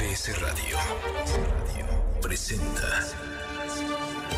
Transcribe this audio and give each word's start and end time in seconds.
MBS 0.00 0.40
Radio 0.40 0.78
presenta 2.22 2.86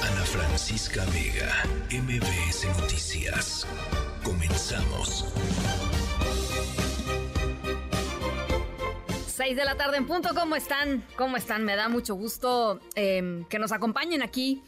Ana 0.02 0.24
Francisca 0.24 1.04
Vega, 1.04 1.52
MBS 1.88 2.66
Noticias. 2.80 3.64
Comenzamos. 4.24 5.24
6 9.28 9.56
de 9.56 9.64
la 9.64 9.76
tarde 9.76 9.98
en 9.98 10.06
punto, 10.06 10.30
¿cómo 10.34 10.56
están? 10.56 11.04
¿Cómo 11.16 11.36
están? 11.36 11.64
Me 11.64 11.76
da 11.76 11.88
mucho 11.88 12.16
gusto 12.16 12.80
eh, 12.96 13.44
que 13.48 13.60
nos 13.60 13.70
acompañen 13.70 14.22
aquí 14.22 14.64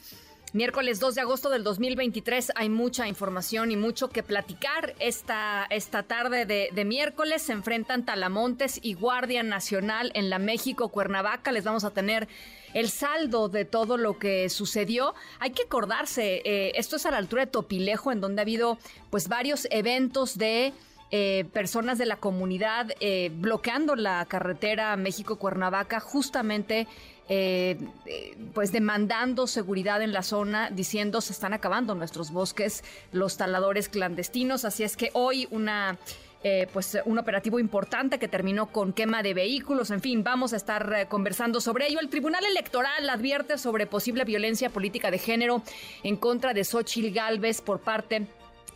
Miércoles 0.54 1.00
2 1.00 1.16
de 1.16 1.20
agosto 1.20 1.50
del 1.50 1.64
2023 1.64 2.52
hay 2.54 2.68
mucha 2.68 3.08
información 3.08 3.72
y 3.72 3.76
mucho 3.76 4.10
que 4.10 4.22
platicar. 4.22 4.94
Esta, 5.00 5.66
esta 5.68 6.04
tarde 6.04 6.46
de, 6.46 6.68
de, 6.72 6.84
miércoles 6.84 7.42
se 7.42 7.52
enfrentan 7.52 8.04
Talamontes 8.04 8.78
y 8.80 8.94
Guardia 8.94 9.42
Nacional 9.42 10.12
en 10.14 10.30
la 10.30 10.38
México 10.38 10.90
Cuernavaca. 10.90 11.50
Les 11.50 11.64
vamos 11.64 11.82
a 11.82 11.90
tener 11.90 12.28
el 12.72 12.88
saldo 12.88 13.48
de 13.48 13.64
todo 13.64 13.96
lo 13.96 14.20
que 14.20 14.48
sucedió. 14.48 15.14
Hay 15.40 15.50
que 15.50 15.64
acordarse, 15.64 16.40
eh, 16.44 16.70
esto 16.76 16.94
es 16.94 17.06
a 17.06 17.10
la 17.10 17.16
altura 17.16 17.46
de 17.46 17.50
Topilejo, 17.50 18.12
en 18.12 18.20
donde 18.20 18.40
ha 18.40 18.44
habido 18.44 18.78
pues 19.10 19.26
varios 19.26 19.66
eventos 19.72 20.38
de... 20.38 20.72
Eh, 21.10 21.44
personas 21.52 21.98
de 21.98 22.06
la 22.06 22.16
comunidad 22.16 22.90
eh, 22.98 23.30
bloqueando 23.32 23.94
la 23.94 24.24
carretera 24.24 24.96
México-Cuernavaca 24.96 26.00
justamente 26.00 26.88
eh, 27.28 27.78
eh, 28.06 28.36
pues 28.52 28.72
demandando 28.72 29.46
seguridad 29.46 30.02
en 30.02 30.12
la 30.12 30.22
zona, 30.22 30.70
diciendo 30.70 31.20
se 31.20 31.32
están 31.32 31.52
acabando 31.52 31.94
nuestros 31.94 32.30
bosques, 32.30 32.84
los 33.12 33.36
taladores 33.36 33.88
clandestinos. 33.88 34.64
Así 34.64 34.82
es 34.82 34.96
que 34.96 35.10
hoy 35.14 35.48
una 35.50 35.98
eh, 36.46 36.68
pues 36.74 36.98
un 37.06 37.18
operativo 37.18 37.58
importante 37.58 38.18
que 38.18 38.28
terminó 38.28 38.66
con 38.66 38.92
quema 38.92 39.22
de 39.22 39.32
vehículos. 39.32 39.90
En 39.90 40.02
fin, 40.02 40.22
vamos 40.22 40.52
a 40.52 40.56
estar 40.56 40.92
eh, 40.92 41.06
conversando 41.06 41.58
sobre 41.58 41.86
ello. 41.86 42.00
El 42.00 42.10
Tribunal 42.10 42.44
Electoral 42.44 43.08
advierte 43.08 43.56
sobre 43.56 43.86
posible 43.86 44.24
violencia 44.24 44.68
política 44.68 45.10
de 45.10 45.16
género 45.16 45.62
en 46.02 46.16
contra 46.16 46.52
de 46.52 46.62
Xochil 46.62 47.14
Gálvez 47.14 47.62
por 47.62 47.80
parte 47.80 48.26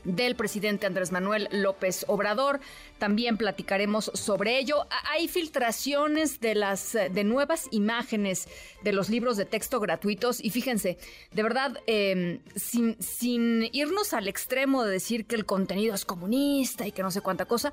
del 0.05 0.37
presidente 0.37 0.87
Andrés 0.87 1.13
Manuel 1.13 1.49
López 1.51 2.05
Obrador. 2.09 2.61
También 2.99 3.37
platicaremos 3.37 4.11
sobre 4.15 4.59
ello. 4.59 4.87
Hay 5.11 5.29
filtraciones 5.29 6.41
de 6.41 6.55
las 6.55 6.93
de 6.93 7.25
nuevas 7.25 7.69
imágenes 7.71 8.49
de 8.83 8.93
los 8.93 9.09
libros 9.09 9.37
de 9.37 9.45
texto 9.45 9.81
gratuitos 9.81 10.43
y 10.43 10.51
fíjense, 10.51 10.99
de 11.33 11.43
verdad, 11.43 11.79
eh, 11.87 12.41
sin, 12.57 13.01
sin 13.01 13.69
irnos 13.73 14.13
al 14.13 14.29
extremo 14.29 14.85
de 14.85 14.93
decir 14.93 15.27
que 15.27 15.37
el 15.37 15.47
contenido 15.47 15.95
es 15.95 16.05
comunista 16.05 16.87
y 16.87 16.93
que 16.93 17.03
no 17.03 17.11
sé 17.11 17.21
cuánta 17.21 17.45
cosa. 17.45 17.73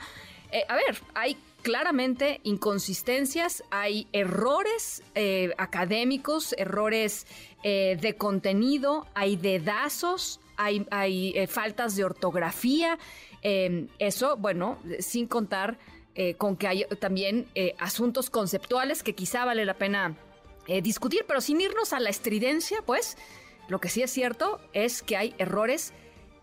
Eh, 0.51 0.63
a 0.67 0.75
ver, 0.75 1.01
hay 1.13 1.37
claramente 1.61 2.41
inconsistencias, 2.43 3.63
hay 3.71 4.07
errores 4.13 5.01
eh, 5.15 5.51
académicos, 5.57 6.53
errores 6.57 7.25
eh, 7.63 7.97
de 7.99 8.15
contenido, 8.15 9.07
hay 9.15 9.35
dedazos, 9.35 10.39
hay, 10.57 10.85
hay 10.91 11.33
eh, 11.35 11.47
faltas 11.47 11.95
de 11.95 12.03
ortografía. 12.03 12.97
Eh, 13.41 13.87
eso, 13.99 14.37
bueno, 14.37 14.79
sin 14.99 15.27
contar 15.27 15.77
eh, 16.15 16.35
con 16.35 16.55
que 16.55 16.67
hay 16.67 16.85
también 16.99 17.47
asuntos 17.77 18.29
conceptuales 18.29 19.03
que 19.03 19.13
quizá 19.13 19.45
vale 19.45 19.65
la 19.65 19.75
pena 19.75 20.15
discutir, 20.81 21.25
pero 21.27 21.41
sin 21.41 21.61
irnos 21.61 21.93
a 21.93 21.99
la 21.99 22.09
estridencia, 22.09 22.81
pues 22.83 23.17
lo 23.67 23.79
que 23.79 23.89
sí 23.89 24.01
es 24.01 24.09
cierto 24.09 24.59
es 24.73 25.03
que 25.03 25.15
hay 25.15 25.35
errores 25.37 25.93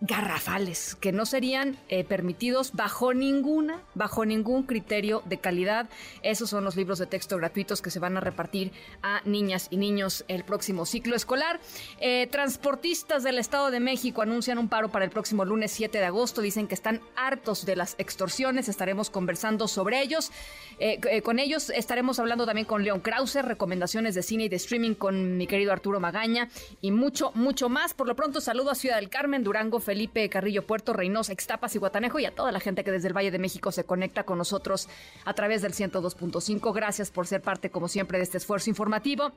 garrafales 0.02 0.96
que 0.96 1.12
no 1.12 1.24
serían 1.24 1.78
eh, 1.88 2.02
permitidos 2.02 2.72
bajo 2.72 3.14
ninguna, 3.14 3.80
bajo 3.94 4.26
ningún 4.26 4.64
criterio 4.64 5.22
de 5.26 5.38
calidad. 5.38 5.88
Esos 6.22 6.50
son 6.50 6.64
los 6.64 6.74
libros 6.74 6.98
de 6.98 7.06
texto 7.06 7.36
gratuitos 7.36 7.80
que 7.80 7.90
se 7.90 8.00
van 8.00 8.16
a 8.16 8.20
repartir 8.20 8.72
a 9.02 9.20
niñas 9.24 9.68
y 9.70 9.76
niños 9.76 10.24
el 10.26 10.42
próximo 10.42 10.86
ciclo 10.86 11.14
escolar. 11.14 11.60
Eh, 12.00 12.26
transportistas 12.32 13.22
del 13.22 13.38
Estado 13.38 13.70
de 13.70 13.78
México 13.78 14.22
anuncian 14.22 14.58
un 14.58 14.68
paro 14.68 14.90
para 14.90 15.04
el 15.04 15.12
próximo 15.12 15.44
lunes 15.44 15.70
7 15.70 15.96
de 15.98 16.04
agosto. 16.04 16.42
Dicen 16.42 16.66
que 16.66 16.74
están 16.74 17.00
hartos 17.14 17.64
de 17.64 17.76
las 17.76 17.94
extorsiones. 17.98 18.68
Estaremos 18.68 19.08
conversando 19.08 19.68
sobre 19.68 20.02
ellos. 20.02 20.32
Eh, 20.80 21.22
con 21.22 21.38
ellos 21.38 21.70
estaremos 21.70 22.18
hablando 22.18 22.44
también 22.44 22.66
con 22.66 22.82
León 22.82 23.00
Krause, 23.00 23.44
recomendaciones 23.44 24.16
de 24.16 24.24
cine 24.24 24.44
y 24.44 24.48
de 24.48 24.56
streaming 24.56 24.94
con 24.94 25.36
mi 25.36 25.46
querido 25.46 25.72
Arturo 25.72 26.00
Magaña 26.00 26.48
y 26.80 26.90
mucho, 26.90 27.30
mucho 27.36 27.68
más. 27.68 27.94
Por 27.94 28.08
lo 28.08 28.16
pronto, 28.16 28.40
saludo 28.40 28.70
a 28.70 28.74
Ciudad 28.74 28.96
del 28.96 29.08
Carmen, 29.08 29.44
Durango, 29.44 29.78
Felipe 29.78 29.91
Carrillo 30.30 30.66
Puerto, 30.66 30.92
Reynosa, 30.92 31.32
Extapas 31.32 31.74
y 31.74 31.78
Guatanejo 31.78 32.18
y 32.18 32.26
a 32.26 32.34
toda 32.34 32.52
la 32.52 32.60
gente 32.60 32.84
que 32.84 32.90
desde 32.90 33.08
el 33.08 33.16
Valle 33.16 33.30
de 33.30 33.38
México 33.38 33.72
se 33.72 33.84
conecta 33.84 34.24
con 34.24 34.38
nosotros 34.38 34.88
a 35.24 35.34
través 35.34 35.62
del 35.62 35.72
102.5. 35.72 36.74
Gracias 36.74 37.10
por 37.10 37.26
ser 37.26 37.42
parte, 37.42 37.70
como 37.70 37.88
siempre, 37.88 38.18
de 38.18 38.24
este 38.24 38.38
esfuerzo 38.38 38.70
informativo. 38.70 39.32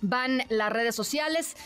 Van 0.00 0.42
las 0.48 0.72
redes 0.72 0.94
sociales. 0.94 1.56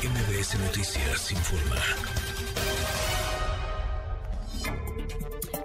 MBS 0.01 0.57
Noticias. 0.57 1.31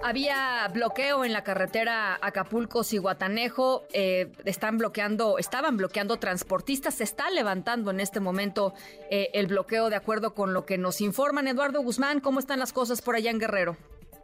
Había 0.03 0.67
bloqueo 0.73 1.23
en 1.23 1.31
la 1.31 1.43
carretera 1.43 2.17
Acapulco-Cihuatanejo. 2.21 3.83
Eh, 3.93 4.31
están 4.45 4.79
bloqueando, 4.79 5.37
estaban 5.37 5.77
bloqueando 5.77 6.17
transportistas. 6.17 6.95
Se 6.95 7.03
está 7.03 7.29
levantando 7.29 7.91
en 7.91 7.99
este 7.99 8.19
momento 8.19 8.73
eh, 9.11 9.29
el 9.33 9.45
bloqueo, 9.45 9.91
de 9.91 9.95
acuerdo 9.95 10.33
con 10.33 10.53
lo 10.53 10.65
que 10.65 10.79
nos 10.79 11.01
informan. 11.01 11.47
Eduardo 11.47 11.83
Guzmán, 11.83 12.19
¿cómo 12.19 12.39
están 12.39 12.57
las 12.57 12.73
cosas 12.73 13.01
por 13.01 13.15
allá 13.15 13.29
en 13.29 13.39
Guerrero? 13.39 13.77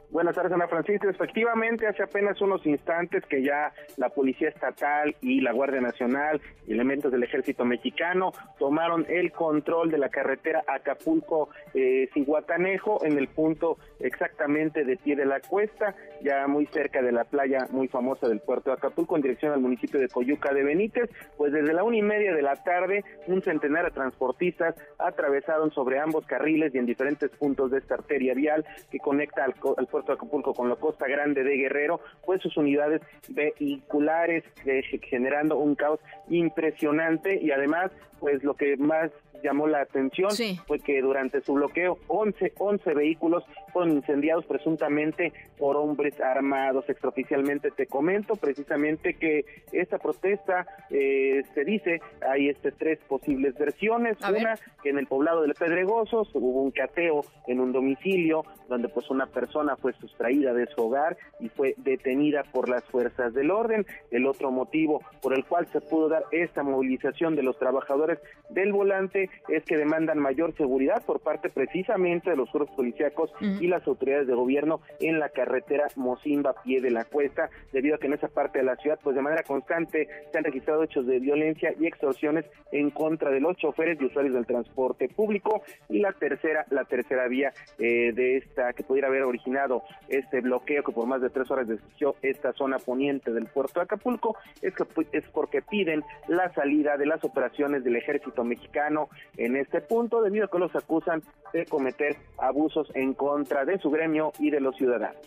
Buenas 0.09 0.35
tardes, 0.35 0.53
Ana 0.53 0.69
Francisca. 0.69 1.09
Efectivamente, 1.09 1.85
hace 1.85 2.01
apenas 2.01 2.40
unos 2.40 2.66
instantes 2.66 3.25
que 3.25 3.44
ya 3.44 3.73
la 3.97 4.07
Policía 4.07 4.47
Estatal 4.47 5.13
y 5.22 5.41
la 5.41 5.51
Guardia 5.51 5.81
Nacional, 5.81 6.40
elementos 6.66 7.12
del 7.12 7.23
Ejército 7.23 7.66
Mexicano, 7.66 8.31
tomaron 8.57 9.06
el 9.09 9.34
control 9.34 9.91
de 9.91 9.97
la 9.97 10.07
carretera 10.07 10.63
Acapulco-Cihuatanejo 10.66 13.03
en 13.03 13.18
el 13.18 13.28
punto 13.28 13.79
exactamente 14.00 14.85
de 14.85 14.95
pie 14.95 15.18
de 15.18 15.25
la 15.25 15.41
cuesta, 15.41 15.94
ya 16.22 16.47
muy 16.47 16.68
cerca 16.68 17.01
de 17.01 17.12
la 17.12 17.25
playa 17.25 17.68
muy 17.72 17.89
famosa 17.89 18.29
del 18.29 18.39
puerto 18.39 18.69
de 18.69 18.78
Acapulco, 18.78 19.18
en 19.18 19.24
dirección 19.24 19.51
al 19.51 19.59
municipio 19.59 20.00
de 20.00 20.07
Coyuca 20.07 20.53
de 20.53 20.63
Benítez. 20.63 21.09
Pues 21.35 21.51
desde 21.51 21.74
la 21.74 21.84
una 21.84 21.97
y 21.97 22.01
media 22.01 22.34
de 22.34 22.44
la 22.44 22.56
tarde, 22.63 23.03
un 23.28 23.41
centenar 23.41 23.84
de 23.84 23.91
transportistas 23.91 24.74
atravesaron 25.00 25.72
sobre 25.72 26.00
ambos 26.00 26.25
carriles 26.25 26.74
y 26.74 26.78
en 26.78 26.85
diferentes 26.85 27.29
puntos 27.31 27.72
de 27.72 27.79
esta 27.79 27.95
arteria 27.95 28.34
vial 28.34 28.63
que 28.89 29.00
conecta 29.00 29.44
al, 29.44 29.53
al 29.75 29.88
puerto 29.97 30.13
Acapulco 30.13 30.53
con 30.53 30.69
la 30.69 30.75
Costa 30.75 31.08
Grande 31.08 31.44
de 31.44 31.58
Guerrero, 31.58 32.00
pues 32.24 32.41
sus 32.41 32.56
unidades 32.58 33.02
vehiculares 33.30 34.44
eh, 34.66 34.84
generando 35.09 35.58
un 35.58 35.74
caos 35.74 36.00
impresionante 36.30 37.40
y 37.41 37.50
además 37.52 37.91
pues 38.19 38.44
lo 38.44 38.53
que 38.55 38.78
más 38.78 39.11
llamó 39.44 39.67
la 39.67 39.81
atención 39.81 40.31
Sí. 40.31 40.59
fue 40.66 40.79
que 40.79 41.00
durante 41.01 41.41
su 41.41 41.53
bloqueo 41.53 42.00
11, 42.07 42.53
11 42.57 42.94
vehículos 42.95 43.44
fueron 43.72 43.94
incendiados 43.95 44.45
presuntamente 44.45 45.31
por 45.59 45.75
hombres 45.78 46.19
armados. 46.19 46.89
Extraoficialmente 46.89 47.69
te 47.69 47.85
comento 47.85 48.35
precisamente 48.35 49.13
que 49.13 49.45
esta 49.72 50.00
protesta 50.00 50.66
eh, 50.89 51.44
se 51.53 51.63
dice, 51.66 52.01
hay 52.27 52.50
este 52.50 52.72
tres 52.72 53.00
posibles 53.07 53.56
versiones. 53.57 54.17
A 54.23 54.31
ver. 54.31 54.41
Una, 54.41 54.56
que 54.81 54.89
en 54.89 54.97
el 54.97 55.06
poblado 55.06 55.44
de 55.44 55.53
Pedregosos 55.53 56.29
hubo 56.33 56.63
un 56.63 56.72
cateo 56.72 57.22
en 57.45 57.59
un 57.59 57.72
domicilio 57.72 58.44
donde 58.69 58.89
pues 58.89 59.09
una 59.12 59.27
persona 59.27 59.75
fue 59.75 59.94
sustraída 59.94 60.53
de 60.53 60.65
su 60.68 60.81
hogar 60.81 61.15
y 61.39 61.50
fue 61.50 61.75
detenida 61.77 62.44
por 62.51 62.69
las 62.69 62.83
fuerzas 62.86 63.33
del 63.36 63.51
orden. 63.51 63.86
El 64.09 64.25
otro 64.25 64.50
motivo 64.51 65.01
por 65.21 65.36
el 65.36 65.45
cual 65.45 65.68
se 65.68 65.80
pudo 65.81 66.09
dar 66.09 66.24
esta 66.31 66.63
movilización 66.63 67.36
de 67.36 67.44
los 67.44 67.57
trabajadores 67.59 68.06
del 68.50 68.71
volante 68.71 69.30
es 69.50 69.63
que 69.65 69.77
demandan 69.77 70.19
mayor 70.19 70.56
seguridad 70.56 71.04
por 71.06 71.19
parte 71.19 71.50
precisamente 71.50 72.30
de 72.30 72.36
los 72.38 72.50
cuerpos 72.50 72.75
policíacos 72.75 73.31
y 73.42 73.68
las 73.68 73.86
autoridades 73.88 74.27
de 74.27 74.33
gobierno 74.33 74.81
en 75.00 75.19
la 75.19 75.30
carretera 75.30 75.88
Mocimba 75.95 76.56
Pie 76.63 76.81
de 76.81 76.92
la 76.92 77.06
Cuesta, 77.06 77.50
debido 77.74 77.95
a 77.95 77.98
que 78.00 78.07
en 78.07 78.13
esa 78.13 78.27
parte 78.30 78.59
de 78.59 78.65
la 78.65 78.75
ciudad, 78.77 79.00
pues 79.04 79.15
de 79.15 79.21
manera 79.21 79.44
constante 79.44 80.07
se 80.31 80.38
han 80.38 80.44
registrado 80.44 80.83
hechos 80.83 81.06
de 81.06 81.19
violencia 81.19 81.74
y 81.80 81.86
extorsiones 81.86 82.45
en 82.71 82.89
contra 82.89 83.30
de 83.31 83.39
los 83.42 83.57
choferes 83.57 84.00
y 84.01 84.06
usuarios 84.06 84.33
del 84.33 84.45
transporte 84.45 85.09
público. 85.09 85.62
Y 85.89 86.00
la 86.00 86.13
tercera, 86.13 86.65
la 86.69 86.86
tercera 86.86 87.27
vía 87.27 87.51
eh, 87.80 88.13
de 88.13 88.38
esta 88.38 88.74
que 88.74 88.83
pudiera 88.83 89.07
haber 89.09 89.24
originado 89.24 89.83
este 90.07 90.42
bloqueo 90.42 90.83
que 90.83 90.92
por 90.94 91.06
más 91.07 91.21
de 91.21 91.30
tres 91.30 91.51
horas 91.51 91.68
desvió 91.68 92.15
esta 92.21 92.54
zona 92.54 92.77
poniente 92.80 93.31
del 93.33 93.48
puerto 93.48 93.80
de 93.80 93.83
Acapulco, 93.83 94.36
es 94.62 94.74
que 94.74 94.83
pu- 94.86 95.07
es 95.12 95.27
porque 95.30 95.62
piden 95.62 96.04
la 96.27 96.54
salida 96.54 96.95
de 96.98 97.06
las 97.06 97.24
operaciones 97.24 97.83
del 97.83 97.96
ejército 97.97 98.44
mexicano 98.44 99.09
en 99.38 99.55
este 99.57 99.81
punto, 99.81 100.21
debido 100.21 100.45
a 100.45 100.49
que 100.49 100.59
los 100.59 100.75
acusan 100.75 101.21
de 101.53 101.65
cometer 101.65 102.15
abusos 102.38 102.89
en 102.95 103.13
contra 103.13 103.65
de 103.65 103.79
su 103.79 103.89
gremio 103.89 104.31
y 104.39 104.49
de 104.49 104.59
los 104.59 104.75
ciudadanos. 104.75 105.17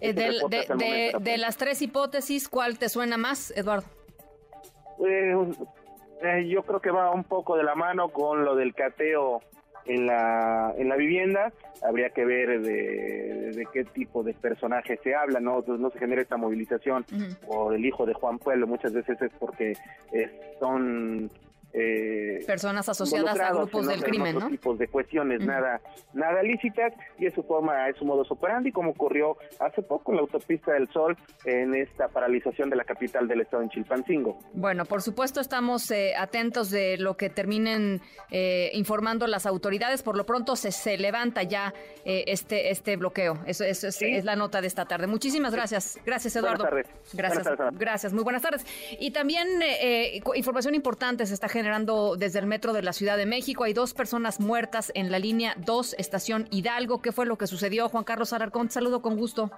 Eh, 0.00 0.12
de, 0.12 1.38
las 1.38 1.56
tres 1.56 1.80
hipótesis, 1.82 2.48
¿cuál 2.48 2.78
te 2.78 2.88
suena 2.88 3.16
más, 3.16 3.56
Eduardo? 3.56 3.86
Pues, 4.98 5.58
eh, 6.22 6.48
yo 6.48 6.62
creo 6.62 6.80
que 6.80 6.90
va 6.90 7.10
un 7.10 7.24
poco 7.24 7.56
de 7.56 7.64
la 7.64 7.74
mano 7.74 8.08
con 8.08 8.44
lo 8.44 8.54
del 8.54 8.74
cateo 8.74 9.40
en 9.86 10.06
la, 10.06 10.74
en 10.76 10.88
la 10.88 10.96
vivienda. 10.96 11.52
Habría 11.82 12.10
que 12.10 12.24
ver 12.24 12.60
de, 12.62 13.66
qué 13.72 13.84
tipo 13.84 14.22
de 14.22 14.34
personaje 14.34 14.98
se 15.02 15.14
habla, 15.14 15.40
¿no? 15.40 15.58
Entonces 15.58 15.80
no 15.80 15.90
se 15.90 15.98
genera 15.98 16.22
esta 16.22 16.36
movilización 16.36 17.04
por 17.46 17.74
el 17.74 17.84
hijo 17.84 18.06
de 18.06 18.14
Juan 18.14 18.38
Pueblo. 18.38 18.66
Muchas 18.66 18.92
veces 18.92 19.20
es 19.20 19.32
porque 19.38 19.74
son 20.60 21.30
eh, 21.76 22.44
personas 22.46 22.88
asociadas 22.88 23.38
a 23.40 23.52
grupos 23.52 23.88
del 23.88 24.04
crimen, 24.04 24.38
¿no? 24.38 24.48
tipos 24.48 24.78
de 24.78 24.86
cuestiones 24.86 25.40
nada 25.40 25.80
nada 26.12 26.40
lícitas 26.42 26.92
y 27.18 27.26
es 27.26 27.34
su 27.34 27.42
forma, 27.42 27.88
es 27.88 27.96
su 27.96 28.04
modus 28.04 28.30
operandi, 28.30 28.70
como 28.70 28.90
ocurrió 28.90 29.36
hace 29.58 29.82
poco 29.82 30.12
en 30.12 30.16
la 30.16 30.22
autopista 30.22 30.72
del 30.72 30.88
Sol 30.92 31.16
en 31.44 31.74
esta 31.74 32.06
paralización 32.06 32.70
de 32.70 32.76
la 32.76 32.84
capital 32.84 33.26
del 33.26 33.40
estado 33.40 33.64
en 33.64 33.70
Chilpancingo. 33.70 34.38
Bueno, 34.52 34.84
por 34.84 35.02
supuesto 35.02 35.40
estamos 35.40 35.90
eh, 35.90 36.14
atentos 36.16 36.70
de 36.70 36.96
lo 36.96 37.16
que 37.16 37.28
terminen 37.28 38.00
eh, 38.30 38.70
informando 38.74 39.26
las 39.26 39.44
autoridades. 39.44 40.04
Por 40.04 40.16
lo 40.16 40.26
pronto 40.26 40.54
se, 40.54 40.70
se 40.70 40.96
levanta 40.96 41.42
ya 41.42 41.74
este 42.04 42.70
este 42.70 42.96
bloqueo. 42.96 43.40
Eso, 43.46 43.64
es, 43.64 43.82
es, 43.82 44.24
la 44.24 44.36
nota 44.36 44.60
de 44.60 44.68
esta 44.68 44.84
tarde. 44.84 45.08
Muchísimas 45.08 45.52
gracias. 45.52 45.98
Gracias, 46.06 46.36
Eduardo. 46.36 46.64
Buenas 46.68 46.86
tardes. 46.86 47.14
Gracias. 47.14 47.78
Gracias. 47.78 48.12
Muy 48.12 48.22
buenas 48.22 48.42
tardes. 48.42 48.64
Y 49.00 49.10
también 49.10 49.48
información 50.36 50.74
importante 50.74 51.24
está 51.32 51.48
generando 51.48 51.63
generando 51.64 52.16
desde 52.18 52.40
el 52.40 52.46
metro 52.46 52.74
de 52.74 52.82
la 52.82 52.92
Ciudad 52.92 53.16
de 53.16 53.24
México. 53.24 53.64
Hay 53.64 53.72
dos 53.72 53.94
personas 53.94 54.38
muertas 54.38 54.92
en 54.94 55.10
la 55.10 55.18
línea 55.18 55.56
2, 55.64 55.94
estación 55.96 56.46
Hidalgo. 56.50 57.00
¿Qué 57.00 57.10
fue 57.10 57.24
lo 57.24 57.38
que 57.38 57.46
sucedió? 57.46 57.88
Juan 57.88 58.04
Carlos 58.04 58.34
Alarcón, 58.34 58.70
saludo 58.70 59.00
con 59.00 59.16
gusto. 59.16 59.50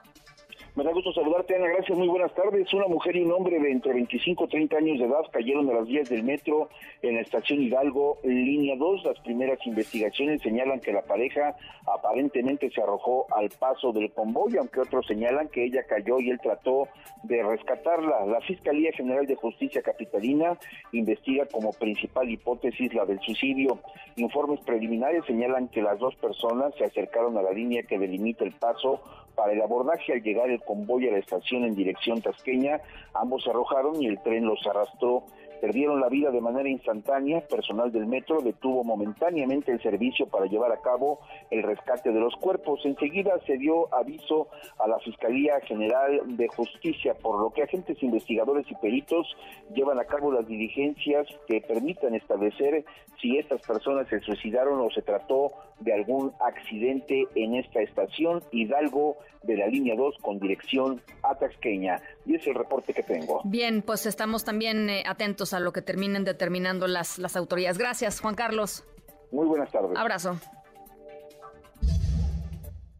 Me 0.76 0.84
da 0.84 0.92
gusto 0.92 1.10
saludarte, 1.10 1.56
Ana. 1.56 1.68
Gracias, 1.68 1.96
muy 1.96 2.06
buenas 2.06 2.34
tardes. 2.34 2.70
Una 2.74 2.86
mujer 2.86 3.16
y 3.16 3.22
un 3.22 3.32
hombre 3.32 3.58
de 3.58 3.70
entre 3.70 3.94
25 3.94 4.44
y 4.44 4.48
30 4.48 4.76
años 4.76 4.98
de 4.98 5.06
edad 5.06 5.22
cayeron 5.32 5.66
de 5.66 5.72
las 5.72 5.86
vías 5.86 6.06
del 6.10 6.22
metro 6.22 6.68
en 7.00 7.14
la 7.14 7.22
estación 7.22 7.62
Hidalgo, 7.62 8.18
línea 8.22 8.76
2. 8.76 9.04
Las 9.04 9.18
primeras 9.20 9.58
investigaciones 9.66 10.42
señalan 10.42 10.80
que 10.80 10.92
la 10.92 11.00
pareja 11.00 11.56
aparentemente 11.86 12.70
se 12.70 12.82
arrojó 12.82 13.24
al 13.34 13.48
paso 13.58 13.90
del 13.92 14.12
convoy, 14.12 14.58
aunque 14.58 14.80
otros 14.80 15.06
señalan 15.06 15.48
que 15.48 15.64
ella 15.64 15.82
cayó 15.88 16.20
y 16.20 16.28
él 16.28 16.38
trató 16.42 16.88
de 17.22 17.42
rescatarla. 17.42 18.26
La 18.26 18.42
Fiscalía 18.42 18.92
General 18.92 19.26
de 19.26 19.34
Justicia 19.34 19.80
Capitalina 19.80 20.58
investiga 20.92 21.46
como 21.46 21.72
principal 21.72 22.28
hipótesis 22.28 22.92
la 22.92 23.06
del 23.06 23.20
suicidio. 23.20 23.78
Informes 24.16 24.60
preliminares 24.60 25.24
señalan 25.24 25.68
que 25.68 25.80
las 25.80 25.98
dos 25.98 26.14
personas 26.16 26.74
se 26.76 26.84
acercaron 26.84 27.38
a 27.38 27.42
la 27.42 27.52
línea 27.52 27.84
que 27.84 27.98
delimita 27.98 28.44
el 28.44 28.52
paso 28.52 29.00
para 29.36 29.52
el 29.52 29.62
abordaje 29.62 30.14
al 30.14 30.22
llegar 30.22 30.50
el 30.50 30.62
convoy 30.62 31.08
a 31.08 31.12
la 31.12 31.18
estación 31.18 31.64
en 31.64 31.76
dirección 31.76 32.20
tasqueña, 32.22 32.80
ambos 33.14 33.44
se 33.44 33.50
arrojaron 33.50 34.02
y 34.02 34.06
el 34.06 34.18
tren 34.20 34.46
los 34.46 34.66
arrastró 34.66 35.24
perdieron 35.60 36.00
la 36.00 36.08
vida 36.08 36.30
de 36.30 36.40
manera 36.40 36.68
instantánea. 36.68 37.46
Personal 37.46 37.92
del 37.92 38.06
metro 38.06 38.40
detuvo 38.40 38.84
momentáneamente 38.84 39.72
el 39.72 39.82
servicio 39.82 40.26
para 40.28 40.46
llevar 40.46 40.72
a 40.72 40.80
cabo 40.80 41.20
el 41.50 41.62
rescate 41.62 42.10
de 42.10 42.20
los 42.20 42.34
cuerpos. 42.36 42.80
Enseguida 42.84 43.38
se 43.46 43.56
dio 43.58 43.92
aviso 43.94 44.48
a 44.78 44.88
la 44.88 44.98
Fiscalía 45.00 45.60
General 45.60 46.36
de 46.36 46.48
Justicia, 46.48 47.14
por 47.14 47.40
lo 47.40 47.50
que 47.50 47.62
agentes 47.62 48.02
investigadores 48.02 48.70
y 48.70 48.74
peritos 48.76 49.26
llevan 49.74 49.98
a 49.98 50.04
cabo 50.04 50.32
las 50.32 50.46
diligencias 50.46 51.26
que 51.46 51.60
permitan 51.60 52.14
establecer 52.14 52.84
si 53.20 53.38
estas 53.38 53.62
personas 53.62 54.08
se 54.08 54.20
suicidaron 54.20 54.80
o 54.80 54.90
se 54.90 55.02
trató 55.02 55.52
de 55.80 55.92
algún 55.92 56.32
accidente 56.40 57.26
en 57.34 57.54
esta 57.54 57.80
estación 57.80 58.42
Hidalgo 58.50 59.16
de 59.46 59.56
la 59.56 59.66
línea 59.66 59.94
2 59.96 60.16
con 60.20 60.38
dirección 60.38 61.00
a 61.22 61.34
Taxqueña. 61.34 62.00
Y 62.24 62.34
es 62.36 62.46
el 62.46 62.54
reporte 62.54 62.92
que 62.92 63.02
tengo. 63.02 63.40
Bien, 63.44 63.82
pues 63.82 64.06
estamos 64.06 64.44
también 64.44 64.90
eh, 64.90 65.02
atentos 65.06 65.52
a 65.52 65.60
lo 65.60 65.72
que 65.72 65.82
terminen 65.82 66.24
determinando 66.24 66.86
las, 66.86 67.18
las 67.18 67.36
autoridades. 67.36 67.78
Gracias, 67.78 68.20
Juan 68.20 68.34
Carlos. 68.34 68.84
Muy 69.32 69.46
buenas 69.46 69.70
tardes. 69.70 69.96
Abrazo. 69.96 70.38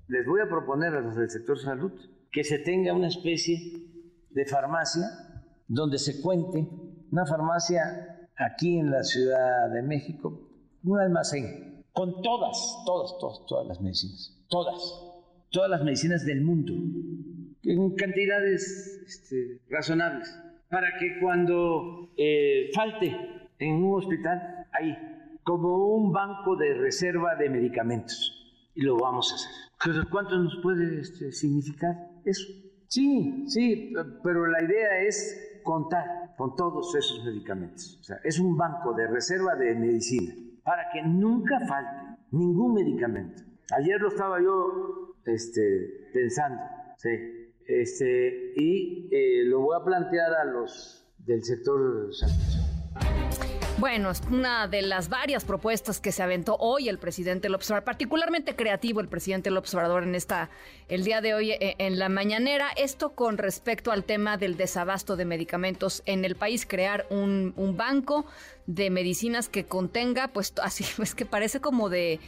Les 0.08 0.24
voy 0.26 0.40
a 0.40 0.48
proponer 0.48 0.94
a 0.94 1.00
los 1.00 1.16
del 1.16 1.30
sector 1.30 1.58
salud 1.58 1.92
que 2.30 2.44
se 2.44 2.58
tenga 2.58 2.92
una 2.92 3.08
especie 3.08 3.58
de 4.30 4.46
farmacia 4.46 5.04
donde 5.66 5.98
se 5.98 6.20
cuente, 6.20 6.68
una 7.10 7.26
farmacia 7.26 8.28
aquí 8.36 8.78
en 8.78 8.90
la 8.90 9.02
Ciudad 9.02 9.70
de 9.72 9.82
México, 9.82 10.48
un 10.84 11.00
almacén 11.00 11.84
con 11.96 12.20
todas, 12.20 12.58
todas, 12.84 13.16
todas, 13.18 13.46
todas 13.46 13.66
las 13.66 13.80
medicinas, 13.80 14.38
todas, 14.48 14.76
todas 15.50 15.70
las 15.70 15.82
medicinas 15.84 16.24
del 16.24 16.42
mundo, 16.42 16.74
en 17.62 17.96
cantidades 17.96 19.02
este, 19.06 19.60
razonables 19.68 20.28
para 20.68 20.98
que 20.98 21.18
cuando 21.20 22.12
eh, 22.16 22.70
falte 22.74 23.14
en 23.58 23.74
un 23.84 23.98
hospital, 23.98 24.66
ahí, 24.72 24.96
como 25.44 25.94
un 25.94 26.12
banco 26.12 26.56
de 26.56 26.74
reserva 26.74 27.36
de 27.36 27.48
medicamentos. 27.48 28.32
Y 28.74 28.82
lo 28.82 28.96
vamos 28.96 29.32
a 29.32 29.36
hacer. 29.36 30.06
¿Cuánto 30.10 30.38
nos 30.38 30.58
puede 30.62 31.00
este, 31.00 31.32
significar 31.32 31.94
eso? 32.24 32.46
Sí, 32.88 33.44
sí, 33.46 33.92
pero 34.22 34.46
la 34.46 34.62
idea 34.62 35.00
es 35.00 35.60
contar 35.62 36.34
con 36.36 36.54
todos 36.56 36.94
esos 36.94 37.24
medicamentos. 37.24 37.98
O 38.00 38.04
sea, 38.04 38.18
es 38.22 38.38
un 38.38 38.56
banco 38.56 38.92
de 38.92 39.06
reserva 39.06 39.54
de 39.54 39.74
medicina 39.74 40.34
para 40.62 40.90
que 40.92 41.02
nunca 41.02 41.58
falte 41.66 42.18
ningún 42.32 42.74
medicamento. 42.74 43.42
Ayer 43.76 44.00
lo 44.00 44.08
estaba 44.08 44.40
yo 44.40 45.05
este, 45.26 46.08
pensando, 46.12 46.62
sí, 46.96 47.08
este, 47.66 48.52
y 48.56 49.08
eh, 49.10 49.44
lo 49.44 49.60
voy 49.60 49.76
a 49.80 49.84
plantear 49.84 50.32
a 50.34 50.44
los 50.44 51.04
del 51.18 51.42
sector 51.42 52.10
Bueno, 53.78 54.10
es 54.12 54.22
una 54.30 54.68
de 54.68 54.82
las 54.82 55.08
varias 55.08 55.44
propuestas 55.44 56.00
que 56.00 56.12
se 56.12 56.22
aventó 56.22 56.56
hoy 56.60 56.88
el 56.88 56.98
presidente 56.98 57.48
López 57.48 57.72
particularmente 57.84 58.54
creativo 58.54 59.00
el 59.00 59.08
presidente 59.08 59.50
López 59.50 59.74
Obrador 59.74 60.04
en 60.04 60.14
esta, 60.14 60.48
el 60.88 61.02
día 61.02 61.20
de 61.20 61.34
hoy 61.34 61.50
eh, 61.50 61.74
en 61.78 61.98
la 61.98 62.08
mañanera. 62.08 62.68
Esto 62.76 63.16
con 63.16 63.38
respecto 63.38 63.90
al 63.90 64.04
tema 64.04 64.36
del 64.36 64.56
desabasto 64.56 65.16
de 65.16 65.24
medicamentos 65.24 66.04
en 66.06 66.24
el 66.24 66.36
país, 66.36 66.66
crear 66.66 67.06
un, 67.10 67.52
un 67.56 67.76
banco 67.76 68.26
de 68.66 68.90
medicinas 68.90 69.48
que 69.48 69.64
contenga, 69.64 70.28
pues 70.28 70.52
así, 70.62 70.84
es 71.02 71.16
que 71.16 71.26
parece 71.26 71.60
como 71.60 71.88
de 71.88 72.20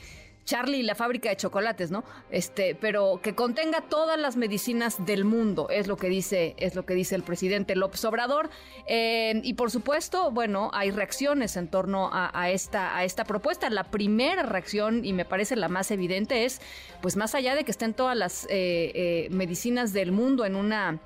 Charlie 0.49 0.79
y 0.79 0.83
la 0.83 0.95
fábrica 0.95 1.29
de 1.29 1.37
chocolates, 1.37 1.91
¿no? 1.91 2.05
Este, 2.31 2.75
pero 2.75 3.21
que 3.23 3.35
contenga 3.35 3.83
todas 3.83 4.19
las 4.19 4.39
medicinas 4.39 5.05
del 5.05 5.27
mundo, 5.27 5.69
es 5.69 5.87
lo 5.89 5.99
que 5.99 6.09
dice, 6.09 6.55
es 6.57 6.75
lo 6.75 6.87
que 6.87 6.95
dice 6.95 7.15
el 7.15 7.23
presidente 7.23 7.77
López 7.77 8.03
Obrador. 8.07 8.49
Eh, 8.87 9.43
y 9.45 9.55
por 9.55 9.71
supuesto, 9.71 10.31
bueno, 10.31 10.71
hay 10.73 10.91
reacciones 10.91 11.59
en 11.59 11.69
torno 11.69 12.09
a, 12.11 12.49
esta, 12.49 12.97
a 12.97 13.05
esta 13.05 13.25
propuesta. 13.25 13.69
La 13.69 13.85
primera 13.85 14.43
reacción, 14.43 15.05
y 15.05 15.13
me 15.13 15.27
parece 15.27 15.55
la 15.55 15.69
más 15.69 15.91
evidente, 15.91 16.47
es, 16.47 16.63
pues 17.03 17.15
más 17.17 17.35
allá 17.35 17.55
de 17.55 17.65
que 17.65 17.71
estén 17.71 17.93
todas 17.93 18.17
las 18.17 18.47
eh, 18.47 18.49
eh, 18.95 19.29
medicinas 19.31 19.93
del 19.93 20.13
mundo 20.13 20.47
en 20.47 20.57
una 20.57 20.99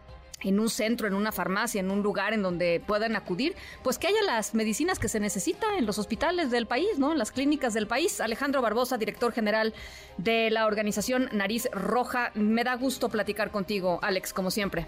en 0.43 0.61
un 0.61 0.69
centro, 0.69 1.07
en 1.07 1.15
una 1.15 1.33
farmacia, 1.33 1.81
en 1.81 1.91
un 1.91 2.03
lugar 2.03 2.33
en 2.33 2.43
donde 2.43 2.83
puedan 2.87 3.17
acudir, 3.17 3.55
pues 3.83 3.99
que 3.99 4.09
haya 4.09 4.23
las 4.23 4.55
medicinas 4.55 4.99
que 4.99 5.09
se 5.09 5.21
necesita 5.21 5.67
en 5.79 5.87
los 5.87 5.99
hospitales 5.99 6.51
del 6.51 6.67
país, 6.67 6.99
¿no? 6.99 7.13
En 7.13 7.19
las 7.19 7.33
clínicas 7.33 7.75
del 7.75 7.87
país. 7.87 8.21
Alejandro 8.21 8.63
Barbosa, 8.63 8.99
director 8.99 9.33
general 9.33 9.75
de 10.19 10.51
la 10.51 10.67
organización 10.67 11.29
Nariz 11.33 11.69
Roja. 11.73 12.31
Me 12.35 12.65
da 12.65 12.77
gusto 12.77 13.09
platicar 13.09 13.51
contigo, 13.51 13.99
Alex, 14.03 14.33
como 14.33 14.51
siempre. 14.51 14.87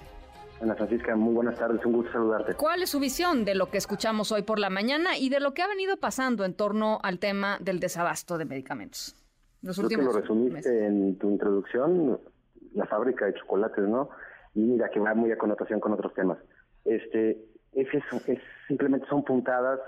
Ana 0.60 0.74
Francisca, 0.76 1.14
muy 1.16 1.34
buenas 1.34 1.58
tardes, 1.58 1.84
un 1.84 1.92
gusto 1.92 2.12
saludarte. 2.12 2.54
¿Cuál 2.54 2.82
es 2.82 2.90
su 2.90 3.00
visión 3.00 3.44
de 3.44 3.54
lo 3.54 3.70
que 3.70 3.78
escuchamos 3.78 4.32
hoy 4.32 4.42
por 4.42 4.58
la 4.58 4.70
mañana 4.70 5.16
y 5.18 5.28
de 5.28 5.40
lo 5.40 5.52
que 5.52 5.62
ha 5.62 5.68
venido 5.68 5.96
pasando 5.98 6.44
en 6.44 6.54
torno 6.54 7.00
al 7.02 7.18
tema 7.18 7.58
del 7.60 7.80
desabasto 7.80 8.38
de 8.38 8.44
medicamentos? 8.44 9.16
Los 9.62 9.78
últimos 9.78 10.06
que 10.06 10.12
lo 10.12 10.20
resumiste 10.20 10.86
en 10.86 11.18
tu 11.18 11.30
introducción, 11.30 12.20
la 12.74 12.86
fábrica 12.86 13.26
de 13.26 13.34
chocolates, 13.34 13.84
¿no? 13.84 14.10
Y 14.54 14.60
mira 14.60 14.88
que 14.88 15.00
va 15.00 15.14
muy 15.14 15.32
a 15.32 15.38
connotación 15.38 15.80
con 15.80 15.92
otros 15.92 16.14
temas. 16.14 16.38
Este, 16.84 17.44
es 17.72 17.88
eso, 17.92 18.20
es, 18.26 18.38
simplemente 18.68 19.06
son 19.08 19.24
puntadas, 19.24 19.80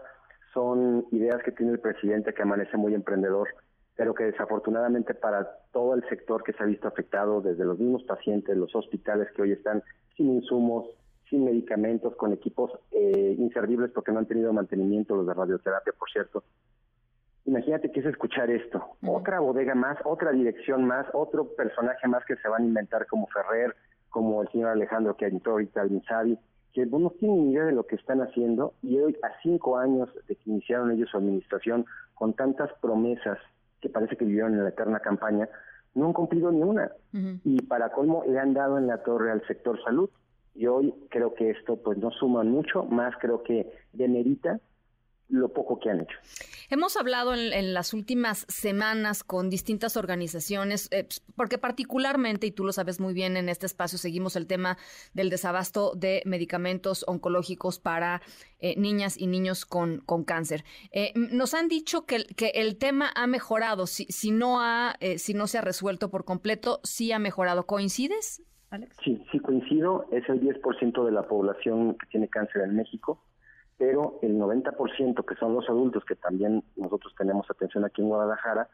son 0.53 1.07
ideas 1.13 1.43
que 1.43 1.53
tiene 1.53 1.73
el 1.73 1.81
presidente 1.81 2.35
que 2.35 2.43
amanece 2.43 2.77
muy 2.77 2.95
emprendedor, 2.95 3.49
pero 3.97 4.15
que 4.15 4.25
desafortunadamente 4.25 5.15
para 5.15 5.49
todo 5.73 5.95
el 5.95 6.07
sector 6.09 6.43
que 6.43 6.53
se 6.53 6.63
ha 6.63 6.67
visto 6.67 6.89
afectado, 6.89 7.41
desde 7.41 7.65
los 7.65 7.79
mismos 7.79 8.03
pacientes, 8.05 8.57
los 8.57 8.75
hospitales 8.75 9.29
que 9.33 9.43
hoy 9.43 9.53
están 9.53 9.83
sin 10.17 10.33
insumos, 10.35 10.87
sin 11.31 11.45
medicamentos, 11.45 12.15
con 12.17 12.33
equipos 12.33 12.73
eh, 12.93 13.35
inservibles 13.39 13.91
porque 13.93 14.13
no 14.13 14.19
han 14.19 14.27
tenido 14.27 14.53
mantenimiento, 14.53 15.17
los 15.17 15.27
de 15.27 15.35
radioterapia, 15.35 15.93
por 15.99 16.11
cierto. 16.11 16.43
Imagínate 17.45 17.93
que 17.93 18.01
es 18.01 18.07
escuchar 18.07 18.51
esto, 18.51 18.97
otra 19.07 19.39
bodega 19.39 19.75
más, 19.75 19.99
otra 20.05 20.33
dirección 20.33 20.85
más, 20.85 21.07
otro 21.13 21.55
personaje 21.55 22.09
más 22.09 22.25
que 22.25 22.37
se 22.37 22.49
van 22.49 22.63
a 22.63 22.67
inventar 22.67 23.07
como 23.07 23.29
Ferrer, 23.29 23.75
como 24.11 24.43
el 24.43 24.49
señor 24.49 24.71
Alejandro 24.71 25.17
ahorita 25.47 25.83
al 25.83 25.93
Insabi, 25.93 26.39
que 26.73 26.85
no 26.87 27.11
tienen 27.11 27.45
ni 27.45 27.53
idea 27.53 27.65
de 27.65 27.73
lo 27.73 27.87
que 27.87 27.97
están 27.97 28.21
haciendo 28.21 28.75
y 28.83 28.99
hoy 28.99 29.17
a 29.23 29.29
cinco 29.43 29.79
años 29.79 30.11
de 30.29 30.37
que 30.37 30.51
iniciaron 30.51 30.91
ellos 30.91 31.09
su 31.11 31.17
administración 31.17 31.87
con 32.15 32.35
tantas 32.35 32.71
promesas 32.81 33.39
que 33.81 33.89
parece 33.89 34.17
que 34.17 34.25
vivieron 34.25 34.55
en 34.55 34.63
la 34.63 34.69
eterna 34.71 35.01
campaña, 35.01 35.49
no 35.95 36.07
han 36.07 36.13
cumplido 36.13 36.53
ni 36.53 36.63
una. 36.63 36.91
Y 37.45 37.63
para 37.63 37.91
colmo 37.91 38.25
le 38.27 38.39
han 38.39 38.53
dado 38.53 38.77
en 38.79 38.87
la 38.87 39.03
torre 39.03 39.33
al 39.33 39.47
sector 39.47 39.83
salud. 39.83 40.11
Y 40.55 40.67
hoy 40.67 40.95
creo 41.11 41.35
que 41.35 41.51
esto 41.51 41.77
pues 41.77 41.99
no 41.99 42.11
suma 42.11 42.43
mucho, 42.45 42.85
más 42.85 43.15
creo 43.21 43.43
que 43.43 43.73
demerita 43.93 44.61
lo 45.29 45.53
poco 45.53 45.79
que 45.79 45.91
han 45.91 46.01
hecho. 46.01 46.17
Hemos 46.71 46.97
hablado 46.97 47.35
en, 47.35 47.75
las 47.75 47.95
últimas 47.95 48.47
semanas 48.49 49.25
con 49.25 49.51
distintas 49.51 49.97
organizaciones, 49.97 50.89
eh, 50.93 51.05
pues, 51.05 51.21
porque 51.35 51.59
particularmente, 51.59 52.47
y 52.47 52.53
tú 52.53 52.65
lo 52.65 52.73
sabes 52.73 53.01
muy 53.01 53.15
bien, 53.15 53.37
en 53.37 53.49
este 53.49 53.67
espacio 53.67 53.99
seguimos 53.99 54.37
el 54.37 54.47
tema 54.47 54.77
del 55.15 55.31
desabasto 55.31 55.93
de 55.95 56.23
medicamentos 56.27 57.05
oncológicos 57.09 57.79
para 57.79 58.23
eh, 58.61 58.75
niñas 58.79 59.19
y 59.19 59.27
niños 59.27 59.67
con, 59.67 59.99
con 59.99 60.25
cáncer. 60.25 60.65
Eh, 60.93 61.13
nos 61.15 61.55
han 61.55 61.69
dicho 61.69 62.07
que, 62.07 62.25
que, 62.37 62.53
el 62.55 62.79
tema 62.79 63.11
ha 63.15 63.27
mejorado, 63.27 63.87
si, 63.87 64.05
si, 64.05 64.31
no 64.31 64.61
ha, 64.61 64.97
si 65.17 65.35
no 65.35 65.47
se 65.47 65.59
ha 65.59 65.61
resuelto 65.61 66.11
por 66.11 66.25
completo, 66.25 66.81
sí 66.85 67.13
ha 67.13 67.19
mejorado. 67.19 67.67
¿Coincides, 67.67 68.43
Alex? 68.71 68.97
Sí, 69.05 69.23
sí 69.33 69.41
coincido. 69.41 70.07
Es 70.13 70.29
el 70.29 70.41
10% 70.41 71.05
de 71.05 71.13
la 71.13 71.23
población 71.27 71.97
que 71.99 72.07
tiene 72.07 72.29
cáncer 72.29 72.63
en 72.63 72.77
México 72.77 73.21
pero 73.79 74.19
el 74.23 74.39
90% 74.39 75.25
que 75.25 75.35
son 75.37 75.55
los 75.55 75.69
adultos, 75.69 76.05
que 76.05 76.17
también 76.17 76.65
nosotros 76.77 77.15
tenemos 77.17 77.51
atención 77.51 77.85
aquí 77.85 78.03
en 78.03 78.09
Guadalajara, 78.09 78.69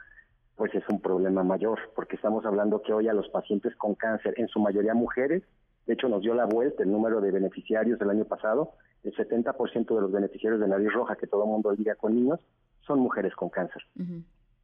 pues 0.57 0.75
es 0.75 0.85
un 0.89 1.01
problema 1.01 1.43
mayor, 1.43 1.79
porque 1.95 2.17
estamos 2.17 2.45
hablando 2.45 2.83
que 2.83 2.93
hoy 2.93 3.09
a 3.09 3.13
los 3.13 3.29
pacientes 3.29 3.75
con 3.77 3.95
cáncer, 3.95 4.35
en 4.37 4.49
su 4.49 4.61
mayoría 4.61 4.95
mujeres, 4.95 5.43
de 5.87 5.95
hecho 5.95 6.09
nos 6.09 6.23
dio 6.23 6.35
la 6.35 6.45
vuelta 6.45 6.83
el 6.83 6.93
número 6.93 7.21
de 7.21 7.31
beneficiarios 7.31 7.99
del 7.99 8.11
año 8.11 8.25
pasado, 8.25 8.73
el 9.03 9.15
70% 9.15 9.95
de 9.95 10.01
los 10.01 10.13
beneficiarios 10.13 10.61
de 10.61 10.69
nariz 10.69 10.93
roja 10.93 11.17
que 11.17 11.27
todo 11.27 11.45
el 11.45 11.51
mundo 11.51 11.73
liga 11.73 11.97
con 11.97 12.15
niños 12.15 12.39
son 12.87 13.01
mujeres 13.01 13.35
con 13.35 13.49
cáncer. 13.49 13.83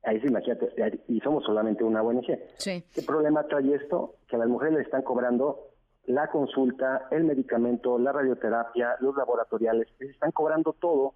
Ahí 0.05 0.21
se 0.21 0.29
imagínate, 0.29 0.73
y 1.09 1.21
somos 1.21 1.45
solamente 1.45 1.83
una 1.83 2.03
ONG. 2.03 2.39
Sí. 2.57 2.85
¿Qué 2.95 3.03
problema 3.03 3.43
trae 3.45 3.75
esto? 3.75 4.15
Que 4.29 4.37
a 4.37 4.39
las 4.39 4.49
mujeres 4.49 4.75
le 4.75 4.83
están 4.83 5.03
cobrando 5.03 5.71
la 6.09 6.29
consulta, 6.29 7.07
el 7.11 7.25
medicamento, 7.25 7.99
la 7.99 8.13
radioterapia, 8.13 8.97
los 9.01 9.15
laboratoriales, 9.15 9.89
están 10.01 10.33
cobrando 10.33 10.73
todo 10.73 11.15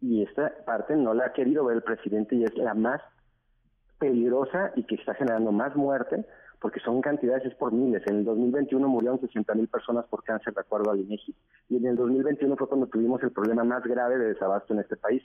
y 0.00 0.24
esta 0.24 0.52
parte 0.64 0.96
no 0.96 1.14
la 1.14 1.26
ha 1.26 1.32
querido 1.32 1.64
ver 1.64 1.76
el 1.76 1.82
presidente 1.82 2.34
y 2.34 2.44
es 2.44 2.54
la 2.56 2.74
más 2.74 3.00
peligrosa 3.98 4.72
y 4.74 4.82
que 4.84 4.96
está 4.96 5.14
generando 5.14 5.52
más 5.52 5.76
muerte 5.76 6.26
porque 6.60 6.80
son 6.80 7.00
cantidades, 7.00 7.44
es 7.44 7.54
por 7.54 7.72
miles. 7.72 8.02
En 8.06 8.16
el 8.16 8.24
2021 8.24 8.88
murieron 8.88 9.20
60 9.20 9.54
mil 9.54 9.68
personas 9.68 10.06
por 10.06 10.24
cáncer, 10.24 10.54
de 10.54 10.60
acuerdo 10.60 10.90
al 10.90 11.00
INEGI. 11.00 11.34
Y 11.68 11.76
en 11.76 11.86
el 11.86 11.96
2021 11.96 12.56
fue 12.56 12.68
cuando 12.68 12.86
tuvimos 12.88 13.22
el 13.22 13.30
problema 13.30 13.62
más 13.62 13.84
grave 13.84 14.18
de 14.18 14.28
desabasto 14.28 14.72
en 14.72 14.80
este 14.80 14.96
país. 14.96 15.22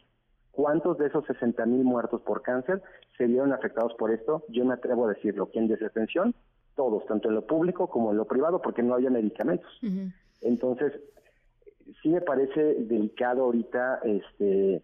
¿Cuántos 0.51 0.97
de 0.97 1.07
esos 1.07 1.25
60 1.25 1.65
mil 1.65 1.83
muertos 1.83 2.21
por 2.21 2.41
cáncer 2.41 2.83
se 3.17 3.25
vieron 3.25 3.53
afectados 3.53 3.93
por 3.97 4.11
esto? 4.11 4.43
Yo 4.49 4.65
me 4.65 4.73
atrevo 4.73 5.07
a 5.07 5.13
decirlo. 5.13 5.47
¿Quién 5.47 5.67
desatención? 5.67 6.35
Todos, 6.81 7.05
tanto 7.05 7.29
en 7.29 7.35
lo 7.35 7.45
público 7.45 7.87
como 7.87 8.09
en 8.09 8.17
lo 8.17 8.25
privado, 8.25 8.59
porque 8.59 8.81
no 8.81 8.95
había 8.95 9.11
medicamentos. 9.11 9.69
Entonces, 10.41 10.99
sí 12.01 12.09
me 12.09 12.21
parece 12.21 12.73
delicado 12.73 13.43
ahorita 13.43 13.99
este 14.03 14.81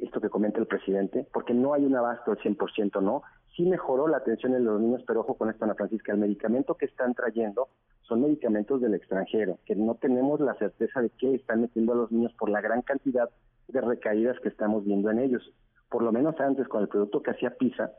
esto 0.00 0.20
que 0.20 0.28
comenta 0.28 0.58
el 0.58 0.66
presidente, 0.66 1.24
porque 1.32 1.54
no 1.54 1.72
hay 1.72 1.84
un 1.84 1.94
abasto 1.94 2.32
al 2.32 2.38
100%, 2.38 3.00
¿no? 3.00 3.22
Sí 3.54 3.64
mejoró 3.64 4.08
la 4.08 4.16
atención 4.16 4.56
en 4.56 4.64
los 4.64 4.80
niños, 4.80 5.04
pero 5.06 5.20
ojo 5.20 5.34
con 5.34 5.50
esto, 5.50 5.64
Ana 5.64 5.76
Francisca, 5.76 6.12
el 6.12 6.18
medicamento 6.18 6.74
que 6.74 6.86
están 6.86 7.14
trayendo 7.14 7.68
son 8.02 8.22
medicamentos 8.22 8.80
del 8.80 8.94
extranjero, 8.94 9.60
que 9.64 9.76
no 9.76 9.94
tenemos 9.94 10.40
la 10.40 10.54
certeza 10.54 11.00
de 11.00 11.10
qué 11.10 11.36
están 11.36 11.60
metiendo 11.60 11.92
a 11.92 11.96
los 11.96 12.10
niños 12.10 12.32
por 12.34 12.50
la 12.50 12.60
gran 12.60 12.82
cantidad 12.82 13.30
de 13.68 13.80
recaídas 13.80 14.38
que 14.40 14.48
estamos 14.48 14.84
viendo 14.84 15.10
en 15.12 15.20
ellos. 15.20 15.52
Por 15.88 16.02
lo 16.02 16.10
menos 16.10 16.38
antes, 16.40 16.66
con 16.66 16.82
el 16.82 16.88
producto 16.88 17.22
que 17.22 17.30
hacía 17.30 17.56
PISA, 17.56 17.92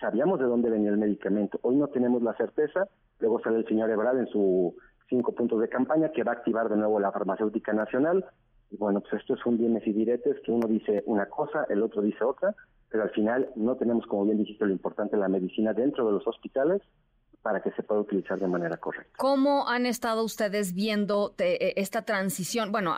sabíamos 0.00 0.38
de 0.38 0.46
dónde 0.46 0.70
venía 0.70 0.90
el 0.90 0.98
medicamento. 0.98 1.58
Hoy 1.62 1.76
no 1.76 1.88
tenemos 1.88 2.22
la 2.22 2.34
certeza. 2.34 2.88
Luego 3.20 3.40
sale 3.40 3.58
el 3.58 3.66
señor 3.66 3.90
Ebrard 3.90 4.18
en 4.18 4.26
su 4.28 4.74
cinco 5.08 5.32
puntos 5.32 5.60
de 5.60 5.68
campaña 5.68 6.10
que 6.10 6.24
va 6.24 6.32
a 6.32 6.34
activar 6.36 6.68
de 6.68 6.76
nuevo 6.76 6.98
la 7.00 7.12
farmacéutica 7.12 7.72
nacional. 7.72 8.24
Y 8.70 8.76
bueno, 8.76 9.00
pues 9.00 9.20
esto 9.20 9.34
es 9.34 9.46
un 9.46 9.58
dimes 9.58 9.86
y 9.86 9.92
diretes 9.92 10.40
que 10.44 10.52
uno 10.52 10.66
dice 10.66 11.02
una 11.06 11.26
cosa, 11.26 11.66
el 11.68 11.82
otro 11.82 12.02
dice 12.02 12.24
otra, 12.24 12.54
pero 12.90 13.04
al 13.04 13.10
final 13.10 13.50
no 13.56 13.76
tenemos, 13.76 14.06
como 14.06 14.24
bien 14.24 14.38
dijiste, 14.38 14.66
lo 14.66 14.72
importante, 14.72 15.16
la 15.16 15.28
medicina 15.28 15.72
dentro 15.72 16.06
de 16.06 16.12
los 16.12 16.26
hospitales 16.26 16.82
para 17.44 17.60
que 17.60 17.70
se 17.72 17.82
pueda 17.82 18.00
utilizar 18.00 18.38
de 18.38 18.48
manera 18.48 18.78
correcta. 18.78 19.12
¿Cómo 19.18 19.68
han 19.68 19.84
estado 19.84 20.24
ustedes 20.24 20.72
viendo 20.72 21.34
eh, 21.36 21.74
esta 21.76 22.00
transición? 22.00 22.72
Bueno, 22.72 22.96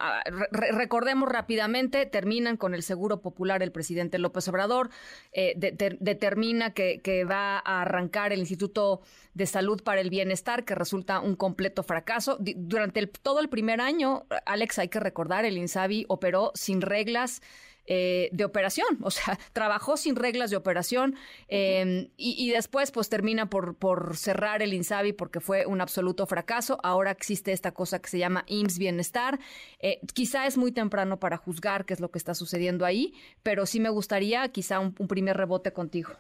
recordemos 0.53 1.29
rápidamente, 1.29 2.07
terminan 2.07 2.57
con 2.57 2.73
el 2.73 2.85
Seguro 2.85 3.21
Popular 3.21 3.65
el 3.65 3.73
presidente 3.73 4.21
López 4.21 4.47
Obrador, 4.47 4.91
eh, 5.33 5.55
determina 5.99 6.73
que, 6.73 7.25
va 7.29 7.59
a 7.59 7.83
arrancar 7.83 8.33
el 8.33 8.39
Instituto 8.39 9.01
de 9.35 9.47
Salud 9.47 9.83
para 9.83 10.01
el 10.01 10.11
Bienestar, 10.11 10.65
que 10.65 10.77
resulta 10.77 11.19
un 11.19 11.35
completo 11.35 11.83
fracaso. 11.83 12.39
Durante 12.39 13.05
todo 13.09 13.41
el 13.41 13.49
primer 13.49 13.81
año, 13.81 14.27
Alex, 14.45 14.79
hay 14.79 14.89
que 14.89 15.01
recordar, 15.01 15.45
el 15.45 15.59
INSABI 15.59 16.05
operó 16.09 16.53
sin 16.55 16.83
reglas 16.83 17.43
eh, 17.89 18.31
de 18.33 18.45
operación, 18.45 18.87
o 19.03 19.11
sea, 19.11 19.39
trabajó 19.53 19.97
sin 19.97 20.17
reglas 20.17 20.51
de 20.51 20.57
operación 20.57 21.15
em, 21.47 22.09
y, 22.17 22.51
después 22.51 22.91
pues 22.91 23.09
termina 23.09 23.49
por, 23.49 23.77
por 23.77 24.17
cerrar 24.17 24.63
el 24.63 24.75
INSABI 24.75 25.13
porque 25.13 25.39
fue 25.41 25.67
un 25.67 25.81
absoluto 25.81 26.27
fracaso. 26.27 26.79
Ahora 26.83 27.13
existe 27.13 27.53
esta 27.53 27.73
cosa 27.73 28.01
que 28.01 28.09
se 28.09 28.19
llama 28.19 28.45
IMSS 28.49 28.79
Bienestar. 28.79 29.39
Eh, 29.79 30.01
quizá 30.15 30.47
es 30.47 30.59
muy 30.59 30.73
temprano 30.73 31.19
para 31.19 31.37
juzgar 31.37 31.85
qué 31.85 31.95
es 31.95 32.01
lo 32.01 32.11
que 32.11 32.19
está 32.19 32.35
sucediendo 32.35 32.85
ahí, 32.85 33.15
pero 33.43 33.67
sí 33.67 33.79
me 33.79 33.89
gustaría 33.89 34.49
quizá 34.49 34.81
un, 34.81 34.93
primer 34.93 35.37
rebote 35.37 35.73
contigo. 35.73 36.11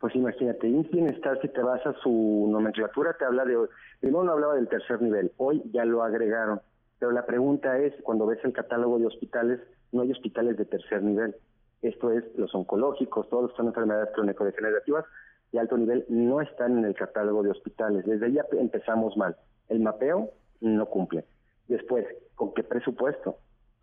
Pues 0.00 0.16
imagínate, 0.16 0.66
IMSS 0.66 0.90
Bienestar, 0.90 1.40
si 1.40 1.48
te 1.48 1.62
vas 1.62 1.86
a 1.86 1.92
su 2.02 2.48
nomenclatura, 2.50 3.14
te 3.18 3.24
habla 3.24 3.44
de, 3.44 3.56
primero 4.00 4.24
no 4.24 4.32
hablaba 4.32 4.54
del 4.56 4.68
tercer 4.68 5.00
nivel, 5.00 5.30
hoy 5.36 5.62
ya 5.72 5.84
lo 5.84 6.02
agregaron, 6.02 6.60
pero 6.98 7.12
la 7.12 7.26
pregunta 7.26 7.78
es, 7.78 7.94
cuando 8.02 8.26
ves 8.26 8.38
el 8.44 8.52
catálogo 8.52 8.98
de 8.98 9.06
hospitales, 9.06 9.60
no 9.92 10.02
hay 10.02 10.12
hospitales 10.12 10.56
de 10.56 10.64
tercer 10.64 11.02
nivel. 11.02 11.34
Esto 11.82 12.12
es, 12.12 12.24
los 12.36 12.54
oncológicos, 12.54 13.28
todos 13.28 13.44
los 13.44 13.52
que 13.52 13.56
son 13.58 13.68
enfermedades 13.68 14.10
crónico-degenerativas 14.14 15.04
de 15.52 15.60
alto 15.60 15.76
nivel 15.76 16.04
no 16.08 16.40
están 16.40 16.78
en 16.78 16.84
el 16.84 16.94
catálogo 16.94 17.42
de 17.42 17.50
hospitales. 17.50 18.04
Desde 18.04 18.26
ahí 18.26 18.38
empezamos 18.52 19.16
mal. 19.16 19.36
El 19.68 19.80
mapeo 19.80 20.30
no 20.60 20.86
cumple. 20.86 21.24
Después, 21.68 22.06
¿con 22.34 22.52
qué 22.54 22.62
presupuesto? 22.62 23.38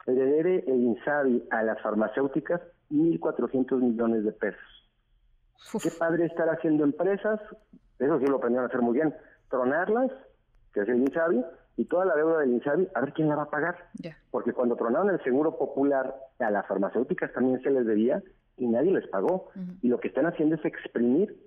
Le 0.05 0.13
debe 0.13 0.63
el 0.67 0.81
INSABI 0.83 1.47
a 1.49 1.63
las 1.63 1.81
farmacéuticas 1.81 2.61
1.400 2.91 3.79
millones 3.81 4.23
de 4.23 4.31
pesos. 4.31 4.89
Qué 5.81 5.89
padre 5.91 6.25
estar 6.25 6.47
haciendo 6.49 6.83
empresas, 6.83 7.41
eso 7.99 8.19
sí 8.19 8.25
lo 8.25 8.37
aprendieron 8.37 8.65
a 8.65 8.67
hacer 8.67 8.81
muy 8.81 8.93
bien, 8.93 9.13
tronarlas, 9.49 10.11
que 10.73 10.81
es 10.81 10.87
el 10.87 10.97
INSABI, 10.97 11.43
y 11.77 11.85
toda 11.85 12.05
la 12.05 12.15
deuda 12.15 12.39
del 12.39 12.53
INSABI, 12.53 12.89
a 12.93 13.01
ver 13.01 13.13
quién 13.13 13.29
la 13.29 13.35
va 13.35 13.43
a 13.43 13.49
pagar. 13.49 13.77
Porque 14.31 14.51
cuando 14.51 14.75
tronaron 14.75 15.11
el 15.11 15.23
seguro 15.23 15.57
popular, 15.57 16.15
a 16.39 16.51
las 16.51 16.67
farmacéuticas 16.67 17.31
también 17.33 17.61
se 17.61 17.69
les 17.69 17.85
debía 17.85 18.21
y 18.57 18.67
nadie 18.67 18.91
les 18.91 19.07
pagó. 19.07 19.49
Y 19.83 19.87
lo 19.87 19.99
que 19.99 20.07
están 20.07 20.25
haciendo 20.25 20.55
es 20.55 20.65
exprimir, 20.65 21.37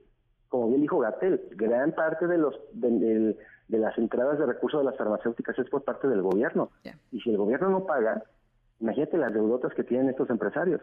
como 0.48 0.68
bien 0.68 0.82
dijo 0.82 1.00
Gatel, 1.00 1.48
gran 1.56 1.92
parte 1.92 2.28
de 2.28 2.38
los 2.38 2.54
de, 2.72 3.36
las 3.68 3.98
entradas 3.98 4.38
de 4.38 4.46
recursos 4.46 4.80
de 4.80 4.84
las 4.84 4.96
farmacéuticas 4.96 5.58
es 5.58 5.68
por 5.68 5.82
parte 5.82 6.06
del 6.06 6.22
gobierno. 6.22 6.70
Y 7.10 7.20
si 7.20 7.30
el 7.30 7.36
gobierno 7.36 7.68
no 7.68 7.84
paga, 7.84 8.22
imagínate 8.78 9.18
las 9.18 9.34
deudotas 9.34 9.74
que 9.74 9.82
tienen 9.82 10.10
estos 10.10 10.30
empresarios 10.30 10.80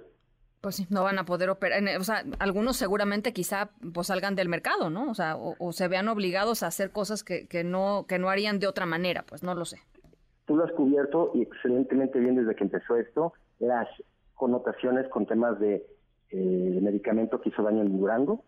pues 0.62 0.76
sí, 0.76 0.88
no 0.90 1.04
van 1.04 1.20
a 1.20 1.26
poder 1.26 1.50
operar. 1.50 1.82
O 2.00 2.04
sea, 2.04 2.24
algunos 2.40 2.78
seguramente 2.78 3.34
quizá 3.34 3.70
pues 3.94 4.08
salgan 4.08 4.36
del 4.36 4.50
mercado, 4.50 4.90
¿no? 4.90 5.10
O 5.10 5.14
sea, 5.14 5.36
o, 5.38 5.72
se 5.72 5.88
vean 5.88 6.08
obligados 6.08 6.64
a 6.64 6.68
hacer 6.68 6.92
cosas 6.92 7.24
que, 7.24 7.48
que, 7.48 7.64
no, 7.64 8.06
que 8.08 8.20
no 8.20 8.30
harían 8.30 8.60
de 8.60 8.68
otra 8.68 8.86
manera, 8.86 9.24
pues 9.28 9.44
no 9.44 9.56
lo 9.56 9.66
sé. 9.66 9.78
Tú 10.46 10.56
lo 10.56 10.64
has 10.64 10.72
cubierto 10.72 11.32
y 11.34 11.42
excelentemente 11.42 12.20
bien 12.20 12.36
desde 12.36 12.56
que 12.56 12.64
empezó 12.64 12.96
esto, 12.96 13.34
las 13.60 13.88
connotaciones 14.34 15.08
con 15.10 15.26
temas 15.26 15.60
de 15.60 15.86
eh, 16.30 16.80
medicamento 16.82 17.40
que 17.42 17.50
hizo 17.50 17.64
daño 17.64 17.82
en 17.82 17.98
Durango 17.98 18.44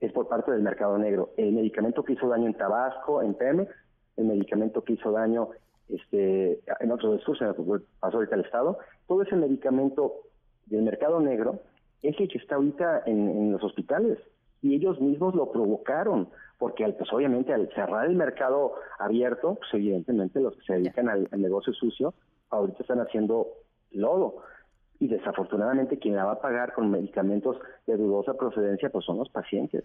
es 0.00 0.12
por 0.12 0.28
parte 0.28 0.50
del 0.50 0.62
mercado 0.62 0.98
negro. 0.98 1.32
El 1.36 1.52
medicamento 1.52 2.04
que 2.04 2.14
hizo 2.14 2.28
daño 2.28 2.46
en 2.46 2.54
Tabasco, 2.54 3.22
en 3.22 3.34
Pemex, 3.34 3.70
el 4.16 4.24
medicamento 4.24 4.82
que 4.82 4.94
hizo 4.94 5.12
daño 5.12 5.50
este, 5.88 6.60
en 6.80 6.92
otros 6.92 7.18
de 7.18 7.24
sus, 7.24 7.38
pasó 8.00 8.16
ahorita 8.16 8.34
el 8.34 8.44
Estado, 8.44 8.78
todo 9.06 9.22
ese 9.22 9.36
medicamento 9.36 10.14
del 10.70 10.82
mercado 10.82 11.20
negro 11.20 11.60
es 12.02 12.18
el 12.18 12.28
que 12.28 12.38
está 12.38 12.54
ahorita 12.54 13.02
en, 13.06 13.52
los 13.52 13.62
hospitales 13.62 14.18
y 14.62 14.74
ellos 14.74 15.00
mismos 15.00 15.34
lo 15.34 15.50
provocaron, 15.50 16.28
porque 16.58 16.86
pues, 16.92 17.12
obviamente 17.12 17.52
al 17.52 17.68
cerrar 17.74 18.06
el 18.06 18.16
mercado 18.16 18.74
abierto, 18.98 19.56
pues 19.56 19.74
evidentemente 19.74 20.40
los 20.40 20.56
que 20.56 20.62
se 20.62 20.74
dedican 20.74 21.08
al, 21.08 21.28
negocio 21.32 21.72
sucio 21.72 22.14
ahorita 22.50 22.78
están 22.80 23.00
haciendo 23.00 23.48
lodo 23.92 24.36
y 24.98 25.08
desafortunadamente 25.08 25.98
quien 25.98 26.16
la 26.16 26.24
va 26.24 26.32
a 26.32 26.40
pagar 26.40 26.72
con 26.72 26.90
medicamentos 26.90 27.56
de 27.86 27.96
dudosa 27.96 28.34
procedencia 28.34 28.90
pues 28.90 29.04
son 29.04 29.18
los 29.18 29.28
pacientes. 29.28 29.84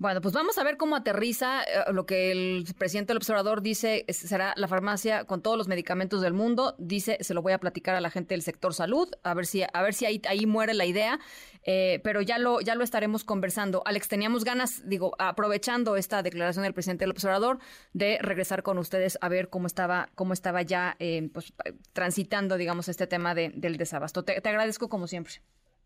Bueno, 0.00 0.20
pues 0.20 0.32
vamos 0.32 0.56
a 0.58 0.62
ver 0.62 0.76
cómo 0.76 0.94
aterriza 0.94 1.62
eh, 1.62 1.92
lo 1.92 2.06
que 2.06 2.30
el 2.30 2.64
presidente 2.78 3.08
del 3.10 3.16
observador 3.16 3.62
dice 3.62 4.04
será 4.10 4.52
la 4.56 4.68
farmacia 4.68 5.24
con 5.24 5.42
todos 5.42 5.58
los 5.58 5.66
medicamentos 5.66 6.22
del 6.22 6.34
mundo. 6.34 6.76
Dice, 6.78 7.18
se 7.20 7.34
lo 7.34 7.42
voy 7.42 7.52
a 7.52 7.58
platicar 7.58 7.96
a 7.96 8.00
la 8.00 8.08
gente 8.08 8.34
del 8.34 8.42
sector 8.42 8.74
salud, 8.74 9.08
a 9.24 9.34
ver 9.34 9.44
si, 9.44 9.64
a 9.64 9.82
ver 9.82 9.94
si 9.94 10.06
ahí, 10.06 10.22
ahí 10.28 10.46
muere 10.46 10.74
la 10.74 10.86
idea, 10.86 11.18
eh, 11.64 12.00
pero 12.04 12.20
ya 12.22 12.38
lo, 12.38 12.60
ya 12.60 12.76
lo 12.76 12.84
estaremos 12.84 13.24
conversando. 13.24 13.82
Alex, 13.86 14.06
teníamos 14.06 14.44
ganas, 14.44 14.88
digo, 14.88 15.16
aprovechando 15.18 15.96
esta 15.96 16.22
declaración 16.22 16.62
del 16.62 16.74
presidente 16.74 17.02
del 17.02 17.10
observador, 17.10 17.58
de 17.92 18.18
regresar 18.22 18.62
con 18.62 18.78
ustedes 18.78 19.18
a 19.20 19.28
ver 19.28 19.48
cómo 19.48 19.66
estaba, 19.66 20.10
cómo 20.14 20.32
estaba 20.32 20.62
ya 20.62 20.94
eh, 21.00 21.28
pues, 21.34 21.52
transitando, 21.92 22.56
digamos, 22.56 22.88
este 22.88 23.08
tema 23.08 23.34
de, 23.34 23.50
del 23.52 23.76
desabasto. 23.76 24.22
Te, 24.22 24.36
agradezco 24.48 24.88
como 24.88 25.08
siempre. 25.08 25.34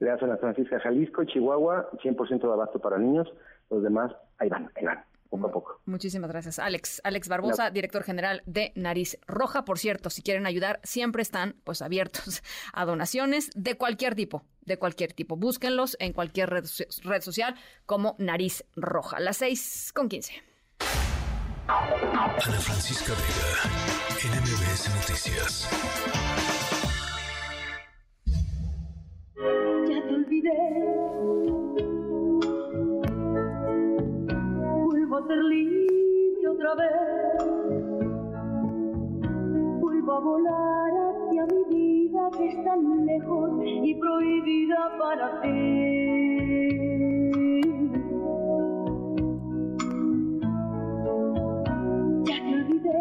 A 0.02 0.26
la 0.26 0.36
Francisca 0.36 0.80
Jalisco, 0.80 1.24
Chihuahua, 1.24 1.88
100% 2.02 2.40
de 2.40 2.52
abasto 2.52 2.78
para 2.78 2.98
niños 2.98 3.32
los 3.72 3.82
demás 3.82 4.12
ahí 4.38 4.48
van, 4.48 4.70
ahí 4.76 4.84
van. 4.84 5.04
Poco 5.30 5.46
a 5.46 5.50
poco. 5.50 5.80
Muchísimas 5.86 6.30
gracias. 6.30 6.58
Alex, 6.58 7.00
Alex 7.04 7.26
Barbosa, 7.26 7.70
director 7.70 8.02
general 8.02 8.42
de 8.44 8.70
Nariz 8.74 9.18
Roja. 9.26 9.64
Por 9.64 9.78
cierto, 9.78 10.10
si 10.10 10.20
quieren 10.20 10.44
ayudar, 10.44 10.78
siempre 10.82 11.22
están 11.22 11.56
pues 11.64 11.80
abiertos 11.80 12.42
a 12.74 12.84
donaciones 12.84 13.50
de 13.54 13.78
cualquier 13.78 14.14
tipo, 14.14 14.44
de 14.60 14.78
cualquier 14.78 15.14
tipo. 15.14 15.36
Búsquenlos 15.36 15.96
en 16.00 16.12
cualquier 16.12 16.50
red, 16.50 16.66
red 17.04 17.22
social 17.22 17.54
como 17.86 18.14
Nariz 18.18 18.66
Roja. 18.76 19.20
Las 19.20 19.38
seis 19.38 19.90
con 19.94 20.10
quince. 20.10 20.34
Ana 21.66 22.38
Francisca 22.38 23.12
Vega, 23.14 24.36
NMBS 24.36 24.94
Noticias. 24.94 25.70
Ya 29.88 30.06
te 30.06 30.14
olvidé 30.14 31.41
ser 35.26 35.42
libre 35.44 36.48
otra 36.48 36.74
vez. 36.74 37.44
Vuelvo 39.80 40.12
a 40.12 40.20
volar 40.20 40.90
hacia 41.08 41.46
mi 41.46 41.64
vida 41.76 42.30
que 42.36 42.48
es 42.48 42.64
tan 42.64 43.06
lejos 43.06 43.50
y 43.64 43.94
prohibida 43.94 44.98
para 44.98 45.40
ti. 45.42 45.48
Ya 52.24 52.38
te 52.42 52.54
olvidé. 52.54 53.00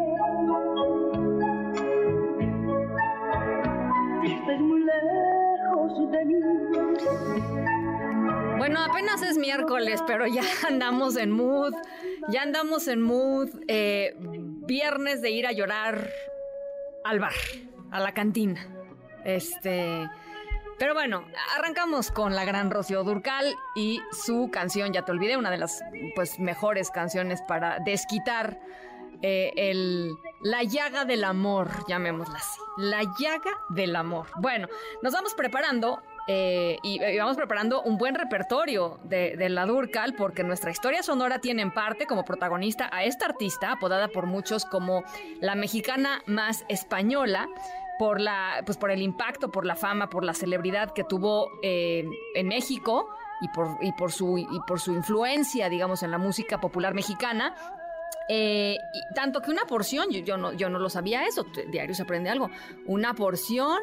Estás 4.23 4.59
muy 4.59 4.81
lejos 4.83 6.11
de 6.11 6.25
mí. 6.25 6.35
Bueno, 8.57 8.79
apenas 8.79 9.21
es 9.23 9.37
miércoles, 9.39 10.03
pero 10.05 10.27
ya 10.27 10.43
andamos 10.67 11.17
en 11.17 11.31
mood, 11.31 11.73
ya 12.29 12.41
andamos 12.41 12.87
en 12.87 13.01
mood, 13.01 13.49
eh, 13.67 14.15
viernes 14.17 15.21
de 15.21 15.31
ir 15.31 15.47
a 15.47 15.51
llorar 15.51 16.09
al 17.03 17.19
bar, 17.19 17.33
a 17.91 17.99
la 17.99 18.13
cantina. 18.13 18.67
Este, 19.23 20.09
pero 20.79 20.93
bueno, 20.93 21.25
arrancamos 21.57 22.11
con 22.11 22.35
la 22.35 22.43
gran 22.45 22.71
Rocío 22.71 23.03
Durcal 23.03 23.55
y 23.75 24.01
su 24.11 24.49
canción, 24.51 24.93
ya 24.93 25.05
te 25.05 25.11
olvidé, 25.11 25.37
una 25.37 25.51
de 25.51 25.57
las 25.57 25.83
pues 26.15 26.39
mejores 26.39 26.89
canciones 26.89 27.41
para 27.47 27.79
desquitar 27.79 28.59
eh, 29.21 29.51
el, 29.55 30.11
la 30.41 30.63
llaga 30.63 31.05
del 31.05 31.23
amor, 31.23 31.69
llamémosla 31.87 32.37
así. 32.37 32.59
La 32.77 33.03
llaga 33.19 33.51
del 33.69 33.95
amor. 33.95 34.27
Bueno, 34.39 34.67
nos 35.03 35.13
vamos 35.13 35.35
preparando 35.35 36.01
eh, 36.27 36.77
y, 36.83 36.99
vamos 37.17 37.35
preparando 37.35 37.81
un 37.81 37.97
buen 37.97 38.15
repertorio 38.15 38.99
de, 39.03 39.49
la 39.49 39.65
Durcal 39.65 40.13
porque 40.13 40.43
nuestra 40.43 40.71
historia 40.71 41.01
sonora 41.01 41.39
tiene 41.39 41.61
en 41.61 41.71
parte 41.71 42.05
como 42.05 42.23
protagonista 42.23 42.89
a 42.91 43.03
esta 43.03 43.25
artista 43.25 43.71
apodada 43.71 44.07
por 44.07 44.27
muchos 44.27 44.65
como 44.65 45.03
la 45.39 45.55
mexicana 45.55 46.21
más 46.27 46.63
española 46.69 47.47
por 47.97 48.21
la 48.21 48.61
pues 48.65 48.77
por 48.77 48.91
el 48.91 49.01
impacto 49.01 49.51
por 49.51 49.65
la 49.65 49.75
fama 49.75 50.09
por 50.09 50.23
la 50.23 50.33
celebridad 50.33 50.93
que 50.93 51.03
tuvo 51.03 51.49
eh, 51.63 52.05
en 52.35 52.47
México 52.47 53.09
y 53.41 53.47
por, 53.49 53.77
y 53.81 53.91
por 53.93 54.11
su 54.11 54.37
y 54.37 54.59
por 54.67 54.79
su 54.79 54.93
influencia 54.93 55.69
digamos 55.69 56.03
en 56.03 56.11
la 56.11 56.17
música 56.17 56.59
popular 56.59 56.93
mexicana. 56.93 57.55
Eh, 58.33 58.77
tanto 59.13 59.41
que 59.41 59.51
una 59.51 59.65
porción, 59.65 60.09
yo, 60.09 60.37
no, 60.37 60.53
yo 60.53 60.69
no 60.69 60.79
lo 60.79 60.89
sabía 60.89 61.25
eso, 61.25 61.45
diario 61.69 61.93
se 61.93 62.03
aprende 62.03 62.29
algo, 62.29 62.49
una 62.85 63.13
porción 63.13 63.81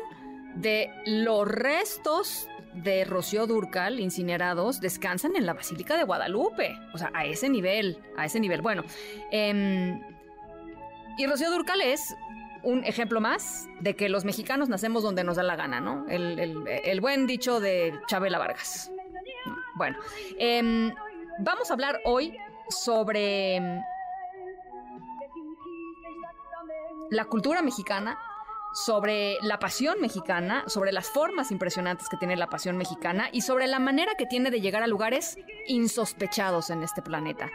de 0.60 0.90
los 1.06 1.46
restos 1.46 2.48
de 2.74 3.04
Rocío 3.04 3.46
Durcal 3.46 4.00
incinerados 4.00 4.80
descansan 4.80 5.36
en 5.36 5.46
la 5.46 5.54
Basílica 5.54 5.96
de 5.96 6.04
Guadalupe. 6.04 6.78
O 6.92 6.98
sea, 6.98 7.10
a 7.14 7.24
ese 7.24 7.48
nivel, 7.48 7.98
a 8.16 8.26
ese 8.26 8.40
nivel. 8.40 8.60
Bueno, 8.60 8.84
em, 9.30 10.00
y 11.16 11.26
Rocío 11.26 11.50
Durcal 11.50 11.80
es 11.80 12.16
un 12.62 12.84
ejemplo 12.84 13.20
más 13.20 13.68
de 13.80 13.94
que 13.94 14.08
los 14.08 14.24
mexicanos 14.24 14.68
nacemos 14.68 15.02
donde 15.02 15.24
nos 15.24 15.36
da 15.36 15.42
la 15.42 15.56
gana, 15.56 15.80
¿no? 15.80 16.06
El, 16.08 17.00
buen 17.00 17.26
dicho 17.26 17.60
de 17.60 17.94
Chabela 18.06 18.38
Vargas. 18.38 18.90
Bueno, 19.76 19.96
em, 20.38 20.92
vamos 21.38 21.70
a 21.70 21.74
hablar 21.74 22.00
hoy 22.04 22.36
sobre 22.68 23.56
em, 23.56 23.80
la 27.10 27.24
cultura 27.24 27.62
mexicana 27.62 28.18
sobre 28.72 29.38
la 29.42 29.58
pasión 29.58 30.00
mexicana, 30.00 30.64
sobre 30.66 30.92
las 30.92 31.08
formas 31.08 31.50
impresionantes 31.50 32.08
que 32.08 32.16
tiene 32.16 32.36
la 32.36 32.48
pasión 32.48 32.76
mexicana 32.76 33.28
y 33.32 33.40
sobre 33.40 33.66
la 33.66 33.78
manera 33.78 34.12
que 34.16 34.26
tiene 34.26 34.50
de 34.50 34.60
llegar 34.60 34.82
a 34.82 34.86
lugares 34.86 35.38
insospechados 35.66 36.70
en 36.70 36.82
este 36.82 37.02
planeta. 37.02 37.50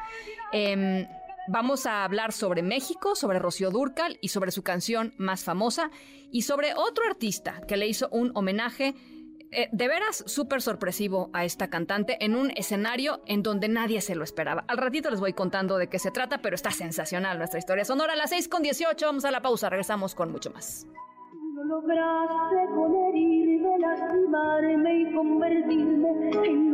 Em, 0.51 1.07
vamos 1.47 1.85
a 1.85 2.03
hablar 2.03 2.31
sobre 2.31 2.61
México, 2.61 3.15
sobre 3.15 3.39
Rocío 3.39 3.71
Durcal 3.71 4.17
y 4.21 4.29
sobre 4.29 4.51
su 4.51 4.63
canción 4.63 5.13
más 5.17 5.43
famosa 5.43 5.91
y 6.31 6.43
sobre 6.43 6.73
otro 6.73 7.05
artista 7.05 7.61
que 7.67 7.77
le 7.77 7.87
hizo 7.87 8.09
un 8.09 8.31
homenaje 8.35 8.95
eh, 9.55 9.69
de 9.71 9.87
veras 9.87 10.23
súper 10.27 10.61
sorpresivo 10.61 11.29
a 11.33 11.45
esta 11.45 11.69
cantante 11.69 12.17
en 12.23 12.35
un 12.35 12.51
escenario 12.55 13.21
en 13.25 13.43
donde 13.43 13.69
nadie 13.69 14.01
se 14.01 14.15
lo 14.15 14.23
esperaba. 14.23 14.65
Al 14.67 14.77
ratito 14.77 15.09
les 15.09 15.19
voy 15.19 15.33
contando 15.33 15.77
de 15.77 15.87
qué 15.87 15.99
se 15.99 16.11
trata, 16.11 16.39
pero 16.39 16.55
está 16.55 16.71
sensacional 16.71 17.37
nuestra 17.37 17.59
historia 17.59 17.85
sonora. 17.85 18.13
A 18.13 18.15
las 18.15 18.31
6 18.31 18.47
con 18.47 18.63
18, 18.63 19.05
vamos 19.05 19.25
a 19.25 19.31
la 19.31 19.41
pausa, 19.41 19.69
regresamos 19.69 20.15
con 20.15 20.31
mucho 20.31 20.51
más. 20.51 20.87
No 21.55 21.63
lograste 21.65 22.65
con 22.75 22.95
herirme, 22.95 23.79
lastimarme 23.79 24.99
y 24.99 25.13
convertirme 25.13 26.09
en 26.45 26.73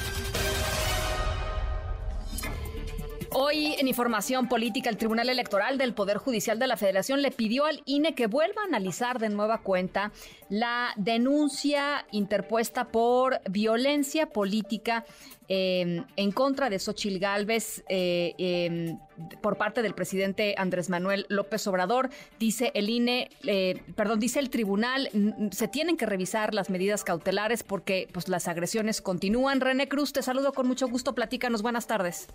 Hoy 3.43 3.73
en 3.79 3.87
Información 3.87 4.47
Política, 4.47 4.91
el 4.91 4.97
Tribunal 4.97 5.27
Electoral 5.27 5.79
del 5.79 5.95
Poder 5.95 6.17
Judicial 6.17 6.59
de 6.59 6.67
la 6.67 6.77
Federación 6.77 7.23
le 7.23 7.31
pidió 7.31 7.65
al 7.65 7.81
INE 7.87 8.13
que 8.13 8.27
vuelva 8.27 8.61
a 8.61 8.65
analizar 8.65 9.17
de 9.17 9.29
nueva 9.29 9.63
cuenta 9.63 10.11
la 10.47 10.93
denuncia 10.95 12.05
interpuesta 12.11 12.89
por 12.89 13.41
violencia 13.49 14.27
política 14.27 15.05
eh, 15.49 16.03
en 16.17 16.31
contra 16.31 16.69
de 16.69 16.77
Xochil 16.77 17.17
Gálvez 17.17 17.83
eh, 17.89 18.35
em, 18.37 18.99
por 19.41 19.57
parte 19.57 19.81
del 19.81 19.95
presidente 19.95 20.53
Andrés 20.55 20.91
Manuel 20.91 21.25
López 21.27 21.65
Obrador. 21.65 22.11
Dice 22.37 22.69
el 22.75 22.91
INE, 22.91 23.31
eh, 23.47 23.81
perdón, 23.95 24.19
dice 24.19 24.37
el 24.37 24.51
tribunal, 24.51 25.09
se 25.51 25.67
tienen 25.67 25.97
que 25.97 26.05
revisar 26.05 26.53
las 26.53 26.69
medidas 26.69 27.03
cautelares 27.03 27.63
porque 27.63 28.07
pues, 28.13 28.29
las 28.29 28.47
agresiones 28.47 29.01
continúan. 29.01 29.61
René 29.61 29.87
Cruz, 29.87 30.13
te 30.13 30.21
saludo 30.21 30.53
con 30.53 30.67
mucho 30.67 30.87
gusto. 30.87 31.15
Platícanos. 31.15 31.63
Buenas 31.63 31.87
tardes. 31.87 32.27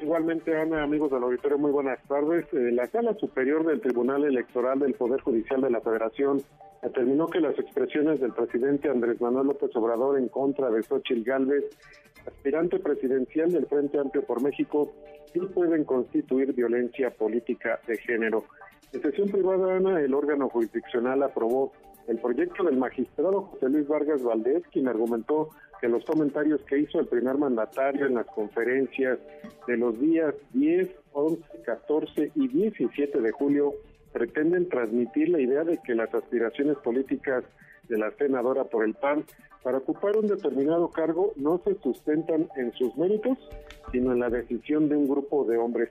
Igualmente, 0.00 0.56
Ana, 0.56 0.84
amigos 0.84 1.10
del 1.10 1.24
auditorio, 1.24 1.58
muy 1.58 1.72
buenas 1.72 2.00
tardes. 2.06 2.46
Eh, 2.52 2.70
la 2.72 2.86
Sala 2.86 3.14
Superior 3.14 3.66
del 3.66 3.80
Tribunal 3.80 4.24
Electoral 4.24 4.78
del 4.78 4.94
Poder 4.94 5.20
Judicial 5.22 5.60
de 5.60 5.70
la 5.70 5.80
Federación 5.80 6.40
determinó 6.82 7.26
que 7.26 7.40
las 7.40 7.58
expresiones 7.58 8.20
del 8.20 8.32
presidente 8.32 8.88
Andrés 8.88 9.20
Manuel 9.20 9.48
López 9.48 9.74
Obrador 9.74 10.16
en 10.16 10.28
contra 10.28 10.70
de 10.70 10.84
Xochitl 10.84 11.24
Gálvez 11.24 11.64
aspirante 12.28 12.78
presidencial 12.78 13.50
del 13.50 13.66
Frente 13.66 13.98
Amplio 13.98 14.22
por 14.24 14.40
México, 14.40 14.92
sí 15.32 15.40
pueden 15.40 15.84
constituir 15.84 16.52
violencia 16.52 17.10
política 17.10 17.80
de 17.86 17.96
género. 17.96 18.44
En 18.92 19.02
sesión 19.02 19.28
privada, 19.28 19.76
Ana, 19.76 20.00
el 20.00 20.14
órgano 20.14 20.48
jurisdiccional 20.48 21.22
aprobó 21.22 21.72
el 22.06 22.18
proyecto 22.18 22.62
del 22.64 22.78
magistrado 22.78 23.42
José 23.42 23.68
Luis 23.68 23.88
Vargas 23.88 24.22
Valdés, 24.22 24.62
quien 24.72 24.88
argumentó 24.88 25.48
que 25.80 25.88
los 25.88 26.04
comentarios 26.04 26.60
que 26.62 26.78
hizo 26.78 27.00
el 27.00 27.06
primer 27.06 27.36
mandatario 27.38 28.06
en 28.06 28.14
las 28.14 28.26
conferencias 28.26 29.18
de 29.66 29.76
los 29.76 29.98
días 30.00 30.34
10, 30.52 30.88
11, 31.12 31.42
14 31.64 32.32
y 32.34 32.48
17 32.48 33.20
de 33.20 33.32
julio 33.32 33.74
pretenden 34.12 34.68
transmitir 34.68 35.28
la 35.28 35.40
idea 35.40 35.64
de 35.64 35.78
que 35.78 35.94
las 35.94 36.12
aspiraciones 36.14 36.76
políticas 36.78 37.44
de 37.88 37.98
la 37.98 38.10
senadora 38.12 38.64
por 38.64 38.84
el 38.84 38.94
PAN 38.94 39.24
para 39.62 39.78
ocupar 39.78 40.16
un 40.16 40.26
determinado 40.26 40.88
cargo 40.88 41.32
no 41.36 41.60
se 41.64 41.74
sustentan 41.82 42.48
en 42.56 42.72
sus 42.72 42.96
méritos, 42.96 43.38
sino 43.92 44.12
en 44.12 44.20
la 44.20 44.30
decisión 44.30 44.88
de 44.88 44.96
un 44.96 45.08
grupo 45.08 45.44
de 45.44 45.58
hombres. 45.58 45.90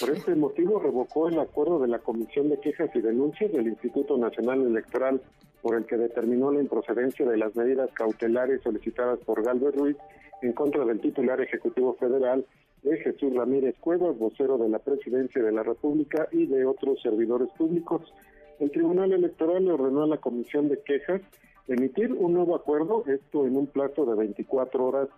Por 0.00 0.10
este 0.10 0.34
motivo 0.34 0.78
revocó 0.78 1.28
el 1.28 1.38
acuerdo 1.40 1.80
de 1.80 1.88
la 1.88 1.98
Comisión 1.98 2.48
de 2.48 2.60
Quejas 2.60 2.90
y 2.94 3.00
Denuncias 3.00 3.50
del 3.50 3.66
Instituto 3.66 4.16
Nacional 4.16 4.62
Electoral 4.62 5.20
por 5.60 5.74
el 5.74 5.86
que 5.86 5.96
determinó 5.96 6.52
la 6.52 6.60
improcedencia 6.60 7.26
de 7.26 7.36
las 7.36 7.56
medidas 7.56 7.90
cautelares 7.94 8.62
solicitadas 8.62 9.18
por 9.20 9.42
Galvez 9.42 9.74
Ruiz 9.74 9.96
en 10.42 10.52
contra 10.52 10.84
del 10.84 11.00
titular 11.00 11.40
ejecutivo 11.40 11.94
federal 11.94 12.46
de 12.82 12.96
Jesús 12.98 13.34
Ramírez 13.34 13.74
Cuevas, 13.80 14.16
vocero 14.18 14.56
de 14.58 14.68
la 14.68 14.78
Presidencia 14.78 15.42
de 15.42 15.52
la 15.52 15.64
República 15.64 16.28
y 16.30 16.46
de 16.46 16.64
otros 16.64 17.00
servidores 17.02 17.48
públicos. 17.58 18.02
El 18.60 18.70
Tribunal 18.70 19.12
Electoral 19.12 19.64
le 19.64 19.72
ordenó 19.72 20.04
a 20.04 20.06
la 20.06 20.18
Comisión 20.18 20.68
de 20.68 20.80
Quejas 20.82 21.22
emitir 21.66 22.12
un 22.12 22.34
nuevo 22.34 22.54
acuerdo, 22.54 23.04
esto 23.06 23.46
en 23.46 23.56
un 23.56 23.66
plazo 23.66 24.06
de 24.06 24.14
24 24.14 24.84
horas 24.84 25.08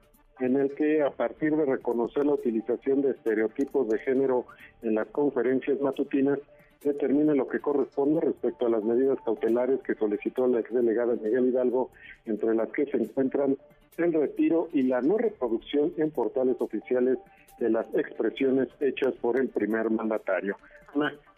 en 0.40 0.56
el 0.56 0.74
que 0.74 1.02
a 1.02 1.10
partir 1.10 1.54
de 1.54 1.64
reconocer 1.64 2.26
la 2.26 2.34
utilización 2.34 3.02
de 3.02 3.10
estereotipos 3.10 3.88
de 3.88 3.98
género 3.98 4.46
en 4.82 4.94
las 4.94 5.06
conferencias 5.08 5.80
matutinas, 5.80 6.38
determine 6.82 7.34
lo 7.34 7.46
que 7.46 7.60
corresponde 7.60 8.20
respecto 8.20 8.66
a 8.66 8.70
las 8.70 8.82
medidas 8.82 9.18
cautelares 9.24 9.80
que 9.82 9.94
solicitó 9.94 10.46
la 10.46 10.60
exdelegada 10.60 11.14
Miguel 11.14 11.48
Hidalgo, 11.48 11.90
entre 12.24 12.54
las 12.54 12.70
que 12.70 12.86
se 12.86 12.96
encuentran 12.96 13.56
el 13.98 14.12
retiro 14.14 14.68
y 14.72 14.84
la 14.84 15.02
no 15.02 15.18
reproducción 15.18 15.92
en 15.98 16.10
portales 16.10 16.56
oficiales 16.58 17.18
de 17.58 17.68
las 17.68 17.86
expresiones 17.94 18.68
hechas 18.80 19.12
por 19.20 19.38
el 19.38 19.48
primer 19.48 19.90
mandatario. 19.90 20.56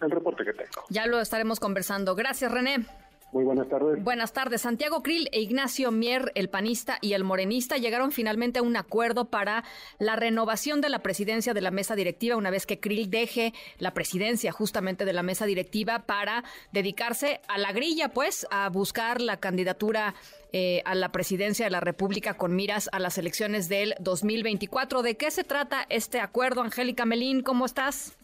El 0.00 0.10
reporte 0.10 0.44
que 0.44 0.52
tengo. 0.52 0.84
Ya 0.88 1.06
lo 1.06 1.20
estaremos 1.20 1.60
conversando. 1.60 2.14
Gracias, 2.14 2.50
René. 2.50 2.86
Muy 3.32 3.44
buenas 3.44 3.66
tardes. 3.66 4.04
Buenas 4.04 4.34
tardes. 4.34 4.60
Santiago 4.60 5.02
Krill 5.02 5.30
e 5.32 5.40
Ignacio 5.40 5.90
Mier, 5.90 6.32
el 6.34 6.50
panista 6.50 6.98
y 7.00 7.14
el 7.14 7.24
morenista, 7.24 7.78
llegaron 7.78 8.12
finalmente 8.12 8.58
a 8.58 8.62
un 8.62 8.76
acuerdo 8.76 9.30
para 9.30 9.64
la 9.98 10.16
renovación 10.16 10.82
de 10.82 10.90
la 10.90 10.98
presidencia 10.98 11.54
de 11.54 11.62
la 11.62 11.70
mesa 11.70 11.96
directiva 11.96 12.36
una 12.36 12.50
vez 12.50 12.66
que 12.66 12.78
Krill 12.78 13.08
deje 13.08 13.54
la 13.78 13.94
presidencia 13.94 14.52
justamente 14.52 15.06
de 15.06 15.14
la 15.14 15.22
mesa 15.22 15.46
directiva 15.46 16.00
para 16.00 16.44
dedicarse 16.72 17.40
a 17.48 17.56
la 17.56 17.72
grilla, 17.72 18.10
pues, 18.10 18.46
a 18.50 18.68
buscar 18.68 19.22
la 19.22 19.38
candidatura 19.38 20.14
eh, 20.52 20.82
a 20.84 20.94
la 20.94 21.10
presidencia 21.10 21.64
de 21.64 21.70
la 21.70 21.80
República 21.80 22.34
con 22.34 22.54
miras 22.54 22.90
a 22.92 22.98
las 22.98 23.16
elecciones 23.16 23.70
del 23.70 23.94
2024. 24.00 25.00
¿De 25.00 25.16
qué 25.16 25.30
se 25.30 25.42
trata 25.42 25.86
este 25.88 26.20
acuerdo? 26.20 26.60
Angélica 26.60 27.06
Melín, 27.06 27.42
¿cómo 27.42 27.64
estás? 27.64 28.18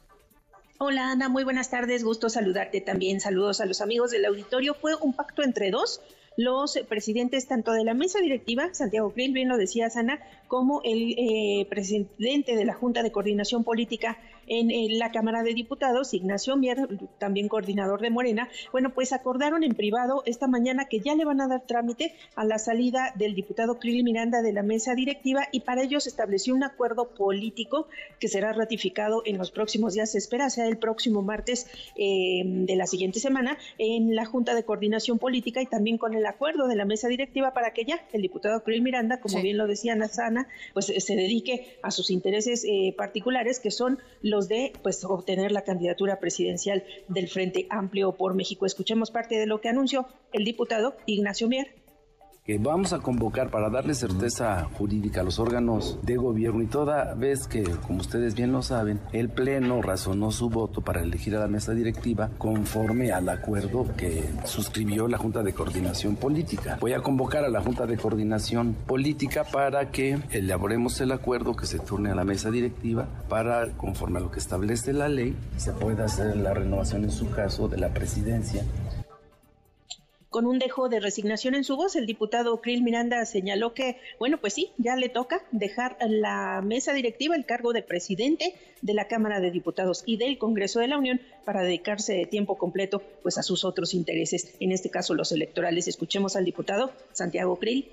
Hola 0.81 1.11
Ana, 1.11 1.29
muy 1.29 1.43
buenas 1.43 1.71
tardes, 1.71 2.05
gusto 2.05 2.29
saludarte 2.29 2.81
también. 2.81 3.21
Saludos 3.21 3.61
a 3.61 3.67
los 3.67 3.81
amigos 3.81 4.13
del 4.13 4.25
auditorio. 4.25 4.75
Fue 4.75 4.95
un 4.95 5.13
pacto 5.13 5.43
entre 5.43 5.73
dos, 5.73 6.01
los 6.39 6.79
presidentes 6.89 7.49
tanto 7.49 7.73
de 7.73 7.83
la 7.83 7.95
mesa 7.95 8.21
directiva, 8.21 8.73
Santiago 8.73 9.11
Krill, 9.11 9.33
bien 9.33 9.49
lo 9.49 9.57
decía 9.57 9.89
Ana, 9.97 10.21
como 10.47 10.81
el 10.85 11.17
eh, 11.19 11.67
presidente 11.69 12.55
de 12.55 12.65
la 12.65 12.75
Junta 12.75 13.03
de 13.03 13.11
Coordinación 13.11 13.65
Política 13.65 14.17
en, 14.47 14.71
en, 14.71 15.01
la 15.01 15.11
Cámara 15.11 15.43
de 15.43 15.53
Diputados, 15.53 16.15
Ignacio 16.15 16.57
Mier, 16.57 16.89
también 17.19 17.49
coordinador 17.49 18.01
de 18.01 18.11
Morena, 18.11 18.49
bueno, 18.71 18.95
pues 18.95 19.13
acordaron 19.13 19.65
en 19.65 19.75
privado 19.75 20.23
esta 20.27 20.47
mañana 20.47 20.85
que 20.85 21.01
ya 21.01 21.17
le 21.17 21.25
van 21.25 21.41
a 21.41 21.49
dar 21.49 21.67
trámite 21.67 22.15
a 22.37 22.45
la 22.45 22.59
salida 22.59 23.13
del 23.17 23.35
diputado 23.35 23.81
Krill 23.81 24.05
Miranda 24.05 24.41
de 24.41 24.53
la 24.53 24.63
mesa 24.63 24.95
directiva 24.95 25.49
y 25.51 25.61
para 25.61 25.83
ello 25.83 25.99
se 25.99 26.09
estableció 26.09 26.55
un 26.55 26.63
acuerdo 26.63 27.09
político 27.09 27.89
que 28.21 28.29
será 28.29 28.53
ratificado 28.53 29.23
en 29.27 29.39
los 29.39 29.51
próximos 29.51 29.95
días, 29.95 30.13
se 30.13 30.19
espera 30.19 30.49
sea 30.51 30.67
el 30.69 30.79
próximo 30.79 31.21
martes 31.21 31.67
eh, 31.97 32.43
de 32.45 32.77
la 32.77 32.87
siguiente 32.87 33.19
semana 33.19 33.59
en 33.77 34.15
la 34.15 34.25
Junta 34.25 34.55
de 34.55 34.63
Coordinación 34.63 35.19
Política 35.19 35.61
y 35.61 35.67
también 35.67 35.99
con 35.99 36.15
el 36.15 36.28
acuerdo 36.29 36.69
de 36.69 36.77
la 36.77 36.85
mesa 36.85 37.09
directiva 37.09 37.53
para 37.53 37.73
que 37.73 37.85
ya 37.85 38.07
el 38.13 38.23
diputado 38.23 38.63
Krill 38.63 38.83
Miranda, 38.83 39.21
como 39.21 39.37
sí. 39.37 39.43
bien 39.43 39.59
lo 39.59 39.67
decía 39.67 39.95
Nazana, 39.95 40.49
pues 40.75 40.87
se 40.87 41.17
dedique 41.17 41.79
a 41.83 41.91
sus 41.91 42.11
intereses 42.11 42.65
eh, 42.65 42.95
particulares 42.97 43.61
que 43.61 43.71
son 43.71 43.99
los 44.23 44.49
de 44.49 44.73
pues 44.83 45.05
obtener 45.05 45.53
la 45.53 45.63
candidatura 45.63 46.19
presidencial 46.21 46.85
del 47.09 47.29
Frente 47.29 47.67
Amplio 47.71 48.13
por 48.13 48.35
México. 48.35 48.67
Escuchemos 48.67 49.11
parte 49.11 49.37
de 49.39 49.47
lo 49.47 49.61
que 49.61 49.69
anunció 49.69 50.07
el 50.33 50.45
diputado 50.45 50.97
Ignacio 51.07 51.49
Mier 51.49 51.69
vamos 52.57 52.95
a 52.95 53.01
convocar 53.01 53.51
para 53.51 53.69
darle 53.69 53.95
certeza 53.95 54.65
jurídica 54.73 55.21
a 55.21 55.25
los 55.25 55.39
órganos 55.39 55.99
de 56.03 56.17
gobierno 56.17 56.63
y 56.63 56.67
toda 56.67 57.13
vez 57.15 57.47
que, 57.47 57.63
como 57.63 58.01
ustedes 58.01 58.35
bien 58.35 58.53
lo 58.53 58.63
saben, 58.63 59.01
el 59.13 59.29
Pleno 59.29 59.83
razonó 59.83 60.31
su 60.31 60.49
voto 60.49 60.81
para 60.81 61.03
elegir 61.03 61.37
a 61.37 61.41
la 61.41 61.47
mesa 61.47 61.73
directiva 61.73 62.31
conforme 62.39 63.13
al 63.13 63.29
acuerdo 63.29 63.87
que 63.97 64.25
suscribió 64.45 65.09
la 65.09 65.19
Junta 65.19 65.43
de 65.43 65.53
Coordinación 65.53 66.17
Política. 66.17 66.79
Voy 66.81 66.95
a 66.95 67.03
convocar 67.03 67.45
a 67.45 67.51
la 67.51 67.61
Junta 67.61 67.87
de 67.87 67.99
Coordinación 67.99 68.75
Política 68.87 69.45
para 69.45 69.91
que 69.91 70.19
elaboremos 70.31 70.99
el 71.03 71.13
acuerdo 71.13 71.55
que 71.55 71.67
se 71.67 71.79
turne 71.79 72.13
a 72.13 72.15
la 72.15 72.25
mesa 72.25 72.51
directiva 72.51 73.07
para, 73.29 73.69
conforme 73.73 74.21
a 74.21 74.23
lo 74.23 74.31
que 74.31 74.39
establece 74.39 74.95
la 74.95 75.09
ley, 75.09 75.37
se 75.59 75.73
pueda 75.73 76.07
hacer 76.07 76.35
la 76.37 76.55
renovación 76.55 77.05
en 77.05 77.11
su 77.11 77.31
caso 77.31 77.69
de 77.69 77.77
la 77.77 77.91
presidencia 77.91 78.65
con 80.31 80.47
un 80.47 80.59
dejo 80.59 80.89
de 80.89 81.01
resignación 81.01 81.55
en 81.55 81.65
su 81.65 81.77
voz, 81.77 81.97
el 81.97 82.07
diputado 82.07 82.61
Krill 82.61 82.83
Miranda 82.83 83.25
señaló 83.25 83.73
que, 83.73 83.99
bueno, 84.19 84.39
pues 84.39 84.53
sí, 84.53 84.73
ya 84.77 84.95
le 84.97 85.09
toca 85.09 85.43
dejar 85.53 85.97
la 86.07 86.61
mesa 86.63 86.93
directiva, 86.93 87.35
el 87.35 87.47
cargo 87.47 87.73
de 87.73 87.83
presidente 87.83 88.55
de 88.83 88.95
la 88.95 89.09
Cámara 89.09 89.41
de 89.41 89.51
Diputados 89.51 90.03
y 90.07 90.19
del 90.19 90.39
Congreso 90.39 90.81
de 90.81 90.89
la 90.89 90.99
Unión 90.99 91.21
para 91.45 91.63
dedicarse 91.63 92.13
de 92.15 92.27
tiempo 92.27 92.59
completo 92.59 93.03
pues 93.23 93.39
a 93.39 93.43
sus 93.43 93.65
otros 93.65 93.95
intereses, 93.95 94.55
en 94.61 94.73
este 94.73 94.91
caso 94.91 95.15
los 95.15 95.33
electorales. 95.33 95.89
Escuchemos 95.89 96.37
al 96.37 96.45
diputado 96.45 96.93
Santiago 97.13 97.57
Krill. 97.57 97.91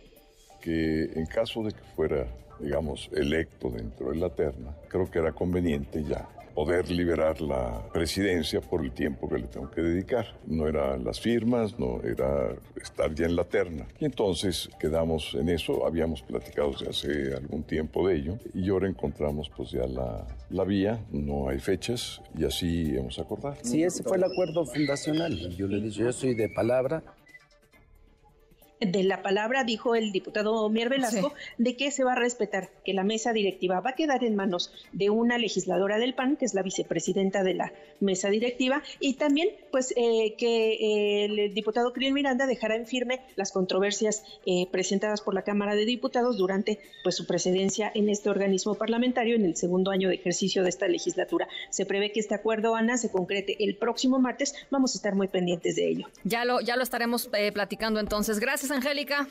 Que 0.61 1.03
en 1.15 1.25
caso 1.27 1.63
de 1.63 1.71
que 1.71 1.83
fuera, 1.95 2.27
digamos, 2.59 3.09
electo 3.13 3.69
dentro 3.69 4.11
de 4.11 4.17
la 4.17 4.29
terna, 4.29 4.75
creo 4.89 5.09
que 5.09 5.19
era 5.19 5.31
conveniente 5.31 6.03
ya 6.03 6.27
poder 6.55 6.89
liberar 6.89 7.41
la 7.41 7.83
presidencia 7.93 8.61
por 8.61 8.83
el 8.83 8.91
tiempo 8.91 9.29
que 9.29 9.37
le 9.39 9.47
tengo 9.47 9.69
que 9.69 9.81
dedicar. 9.81 10.25
No 10.47 10.67
eran 10.67 11.03
las 11.03 11.19
firmas, 11.19 11.77
no 11.77 12.01
era 12.01 12.55
estar 12.81 13.13
ya 13.13 13.25
en 13.25 13.35
la 13.35 13.43
terna. 13.43 13.85
Y 13.99 14.05
entonces 14.05 14.69
quedamos 14.79 15.35
en 15.35 15.49
eso, 15.49 15.85
habíamos 15.85 16.21
platicado 16.21 16.71
desde 16.71 16.89
hace 16.89 17.35
algún 17.35 17.63
tiempo 17.63 18.07
de 18.07 18.15
ello 18.15 18.37
y 18.53 18.69
ahora 18.69 18.87
encontramos 18.87 19.51
pues 19.55 19.71
ya 19.71 19.85
la, 19.85 20.25
la 20.49 20.63
vía, 20.63 21.05
no 21.11 21.49
hay 21.49 21.59
fechas 21.59 22.21
y 22.37 22.45
así 22.45 22.95
hemos 22.95 23.19
acordado. 23.19 23.57
Sí, 23.61 23.83
ese 23.83 24.03
fue 24.03 24.17
el 24.17 24.23
acuerdo 24.23 24.65
fundacional. 24.65 25.37
Yo 25.57 25.67
le 25.67 25.81
dije, 25.81 26.03
yo 26.05 26.13
soy 26.13 26.35
de 26.35 26.47
palabra, 26.49 27.03
de 28.79 29.03
la 29.03 29.21
palabra, 29.21 29.63
dijo 29.63 29.95
el 29.95 30.11
diputado 30.11 30.67
Mier 30.69 30.89
Velasco, 30.89 31.33
sí. 31.35 31.53
de 31.57 31.75
que 31.75 31.91
se 31.91 32.03
va 32.03 32.13
a 32.13 32.15
respetar, 32.15 32.69
que 32.83 32.93
la 32.93 33.03
mesa 33.03 33.33
directiva 33.33 33.79
va 33.79 33.91
a 33.91 33.95
quedar 33.95 34.23
en 34.23 34.35
manos 34.35 34.71
de 34.91 35.09
una 35.09 35.37
legisladora 35.37 35.97
del 35.97 36.13
PAN, 36.13 36.35
que 36.35 36.45
es 36.45 36.53
la 36.53 36.61
vicepresidenta 36.61 37.43
de 37.43 37.53
la 37.53 37.71
mesa 37.99 38.29
directiva, 38.29 38.83
y 38.99 39.13
también 39.13 39.49
pues 39.71 39.93
eh, 39.95 40.35
que 40.37 40.73
eh, 40.73 41.25
el 41.25 41.53
diputado 41.53 41.93
Krill 41.93 42.13
Miranda 42.13 42.47
dejará 42.47 42.75
en 42.75 42.85
firme 42.85 43.21
las 43.35 43.51
controversias 43.51 44.23
eh, 44.45 44.67
presentadas 44.71 45.21
por 45.21 45.33
la 45.33 45.43
Cámara 45.43 45.75
de 45.75 45.85
Diputados 45.85 46.37
durante 46.37 46.79
pues 47.03 47.15
su 47.15 47.25
presidencia 47.25 47.91
en 47.93 48.09
este 48.09 48.29
organismo 48.29 48.75
parlamentario 48.75 49.35
en 49.35 49.45
el 49.45 49.55
segundo 49.55 49.91
año 49.91 50.09
de 50.09 50.15
ejercicio 50.15 50.63
de 50.63 50.69
esta 50.69 50.87
legislatura. 50.87 51.47
Se 51.69 51.85
prevé 51.85 52.11
que 52.11 52.19
este 52.19 52.35
acuerdo, 52.35 52.75
Ana, 52.75 52.97
se 52.97 53.09
concrete 53.09 53.63
el 53.63 53.75
próximo 53.75 54.19
martes. 54.19 54.53
Vamos 54.69 54.95
a 54.95 54.97
estar 54.97 55.15
muy 55.15 55.27
pendientes 55.27 55.75
de 55.75 55.87
ello. 55.87 56.07
Ya 56.23 56.45
lo, 56.45 56.61
ya 56.61 56.75
lo 56.75 56.83
estaremos 56.83 57.29
platicando 57.53 57.99
entonces. 57.99 58.39
Gracias, 58.39 58.71
Angélica. 58.75 59.27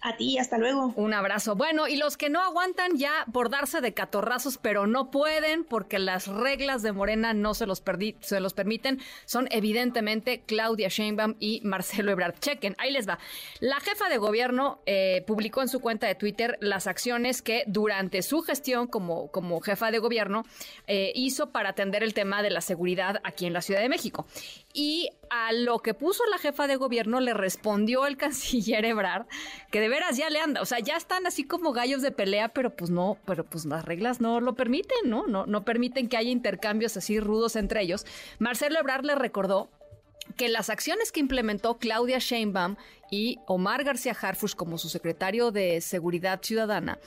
A 0.00 0.16
ti, 0.16 0.38
hasta 0.38 0.58
luego. 0.58 0.92
Un 0.94 1.12
abrazo. 1.12 1.56
Bueno, 1.56 1.88
y 1.88 1.96
los 1.96 2.16
que 2.16 2.30
no 2.30 2.40
aguantan 2.40 2.96
ya 2.96 3.26
por 3.32 3.50
darse 3.50 3.80
de 3.80 3.94
catorrazos, 3.94 4.56
pero 4.56 4.86
no 4.86 5.10
pueden 5.10 5.64
porque 5.64 5.98
las 5.98 6.28
reglas 6.28 6.82
de 6.82 6.92
Morena 6.92 7.34
no 7.34 7.52
se 7.54 7.66
los, 7.66 7.82
se 8.20 8.40
los 8.40 8.54
permiten, 8.54 9.00
son 9.24 9.48
evidentemente 9.50 10.42
Claudia 10.46 10.88
Sheinbaum 10.88 11.34
y 11.40 11.60
Marcelo 11.64 12.12
Ebrard. 12.12 12.38
Chequen, 12.38 12.76
ahí 12.78 12.92
les 12.92 13.08
va. 13.08 13.18
La 13.58 13.80
jefa 13.80 14.08
de 14.08 14.18
gobierno 14.18 14.80
eh, 14.86 15.24
publicó 15.26 15.62
en 15.62 15.68
su 15.68 15.80
cuenta 15.80 16.06
de 16.06 16.14
Twitter 16.14 16.58
las 16.60 16.86
acciones 16.86 17.42
que 17.42 17.64
durante 17.66 18.22
su 18.22 18.42
gestión 18.42 18.86
como, 18.86 19.32
como 19.32 19.60
jefa 19.60 19.90
de 19.90 19.98
gobierno 19.98 20.44
eh, 20.86 21.10
hizo 21.16 21.50
para 21.50 21.70
atender 21.70 22.04
el 22.04 22.14
tema 22.14 22.42
de 22.44 22.50
la 22.50 22.60
seguridad 22.60 23.20
aquí 23.24 23.46
en 23.46 23.52
la 23.52 23.62
Ciudad 23.62 23.80
de 23.80 23.88
México. 23.88 24.26
Y 24.74 25.10
a 25.30 25.52
lo 25.52 25.78
que 25.78 25.94
puso 25.94 26.24
la 26.26 26.38
jefa 26.38 26.66
de 26.66 26.76
gobierno 26.76 27.20
le 27.20 27.34
respondió 27.34 28.06
el 28.06 28.16
canciller 28.18 28.84
Ebrard 28.84 29.26
que 29.70 29.80
de 29.80 29.88
veras 29.88 30.16
ya 30.16 30.30
le 30.30 30.40
anda, 30.40 30.60
o 30.60 30.66
sea, 30.66 30.78
ya 30.78 30.96
están 30.96 31.26
así 31.26 31.44
como 31.44 31.72
gallos 31.72 32.02
de 32.02 32.12
pelea, 32.12 32.48
pero 32.50 32.74
pues 32.74 32.90
no, 32.90 33.18
pero 33.24 33.44
pues 33.44 33.64
las 33.64 33.84
reglas 33.84 34.20
no 34.20 34.40
lo 34.40 34.54
permiten, 34.54 34.98
¿no? 35.04 35.26
No, 35.26 35.46
no 35.46 35.64
permiten 35.64 36.08
que 36.08 36.16
haya 36.16 36.30
intercambios 36.30 36.96
así 36.96 37.20
rudos 37.20 37.56
entre 37.56 37.82
ellos. 37.82 38.06
Marcelo 38.38 38.78
Ebrard 38.78 39.04
le 39.04 39.14
recordó 39.14 39.70
que 40.38 40.48
las 40.48 40.70
acciones 40.70 41.12
que 41.12 41.20
implementó 41.20 41.76
Claudia 41.78 42.18
Sheinbaum 42.18 42.76
y 43.10 43.38
Omar 43.46 43.84
García 43.84 44.16
Harfush 44.18 44.54
como 44.54 44.78
su 44.78 44.88
secretario 44.88 45.50
de 45.50 45.80
Seguridad 45.80 46.40
Ciudadana 46.42 46.98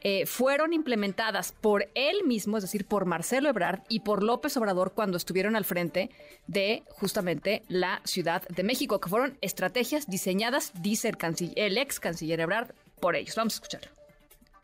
eh, 0.00 0.26
fueron 0.26 0.72
implementadas 0.72 1.52
por 1.52 1.88
él 1.94 2.24
mismo, 2.26 2.56
es 2.56 2.62
decir, 2.62 2.86
por 2.86 3.04
Marcelo 3.04 3.50
Ebrard 3.50 3.80
y 3.88 4.00
por 4.00 4.22
López 4.22 4.56
Obrador 4.56 4.92
cuando 4.94 5.18
estuvieron 5.18 5.54
al 5.54 5.64
frente 5.64 6.10
de 6.46 6.82
justamente 6.88 7.62
la 7.68 8.00
Ciudad 8.04 8.42
de 8.48 8.62
México, 8.62 9.00
que 9.00 9.10
fueron 9.10 9.36
estrategias 9.42 10.08
diseñadas, 10.08 10.72
dice 10.80 11.12
el, 11.56 11.78
ex 11.78 12.00
canciller 12.00 12.40
Ebrard, 12.40 12.72
por 13.00 13.16
ellos. 13.16 13.36
Vamos 13.36 13.54
a 13.54 13.56
escucharlo. 13.56 13.90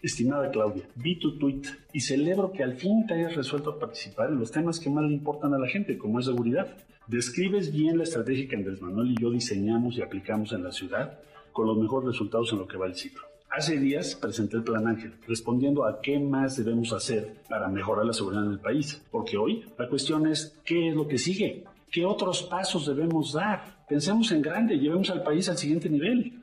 Estimada 0.03 0.51
Claudia, 0.51 0.85
vi 0.97 1.19
tu 1.19 1.39
tweet 1.39 1.63
y 1.93 2.01
celebro 2.01 2.53
que 2.53 2.63
al 2.63 2.77
fin 2.77 3.07
te 3.07 3.15
hayas 3.15 3.37
resuelto 3.37 3.79
participar 3.79 4.31
en 4.31 4.39
los 4.39 4.51
temas 4.51 4.81
que 4.81 4.91
más 4.91 5.05
le 5.05 5.13
importan 5.13 5.53
a 5.53 5.59
la 5.59 5.69
gente, 5.69 5.99
como 5.99 6.21
es 6.21 6.27
seguridad. 6.27 6.75
Describes 7.07 7.71
bien 7.71 7.99
la 7.99 8.05
estrategia 8.05 8.49
que 8.49 8.57
Andrés 8.57 8.81
Manuel 8.81 9.11
y 9.11 9.21
yo 9.21 9.31
diseñamos 9.31 9.97
y 9.97 10.03
aplicamos 10.03 10.53
en 10.53 10.65
la 10.65 10.73
ciudad 10.73 11.19
con 11.53 11.67
los 11.67 11.77
mejores 11.77 12.09
resultados 12.09 12.53
en 12.53 12.59
lo 12.59 12.67
que 12.67 12.79
va 12.79 12.87
el 12.87 12.95
ciclo. 12.95 13.23
Hace 13.51 13.79
días 13.79 14.17
presenté 14.17 14.57
el 14.57 14.65
Plan 14.65 14.87
Ángel, 14.89 15.15
respondiendo 15.29 15.87
a 15.87 16.01
qué 16.01 16.19
más 16.19 16.57
debemos 16.57 16.93
hacer 16.93 17.37
para 17.49 17.69
mejorar 17.69 18.07
la 18.07 18.13
seguridad 18.13 18.45
en 18.47 18.53
el 18.53 18.59
país. 18.59 19.03
Porque 19.11 19.37
hoy 19.37 19.65
la 19.79 19.89
cuestión 19.89 20.27
es 20.27 20.59
qué 20.65 20.89
es 20.89 20.95
lo 20.95 21.07
que 21.07 21.19
sigue, 21.19 21.63
qué 21.93 22.05
otros 22.05 22.43
pasos 22.43 22.87
debemos 22.87 23.35
dar. 23.35 23.85
Pensemos 23.87 24.33
en 24.33 24.43
grande, 24.43 24.79
llevemos 24.79 25.11
al 25.11 25.23
país 25.23 25.49
al 25.49 25.59
siguiente 25.59 25.89
nivel. 25.91 26.41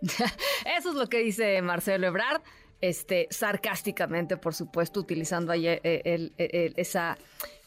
Eso 0.00 0.88
es 0.88 0.94
lo 0.96 1.06
que 1.06 1.18
dice 1.18 1.60
Marcelo 1.62 2.06
Ebrard 2.06 2.42
este, 2.80 3.28
sarcásticamente, 3.30 4.36
por 4.36 4.54
supuesto, 4.54 4.98
utilizando 4.98 5.52
ahí 5.52 5.66
eh, 5.68 6.72
esa 6.76 7.16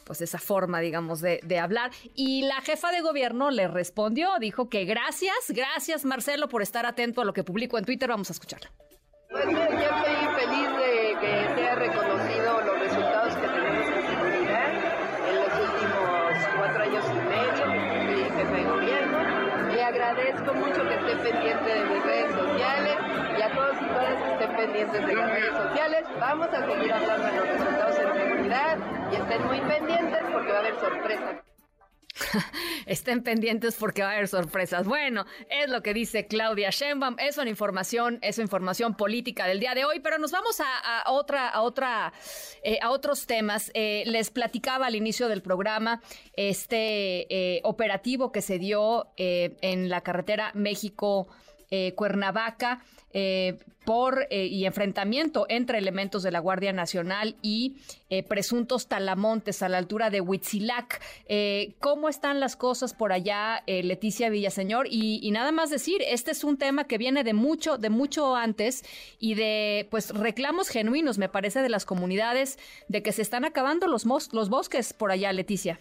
pues 0.06 0.22
esa 0.22 0.38
forma, 0.38 0.80
digamos, 0.80 1.20
de, 1.20 1.60
hablar. 1.60 1.92
Y 2.14 2.44
la 2.44 2.62
jefa 2.62 2.92
de 2.92 3.02
gobierno 3.02 3.50
le 3.50 3.68
respondió, 3.68 4.30
dijo 4.40 4.70
que 4.70 4.86
gracias, 4.86 5.36
gracias 5.50 6.06
Marcelo 6.06 6.48
por 6.48 6.62
estar 6.62 6.86
atento 6.86 7.22
a 7.22 7.26
lo 7.26 7.34
que 7.34 7.44
publicó 7.44 7.78
en 7.78 7.86
Twitter. 7.86 8.10
Vamos 8.10 8.30
a 8.30 8.34
escucharla. 8.34 8.72
Pues 9.30 9.46
yo 9.50 9.64
estoy 9.64 9.80
feliz 10.36 10.70
de 10.78 11.18
que 11.20 11.56
sea 11.56 11.76
reconocido 11.76 12.62
los 12.62 12.80
resultados 12.80 13.36
que 13.36 13.48
tenemos 13.48 13.88
en 13.88 14.08
seguridad 14.08 14.70
en 15.28 15.36
los 15.36 15.70
últimos 15.70 16.56
cuatro 16.58 16.84
años 16.84 17.06
y 17.10 17.20
medio 17.28 17.64
que 18.08 18.34
jefe 18.36 18.56
de 18.56 18.64
gobierno. 18.64 19.74
Le 19.74 19.84
agradezco 19.84 20.54
mucho 20.54 20.88
que 20.88 20.96
esté 20.96 21.16
pendiente 21.18 21.70
de 21.74 21.86
mis 21.86 22.04
redes 22.04 22.36
sociales 22.36 22.98
y 23.38 23.42
a 23.42 23.52
todos 23.54 23.76
y 23.82 23.86
todas 23.86 24.22
que 24.22 24.32
estén 24.34 24.56
pendientes 24.56 25.08
de 25.08 25.16
las 25.16 25.32
redes 25.32 25.54
sociales. 25.54 26.06
Vamos 26.20 26.48
a 26.48 26.66
seguir 26.66 26.94
hablando 26.94 27.26
de 27.26 27.36
los 27.36 27.48
resultados 27.48 27.96
en 28.00 28.14
seguridad 28.14 28.35
y 28.46 29.16
estén 29.16 29.48
muy 29.48 29.60
pendientes 29.62 30.20
porque 30.32 30.52
va 30.52 30.58
a 30.58 30.60
haber 30.60 30.80
sorpresas. 30.80 31.36
Estén 32.86 33.24
pendientes 33.24 33.76
porque 33.76 34.04
va 34.04 34.10
a 34.10 34.12
haber 34.14 34.28
sorpresas. 34.28 34.86
Bueno, 34.86 35.26
es 35.50 35.70
lo 35.70 35.82
que 35.82 35.94
dice 35.94 36.28
Claudia 36.28 36.70
Sheinbaum. 36.70 37.16
Es 37.20 37.38
una 37.38 37.50
información, 37.50 38.20
es 38.22 38.38
información 38.38 38.96
política 38.96 39.48
del 39.48 39.60
día 39.60 39.74
de 39.74 39.84
hoy, 39.84 40.00
pero 40.00 40.20
nos 40.20 40.32
vamos 40.32 40.62
a, 40.62 41.12
otra, 41.12 41.50
a 41.50 41.62
otra, 41.62 42.14
eh, 42.64 42.78
a 42.82 42.92
otros 42.92 43.26
temas. 43.26 43.72
Eh, 43.74 44.04
les 44.06 44.30
platicaba 44.30 44.86
al 44.86 44.96
inicio 44.96 45.28
del 45.28 45.42
programa 45.42 46.02
este 46.36 47.26
eh, 47.30 47.62
operativo 47.64 48.32
que 48.32 48.42
se 48.42 48.60
dio 48.60 49.08
en 49.18 49.90
la 49.90 50.02
carretera 50.02 50.52
México. 50.54 51.28
Cuernavaca, 51.96 52.80
por 53.86 54.28
eh, 54.30 54.46
y 54.48 54.66
enfrentamiento 54.66 55.46
entre 55.50 55.78
elementos 55.78 56.24
de 56.24 56.32
la 56.32 56.40
Guardia 56.40 56.74
Nacional 56.74 57.36
y 57.42 57.78
eh, 58.10 58.24
presuntos 58.24 58.88
talamontes 58.88 59.62
a 59.64 59.70
la 59.70 59.78
altura 59.78 60.10
de 60.10 60.22
Huitzilac. 60.22 61.02
¿Cómo 61.80 62.10
están 62.10 62.40
las 62.40 62.56
cosas 62.56 62.94
por 62.94 63.12
allá, 63.12 63.64
Leticia 63.68 64.30
Villaseñor? 64.30 64.88
Y, 64.90 65.30
nada 65.32 65.52
más 65.52 65.70
decir, 65.70 66.02
este 66.08 66.32
es 66.32 66.44
un 66.44 66.58
tema 66.58 66.86
que 66.86 66.98
viene 66.98 67.24
de 67.24 67.34
mucho, 67.34 67.78
de 67.78 67.90
mucho 67.90 68.36
antes 68.36 68.84
y 69.20 69.36
de 69.36 69.88
pues 69.92 70.14
reclamos 70.14 70.70
genuinos, 70.70 71.18
me 71.18 71.30
parece, 71.30 71.62
de 71.62 71.70
las 71.70 71.86
comunidades 71.86 72.58
de 72.88 73.04
que 73.04 73.12
se 73.12 73.22
están 73.22 73.46
acabando 73.46 73.88
los, 73.88 74.06
los 74.06 74.50
bosques 74.50 74.94
por 74.94 75.12
allá, 75.12 75.32
Leticia. 75.34 75.80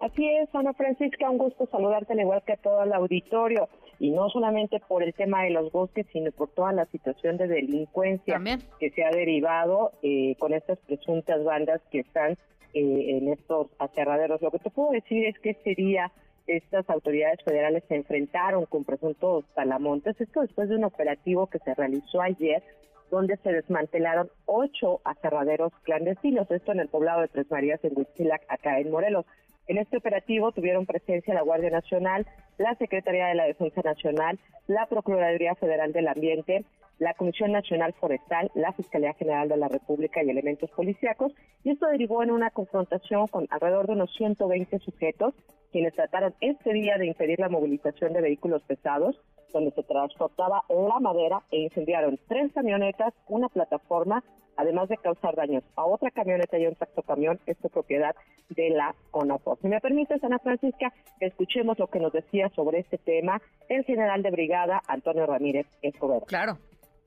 Así 0.00 0.24
es, 0.28 0.48
Ana 0.54 0.72
Francisca, 0.74 1.28
un 1.28 1.38
gusto 1.38 1.66
saludarte 1.70 2.12
al 2.12 2.20
igual 2.20 2.42
que 2.46 2.52
a 2.52 2.56
todo 2.56 2.84
el 2.84 2.92
auditorio 2.92 3.68
y 4.00 4.10
no 4.10 4.28
solamente 4.30 4.80
por 4.80 5.02
el 5.02 5.12
tema 5.12 5.42
de 5.42 5.50
los 5.50 5.72
bosques, 5.72 6.06
sino 6.12 6.30
por 6.32 6.48
toda 6.50 6.72
la 6.72 6.86
situación 6.86 7.36
de 7.36 7.48
delincuencia 7.48 8.40
que 8.78 8.90
se 8.90 9.04
ha 9.04 9.10
derivado 9.10 9.92
eh, 10.02 10.36
con 10.38 10.54
estas 10.54 10.78
presuntas 10.80 11.42
bandas 11.42 11.80
que 11.90 12.00
están 12.00 12.32
eh, 12.74 13.18
en 13.18 13.32
estos 13.32 13.68
aterraderos. 13.78 14.40
Lo 14.40 14.50
que 14.50 14.58
te 14.58 14.70
puedo 14.70 14.92
decir 14.92 15.26
es 15.26 15.38
que 15.40 15.50
este 15.50 15.74
día 15.74 16.12
estas 16.46 16.88
autoridades 16.88 17.42
federales 17.44 17.84
se 17.88 17.96
enfrentaron 17.96 18.64
con 18.66 18.84
presuntos 18.84 19.44
talamontes, 19.54 20.18
esto 20.20 20.40
después 20.40 20.68
de 20.68 20.76
un 20.76 20.84
operativo 20.84 21.46
que 21.46 21.58
se 21.58 21.74
realizó 21.74 22.22
ayer 22.22 22.62
donde 23.10 23.36
se 23.38 23.52
desmantelaron 23.52 24.30
ocho 24.46 25.00
aterraderos 25.04 25.72
clandestinos, 25.82 26.50
esto 26.50 26.72
en 26.72 26.80
el 26.80 26.88
poblado 26.88 27.22
de 27.22 27.28
Tres 27.28 27.50
Marías 27.50 27.82
en 27.84 27.96
Huitzilac, 27.96 28.42
acá 28.48 28.78
en 28.80 28.90
Morelos. 28.90 29.24
En 29.68 29.76
este 29.76 29.98
operativo 29.98 30.50
tuvieron 30.50 30.86
presencia 30.86 31.34
la 31.34 31.42
Guardia 31.42 31.68
Nacional, 31.68 32.26
la 32.56 32.74
Secretaría 32.76 33.26
de 33.26 33.34
la 33.34 33.44
Defensa 33.44 33.82
Nacional, 33.84 34.38
la 34.66 34.86
Procuraduría 34.86 35.54
Federal 35.56 35.92
del 35.92 36.08
Ambiente, 36.08 36.64
la 36.98 37.12
Comisión 37.12 37.52
Nacional 37.52 37.92
Forestal, 38.00 38.50
la 38.54 38.72
Fiscalía 38.72 39.12
General 39.12 39.46
de 39.46 39.58
la 39.58 39.68
República 39.68 40.22
y 40.22 40.30
elementos 40.30 40.70
policíacos, 40.70 41.32
y 41.64 41.70
esto 41.70 41.86
derivó 41.86 42.22
en 42.22 42.30
una 42.30 42.50
confrontación 42.50 43.26
con 43.26 43.46
alrededor 43.50 43.86
de 43.88 43.92
unos 43.92 44.10
120 44.16 44.78
sujetos, 44.78 45.34
quienes 45.70 45.94
trataron 45.94 46.34
este 46.40 46.72
día 46.72 46.96
de 46.96 47.06
impedir 47.06 47.38
la 47.38 47.50
movilización 47.50 48.14
de 48.14 48.22
vehículos 48.22 48.62
pesados, 48.62 49.20
donde 49.52 49.70
se 49.72 49.82
transportaba 49.82 50.62
la 50.68 51.00
madera 51.00 51.42
e 51.50 51.58
incendiaron 51.58 52.18
tres 52.28 52.52
camionetas, 52.52 53.14
una 53.28 53.48
plataforma, 53.48 54.22
además 54.56 54.88
de 54.88 54.96
causar 54.96 55.36
daños 55.36 55.64
a 55.76 55.84
otra 55.84 56.10
camioneta 56.10 56.58
y 56.58 56.66
un 56.66 56.76
camión, 57.06 57.38
esto 57.46 57.68
propiedad 57.68 58.14
de 58.50 58.70
la 58.70 58.94
ONAPOS. 59.12 59.60
Si 59.60 59.68
me 59.68 59.80
permite, 59.80 60.16
Ana 60.22 60.38
Francisca, 60.38 60.92
escuchemos 61.20 61.78
lo 61.78 61.86
que 61.88 62.00
nos 62.00 62.12
decía 62.12 62.50
sobre 62.54 62.80
este 62.80 62.98
tema 62.98 63.40
el 63.68 63.84
general 63.84 64.22
de 64.22 64.30
brigada 64.30 64.82
Antonio 64.88 65.26
Ramírez 65.26 65.66
Escobar. 65.82 66.22
Claro. 66.26 66.58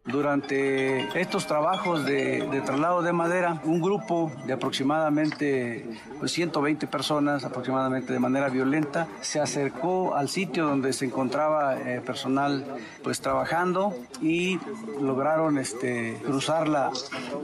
Durante 0.04 1.20
estos 1.20 1.46
trabajos 1.46 2.06
de, 2.06 2.62
traslado 2.66 3.04
de 3.04 3.14
madera, 3.14 3.62
un 3.66 3.82
grupo 3.82 4.32
de 4.48 4.54
aproximadamente 4.54 5.86
120 6.26 6.80
pues, 6.88 6.92
personas, 6.92 7.46
aproximadamente 7.46 8.12
de 8.12 8.18
manera 8.18 8.50
violenta, 8.50 9.08
se 9.22 9.40
acercó 9.40 10.16
al 10.16 10.28
sitio 10.28 10.66
donde 10.66 10.92
se 10.94 11.06
encontraba 11.06 11.80
eh, 11.80 12.02
personal 12.02 12.66
pues 13.04 13.22
trabajando 13.22 13.94
y 14.24 14.60
lograron 15.00 15.60
este, 15.60 16.18
cruzar 16.26 16.68
la, 16.68 16.92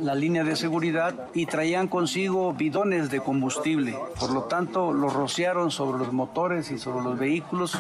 la 0.02 0.16
línea 0.16 0.44
de 0.44 0.56
seguridad 0.56 1.28
y 1.36 1.46
traían 1.46 1.88
consigo 1.88 2.54
bidones 2.54 3.12
de 3.12 3.20
combustible. 3.20 3.96
Por 4.20 4.32
lo 4.32 4.46
tanto, 4.46 4.94
los 4.94 5.14
rociaron 5.14 5.70
sobre 5.70 6.00
los 6.00 6.12
motores 6.12 6.72
y 6.72 6.80
sobre 6.80 7.04
los 7.04 7.20
vehículos. 7.20 7.78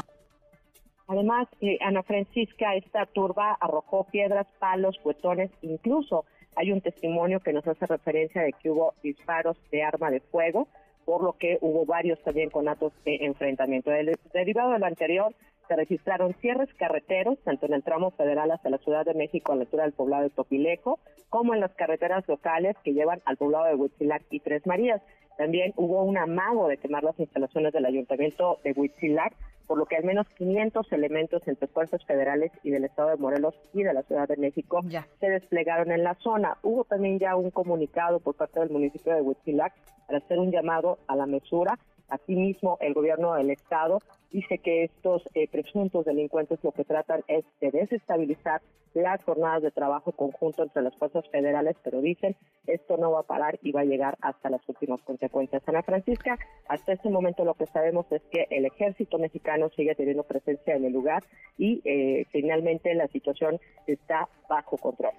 Además, 1.07 1.47
eh, 1.61 1.77
Ana 1.81 2.03
Francisca, 2.03 2.75
esta 2.75 3.05
turba 3.05 3.57
arrojó 3.59 4.03
piedras, 4.05 4.45
palos, 4.59 4.97
cuetones, 5.01 5.49
incluso 5.61 6.25
hay 6.55 6.71
un 6.71 6.81
testimonio 6.81 7.39
que 7.39 7.53
nos 7.53 7.67
hace 7.67 7.85
referencia 7.85 8.41
de 8.41 8.51
que 8.53 8.69
hubo 8.69 8.93
disparos 9.03 9.57
de 9.71 9.83
arma 9.83 10.11
de 10.11 10.19
fuego, 10.19 10.67
por 11.05 11.23
lo 11.23 11.33
que 11.33 11.57
hubo 11.61 11.85
varios 11.85 12.21
también 12.23 12.49
conatos 12.49 12.91
de 13.05 13.15
enfrentamiento. 13.21 13.91
derivado 14.33 14.71
de 14.71 14.79
lo 14.79 14.85
anterior, 14.85 15.33
se 15.67 15.75
registraron 15.75 16.33
cierres 16.35 16.73
carreteros, 16.75 17.37
tanto 17.43 17.65
en 17.65 17.73
el 17.73 17.83
tramo 17.83 18.11
federal 18.11 18.51
hasta 18.51 18.69
la 18.69 18.77
Ciudad 18.79 19.05
de 19.05 19.13
México 19.13 19.51
a 19.51 19.55
la 19.55 19.61
altura 19.61 19.83
del 19.83 19.93
poblado 19.93 20.23
de 20.23 20.29
Topilejo, 20.29 20.99
como 21.29 21.53
en 21.53 21.59
las 21.59 21.73
carreteras 21.73 22.27
locales 22.27 22.75
que 22.83 22.93
llevan 22.93 23.21
al 23.25 23.37
poblado 23.37 23.65
de 23.65 23.75
Huitzilac 23.75 24.23
y 24.29 24.39
Tres 24.39 24.65
Marías. 24.65 25.01
También 25.37 25.73
hubo 25.75 26.03
un 26.03 26.17
amago 26.17 26.67
de 26.67 26.77
quemar 26.77 27.03
las 27.03 27.19
instalaciones 27.19 27.71
del 27.73 27.85
ayuntamiento 27.85 28.59
de 28.63 28.73
Huitzilac, 28.75 29.33
por 29.67 29.77
lo 29.77 29.85
que 29.85 29.97
al 29.97 30.05
menos 30.05 30.25
500 30.29 30.91
elementos 30.93 31.45
entre 31.47 31.67
fuerzas 31.67 32.03
federales 32.05 32.51
y 32.63 32.71
del 32.71 32.85
Estado 32.85 33.09
de 33.09 33.17
Morelos 33.17 33.53
y 33.73 33.83
de 33.83 33.93
la 33.93 34.03
Ciudad 34.03 34.27
de 34.27 34.37
México 34.37 34.81
se 35.19 35.29
desplegaron 35.29 35.91
en 35.91 36.03
la 36.03 36.15
zona. 36.15 36.57
Hubo 36.63 36.85
también 36.85 37.19
ya 37.19 37.35
un 37.35 37.51
comunicado 37.51 38.19
por 38.21 38.35
parte 38.35 38.61
del 38.61 38.69
municipio 38.69 39.13
de 39.13 39.21
Huitzilac 39.21 39.73
para 40.07 40.19
hacer 40.19 40.39
un 40.39 40.51
llamado 40.51 40.99
a 41.07 41.17
la 41.17 41.25
mesura 41.25 41.77
Asimismo, 42.09 42.77
el 42.81 42.93
gobierno 42.93 43.33
del 43.33 43.49
Estado 43.49 43.99
dice 44.31 44.59
que 44.59 44.85
estos 44.85 45.23
eh, 45.33 45.47
presuntos 45.47 46.05
delincuentes 46.05 46.59
lo 46.63 46.71
que 46.71 46.83
tratan 46.83 47.23
es 47.27 47.45
de 47.59 47.71
desestabilizar 47.71 48.61
las 48.93 49.23
jornadas 49.23 49.61
de 49.61 49.71
trabajo 49.71 50.11
conjunto 50.11 50.63
entre 50.63 50.81
las 50.81 50.95
fuerzas 50.95 51.27
federales, 51.29 51.75
pero 51.83 52.01
dicen 52.01 52.35
esto 52.65 52.97
no 52.97 53.11
va 53.11 53.21
a 53.21 53.23
parar 53.23 53.59
y 53.61 53.71
va 53.71 53.81
a 53.81 53.85
llegar 53.85 54.17
hasta 54.21 54.49
las 54.49 54.61
últimas 54.67 55.01
consecuencias. 55.01 55.61
Ana 55.67 55.83
Francisca, 55.83 56.37
hasta 56.67 56.93
este 56.93 57.09
momento 57.09 57.45
lo 57.45 57.53
que 57.53 57.67
sabemos 57.67 58.05
es 58.11 58.21
que 58.31 58.47
el 58.49 58.65
ejército 58.65 59.17
mexicano 59.19 59.69
sigue 59.75 59.95
teniendo 59.95 60.23
presencia 60.23 60.75
en 60.75 60.85
el 60.85 60.93
lugar 60.93 61.23
y 61.57 61.81
eh, 61.85 62.25
finalmente 62.31 62.93
la 62.95 63.07
situación 63.07 63.59
está 63.85 64.27
bajo 64.49 64.77
control. 64.77 65.13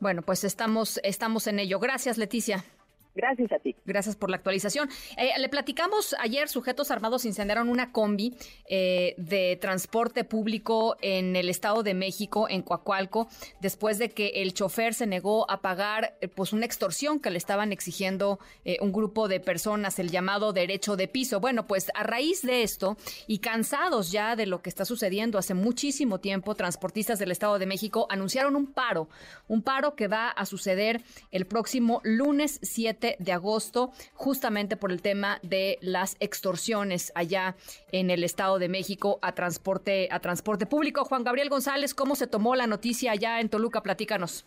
Bueno, 0.00 0.22
pues 0.22 0.44
estamos, 0.44 0.98
estamos 1.04 1.46
en 1.46 1.58
ello. 1.58 1.78
Gracias, 1.78 2.16
Leticia. 2.16 2.64
Gracias 3.20 3.52
a 3.52 3.58
ti. 3.58 3.76
Gracias 3.84 4.16
por 4.16 4.30
la 4.30 4.36
actualización. 4.36 4.88
Eh, 5.18 5.32
le 5.38 5.48
platicamos 5.50 6.16
ayer, 6.18 6.48
sujetos 6.48 6.90
armados 6.90 7.26
incendiaron 7.26 7.68
una 7.68 7.92
combi 7.92 8.34
eh, 8.66 9.14
de 9.18 9.58
transporte 9.60 10.24
público 10.24 10.96
en 11.02 11.36
el 11.36 11.50
Estado 11.50 11.82
de 11.82 11.92
México, 11.92 12.48
en 12.48 12.62
Coacualco, 12.62 13.28
después 13.60 13.98
de 13.98 14.08
que 14.08 14.28
el 14.36 14.54
chofer 14.54 14.94
se 14.94 15.06
negó 15.06 15.50
a 15.50 15.60
pagar 15.60 16.16
eh, 16.22 16.28
pues 16.28 16.54
una 16.54 16.64
extorsión 16.64 17.20
que 17.20 17.30
le 17.30 17.36
estaban 17.36 17.72
exigiendo 17.72 18.38
un 18.80 18.92
grupo 18.92 19.28
de 19.28 19.40
personas, 19.40 19.98
el 19.98 20.10
llamado 20.10 20.52
derecho 20.52 20.96
de 20.96 21.08
piso. 21.08 21.40
Bueno, 21.40 21.66
pues 21.66 21.90
a 21.94 22.02
raíz 22.02 22.42
de 22.42 22.62
esto 22.62 22.96
y 23.26 23.38
cansados 23.38 24.12
ya 24.12 24.36
de 24.36 24.46
lo 24.46 24.62
que 24.62 24.70
está 24.70 24.84
sucediendo 24.84 25.38
hace 25.38 25.54
muchísimo 25.54 26.20
tiempo, 26.20 26.54
transportistas 26.54 27.18
del 27.18 27.32
Estado 27.32 27.58
de 27.58 27.66
México 27.66 28.06
anunciaron 28.10 28.56
un 28.56 28.66
paro, 28.66 29.08
un 29.48 29.62
paro 29.62 29.94
que 29.94 30.08
va 30.08 30.28
a 30.28 30.46
suceder 30.46 31.02
el 31.30 31.46
próximo 31.46 32.00
lunes 32.04 32.58
7 32.62 33.09
de 33.18 33.32
agosto, 33.32 33.90
justamente 34.14 34.76
por 34.76 34.92
el 34.92 35.02
tema 35.02 35.38
de 35.42 35.78
las 35.80 36.16
extorsiones 36.20 37.12
allá 37.14 37.56
en 37.92 38.10
el 38.10 38.24
Estado 38.24 38.58
de 38.58 38.68
México 38.68 39.18
a 39.22 39.32
transporte, 39.32 40.08
a 40.10 40.20
transporte 40.20 40.66
público. 40.66 41.04
Juan 41.04 41.24
Gabriel 41.24 41.48
González, 41.48 41.94
¿cómo 41.94 42.14
se 42.14 42.26
tomó 42.26 42.54
la 42.54 42.66
noticia 42.66 43.12
allá 43.12 43.40
en 43.40 43.48
Toluca? 43.48 43.82
Platícanos. 43.82 44.44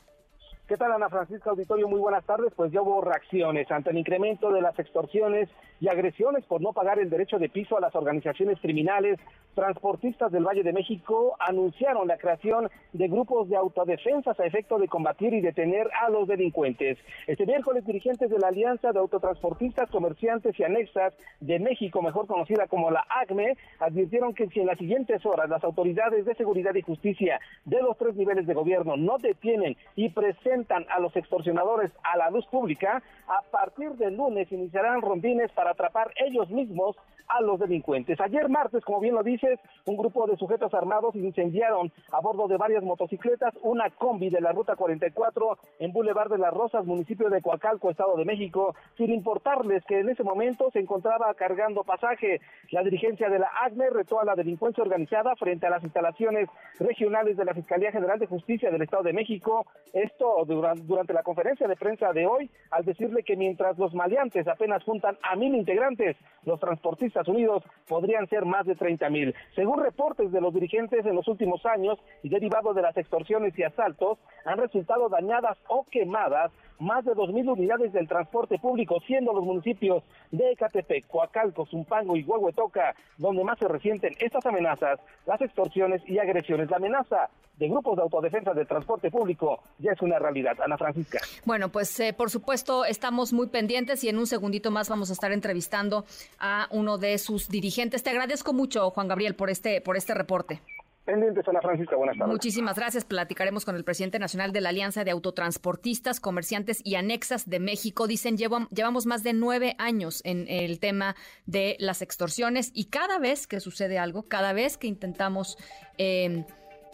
¿Qué 0.68 0.78
tal, 0.78 0.94
Ana 0.94 1.10
Francisca 1.10 1.50
Auditorio? 1.50 1.90
Muy 1.90 2.00
buenas 2.00 2.26
tardes. 2.26 2.54
Pues 2.56 2.72
ya 2.72 2.82
hubo 2.82 3.02
reacciones 3.02 3.70
ante 3.70 3.90
el 3.90 3.98
incremento 3.98 4.52
de 4.52 4.62
las 4.62 4.78
extorsiones 4.80 5.50
y 5.84 5.90
agresiones 5.90 6.46
por 6.46 6.62
no 6.62 6.72
pagar 6.72 6.98
el 7.00 7.10
derecho 7.10 7.38
de 7.38 7.50
piso 7.50 7.78
a 7.78 7.82
las 7.82 7.94
organizaciones 7.94 8.58
criminales. 8.62 9.20
Transportistas 9.54 10.32
del 10.32 10.46
Valle 10.46 10.64
de 10.64 10.72
México 10.72 11.36
anunciaron 11.40 12.08
la 12.08 12.18
creación 12.18 12.70
de 12.94 13.10
grupos 13.10 13.50
de 13.50 13.58
autodefensas 13.58 14.40
a 14.40 14.46
efecto 14.46 14.80
de 14.80 14.88
combatir 14.88 15.34
y 15.34 15.42
detener 15.42 15.90
a 16.02 16.10
los 16.10 16.26
delincuentes. 16.30 16.98
Este 17.28 17.46
miércoles, 17.46 17.86
dirigentes 17.86 18.30
de 18.30 18.40
la 18.40 18.48
Alianza 18.48 18.94
de 18.94 19.00
Autotransportistas, 19.00 19.90
Comerciantes 19.90 20.58
y 20.58 20.64
Anexas 20.64 21.14
de 21.42 21.60
México, 21.60 22.02
mejor 22.02 22.28
conocida 22.28 22.68
como 22.68 22.90
la 22.90 23.06
ACME, 23.22 23.58
advirtieron 23.80 24.34
que 24.34 24.48
si 24.48 24.62
en 24.62 24.68
las 24.68 24.78
siguientes 24.78 25.26
horas 25.26 25.50
las 25.50 25.66
autoridades 25.66 26.24
de 26.24 26.34
seguridad 26.36 26.74
y 26.76 26.82
justicia 26.82 27.42
de 27.66 27.82
los 27.82 27.98
tres 27.98 28.16
niveles 28.16 28.48
de 28.48 28.54
gobierno 28.54 28.96
no 28.96 29.18
detienen 29.18 29.76
y 29.98 30.08
presentan 30.10 30.86
a 30.90 31.02
los 31.02 31.14
extorsionadores 31.18 31.92
a 32.04 32.16
la 32.16 32.30
luz 32.30 32.46
pública, 32.48 33.04
a 33.28 33.42
partir 33.52 33.92
del 33.98 34.16
lunes 34.16 34.50
iniciarán 34.50 35.02
rondines 35.02 35.52
para 35.52 35.73
atrapar 35.74 36.12
ellos 36.16 36.50
mismos 36.50 36.96
a 37.28 37.42
los 37.42 37.60
delincuentes. 37.60 38.20
Ayer 38.20 38.50
martes, 38.50 38.84
como 38.84 39.00
bien 39.00 39.16
lo 39.16 39.24
dices, 39.24 39.60
un 39.86 39.98
grupo 39.98 40.28
de 40.28 40.38
sujetos 40.38 40.74
armados 40.74 41.16
incendiaron 41.16 41.92
a 42.12 42.20
bordo 42.20 42.48
de 42.48 42.58
varias 42.58 42.84
motocicletas 42.84 43.54
una 43.62 43.90
combi 43.90 44.30
de 44.30 44.42
la 44.42 44.52
ruta 44.52 44.76
44 44.76 45.58
en 45.80 45.92
Boulevard 45.94 46.30
de 46.30 46.38
las 46.38 46.54
Rosas, 46.54 46.86
municipio 46.86 47.30
de 47.30 47.42
Coacalco, 47.42 47.90
Estado 47.90 48.16
de 48.18 48.26
México, 48.26 48.76
sin 48.98 49.12
importarles 49.12 49.84
que 49.86 50.00
en 50.00 50.10
ese 50.10 50.24
momento 50.24 50.70
se 50.72 50.80
encontraba 50.80 51.34
cargando 51.34 51.84
pasaje. 51.84 52.42
La 52.72 52.84
dirigencia 52.84 53.30
de 53.30 53.40
la 53.40 53.50
ACME 53.64 53.90
retó 53.90 54.20
a 54.20 54.26
la 54.26 54.36
delincuencia 54.36 54.84
organizada 54.84 55.36
frente 55.36 55.68
a 55.68 55.70
las 55.70 55.84
instalaciones 55.84 56.50
regionales 56.80 57.38
de 57.38 57.46
la 57.46 57.54
Fiscalía 57.54 57.92
General 57.92 58.20
de 58.20 58.28
Justicia 58.28 58.70
del 58.72 58.82
Estado 58.82 59.04
de 59.04 59.14
México. 59.14 59.66
Esto 59.94 60.44
durante 60.46 61.14
la 61.14 61.24
conferencia 61.24 61.68
de 61.68 61.76
prensa 61.76 62.12
de 62.14 62.26
hoy, 62.26 62.50
al 62.72 62.86
decirle 62.86 63.24
que 63.24 63.36
mientras 63.36 63.78
los 63.78 63.94
maleantes 63.94 64.48
apenas 64.48 64.84
juntan 64.84 65.18
a 65.24 65.36
mil 65.36 65.53
integrantes, 65.54 66.18
los 66.46 66.60
transportistas 66.60 67.28
unidos 67.28 67.64
podrían 67.88 68.28
ser 68.28 68.46
más 68.46 68.66
de 68.66 68.76
30 68.76 69.10
mil. 69.10 69.36
Según 69.56 69.82
reportes 69.82 70.32
de 70.32 70.42
los 70.42 70.54
dirigentes 70.54 71.06
en 71.06 71.16
los 71.16 71.28
últimos 71.28 71.66
años 71.66 71.98
y 72.22 72.30
derivado 72.30 72.74
de 72.74 72.82
las 72.82 72.98
extorsiones 72.98 73.58
y 73.58 73.64
asaltos, 73.64 74.20
han 74.46 74.58
resultado 74.58 75.10
dañadas 75.10 75.58
o 75.68 75.86
quemadas 75.90 76.52
más 76.80 77.06
de 77.06 77.14
2.000 77.14 77.52
unidades 77.52 77.94
del 77.94 78.08
transporte 78.08 78.58
público, 78.60 79.00
siendo 79.06 79.34
los 79.34 79.44
municipios 79.44 80.04
de 80.32 80.52
Ecatepec, 80.52 81.08
Coacalco, 81.08 81.66
Zumpango 81.66 82.16
y 82.16 82.24
Huehuetoca, 82.24 82.96
donde 83.18 83.44
más 83.44 83.60
se 83.60 83.68
resienten 83.68 84.14
estas 84.20 84.46
amenazas, 84.46 85.00
las 85.26 85.42
extorsiones 85.42 86.02
y 86.08 86.20
agresiones. 86.20 86.70
La 86.70 86.78
amenaza 86.78 87.30
de 87.58 87.68
grupos 87.68 87.96
de 87.96 88.02
autodefensa 88.02 88.54
del 88.54 88.68
transporte 88.68 89.12
público 89.12 89.62
ya 89.80 89.92
es 89.92 90.02
una 90.02 90.20
realidad. 90.20 90.58
Ana 90.64 90.78
Francisca. 90.78 91.20
Bueno, 91.46 91.70
pues 91.70 92.00
eh, 92.00 92.14
por 92.14 92.30
supuesto 92.30 92.86
estamos 92.86 93.34
muy 93.34 93.48
pendientes 93.48 94.04
y 94.04 94.10
en 94.10 94.18
un 94.18 94.28
segundito 94.28 94.72
más 94.72 94.90
vamos 94.90 95.10
a 95.10 95.14
estar 95.14 95.32
entrevistando 95.32 96.06
a 96.40 96.68
uno 96.72 96.98
de 96.98 97.18
sus 97.18 97.50
dirigentes. 97.50 98.04
Te 98.04 98.10
agradezco 98.10 98.54
mucho, 98.54 98.90
Juan 98.90 99.08
Gabriel, 99.08 99.36
por 99.36 99.50
este, 99.50 99.82
por 99.82 99.98
este 99.98 100.14
reporte. 100.14 100.62
Pendientes, 101.06 101.46
Ana 101.48 101.62
Francisca, 101.62 101.98
buenas 101.98 102.18
tardes. 102.18 102.32
Muchísimas 102.32 102.78
gracias. 102.78 103.04
Platicaremos 103.04 103.66
con 103.66 103.76
el 103.76 103.84
presidente 103.84 104.20
nacional 104.20 104.54
de 104.54 104.62
la 104.62 104.70
Alianza 104.70 105.04
de 105.04 105.12
Autotransportistas, 105.12 106.22
Comerciantes 106.22 106.80
y 106.84 106.96
Anexas 106.96 107.50
de 107.50 107.60
México. 107.60 108.08
Dicen, 108.08 108.38
llevamos 108.38 109.06
más 109.06 109.22
de 109.24 109.34
nueve 109.34 109.76
años 109.80 110.22
en 110.24 110.48
el 110.48 110.80
tema 110.80 111.16
de 111.46 111.76
las 111.80 112.02
extorsiones 112.02 112.72
y 112.74 112.86
cada 112.86 113.20
vez 113.20 113.48
que 113.48 113.60
sucede 113.60 114.00
algo, 114.00 114.24
cada 114.24 114.54
vez 114.54 114.78
que 114.78 114.88
intentamos... 114.88 115.58
Eh, 115.98 116.46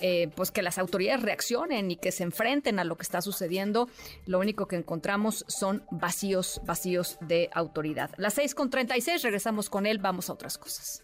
eh, 0.02 0.30
pues 0.34 0.50
que 0.50 0.62
las 0.62 0.78
autoridades 0.78 1.22
reaccionen 1.22 1.91
y 1.91 1.98
que 1.98 2.13
se 2.13 2.24
enfrenten 2.24 2.80
a 2.80 2.86
lo 2.86 2.95
que 2.95 3.04
está 3.04 3.22
sucediendo, 3.22 3.89
lo 4.26 4.39
único 4.39 4.65
que 4.65 4.78
encontramos 4.78 5.43
son 5.50 5.84
vacíos, 5.91 6.62
vacíos 6.63 7.17
de 7.19 7.50
autoridad. 7.52 8.10
Las 8.15 8.36
6 8.36 8.56
con 8.56 8.69
36, 8.69 9.22
regresamos 9.24 9.69
con 9.69 9.86
él, 9.86 9.98
vamos 9.98 10.30
a 10.30 10.34
otras 10.34 10.58
cosas. 10.58 11.04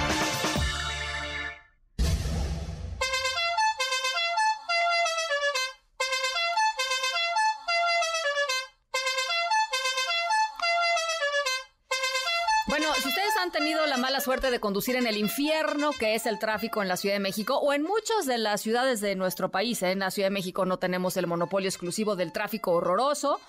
Tenido 13.51 13.85
la 13.85 13.97
mala 13.97 14.19
suerte 14.19 14.49
de 14.49 14.59
conducir 14.59 14.95
en 14.95 15.07
el 15.07 15.17
infierno 15.17 15.91
que 15.91 16.15
es 16.15 16.25
el 16.25 16.39
tráfico 16.39 16.81
en 16.81 16.87
la 16.87 16.97
Ciudad 16.97 17.15
de 17.15 17.19
México 17.19 17.57
o 17.57 17.73
en 17.73 17.83
muchas 17.83 18.25
de 18.25 18.37
las 18.37 18.61
ciudades 18.61 19.01
de 19.01 19.15
nuestro 19.15 19.49
país, 19.49 19.81
¿eh? 19.83 19.91
en 19.91 19.99
la 19.99 20.11
Ciudad 20.11 20.27
de 20.27 20.33
México 20.33 20.65
no 20.65 20.79
tenemos 20.79 21.17
el 21.17 21.27
monopolio 21.27 21.67
exclusivo 21.67 22.15
del 22.15 22.31
tráfico 22.31 22.71
horroroso, 22.71 23.39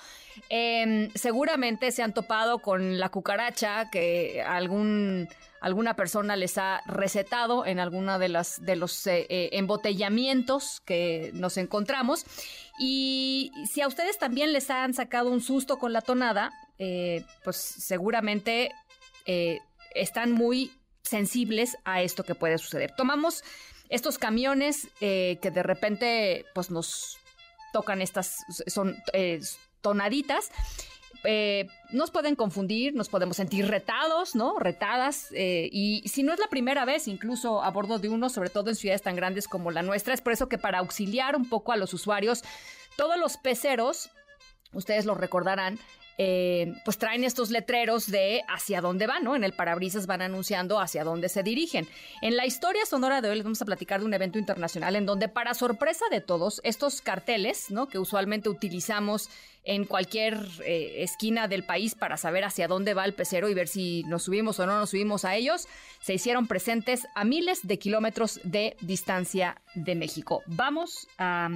em, 0.49 1.11
seguramente 1.15 1.93
se 1.93 2.03
han 2.03 2.13
topado 2.15 2.59
con 2.59 2.99
la 2.99 3.09
cucaracha 3.11 3.91
que 3.91 4.43
algún 4.47 5.29
alguna 5.61 5.95
persona 5.95 6.35
les 6.35 6.59
ha 6.59 6.83
recetado 6.87 7.65
en 7.65 7.79
alguna 7.79 8.19
de 8.19 8.29
las 8.29 8.65
de 8.65 8.75
los 8.75 9.07
eh, 9.07 9.27
eh, 9.29 9.51
embotellamientos 9.53 10.81
que 10.85 11.31
nos 11.35 11.57
encontramos 11.57 12.25
y 12.79 13.53
si 13.71 13.81
a 13.81 13.89
ustedes 13.89 14.19
también 14.19 14.53
les 14.53 14.71
han 14.71 14.93
sacado 14.95 15.31
un 15.31 15.41
susto 15.41 15.79
con 15.79 15.93
la 15.93 16.01
tonada 16.01 16.51
pues 17.45 17.57
seguramente 17.57 18.73
eh, 19.25 19.61
están 19.95 20.33
muy 20.33 20.73
sensibles 21.03 21.77
a 21.85 22.03
esto 22.03 22.25
que 22.25 22.35
puede 22.35 22.59
suceder. 22.59 22.93
Tomamos 22.97 23.43
estos 23.89 24.19
camiones 24.19 24.89
eh, 25.01 25.39
que 25.43 25.51
de 25.51 25.63
repente 25.63 26.47
pues 26.55 26.71
nos 26.71 27.19
tocan 27.73 28.03
estas 28.03 28.39
son 28.67 28.97
eh, 29.13 29.41
tonaditas 29.81 30.51
nos 31.93 32.11
pueden 32.11 32.35
confundir, 32.35 32.95
nos 32.95 33.09
podemos 33.09 33.37
sentir 33.37 33.69
retados, 33.69 34.35
¿no? 34.35 34.59
Retadas. 34.59 35.29
y 35.31 36.03
si 36.09 36.25
no 36.25 36.33
es 36.33 36.41
la 36.41 36.49
primera 36.49 36.85
vez, 36.85 37.07
incluso 37.07 37.63
a 37.63 37.71
bordo 37.71 38.01
de 38.01 38.09
uno, 38.09 38.29
sobre 38.29 38.51
todo 38.51 38.71
en 38.71 38.75
ciudades 38.75 39.03
tan 39.03 39.15
grandes 39.15 39.47
como 39.47 39.71
la 39.71 39.83
nuestra, 39.83 40.15
es 40.15 40.21
por 40.21 40.33
eso 40.33 40.49
que 40.49 40.59
para 40.59 40.81
auxiliar 40.81 41.37
un 41.37 41.49
poco 41.49 41.71
a 41.71 41.77
los 41.77 41.95
usuarios, 41.95 42.43
todos 42.97 43.19
los 43.19 43.37
peceros, 43.37 44.11
ustedes 44.73 45.05
lo 45.05 45.15
recordarán, 45.15 45.79
eh, 46.19 46.75
pues 46.85 46.99
traen 46.99 47.25
estos 47.25 47.51
letreros 47.51 48.11
de 48.11 48.43
hacia 48.49 48.81
dónde 48.81 49.07
van, 49.07 49.25
¿no? 49.25 49.35
En 49.35 49.45
el 49.45 49.53
parabrisas 49.53 50.07
van 50.07 50.23
anunciando 50.23 50.81
hacia 50.81 51.05
dónde 51.05 51.29
se 51.29 51.43
dirigen. 51.43 51.89
En 52.21 52.37
la 52.37 52.47
historia 52.47 52.85
sonora 52.87 53.21
de 53.21 53.31
hoy 53.31 53.37
les 53.37 53.45
vamos 53.45 53.63
a 53.63 53.65
platicar 53.65 54.01
de 54.01 54.07
un 54.07 54.15
evento 54.15 54.39
internacional 54.39 54.97
en 54.97 55.07
donde, 55.07 55.29
para 55.29 55.55
sorpresa 55.55 56.05
de 56.11 56.21
todos, 56.21 56.61
estos 56.65 57.01
carteles, 57.01 57.71
¿no? 57.71 57.89
Que 57.89 57.99
usualmente 57.99 58.49
utilizamos 58.49 59.31
en 59.65 59.85
cualquier 59.85 60.39
eh, 60.65 61.03
esquina 61.03 61.47
del 61.47 61.65
país 61.65 61.95
para 61.95 62.17
saber 62.17 62.45
hacia 62.45 62.69
dónde 62.69 62.95
va 62.95 63.05
el 63.05 63.15
pecero 63.15 63.49
y 63.49 63.55
ver 63.55 63.69
si 63.69 64.03
nos 64.05 64.25
subimos 64.25 64.59
o 64.59 64.67
no 64.67 64.79
nos 64.79 64.91
subimos 64.91 65.25
a 65.25 65.37
ellos, 65.37 65.69
se 66.01 66.15
hicieron 66.15 66.49
presentes 66.49 67.07
a 67.15 67.25
miles 67.25 67.61
de 67.67 67.79
kilómetros 67.79 68.41
de 68.43 68.77
distancia 68.81 69.61
de 69.75 69.95
México. 69.95 70.43
Vamos 70.47 71.07
a 71.17 71.49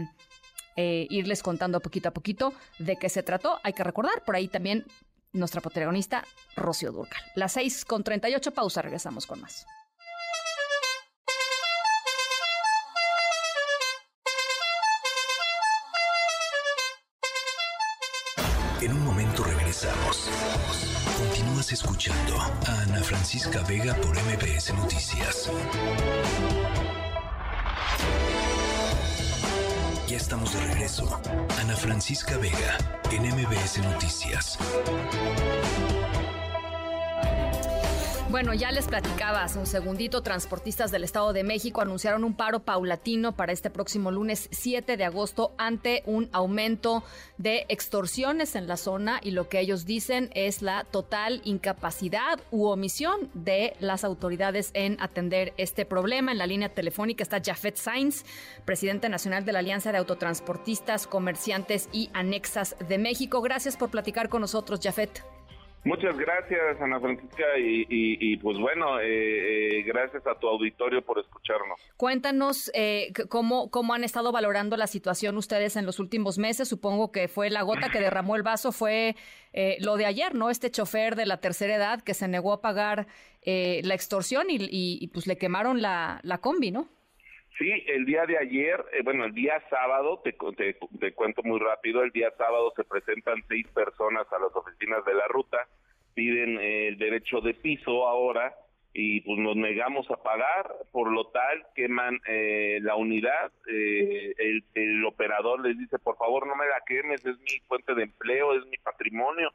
eh, 0.77 1.07
irles 1.11 1.43
contando 1.43 1.81
poquito 1.81 2.09
a 2.09 2.13
poquito 2.13 2.53
de 2.79 2.97
qué 2.97 3.09
se 3.09 3.23
trató. 3.23 3.61
Hay 3.63 3.73
que 3.73 3.85
recordar, 3.85 4.25
por 4.25 4.37
ahí 4.37 4.49
también 4.49 4.85
nuestra 5.33 5.61
protagonista, 5.61 6.25
Rocío 6.57 6.93
Durcal. 6.93 7.21
Las 7.35 7.53
6 7.53 7.85
con 7.85 8.05
38, 8.05 8.53
pausa, 8.53 8.83
regresamos 8.83 9.27
con 9.27 9.41
más. 9.41 9.67
En 18.81 18.93
un 18.93 19.05
momento 19.05 19.43
regresamos. 19.43 20.29
Continúas 21.19 21.73
escuchando 21.73 22.39
a 22.39 22.83
Ana 22.83 23.03
Francisca 23.03 23.63
Vega 23.67 23.95
por 23.95 24.15
MBS 24.17 24.75
Noticias. 24.75 25.51
Estamos 30.17 30.51
de 30.55 30.61
regreso. 30.61 31.21
Ana 31.61 31.77
Francisca 31.77 32.39
Vega 32.39 32.79
en 33.13 33.25
MBS 33.25 33.83
Noticias. 33.83 34.59
Bueno, 38.29 38.53
ya 38.55 38.73
les 38.73 38.89
platicaba 38.89 39.45
hace 39.45 39.61
un 39.61 39.67
segundito, 39.67 40.21
transportistas 40.21 40.91
del 40.91 41.05
Estado 41.05 41.33
de 41.33 41.45
México 41.45 41.81
anunciaron 41.81 42.25
un 42.25 42.35
paro 42.35 42.59
paulatino 42.59 43.37
para 43.37 43.53
este 43.53 43.71
próximo 43.71 44.11
lunes 44.11 44.49
7 44.51 44.97
de 44.97 45.05
agosto 45.05 45.55
ante 45.59 46.03
un 46.07 46.29
aumento 46.33 47.05
de 47.39 47.67
extorsiones 47.69 48.57
en 48.57 48.67
la 48.67 48.77
zona 48.77 49.21
y 49.23 49.31
lo 49.31 49.49
que 49.49 49.61
ellos 49.61 49.85
dicen 49.87 50.31
es 50.35 50.61
la 50.61 50.83
total 50.83 51.41
incapacidad 51.45 52.41
u 52.51 52.67
omisión 52.67 53.31
de 53.33 53.77
las 53.79 54.03
autoridades 54.03 54.71
en 54.75 55.01
atender 55.01 55.55
este 55.57 55.87
problema. 55.87 56.33
En 56.33 56.39
la 56.39 56.49
línea 56.49 56.75
telefónica 56.75 57.23
está 57.23 57.41
Jafet 57.41 57.77
Sainz, 57.77 58.25
presidente 58.65 59.09
nacional 59.09 59.45
de 59.45 59.53
la 59.53 59.61
Alianza 59.61 59.93
de 59.93 59.99
Autotransportistas, 59.99 61.07
Comerciantes 61.07 61.89
y 61.93 62.11
Anexas 62.13 62.75
de 62.89 62.99
México. 62.99 63.41
Gracias 63.41 63.77
por 63.77 63.91
platicar 63.91 64.29
con 64.29 64.41
nosotros, 64.41 64.81
Jafet. 64.83 65.36
Muchas 65.87 66.19
gracias, 66.19 66.81
Ana 66.81 66.99
Francisca, 66.99 67.45
y, 67.57 68.37
pues 68.39 68.59
bueno, 68.59 68.99
eh, 68.99 69.79
eh, 69.79 69.83
gracias 69.85 70.27
a 70.27 70.37
tu 70.37 70.49
auditorio 70.49 71.01
por 71.01 71.21
escucharnos. 71.21 71.81
Cuéntanos 71.97 72.73
eh, 72.75 73.13
cómo, 73.29 73.71
cómo 73.71 73.95
han 73.95 74.03
estado 74.03 74.33
valorando 74.33 74.77
la 74.77 74.89
situación 74.89 75.37
ustedes 75.37 75.77
en 75.77 75.87
los 75.87 76.01
últimos 76.01 76.39
meses. 76.39 76.69
Supongo 76.69 77.13
que 77.13 77.29
fue 77.29 77.51
la 77.51 77.63
gota 77.63 77.89
que 77.89 78.01
derramó 78.01 78.35
el 78.35 78.43
vaso, 78.43 78.73
fue 78.73 79.15
lo 79.79 79.97
de 79.97 80.07
ayer, 80.07 80.35
¿no? 80.35 80.51
Este 80.51 80.73
chofer 80.73 81.15
de 81.15 81.25
la 81.25 81.37
tercera 81.37 81.77
edad 81.77 82.03
que 82.03 82.15
se 82.15 82.27
negó 82.27 82.53
a 82.53 82.61
pagar 82.61 83.07
la 83.45 83.95
extorsión 83.95 84.51
y, 84.51 84.59
y, 84.59 85.07
pues 85.07 85.29
le 85.29 85.39
quemaron 85.39 85.83
la, 85.83 86.19
la 86.25 86.39
combi, 86.39 86.73
¿no? 86.73 86.89
Sí, 87.59 87.73
el 87.87 88.05
día 88.05 88.27
de 88.27 88.37
ayer, 88.37 88.85
eh, 88.93 89.01
bueno, 89.03 89.25
el 89.25 89.33
día 89.33 89.63
sábado, 89.71 90.21
te, 90.23 90.37
te, 91.01 91.13
cuento 91.15 91.43
muy 91.43 91.59
rápido, 91.59 92.03
el 92.03 92.11
día 92.11 92.31
sábado 92.37 92.73
se 92.77 92.85
presentan 92.85 93.43
seis 93.49 93.67
personas 93.69 94.31
a 94.31 94.39
las 94.39 94.55
oficinas 94.55 95.03
de 95.07 95.15
la 95.15 95.27
ruta, 95.29 95.67
piden 96.15 96.59
eh, 96.61 96.89
el 96.89 96.99
derecho 96.99 97.41
de 97.41 97.55
piso 97.55 98.07
ahora 98.07 98.55
y 98.93 99.23
pues 99.23 99.39
nos 99.39 99.57
negamos 99.57 100.11
a 100.11 100.23
pagar, 100.23 100.71
por 100.93 101.11
lo 101.11 101.29
tal 101.29 101.67
queman 101.75 102.21
eh, 102.27 102.79
la 102.83 102.97
unidad, 102.97 103.53
el, 103.67 104.65
el 104.75 105.05
operador 105.05 105.61
les 105.61 105.79
dice, 105.79 105.99
por 105.99 106.17
favor 106.17 106.47
no 106.47 106.57
me 106.57 106.67
la 106.67 106.83
quemes, 106.87 107.25
es 107.25 107.39
mi 107.39 107.59
fuente 107.69 107.95
de 107.95 108.05
empleo, 108.05 108.55
es 108.55 108.67
mi 108.67 108.77
patrimonio, 108.79 109.51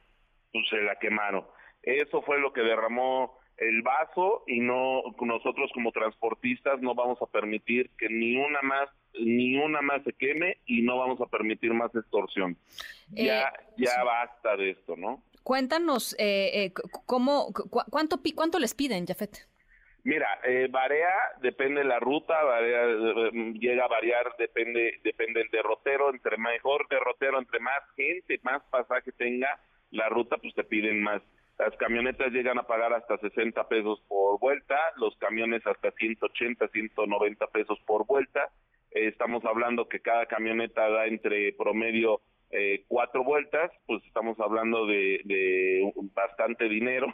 pues 0.52 0.68
se 0.70 0.82
la 0.82 0.95
quemaron. 0.95 1.45
Eso 1.84 2.22
fue 2.22 2.39
lo 2.39 2.54
que 2.54 2.62
derramó 2.62 3.39
el 3.62 3.84
vaso 3.84 4.43
y 4.47 4.59
no 4.59 5.03
nosotros 5.22 5.70
como 5.74 5.91
transportistas 5.91 6.82
no 6.82 6.95
vamos 6.95 7.22
a 7.22 7.28
permitir 7.28 7.91
que 7.97 8.09
ni 8.09 8.36
una 8.36 8.62
más 8.64 8.89
ni 9.14 9.55
una 9.55 9.82
más 9.82 10.03
se 10.03 10.14
queme 10.14 10.57
y 10.66 10.82
no 10.82 10.97
vamos 10.97 11.22
a 11.22 11.28
permitir 11.28 11.72
más 11.74 11.93
extorsión. 11.93 12.57
ya 13.09 13.41
eh, 13.41 13.45
ya 13.78 14.03
basta 14.03 14.57
de 14.57 14.72
esto, 14.72 14.97
¿no? 14.97 15.24
Cuéntanos 15.43 16.16
eh, 16.18 16.66
eh 16.66 16.74
cómo 17.05 17.53
cuánto 17.89 18.20
cuánto 18.36 18.57
les 18.59 18.74
piden, 18.74 19.05
Jafet. 19.05 19.47
Mira, 20.03 20.39
eh, 20.43 20.68
varía, 20.72 21.09
depende 21.41 21.84
la 21.84 21.99
ruta, 21.99 22.41
varía, 22.43 22.84
eh, 22.86 23.32
llega 23.59 23.86
a 23.86 23.88
variar, 23.88 24.36
depende 24.39 24.99
depende 25.03 25.41
el 25.41 25.49
derrotero, 25.51 26.09
entre 26.09 26.38
mejor 26.38 26.88
derrotero, 26.89 27.38
entre 27.38 27.59
más 27.59 27.84
gente, 27.95 28.39
más 28.41 28.64
pasaje 28.72 29.12
tenga 29.12 29.59
la 29.91 30.09
ruta, 30.09 30.38
pues 30.38 30.55
te 30.55 30.64
piden 30.64 31.03
más. 31.03 31.22
Las 31.62 31.78
camionetas 31.78 32.34
llegan 32.34 32.57
a 32.57 32.64
pagar 32.64 32.91
hasta 32.91 33.20
60 33.20 33.68
pesos 33.68 34.01
por 34.07 34.39
vuelta, 34.39 34.76
los 34.97 35.16
camiones 35.18 35.62
hasta 35.68 35.91
180, 35.91 36.68
190 36.68 37.47
pesos 37.47 37.80
por 37.86 38.07
vuelta. 38.07 38.49
Eh, 38.89 39.09
estamos 39.09 39.45
hablando 39.45 39.88
que 39.88 39.99
cada 39.99 40.26
camioneta 40.26 40.89
da 40.89 41.05
entre 41.05 41.53
promedio 41.53 42.22
eh, 42.49 42.84
cuatro 42.88 43.24
vueltas, 43.24 43.70
pues 43.86 44.03
estamos 44.05 44.39
hablando 44.39 44.88
de, 44.88 45.93
bastante 46.16 46.68
dinero. 46.68 47.14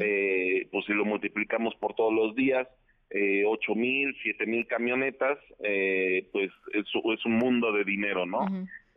eh, 0.00 0.68
pues 0.70 0.86
si 0.86 0.92
lo 0.92 1.04
multiplicamos 1.04 1.74
por 1.80 1.94
todos 1.94 2.14
los 2.14 2.36
días, 2.36 2.68
eh, 3.10 3.42
ocho 3.46 3.74
mil, 3.74 4.14
siete 4.22 4.46
mil 4.46 4.64
camionetas, 4.68 5.38
eh, 5.64 6.28
pues 6.30 6.52
es, 6.72 6.84
es, 6.86 7.24
un 7.26 7.32
mundo 7.32 7.72
de 7.72 7.82
dinero, 7.82 8.26
¿no? 8.26 8.46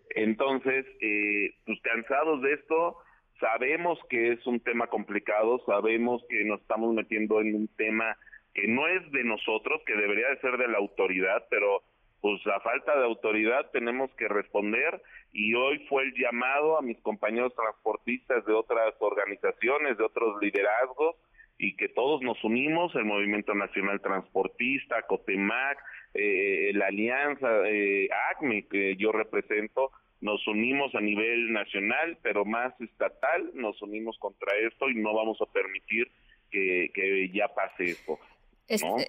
Entonces, 0.10 0.86
eh, 1.00 1.56
pues 1.66 1.80
cansados 1.82 2.44
de 2.44 2.54
esto, 2.54 2.98
Sabemos 3.42 4.00
que 4.08 4.34
es 4.34 4.48
un 4.48 4.60
tema 4.60 4.88
complicado, 4.88 5.62
sabemos 5.66 6.24
que 6.30 6.46
nos 6.46 6.62
estamos 6.62 6.94
metiendo 6.94 7.42
en 7.42 7.56
un 7.56 7.68
tema 7.70 8.16
que 8.54 8.68
no 8.68 8.88
es 8.88 9.12
de 9.12 9.24
nosotros, 9.24 9.82
que 9.86 9.96
debería 9.96 10.30
de 10.30 10.40
ser 10.42 10.58
de 10.58 10.68
la 10.68 10.78
autoridad, 10.78 11.48
pero 11.50 11.82
pues 12.22 12.40
a 12.46 12.60
falta 12.60 12.96
de 12.96 13.04
autoridad 13.04 13.72
tenemos 13.72 14.14
que 14.16 14.28
responder. 14.28 15.02
Y 15.34 15.56
hoy 15.56 15.80
fue 15.90 16.04
el 16.04 16.14
llamado 16.14 16.78
a 16.78 16.84
mis 16.84 17.00
compañeros 17.02 17.56
transportistas 17.56 18.46
de 18.46 18.54
otras 18.54 18.94
organizaciones, 19.00 19.98
de 19.98 20.04
otros 20.04 20.40
liderazgos 20.40 21.16
y 21.58 21.76
que 21.76 21.90
todos 21.90 22.22
nos 22.22 22.44
unimos, 22.44 22.94
el 22.96 23.06
Movimiento 23.06 23.54
Nacional 23.56 24.02
Transportista, 24.02 25.02
COTEMAC, 25.04 25.78
eh, 26.14 26.72
la 26.76 26.88
Alianza 26.88 27.68
eh, 27.68 28.08
ACME 28.32 28.68
que 28.68 28.96
yo 28.98 29.12
represento, 29.12 29.92
nos 30.22 30.48
unimos 30.48 30.94
a 30.96 31.02
nivel 31.02 31.52
nacional, 31.52 32.18
pero 32.22 32.46
más 32.46 32.80
estatal, 32.80 33.52
nos 33.56 33.82
unimos 33.82 34.18
contra 34.20 34.56
esto 34.68 34.90
y 34.90 34.96
no 34.96 35.14
vamos 35.14 35.40
a 35.42 35.52
permitir 35.52 36.10
que, 36.52 37.30
ya 37.34 37.48
pase 37.48 37.86
esto. 37.86 38.20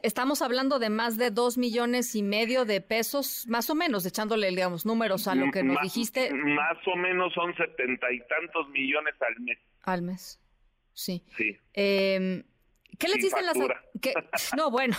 Estamos 0.03 0.43
hablando 0.43 0.79
de 0.79 0.91
más 0.91 1.19
de 1.19 1.31
dos 1.31 1.57
millones 1.59 2.17
y 2.17 2.23
medio 2.23 2.65
de 2.65 2.81
pesos, 2.81 3.47
más 3.49 3.71
o 3.71 3.75
menos, 3.75 4.05
echándole, 4.07 4.49
digamos, 4.49 4.87
números 4.87 5.29
a 5.29 5.35
lo 5.35 5.53
que 5.53 5.63
nos 5.63 5.81
dijiste. 5.83 6.33
Más 6.33 6.79
o 6.87 6.97
menos 6.97 7.33
son 7.35 7.55
setenta 7.57 8.11
y 8.11 8.19
tantos 8.21 8.69
millones 8.71 9.15
al 9.21 9.41
mes. 9.41 9.59
Al 9.83 10.03
mes, 10.03 10.41
sí. 10.95 11.23
Sí. 11.37 11.57
Em, 11.75 12.43
¿Qué 12.99 13.09
les 13.09 13.23
dicen 13.23 13.47
las 13.47 13.57
No, 14.57 14.71
bueno. 14.71 14.97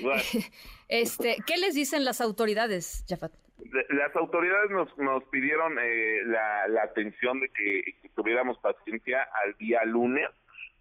este, 0.88 1.36
¿qué 1.46 1.56
les 1.56 1.74
dicen 1.74 2.04
las 2.04 2.20
autoridades, 2.20 3.04
Jafat? 3.08 3.32
Las 3.58 4.14
autoridades 4.14 4.70
nos, 4.70 4.96
nos 4.98 5.24
pidieron 5.24 5.78
eh, 5.80 6.22
la, 6.26 6.82
atención 6.82 7.40
de 7.40 7.48
que, 7.48 7.94
tuviéramos 8.14 8.58
paciencia 8.58 9.26
al 9.44 9.56
día 9.56 9.84
lunes, 9.84 10.28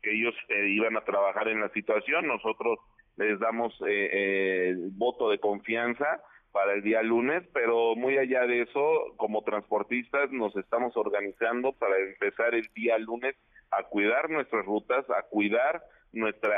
que 0.02 0.12
ellos 0.12 0.36
eh, 0.50 0.68
iban 0.68 0.98
a 0.98 1.06
trabajar 1.06 1.48
en 1.48 1.62
la 1.62 1.70
situación. 1.70 2.28
Nosotros 2.28 2.80
les 3.16 3.40
damos 3.40 3.74
eh, 3.88 4.70
el 4.70 4.90
voto 4.92 5.30
de 5.30 5.40
confianza 5.40 6.22
para 6.52 6.74
el 6.74 6.84
día 6.84 7.02
lunes, 7.02 7.44
pero 7.54 7.96
muy 7.96 8.18
allá 8.18 8.46
de 8.46 8.64
eso, 8.64 9.14
como 9.18 9.44
transportistas 9.44 10.32
nos 10.32 10.56
estamos 10.56 10.96
organizando 10.98 11.74
para 11.74 11.98
empezar 11.98 12.56
el 12.56 12.68
día 12.76 12.98
lunes 12.98 13.36
a 13.72 13.84
cuidar 13.84 14.30
nuestras 14.30 14.66
rutas, 14.66 15.10
a 15.10 15.24
cuidar 15.24 15.84
nuestra, 16.14 16.54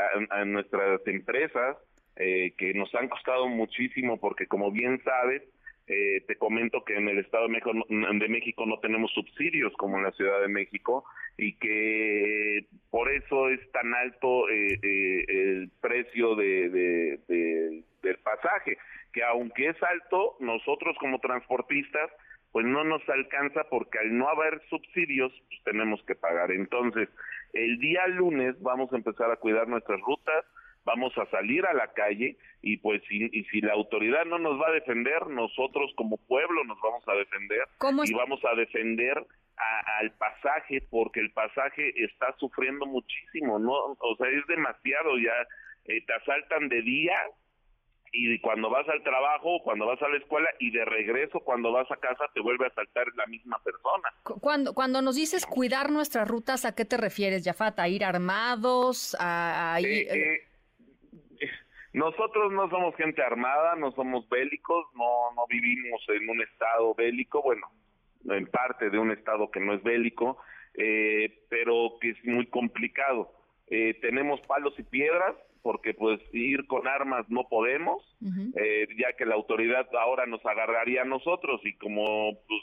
nuestras 0.45 1.05
empresas, 1.07 1.77
que 2.15 2.73
nos 2.73 2.93
han 2.95 3.09
costado 3.09 3.47
muchísimo 3.47 4.19
porque 4.19 4.47
como 4.47 4.71
bien 4.71 4.99
sabes, 5.03 5.43
eh, 5.87 6.21
te 6.27 6.35
comento 6.37 6.83
que 6.83 6.95
en 6.95 7.07
el 7.07 7.19
Estado 7.19 7.43
de 7.47 7.53
México, 7.53 7.71
de 7.87 8.27
México 8.27 8.65
no 8.65 8.79
tenemos 8.79 9.09
subsidios 9.13 9.71
como 9.77 9.97
en 9.97 10.03
la 10.03 10.11
Ciudad 10.11 10.41
de 10.41 10.49
México 10.49 11.05
y 11.37 11.53
que 11.53 12.65
por 12.89 13.09
eso 13.09 13.47
es 13.49 13.71
tan 13.71 13.93
alto 13.93 14.49
eh, 14.49 14.79
eh, 14.83 15.25
el 15.27 15.71
precio 15.79 16.35
de, 16.35 16.69
del 18.01 18.17
pasaje, 18.17 18.77
que 19.13 19.23
aunque 19.23 19.69
es 19.69 19.81
alto, 19.81 20.35
nosotros 20.41 20.97
como 20.99 21.19
transportistas 21.19 22.11
pues 22.51 22.65
no 22.65 22.83
nos 22.83 23.07
alcanza 23.07 23.65
porque 23.69 23.99
al 23.99 24.17
no 24.17 24.27
haber 24.27 24.61
subsidios 24.69 25.31
pues 25.47 25.63
tenemos 25.63 26.03
que 26.03 26.15
pagar. 26.15 26.51
Entonces, 26.51 27.07
el 27.53 27.79
día 27.79 28.07
lunes 28.07 28.61
vamos 28.61 28.91
a 28.91 28.97
empezar 28.97 29.31
a 29.31 29.37
cuidar 29.37 29.67
nuestras 29.67 30.01
rutas, 30.01 30.43
vamos 30.87 31.11
a 31.17 31.25
salir 31.29 31.65
a 31.65 31.73
la 31.73 31.91
calle 31.91 32.37
y 32.61 32.77
pues 32.77 33.01
si, 33.09 33.29
y 33.31 33.43
si 33.51 33.59
la 33.59 33.73
autoridad 33.73 34.23
no 34.25 34.39
nos 34.39 34.59
va 34.59 34.69
a 34.69 34.71
defender, 34.71 35.27
nosotros 35.27 35.91
como 35.97 36.15
pueblo 36.15 36.63
nos 36.63 36.79
vamos 36.81 37.03
a 37.07 37.13
defender 37.13 37.67
y 38.05 38.13
vamos 38.13 38.39
a 38.45 38.55
defender 38.55 39.21
al 39.99 40.11
pasaje 40.11 40.81
porque 40.89 41.19
el 41.19 41.31
pasaje 41.31 41.91
está 42.03 42.33
sufriendo 42.39 42.85
muchísimo, 42.85 43.59
no, 43.59 43.73
o 43.73 44.15
sea, 44.17 44.29
es 44.29 44.47
demasiado 44.47 45.17
ya, 45.17 45.33
eh, 45.85 46.01
te 46.05 46.13
asaltan 46.13 46.69
de 46.69 46.81
día 46.81 47.17
y 48.13 48.39
cuando 48.39 48.69
vas 48.69 48.87
al 48.87 49.03
trabajo, 49.03 49.59
cuando 49.63 49.87
vas 49.87 50.01
a 50.01 50.07
la 50.07 50.17
escuela 50.17 50.47
y 50.59 50.71
de 50.71 50.85
regreso 50.85 51.41
cuando 51.41 51.73
vas 51.73 51.91
a 51.91 51.97
casa 51.97 52.23
te 52.33 52.39
vuelve 52.39 52.67
a 52.67 52.73
saltar 52.73 53.07
la 53.15 53.25
misma 53.27 53.59
persona. 53.61 54.13
Cuando, 54.39 54.73
cuando 54.73 55.01
nos 55.01 55.15
dices 55.15 55.45
cuidar 55.45 55.91
nuestras 55.91 56.27
rutas, 56.27 56.63
¿a 56.63 56.73
qué 56.73 56.85
te 56.85 56.95
refieres, 56.95 57.43
Jafat? 57.43 57.77
¿A 57.79 57.89
ir 57.89 58.05
armados? 58.05 59.17
¿A, 59.19 59.77
ir... 59.81 59.87
Eh, 59.87 60.35
eh, 60.35 60.46
nosotros 61.97 62.51
no 62.51 62.69
somos 62.69 62.95
gente 62.95 63.21
armada, 63.21 63.75
no 63.75 63.91
somos 63.91 64.27
bélicos, 64.29 64.85
no, 64.95 65.33
no 65.35 65.45
vivimos 65.47 66.01
en 66.09 66.29
un 66.29 66.41
estado 66.41 66.93
bélico, 66.95 67.41
bueno, 67.41 67.67
en 68.29 68.45
parte 68.47 68.89
de 68.89 68.99
un 68.99 69.11
estado 69.11 69.49
que 69.51 69.59
no 69.59 69.73
es 69.73 69.83
bélico, 69.83 70.37
eh, 70.75 71.43
pero 71.49 71.97
que 71.99 72.11
es 72.11 72.25
muy 72.25 72.45
complicado. 72.47 73.33
tenemos 73.67 74.39
palos 74.41 74.73
y 74.79 74.83
piedras, 74.83 75.35
porque 75.67 75.93
pues 75.93 76.21
ir 76.31 76.65
con 76.67 76.87
armas 76.87 77.29
no 77.29 77.49
podemos, 77.49 78.01
eh, 78.55 78.87
ya 78.97 79.11
que 79.17 79.25
la 79.25 79.35
autoridad 79.35 79.85
ahora 79.99 80.25
nos 80.25 80.45
agarraría 80.45 81.01
a 81.01 81.05
nosotros 81.05 81.59
y 81.65 81.73
como 81.73 82.39
pues 82.47 82.61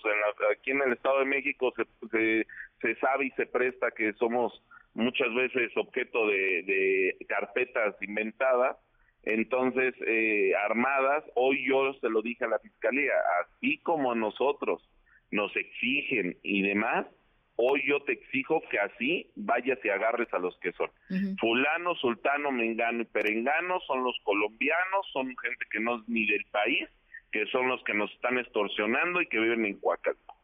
aquí 0.51 0.71
en 0.71 0.81
el 0.81 0.95
Estado 0.95 1.19
de 1.19 1.27
México 1.27 1.71
se, 1.77 2.47
se, 2.81 2.95
sabe 3.01 3.27
y 3.27 3.31
se 3.33 3.45
presta 3.45 3.91
que 3.91 4.15
somos 4.15 4.59
muchas 4.95 5.35
veces 5.35 5.71
objeto 5.77 6.29
de, 6.29 7.15
carpetas 7.29 7.95
inventadas, 8.01 8.79
entonces 9.27 9.95
eh, 10.07 10.53
armadas, 10.65 11.25
hoy 11.35 11.67
yo 11.67 11.93
se 11.95 12.09
lo 12.09 12.23
dije 12.23 12.45
a 12.45 12.49
la 12.49 12.59
Fiscalía, 12.59 13.13
así 13.43 13.79
como 13.79 14.13
a 14.13 14.15
nosotros 14.15 14.83
nos 15.31 15.55
exigen 15.57 16.37
y 16.43 16.63
demás, 16.63 17.07
Hoy 17.57 17.83
yo 17.87 18.01
te 18.03 18.13
exijo 18.13 18.63
que 18.69 18.81
así 18.81 19.31
vayas 19.37 19.79
y 19.85 19.89
agarres 19.89 20.33
a 20.35 20.39
los 20.39 20.59
que 20.59 20.73
son. 20.73 20.91
Fulano, 21.39 21.95
sultano, 21.95 22.51
mengano 22.51 23.03
y 23.03 23.05
perengano 23.05 23.79
son 23.87 24.03
los 24.03 24.19
colombianos, 24.25 25.07
son 25.13 25.27
gente 25.37 25.65
que 25.71 25.79
no 25.79 25.97
es 25.97 26.09
ni 26.09 26.27
del 26.27 26.45
país, 26.51 26.89
que 27.31 27.47
son 27.47 27.69
los 27.69 27.83
que 27.85 27.95
nos 27.95 28.11
están 28.13 28.39
extorsionando 28.39 29.23
y 29.23 29.29
que 29.29 29.39
viven 29.39 29.67
en 29.67 29.79
Coacalco. 29.79 30.37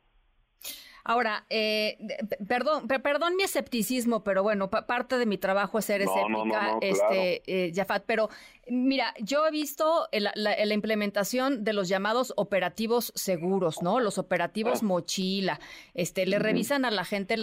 Ahora, 1.04 1.44
eh, 1.48 1.98
perdón, 2.46 2.86
perdón 2.88 3.36
mi 3.36 3.42
escepticismo, 3.42 4.22
pero 4.22 4.42
bueno, 4.42 4.70
parte 4.70 5.16
de 5.16 5.26
mi 5.26 5.38
trabajo 5.38 5.78
es 5.78 5.86
ser 5.86 6.02
escéptica, 6.02 6.78
este, 6.80 7.42
eh, 7.46 7.72
Jafat, 7.74 8.04
pero 8.06 8.28
mira, 8.68 9.14
yo 9.20 9.46
he 9.46 9.50
visto 9.50 10.08
la, 10.12 10.74
implementación 10.74 11.64
de 11.64 11.72
los 11.72 11.88
llamados 11.88 12.32
operativos 12.36 13.12
seguros, 13.14 13.82
¿no? 13.82 14.00
Los 14.00 14.18
operativos 14.18 14.80
ah. 14.82 14.86
mochila, 14.86 15.60
este, 15.94 16.26
le 16.26 16.38
revisan 16.38 16.84
a 16.84 16.90
la 16.90 17.04
gente 17.04 17.36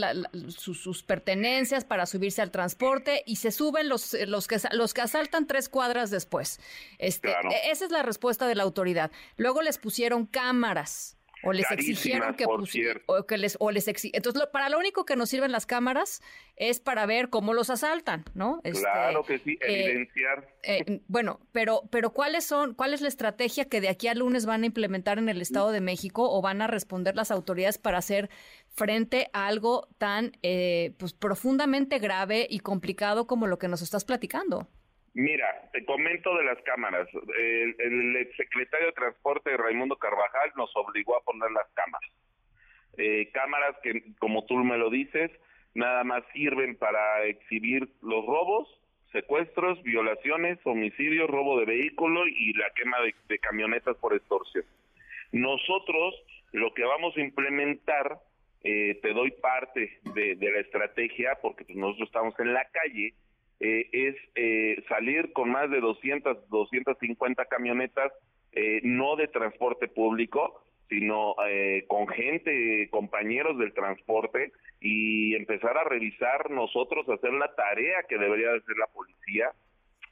sus, 0.49 1.03
pertenencias 1.03 1.85
para 1.85 2.05
subirse 2.05 2.41
al 2.41 2.51
transporte 2.51 3.23
y 3.25 3.37
se 3.37 3.51
suben 3.51 3.89
los, 3.89 4.13
los, 4.27 4.47
que, 4.47 4.57
los 4.71 4.93
que 4.93 5.01
asaltan 5.01 5.47
tres 5.47 5.69
cuadras 5.69 6.11
después. 6.11 6.59
Este, 6.97 7.29
e, 7.29 7.71
Esa 7.71 7.85
es 7.85 7.91
la 7.91 8.03
respuesta 8.03 8.47
de 8.47 8.55
la 8.55 8.63
autoridad. 8.63 9.11
Luego 9.35 9.61
les 9.61 9.77
pusieron 9.77 10.25
cámaras 10.25 11.16
o 11.43 11.53
les 11.53 11.69
exigieron 11.71 12.35
que, 12.35 12.45
o 12.45 13.25
que 13.25 13.38
les 13.38 13.57
o 13.59 13.71
les 13.71 13.88
entonces 13.88 14.43
para 14.51 14.69
lo 14.69 14.77
único 14.77 15.05
que 15.05 15.15
nos 15.15 15.29
sirven 15.29 15.51
las 15.51 15.65
cámaras 15.65 16.21
es 16.55 16.79
para 16.79 17.05
ver 17.05 17.29
cómo 17.29 17.53
los 17.53 17.69
asaltan 17.69 18.25
no 18.33 18.61
este, 18.63 18.81
claro 18.81 19.23
que 19.23 19.39
sí 19.39 19.57
eh, 19.61 19.85
evidenciar. 19.85 20.47
eh, 20.63 21.01
bueno 21.07 21.39
pero 21.51 21.83
pero 21.91 22.11
cuáles 22.11 22.43
son 22.45 22.73
cuál 22.73 22.93
es 22.93 23.01
la 23.01 23.07
estrategia 23.07 23.65
que 23.65 23.81
de 23.81 23.89
aquí 23.89 24.07
al 24.07 24.19
lunes 24.19 24.45
van 24.45 24.63
a 24.63 24.65
implementar 24.65 25.17
en 25.19 25.29
el 25.29 25.41
Estado 25.41 25.71
de 25.71 25.81
México 25.81 26.29
o 26.29 26.41
van 26.41 26.61
a 26.61 26.67
responder 26.67 27.15
las 27.15 27.31
autoridades 27.31 27.77
para 27.77 27.97
hacer 27.97 28.29
frente 28.69 29.29
a 29.33 29.47
algo 29.47 29.88
tan 29.97 30.38
eh, 30.43 30.93
pues 30.97 31.13
profundamente 31.13 31.99
grave 31.99 32.47
y 32.49 32.59
complicado 32.59 33.27
como 33.27 33.47
lo 33.47 33.57
que 33.57 33.67
nos 33.67 33.81
estás 33.81 34.05
platicando 34.05 34.67
Mira, 35.18 35.47
te 35.74 35.84
comento 35.84 36.38
de 36.38 36.43
las 36.43 36.61
cámaras. 36.61 37.07
El, 37.39 37.76
el 37.80 38.36
secretario 38.38 38.86
de 38.86 38.93
Transporte, 38.93 39.57
Raimundo 39.57 39.95
Carvajal, 39.95 40.51
nos 40.55 40.70
obligó 40.76 41.18
a 41.18 41.24
poner 41.24 41.49
las 41.49 41.68
cámaras. 41.74 42.11
Eh, 42.99 43.32
cámaras 43.34 43.76
que, 43.82 44.13
como 44.20 44.45
tú 44.45 44.57
me 44.57 44.78
lo 44.78 44.91
dices, 44.91 45.32
nada 45.74 46.03
más 46.03 46.24
sirven 46.34 46.76
para 46.76 47.26
exhibir 47.26 47.89
los 48.03 48.28
robos, 48.28 48.70
secuestros, 49.11 49.82
violaciones, 49.82 50.59
homicidios, 50.65 51.28
robo 51.28 51.59
de 51.61 51.65
vehículo 51.65 52.28
y 52.28 52.53
la 52.53 52.70
quema 52.76 52.97
de, 53.01 53.39
camionetas 53.39 53.97
por 53.97 54.13
extorsión. 54.13 54.65
Nosotros 55.32 56.13
lo 56.51 56.76
que 56.76 56.84
vamos 56.84 57.18
a 57.18 57.22
implementar, 57.22 58.20
eh, 58.63 58.99
te 59.01 59.13
doy 59.13 59.32
parte 59.32 59.99
de, 60.13 60.38
la 60.39 60.59
estrategia, 60.59 61.39
porque 61.41 61.65
pues, 61.65 61.76
nosotros 61.76 62.07
estamos 62.07 62.39
en 62.39 62.53
la 62.53 62.65
calle, 62.70 63.15
eh, 63.59 63.89
es 63.91 64.15
eh, 64.35 64.83
salir 64.87 65.33
con 65.33 65.49
más 65.49 65.69
de 65.71 65.79
200, 65.79 66.49
250 66.49 67.45
camionetas, 67.45 68.11
eh, 68.51 68.81
no 68.83 69.15
de 69.15 69.27
transporte 69.27 69.87
público, 69.87 70.63
sino 70.89 71.35
con 71.87 72.07
gente, 72.07 72.87
compañeros 72.91 73.57
del 73.57 73.73
transporte, 73.73 74.53
y 74.79 75.35
empezar 75.35 75.77
a 75.77 75.83
revisar 75.83 76.49
nosotros, 76.49 77.09
hacer 77.09 77.33
la 77.33 77.53
tarea 77.55 78.03
que 78.07 78.17
debería 78.17 78.53
hacer 78.53 78.77
la 78.77 78.87
policía. 78.87 79.51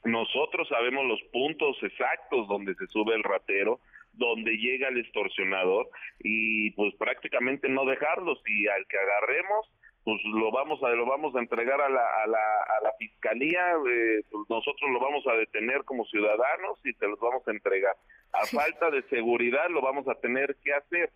Nosotros 0.04 0.68
sabemos 0.68 1.06
los 1.06 1.22
puntos 1.32 1.82
exactos 1.82 2.46
donde 2.48 2.74
se 2.74 2.86
sube 2.88 3.14
el 3.14 3.22
ratero, 3.22 3.80
donde 4.12 4.58
llega 4.58 4.88
el 4.88 4.98
extorsionador, 4.98 5.88
y 6.20 6.72
pues 6.72 6.94
prácticamente 6.96 7.70
no 7.70 7.86
dejarlos, 7.86 8.38
y 8.46 8.66
al 8.66 8.86
que 8.86 8.98
agarremos, 8.98 9.70
pues 10.06 10.22
lo 10.24 10.52
vamos 10.52 10.80
a 10.84 10.90
lo 10.90 11.04
vamos 11.04 11.34
a 11.34 11.40
entregar 11.40 11.80
a 11.80 11.88
la, 11.88 12.22
a 12.22 12.26
la, 12.28 12.38
a 12.38 12.84
la 12.84 12.92
fiscalía 12.96 13.72
eh, 13.90 14.22
pues 14.30 14.48
nosotros 14.48 14.88
lo 14.92 15.00
vamos 15.00 15.26
a 15.26 15.32
detener 15.32 15.82
como 15.82 16.04
ciudadanos 16.04 16.78
y 16.84 16.92
se 16.92 17.08
los 17.08 17.18
vamos 17.18 17.42
a 17.48 17.50
entregar. 17.50 17.96
A 18.32 18.46
falta 18.46 18.88
de 18.90 19.02
seguridad 19.08 19.68
lo 19.68 19.82
vamos 19.82 20.06
a 20.06 20.14
tener 20.14 20.54
que 20.62 20.72
hacer. 20.74 21.10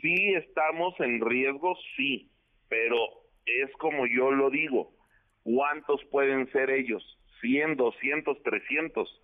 Sí 0.00 0.32
estamos 0.32 0.98
en 1.00 1.20
riesgo 1.20 1.76
sí 1.94 2.30
pero 2.70 2.96
es 3.44 3.70
como 3.76 4.06
yo 4.06 4.30
lo 4.30 4.48
digo 4.48 4.94
cuántos 5.42 6.02
pueden 6.06 6.50
ser 6.52 6.70
ellos 6.70 7.04
100 7.42 7.76
200 7.76 8.42
300 8.42 9.22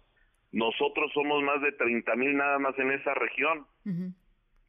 nosotros 0.53 1.11
somos 1.15 1.43
más 1.45 1.63
de 1.63 1.73
30 1.73 2.15
mil 2.17 2.37
nada 2.37 2.59
más 2.59 2.79
en 2.79 2.91
esa 2.91 3.15
región 3.15 3.67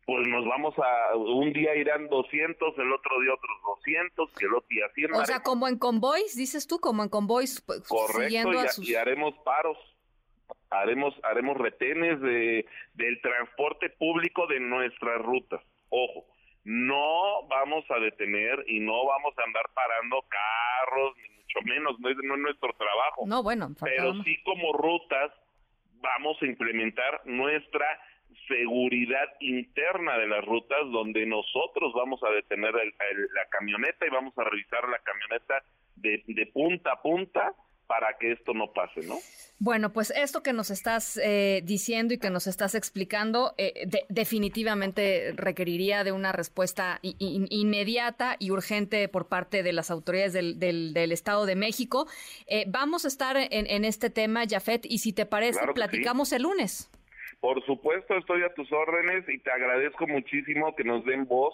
pues 0.10 0.28
nos 0.28 0.44
vamos 0.44 0.74
a, 0.80 1.16
un 1.16 1.54
día 1.54 1.76
irán 1.76 2.08
200, 2.08 2.80
el 2.80 2.92
otro 2.92 3.22
día 3.22 3.32
otros 3.32 3.58
200, 3.78 4.32
que 4.34 4.46
el 4.46 4.56
otro 4.56 4.68
día 4.68 4.86
100. 4.96 5.14
O 5.14 5.24
sea, 5.24 5.44
como 5.44 5.68
en 5.68 5.78
convoys, 5.78 6.36
dices 6.36 6.66
tú, 6.66 6.80
como 6.80 7.04
en 7.04 7.10
convoys. 7.10 7.62
Pues, 7.62 7.88
Correcto, 7.88 8.82
y, 8.82 8.96
haremos 8.96 9.36
paros, 9.46 9.78
haremos 10.72 11.14
haremos 11.22 11.58
retenes 11.58 12.20
de 12.22 12.66
del 12.96 13.22
transporte 13.22 13.92
público 13.92 14.48
de 14.48 14.60
nuestras 14.60 15.22
rutas. 15.22 15.62
Ojo, 15.90 16.26
no 16.64 17.46
vamos 17.48 17.86
a 17.92 18.00
detener 18.00 18.66
y 18.68 18.80
no 18.80 19.06
vamos 19.06 19.38
a 19.38 19.44
andar 19.44 19.66
parando 19.76 20.26
carros, 20.28 21.18
ni 21.18 21.30
mucho 21.38 21.60
menos, 21.66 22.00
no 22.00 22.10
es, 22.10 22.18
no 22.24 22.34
es 22.34 22.42
nuestro 22.42 22.74
trabajo. 22.74 23.26
No, 23.28 23.44
bueno. 23.44 23.76
Pero 23.80 24.16
sí 24.24 24.42
como 24.44 24.74
rutas 24.74 25.32
vamos 26.02 26.36
a 26.42 26.46
implementar 26.48 27.22
nuestra 27.26 27.86
seguridad 28.50 29.30
interna 29.40 30.18
de 30.18 30.28
las 30.28 30.44
rutas 30.44 30.80
donde 30.92 31.26
nosotros 31.26 31.94
vamos 31.96 32.20
a 32.24 32.32
detener 32.32 32.74
la 32.74 33.46
camioneta 33.50 34.06
y 34.06 34.10
vamos 34.10 34.38
a 34.38 34.44
revisar 34.44 34.90
la 34.90 35.00
camioneta 35.00 35.64
de, 35.96 36.24
de, 36.28 36.46
punta 36.48 36.94
a 36.94 37.02
punta 37.02 37.54
para 37.88 38.18
que 38.20 38.34
esto 38.34 38.54
no 38.54 38.72
pase, 38.72 39.02
¿no? 39.08 39.16
Bueno, 39.58 39.92
pues 39.92 40.12
esto 40.16 40.44
que 40.44 40.54
nos 40.54 40.70
estás 40.70 41.18
eh, 41.18 41.62
diciendo 41.66 42.14
y 42.14 42.20
que 42.20 42.30
nos 42.30 42.48
estás 42.48 42.76
explicando 42.76 43.56
eh, 43.58 43.90
definitivamente 44.08 45.34
requeriría 45.36 46.04
de 46.04 46.12
una 46.12 46.32
respuesta 46.32 47.00
inmediata 47.02 48.36
y 48.40 48.52
urgente 48.52 49.08
por 49.10 49.28
parte 49.28 49.64
de 49.64 49.74
las 49.74 49.90
autoridades 49.92 50.34
del, 50.34 50.60
del, 50.60 51.12
Estado 51.12 51.46
de 51.46 51.56
México. 51.56 52.08
Eh, 52.46 52.66
vamos 52.68 53.06
a 53.06 53.08
estar 53.08 53.36
en, 53.38 53.86
este 53.86 54.10
tema, 54.10 54.44
Jafet, 54.48 54.86
y 54.86 55.00
si 55.00 55.12
te 55.12 55.26
parece, 55.26 55.60
platicamos 55.74 56.32
el 56.32 56.44
lunes. 56.44 56.90
Por 57.40 57.64
supuesto, 57.66 58.18
estoy 58.18 58.44
a 58.44 58.54
tus 58.54 58.72
órdenes 58.72 59.28
y 59.30 59.40
te 59.40 59.52
agradezco 59.52 60.08
muchísimo 60.08 60.76
que 60.76 60.84
nos 60.84 61.06
den 61.06 61.26
voz. 61.26 61.54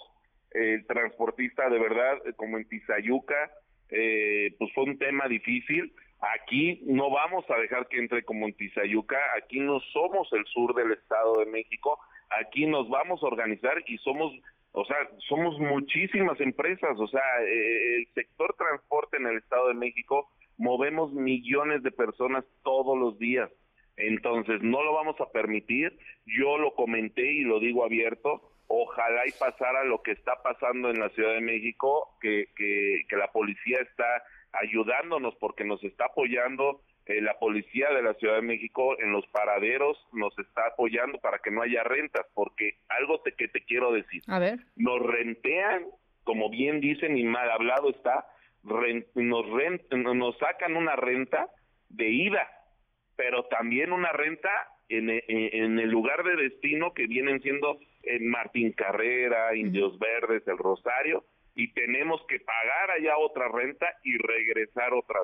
El 0.50 0.86
transportista, 0.86 1.68
de 1.68 1.78
verdad, 1.78 2.18
eh, 2.26 2.32
como 2.34 2.56
en 2.58 2.68
Tizayuca, 2.68 3.50
eh, 3.90 4.54
pues 4.58 4.72
fue 4.74 4.84
un 4.84 4.98
tema 4.98 5.28
difícil. 5.28 5.92
Aquí 6.40 6.82
no 6.86 7.10
vamos 7.10 7.44
a 7.50 7.58
dejar 7.58 7.86
que 7.88 7.98
entre 7.98 8.24
como 8.24 8.46
en 8.46 8.54
Tizayuca. 8.54 9.18
Aquí 9.36 9.60
no 9.60 9.80
somos 9.92 10.32
el 10.32 10.44
sur 10.46 10.74
del 10.74 10.92
Estado 10.92 11.34
de 11.40 11.46
México. 11.46 11.98
Aquí 12.40 12.66
nos 12.66 12.88
vamos 12.88 13.22
a 13.22 13.26
organizar 13.26 13.82
y 13.86 13.98
somos 13.98 14.32
o 14.78 14.84
sea, 14.84 15.08
somos 15.26 15.58
muchísimas 15.58 16.38
empresas, 16.38 17.00
o 17.00 17.06
sea, 17.08 17.22
eh, 17.40 17.96
el 17.96 18.08
sector 18.12 18.54
transporte 18.58 19.16
en 19.16 19.26
el 19.26 19.38
Estado 19.38 19.68
de 19.68 19.74
México 19.74 20.28
movemos 20.58 21.14
millones 21.14 21.82
de 21.82 21.90
personas 21.90 22.44
todos 22.62 22.98
los 22.98 23.18
días. 23.18 23.50
Entonces, 23.96 24.62
no 24.62 24.82
lo 24.82 24.92
vamos 24.92 25.20
a 25.20 25.30
permitir. 25.30 25.98
Yo 26.26 26.58
lo 26.58 26.74
comenté 26.74 27.32
y 27.32 27.40
lo 27.42 27.60
digo 27.60 27.84
abierto. 27.84 28.50
Ojalá 28.68 29.26
y 29.26 29.32
pasara 29.32 29.84
lo 29.84 30.02
que 30.02 30.12
está 30.12 30.42
pasando 30.42 30.90
en 30.90 30.98
la 30.98 31.08
Ciudad 31.10 31.34
de 31.34 31.40
México, 31.40 32.16
que, 32.20 32.48
que, 32.56 33.16
la 33.16 33.30
policía 33.30 33.78
está 33.80 34.24
ayudándonos 34.52 35.34
porque 35.36 35.64
nos 35.64 35.82
está 35.84 36.06
apoyando 36.06 36.80
eh, 37.06 37.20
la 37.20 37.38
policía 37.38 37.90
de 37.90 38.02
la 38.02 38.14
Ciudad 38.14 38.36
de 38.36 38.42
México 38.42 38.98
en 39.00 39.12
los 39.12 39.24
paraderos 39.28 39.96
nos 40.12 40.36
está 40.38 40.66
apoyando 40.66 41.18
para 41.18 41.38
que 41.38 41.52
no 41.52 41.62
haya 41.62 41.84
rentas, 41.84 42.26
porque 42.34 42.78
algo 42.88 43.20
te, 43.20 43.32
que 43.32 43.46
te 43.46 43.64
quiero 43.64 43.92
decir. 43.92 44.22
A 44.26 44.40
ver. 44.40 44.58
Nos 44.74 45.00
rentean, 45.00 45.84
como 46.24 46.50
bien 46.50 46.80
dicen 46.80 47.16
y 47.16 47.22
mal 47.22 47.48
hablado 47.50 47.90
está, 47.90 48.26
nos, 49.14 49.50
rent, 49.50 49.92
nos 49.92 50.36
sacan 50.38 50.76
una 50.76 50.96
renta 50.96 51.48
de 51.88 52.08
ida, 52.08 52.48
pero 53.16 53.44
también 53.44 53.92
una 53.92 54.12
renta 54.12 54.50
en, 54.88 55.10
en, 55.10 55.78
el 55.78 55.90
lugar 55.90 56.22
de 56.22 56.36
destino 56.36 56.92
que 56.94 57.06
vienen 57.06 57.40
siendo 57.42 57.78
en 58.02 58.28
Martín 58.28 58.72
Carrera, 58.72 59.54
Indios 59.56 59.98
Verdes, 59.98 60.46
El 60.46 60.58
Rosario, 60.58 61.24
y 61.54 61.72
tenemos 61.72 62.20
que 62.28 62.38
pagar 62.40 62.92
allá 62.92 63.18
otra 63.18 63.48
renta 63.48 63.86
y 64.04 64.16
regresar 64.18 64.92
otra. 64.92 65.20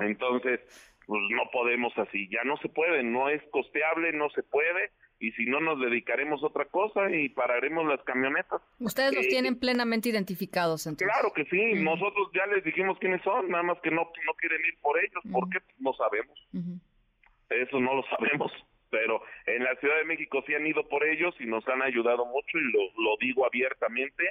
Entonces, 0.00 0.60
pues 1.06 1.20
no 1.30 1.50
podemos 1.52 1.92
así, 1.98 2.28
ya 2.28 2.44
no 2.44 2.56
se 2.58 2.68
puede, 2.68 3.02
no 3.02 3.28
es 3.28 3.42
costeable, 3.50 4.12
no 4.12 4.30
se 4.30 4.42
puede, 4.44 4.92
y 5.18 5.32
si 5.32 5.46
no 5.46 5.60
nos 5.60 5.80
dedicaremos 5.80 6.42
a 6.42 6.46
otra 6.46 6.64
cosa 6.66 7.10
y 7.10 7.28
pararemos 7.28 7.86
las 7.86 8.02
camionetas. 8.04 8.62
Ustedes 8.78 9.14
los 9.14 9.26
eh, 9.26 9.28
tienen 9.28 9.58
plenamente 9.58 10.08
identificados, 10.08 10.86
entonces. 10.86 11.08
Claro 11.12 11.32
que 11.32 11.44
sí, 11.46 11.82
nosotros 11.82 12.28
ya 12.34 12.46
les 12.46 12.64
dijimos 12.64 12.98
quiénes 13.00 13.22
son, 13.22 13.48
nada 13.48 13.64
más 13.64 13.80
que 13.80 13.90
no, 13.90 14.02
no 14.26 14.34
quieren 14.34 14.60
ir 14.64 14.78
por 14.80 14.98
ellos, 14.98 15.22
¿por 15.30 15.48
qué? 15.50 15.58
No 15.80 15.92
sabemos. 15.94 16.38
Eso 17.50 17.80
no 17.80 17.94
lo 17.94 18.02
sabemos, 18.04 18.52
pero 18.90 19.22
en 19.46 19.64
la 19.64 19.74
Ciudad 19.76 19.98
de 19.98 20.04
México 20.04 20.42
sí 20.46 20.54
han 20.54 20.66
ido 20.66 20.88
por 20.88 21.04
ellos 21.04 21.34
y 21.40 21.46
nos 21.46 21.66
han 21.68 21.82
ayudado 21.82 22.26
mucho 22.26 22.58
y 22.58 22.72
lo, 22.72 22.80
lo 23.02 23.16
digo 23.20 23.46
abiertamente, 23.46 24.24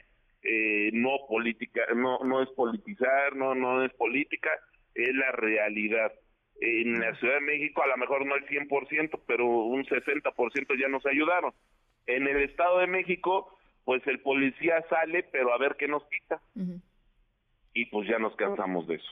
eh, 0.43 0.89
no 0.93 1.19
política, 1.27 1.81
no, 1.95 2.19
no 2.19 2.41
es 2.41 2.49
politizar, 2.51 3.35
no, 3.35 3.55
no 3.55 3.83
es 3.83 3.93
política, 3.93 4.49
es 4.93 5.13
la 5.15 5.31
realidad. 5.31 6.11
En 6.59 6.99
la 6.99 7.15
Ciudad 7.15 7.35
de 7.35 7.41
México 7.41 7.83
a 7.83 7.87
lo 7.87 7.97
mejor 7.97 8.25
no 8.25 8.35
el 8.35 8.45
100%, 8.47 9.21
pero 9.25 9.45
un 9.45 9.85
60% 9.85 10.79
ya 10.79 10.87
nos 10.87 11.05
ayudaron. 11.05 11.53
En 12.05 12.27
el 12.27 12.43
Estado 12.43 12.79
de 12.79 12.87
México, 12.87 13.57
pues 13.85 14.05
el 14.07 14.19
policía 14.19 14.83
sale, 14.89 15.23
pero 15.23 15.53
a 15.53 15.57
ver 15.57 15.75
qué 15.77 15.87
nos 15.87 16.03
quita 16.07 16.41
y 17.73 17.85
pues 17.85 18.07
ya 18.07 18.19
nos 18.19 18.35
cansamos 18.35 18.87
de 18.87 18.95
eso. 18.95 19.11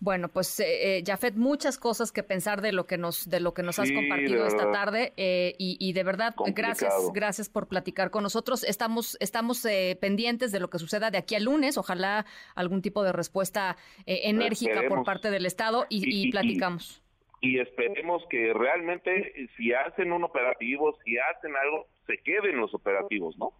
Bueno, 0.00 0.28
pues 0.28 0.60
eh, 0.60 0.98
eh, 0.98 1.02
Jafet, 1.04 1.34
muchas 1.34 1.76
cosas 1.78 2.12
que 2.12 2.22
pensar 2.22 2.62
de 2.62 2.70
lo 2.70 2.86
que 2.86 2.96
nos 2.96 3.28
de 3.28 3.40
lo 3.40 3.52
que 3.52 3.64
nos 3.64 3.80
has 3.80 3.90
compartido 3.90 4.46
esta 4.46 4.70
tarde 4.70 5.12
eh, 5.16 5.54
y, 5.58 5.92
de 5.92 6.04
verdad 6.04 6.34
gracias 6.54 6.94
gracias 7.12 7.48
por 7.48 7.66
platicar 7.66 8.10
con 8.10 8.22
nosotros. 8.22 8.62
Estamos 8.62 9.16
estamos 9.20 9.64
eh, 9.64 9.98
pendientes 10.00 10.52
de 10.52 10.60
lo 10.60 10.70
que 10.70 10.78
suceda 10.78 11.10
de 11.10 11.18
aquí 11.18 11.34
al 11.34 11.44
lunes. 11.44 11.76
Ojalá 11.78 12.26
algún 12.54 12.82
tipo 12.82 13.02
de 13.02 13.12
respuesta 13.12 13.76
enérgica 14.06 14.82
por 14.88 15.04
parte 15.04 15.30
del 15.30 15.46
Estado 15.46 15.86
y, 15.88 16.30
platicamos. 16.30 17.02
Y, 17.40 17.58
esperemos 17.58 18.22
que 18.30 18.52
realmente 18.52 19.48
si 19.56 19.72
hacen 19.72 20.12
un 20.12 20.22
operativo, 20.24 20.96
si 21.04 21.16
hacen 21.18 21.52
algo, 21.56 21.86
se 22.06 22.18
queden 22.18 22.58
los 22.58 22.72
operativos, 22.74 23.36
¿no? 23.38 23.52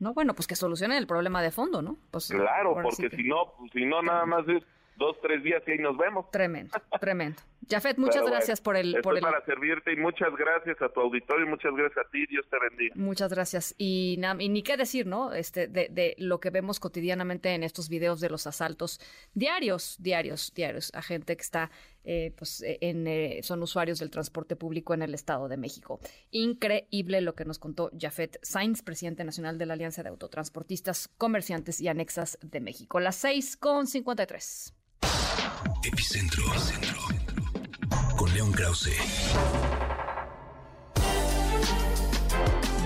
No, 0.00 0.14
bueno, 0.14 0.34
pues 0.34 0.46
que 0.46 0.56
solucionen 0.56 0.98
el 0.98 1.06
problema 1.06 1.42
de 1.42 1.50
fondo, 1.50 1.82
¿no? 1.82 1.96
Pues, 2.10 2.28
claro, 2.28 2.74
porque 2.82 3.10
si 3.10 3.22
no, 3.22 3.52
si 3.72 3.84
no 3.84 4.02
nada 4.02 4.26
más 4.26 4.48
es 4.48 4.64
dos, 4.96 5.16
tres 5.22 5.42
días 5.42 5.62
y 5.66 5.72
ahí 5.72 5.78
nos 5.78 5.96
vemos. 5.96 6.30
Tremendo, 6.30 6.76
tremendo. 7.00 7.40
Jafet, 7.68 7.98
muchas 7.98 8.24
gracias 8.24 8.60
por 8.60 8.76
el... 8.76 9.00
Por 9.02 9.16
el... 9.16 9.22
para 9.22 9.44
servirte 9.44 9.92
y 9.92 9.96
muchas 9.96 10.34
gracias 10.36 10.80
a 10.82 10.88
tu 10.88 11.00
auditorio, 11.00 11.46
muchas 11.46 11.72
gracias 11.74 12.04
a 12.04 12.10
ti, 12.10 12.26
Dios 12.26 12.44
te 12.50 12.58
bendiga. 12.58 12.94
Muchas 12.96 13.32
gracias. 13.32 13.74
Y, 13.78 14.20
y 14.38 14.48
ni 14.48 14.62
qué 14.62 14.76
decir, 14.76 15.06
¿no? 15.06 15.32
Este, 15.32 15.68
de, 15.68 15.88
de, 15.88 16.14
lo 16.18 16.40
que 16.40 16.50
vemos 16.50 16.80
cotidianamente 16.80 17.50
en 17.54 17.62
estos 17.62 17.88
videos 17.88 18.20
de 18.20 18.28
los 18.28 18.46
asaltos 18.46 19.00
diarios, 19.34 19.96
diarios, 20.00 20.52
diarios, 20.54 20.90
a 20.94 21.02
gente 21.02 21.36
que 21.36 21.42
está, 21.42 21.70
eh, 22.04 22.32
pues, 22.36 22.62
eh, 22.62 22.78
en, 22.80 23.06
eh, 23.06 23.40
son 23.42 23.62
usuarios 23.62 23.98
del 23.98 24.10
transporte 24.10 24.56
público 24.56 24.94
en 24.94 25.02
el 25.02 25.14
Estado 25.14 25.48
de 25.48 25.56
México. 25.56 26.00
Increíble 26.30 27.20
lo 27.20 27.34
que 27.34 27.44
nos 27.44 27.58
contó 27.58 27.90
Jafet 27.98 28.38
Sainz, 28.42 28.82
presidente 28.82 29.24
nacional 29.24 29.58
de 29.58 29.66
la 29.66 29.74
Alianza 29.74 30.02
de 30.02 30.08
Autotransportistas, 30.08 31.08
Comerciantes 31.18 31.80
y 31.80 31.88
Anexas 31.88 32.38
de 32.42 32.60
México. 32.60 33.00
Las 33.00 33.16
seis 33.16 33.56
con 33.56 33.86
cincuenta 33.86 34.22
y 34.22 34.26
tres. 34.26 34.74
Epicentro. 35.84 36.42
Epicentro. 36.44 37.00
Con 38.16 38.32
León 38.34 38.52
Krause. 38.52 38.90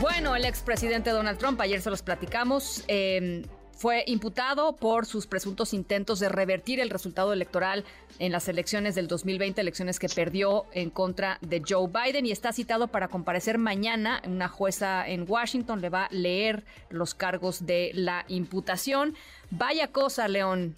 Bueno, 0.00 0.36
el 0.36 0.44
expresidente 0.44 1.10
Donald 1.10 1.38
Trump, 1.38 1.60
ayer 1.60 1.80
se 1.80 1.90
los 1.90 2.02
platicamos, 2.02 2.84
em, 2.88 3.42
fue 3.76 4.04
imputado 4.06 4.76
por 4.76 5.06
sus 5.06 5.26
presuntos 5.26 5.74
intentos 5.74 6.20
de 6.20 6.28
revertir 6.28 6.80
el 6.80 6.90
resultado 6.90 7.32
electoral 7.32 7.84
en 8.18 8.32
las 8.32 8.48
elecciones 8.48 8.94
del 8.94 9.08
2020, 9.08 9.60
elecciones 9.60 9.98
que 9.98 10.08
perdió 10.08 10.66
en 10.72 10.90
contra 10.90 11.38
de 11.40 11.62
Joe 11.66 11.88
Biden 11.88 12.26
y 12.26 12.30
está 12.30 12.52
citado 12.52 12.88
para 12.88 13.08
comparecer 13.08 13.58
mañana. 13.58 14.22
Una 14.26 14.48
jueza 14.48 15.08
en 15.08 15.24
Washington 15.28 15.80
le 15.80 15.90
va 15.90 16.04
a 16.04 16.12
leer 16.12 16.64
los 16.90 17.14
cargos 17.14 17.66
de 17.66 17.90
la 17.94 18.24
imputación. 18.28 19.14
Vaya 19.50 19.88
cosa, 19.88 20.28
León. 20.28 20.76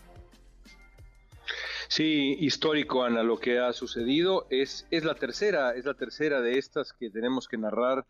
Sí, 1.88 2.36
histórico, 2.40 3.05
Ana, 3.05 3.22
lo 3.22 3.38
que 3.38 3.59
ha 3.61 3.72
sucedido 3.72 4.47
es, 4.51 4.86
es 4.90 5.05
la 5.05 5.14
tercera, 5.14 5.72
es 5.76 5.84
la 5.84 5.94
tercera 5.94 6.40
de 6.40 6.59
estas 6.59 6.92
que 6.92 7.11
tenemos 7.11 7.47
que 7.47 7.59
narrar 7.59 8.05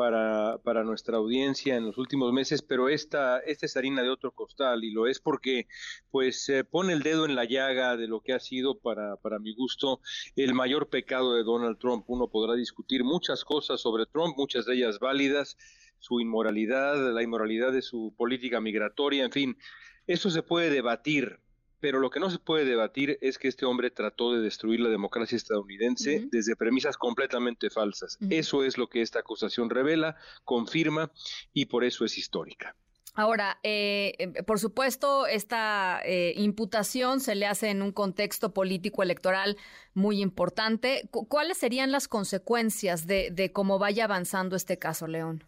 para, 0.00 0.56
para 0.64 0.82
nuestra 0.82 1.18
audiencia 1.18 1.76
en 1.76 1.84
los 1.84 1.98
últimos 1.98 2.32
meses, 2.32 2.62
pero 2.62 2.88
esta, 2.88 3.38
esta 3.40 3.66
es 3.66 3.76
harina 3.76 4.02
de 4.02 4.08
otro 4.08 4.30
costal 4.30 4.82
y 4.82 4.92
lo 4.92 5.06
es 5.06 5.20
porque 5.20 5.66
pues 6.10 6.42
se 6.42 6.64
pone 6.64 6.94
el 6.94 7.02
dedo 7.02 7.26
en 7.26 7.34
la 7.34 7.44
llaga 7.44 7.98
de 7.98 8.08
lo 8.08 8.22
que 8.22 8.32
ha 8.32 8.40
sido 8.40 8.78
para, 8.78 9.16
para 9.16 9.38
mi 9.38 9.54
gusto 9.54 10.00
el 10.36 10.54
mayor 10.54 10.88
pecado 10.88 11.34
de 11.34 11.42
Donald 11.42 11.76
Trump. 11.76 12.06
Uno 12.08 12.28
podrá 12.28 12.54
discutir 12.54 13.04
muchas 13.04 13.44
cosas 13.44 13.82
sobre 13.82 14.06
Trump, 14.06 14.38
muchas 14.38 14.64
de 14.64 14.76
ellas 14.76 15.00
válidas, 15.00 15.58
su 15.98 16.18
inmoralidad, 16.18 17.12
la 17.12 17.22
inmoralidad 17.22 17.70
de 17.70 17.82
su 17.82 18.14
política 18.16 18.58
migratoria, 18.58 19.26
en 19.26 19.32
fin, 19.32 19.58
eso 20.06 20.30
se 20.30 20.42
puede 20.42 20.70
debatir, 20.70 21.40
pero 21.80 21.98
lo 21.98 22.10
que 22.10 22.20
no 22.20 22.30
se 22.30 22.38
puede 22.38 22.64
debatir 22.64 23.18
es 23.20 23.38
que 23.38 23.48
este 23.48 23.66
hombre 23.66 23.90
trató 23.90 24.32
de 24.32 24.40
destruir 24.40 24.80
la 24.80 24.90
democracia 24.90 25.36
estadounidense 25.36 26.28
desde 26.30 26.56
premisas 26.56 26.96
completamente 26.96 27.70
falsas. 27.70 28.18
Eso 28.28 28.64
es 28.64 28.78
lo 28.78 28.88
que 28.88 29.02
esta 29.02 29.20
acusación 29.20 29.70
revela, 29.70 30.16
confirma 30.44 31.10
y 31.52 31.66
por 31.66 31.84
eso 31.84 32.04
es 32.04 32.18
histórica. 32.18 32.76
Ahora, 33.14 33.58
eh, 33.64 34.14
em, 34.18 34.32
por 34.46 34.60
supuesto, 34.60 35.26
esta 35.26 36.00
eh, 36.04 36.32
imputación 36.36 37.20
se 37.20 37.34
le 37.34 37.46
hace 37.46 37.70
en 37.70 37.82
un 37.82 37.90
contexto 37.92 38.54
político 38.54 39.02
electoral 39.02 39.56
muy 39.94 40.22
importante. 40.22 41.08
¿Cuáles 41.10 41.58
serían 41.58 41.90
las 41.90 42.06
consecuencias 42.06 43.06
de 43.06 43.50
cómo 43.52 43.78
vaya 43.78 44.04
avanzando 44.04 44.54
este 44.54 44.78
caso, 44.78 45.08
León? 45.08 45.44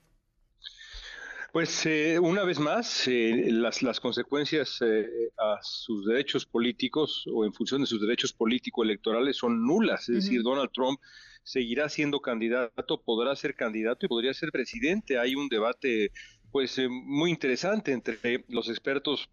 Pues 1.52 1.84
eh, 1.84 2.18
una 2.18 2.44
vez 2.44 2.58
más, 2.58 3.06
eh, 3.08 3.48
las, 3.50 3.82
las 3.82 4.00
consecuencias 4.00 4.78
eh, 4.80 5.06
a 5.36 5.58
sus 5.60 6.06
derechos 6.06 6.46
políticos 6.46 7.26
o 7.30 7.44
en 7.44 7.52
función 7.52 7.82
de 7.82 7.86
sus 7.86 8.00
derechos 8.00 8.32
político-electorales 8.32 9.36
son 9.36 9.62
nulas. 9.66 10.08
Es 10.08 10.24
decir, 10.24 10.42
Donald 10.42 10.70
Trump 10.72 10.98
seguirá 11.42 11.90
siendo 11.90 12.20
candidato, 12.20 13.02
podrá 13.02 13.36
ser 13.36 13.54
candidato 13.54 14.06
y 14.06 14.08
podría 14.08 14.32
ser 14.32 14.50
presidente. 14.50 15.18
Hay 15.18 15.34
un 15.34 15.50
debate 15.50 16.10
pues 16.50 16.80
muy 16.88 17.30
interesante 17.30 17.92
entre 17.92 18.18
los 18.48 18.70
expertos 18.70 19.28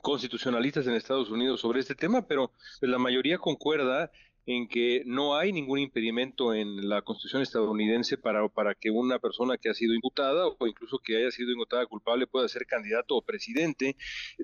constitucionalistas 0.00 0.86
en 0.86 0.94
Estados 0.94 1.28
Unidos 1.30 1.60
sobre 1.60 1.80
este 1.80 1.94
tema, 1.94 2.26
pero 2.26 2.50
la 2.80 2.98
mayoría 2.98 3.36
concuerda 3.36 4.10
en 4.46 4.68
que 4.68 5.02
no 5.06 5.36
hay 5.36 5.52
ningún 5.52 5.78
impedimento 5.78 6.52
en 6.54 6.88
la 6.88 7.02
Constitución 7.02 7.42
estadounidense 7.42 8.18
para, 8.18 8.48
para 8.48 8.74
que 8.74 8.90
una 8.90 9.18
persona 9.18 9.56
que 9.56 9.70
ha 9.70 9.74
sido 9.74 9.94
imputada 9.94 10.46
o 10.46 10.66
incluso 10.66 10.98
que 10.98 11.16
haya 11.16 11.30
sido 11.30 11.52
imputada 11.52 11.86
culpable 11.86 12.26
pueda 12.26 12.48
ser 12.48 12.66
candidato 12.66 13.16
o 13.16 13.22
presidente. 13.22 13.96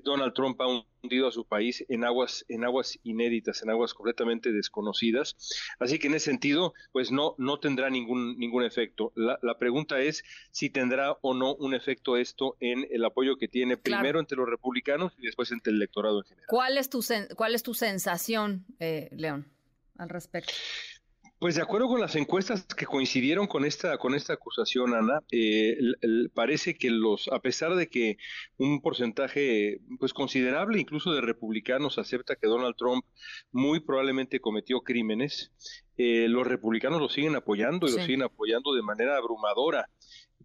Donald 0.03 0.33
Trump 0.33 0.59
ha 0.61 0.67
hundido 1.03 1.27
a 1.27 1.31
su 1.31 1.45
país 1.45 1.85
en 1.89 2.05
aguas, 2.05 2.45
en 2.47 2.63
aguas 2.63 2.99
inéditas, 3.03 3.61
en 3.61 3.69
aguas 3.69 3.93
completamente 3.93 4.51
desconocidas. 4.51 5.35
Así 5.79 5.99
que 5.99 6.07
en 6.07 6.15
ese 6.15 6.25
sentido, 6.25 6.73
pues 6.91 7.11
no, 7.11 7.35
no 7.37 7.59
tendrá 7.59 7.89
ningún, 7.89 8.37
ningún 8.37 8.63
efecto. 8.63 9.11
La, 9.15 9.37
la 9.41 9.57
pregunta 9.57 9.99
es 9.99 10.23
si 10.51 10.69
tendrá 10.69 11.17
o 11.21 11.33
no 11.33 11.55
un 11.55 11.73
efecto 11.73 12.17
esto 12.17 12.55
en 12.59 12.87
el 12.91 13.03
apoyo 13.03 13.37
que 13.37 13.47
tiene 13.47 13.77
primero 13.77 14.19
entre 14.19 14.37
los 14.37 14.49
republicanos 14.49 15.13
y 15.17 15.25
después 15.25 15.51
entre 15.51 15.71
el 15.71 15.77
electorado 15.77 16.19
en 16.19 16.23
general. 16.23 16.45
¿Cuál 16.47 16.77
es 16.77 16.89
tu, 16.89 17.03
cuál 17.35 17.55
es 17.55 17.63
tu 17.63 17.73
sensación, 17.73 18.65
eh, 18.79 19.09
León? 19.11 19.58
Al 19.99 20.09
respecto? 20.09 20.53
Pues 21.39 21.55
de 21.55 21.61
acuerdo 21.61 21.87
con 21.87 22.01
las 22.01 22.17
encuestas 22.17 22.65
que 22.65 22.85
coincidieron 22.85 23.47
con 23.47 23.63
esta 23.63 23.97
con 23.97 24.13
esta 24.13 24.33
acusación, 24.33 24.93
Ana, 24.93 25.21
eh, 25.31 25.77
parece 26.33 26.75
que 26.75 26.89
los, 26.89 27.29
a 27.29 27.39
pesar 27.39 27.75
de 27.75 27.87
que 27.87 28.17
un 28.57 28.81
porcentaje 28.81 29.79
pues 29.99 30.11
considerable, 30.11 30.81
incluso 30.81 31.13
de 31.13 31.21
republicanos, 31.21 31.97
acepta 31.97 32.35
que 32.35 32.47
Donald 32.47 32.75
Trump 32.75 33.05
muy 33.53 33.79
probablemente 33.79 34.41
cometió 34.41 34.81
crímenes, 34.81 35.53
eh, 35.95 36.27
los 36.27 36.45
republicanos 36.45 36.99
lo 36.99 37.07
siguen 37.07 37.37
apoyando 37.37 37.87
y 37.87 37.91
lo 37.91 37.99
siguen 37.99 38.23
apoyando 38.23 38.73
de 38.73 38.81
manera 38.81 39.15
abrumadora 39.15 39.89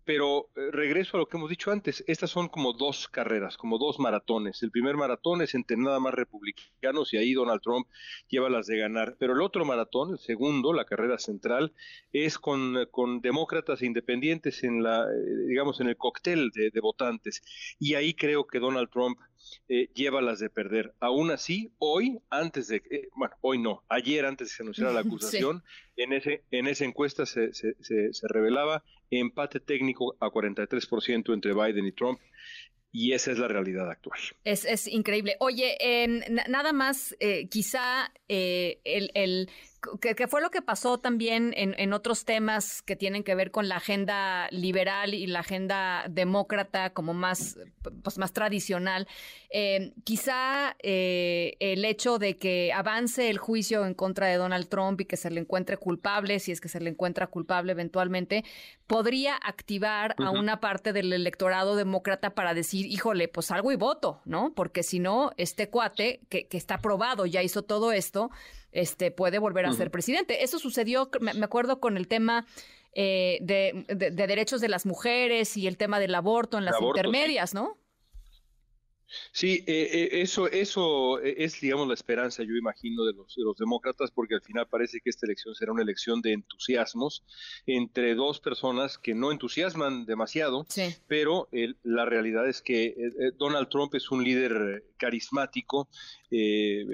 pero 0.05 0.51
eh, 0.55 0.71
regreso 0.71 1.17
a 1.17 1.21
lo 1.21 1.27
que 1.27 1.37
hemos 1.37 1.51
dicho 1.51 1.71
antes, 1.71 2.05
estas 2.07 2.31
son 2.31 2.49
como 2.49 2.73
dos 2.73 3.09
carreras, 3.09 3.57
como 3.57 3.79
dos 3.79 3.99
maratones. 3.99 4.63
El 4.63 4.71
primer 4.71 4.97
maratón 4.97 5.41
es 5.43 5.55
entre 5.55 5.77
nada 5.77 5.99
más 5.99 6.15
republicanos 6.15 7.13
y 7.13 7.17
ahí 7.17 7.33
Donald 7.33 7.63
Trump 7.63 7.87
lleva 8.29 8.51
las 8.51 8.67
de 8.67 8.79
ganar, 8.79 9.17
pero 9.19 9.33
el 9.33 9.41
otro 9.41 9.65
maratón, 9.65 10.13
el 10.13 10.19
segundo, 10.19 10.73
la 10.73 10.85
carrera 10.85 11.19
central, 11.19 11.73
es 12.13 12.39
con, 12.39 12.75
demócratas 13.23 13.83
e 13.83 13.87
independientes 13.87 14.63
en 14.63 14.83
la, 14.83 15.05
eh, 15.05 15.47
digamos, 15.49 15.81
en 15.81 15.89
el 15.89 15.97
cóctel 15.97 16.51
de, 16.51 16.81
votantes. 16.81 17.43
Y 17.79 17.95
ahí 17.95 18.13
creo 18.13 18.47
que 18.47 18.59
Donald 18.59 18.91
Trump 18.91 19.19
eh, 19.69 19.89
lleva 19.95 20.21
las 20.21 20.39
de 20.39 20.51
perder. 20.51 20.93
Aún 21.01 21.31
así, 21.31 21.73
hoy, 21.79 22.19
antes 22.29 22.69
de, 22.69 23.09
bueno, 23.17 23.35
hoy 23.41 23.59
no, 23.59 23.83
ayer 23.89 24.27
antes 24.27 24.49
de 24.49 24.51
que 24.51 24.57
se 24.57 24.63
anunciara 24.63 24.93
la 24.93 25.01
acusación, 25.01 25.63
en, 25.97 26.13
ese, 26.13 26.45
en 26.51 26.67
esa 26.67 26.85
encuesta 26.85 27.25
se, 27.25 27.55
se, 27.55 27.75
se 27.81 28.29
revelaba 28.29 28.85
empate 29.11 29.61
técnico 29.61 30.17
a 30.21 30.27
43% 30.27 31.33
entre 31.33 31.55
Biden 31.55 31.87
y 31.87 31.93
Trump. 31.93 32.19
Y 32.93 33.13
esa 33.13 33.33
es 33.33 33.39
la 33.39 33.49
realidad 33.49 33.91
actual. 33.91 34.19
Es, 34.45 34.65
es 34.65 34.87
increíble. 34.87 35.35
Oye, 35.41 35.77
nada 36.49 36.73
más, 36.73 37.17
eh, 37.19 37.49
quizá 37.49 38.13
eh, 38.29 38.81
el, 38.85 39.11
el 39.15 39.51
que, 40.01 40.29
fue 40.29 40.41
lo 40.41 40.51
que 40.51 40.63
pasó 40.63 40.99
también 40.99 41.53
en, 41.57 41.93
otros 41.93 42.25
temas 42.25 42.83
que 42.83 42.97
tienen 42.97 43.23
que 43.23 43.35
ver 43.35 43.51
con 43.51 43.69
la 43.69 43.77
agenda 43.77 44.49
liberal 44.51 45.15
y 45.15 45.27
la 45.27 45.41
agenda 45.41 46.05
demócrata 46.09 46.91
como 46.91 47.15
más, 47.15 47.59
pues 48.03 48.19
más 48.19 48.33
tradicional. 48.33 49.07
Eh, 49.51 49.93
quizá 50.05 50.77
eh, 50.83 51.57
el 51.61 51.85
hecho 51.85 52.19
de 52.19 52.37
que 52.37 52.73
avance 52.73 53.31
el 53.31 53.39
juicio 53.39 53.87
en 53.87 53.95
contra 53.95 54.27
de 54.27 54.37
Donald 54.37 54.69
Trump 54.69 55.01
y 55.01 55.05
que 55.05 55.17
se 55.17 55.31
le 55.31 55.41
encuentre 55.41 55.77
culpable, 55.77 56.41
si 56.41 56.53
es 56.53 56.61
que 56.61 56.69
se 56.69 56.81
le 56.81 56.91
encuentra 56.91 57.27
culpable 57.27 57.73
eventualmente, 57.73 58.45
podría 58.87 59.37
activar 59.37 60.15
a 60.19 60.31
una 60.31 60.61
parte 60.61 60.93
del 60.93 61.13
electorado 61.13 61.77
demócrata 61.77 62.35
para 62.35 62.55
decir, 62.55 62.87
híjole, 62.87 63.29
pues 63.29 63.51
algo 63.51 63.73
y 63.73 63.77
voto, 63.77 64.21
¿no? 64.25 64.53
Porque 64.55 64.83
si 64.83 64.99
no, 64.99 65.33
este 65.37 65.71
cuate 65.71 66.21
que, 66.29 66.47
que 66.47 66.57
está 66.57 66.79
probado, 66.79 67.27
ya 67.27 67.43
hizo 67.43 67.63
todo 67.63 67.93
esto, 67.93 68.31
este, 68.75 69.11
puede 69.11 69.39
volver 69.39 69.65
a 69.67 69.73
ser 69.73 69.91
presidente. 69.91 70.45
Eso 70.45 70.59
sucedió, 70.59 71.09
me, 71.21 71.45
acuerdo, 71.45 71.81
con 71.81 71.97
el 71.97 72.09
tema 72.09 72.45
eh, 72.93 73.39
de, 73.41 73.85
derechos 74.11 74.61
de 74.61 74.69
las 74.69 74.85
mujeres 74.85 75.57
y 75.57 75.67
el 75.67 75.79
tema 75.79 76.01
del 76.01 76.15
aborto 76.15 76.59
en 76.59 76.65
las 76.65 76.81
intermedias, 76.81 77.55
¿no? 77.55 77.79
Sí, 79.31 79.63
eh, 79.69 79.91
eh, 79.93 80.09
eso, 80.23 80.49
eso 80.49 81.21
es, 81.21 81.61
digamos, 81.61 81.87
la 81.87 81.95
esperanza, 81.95 82.43
yo 82.43 82.55
imagino, 82.57 83.05
de 83.05 83.13
los, 83.13 83.33
de 83.37 83.45
los 83.45 83.57
demócratas, 83.57 84.11
porque 84.11 84.35
al 84.35 84.43
final 84.43 84.67
parece 84.67 84.99
que 85.01 85.11
esta 85.11 85.27
elección 85.27 85.55
será 85.55 85.71
una 85.71 85.83
elección 85.83 86.21
de 86.21 86.33
entusiasmos 86.33 87.23
entre 87.67 88.17
dos 88.17 88.41
personas 88.41 88.99
que 88.99 89.15
no 89.15 89.31
entusiasman 89.31 90.05
demasiado, 90.05 90.67
pero 91.07 91.49
la 91.85 92.07
realidad 92.07 92.49
es 92.49 92.61
que 92.61 92.97
Donald 93.37 93.69
Trump 93.69 93.95
es 93.95 94.11
un 94.11 94.25
líder 94.25 94.85
carismático, 94.97 95.89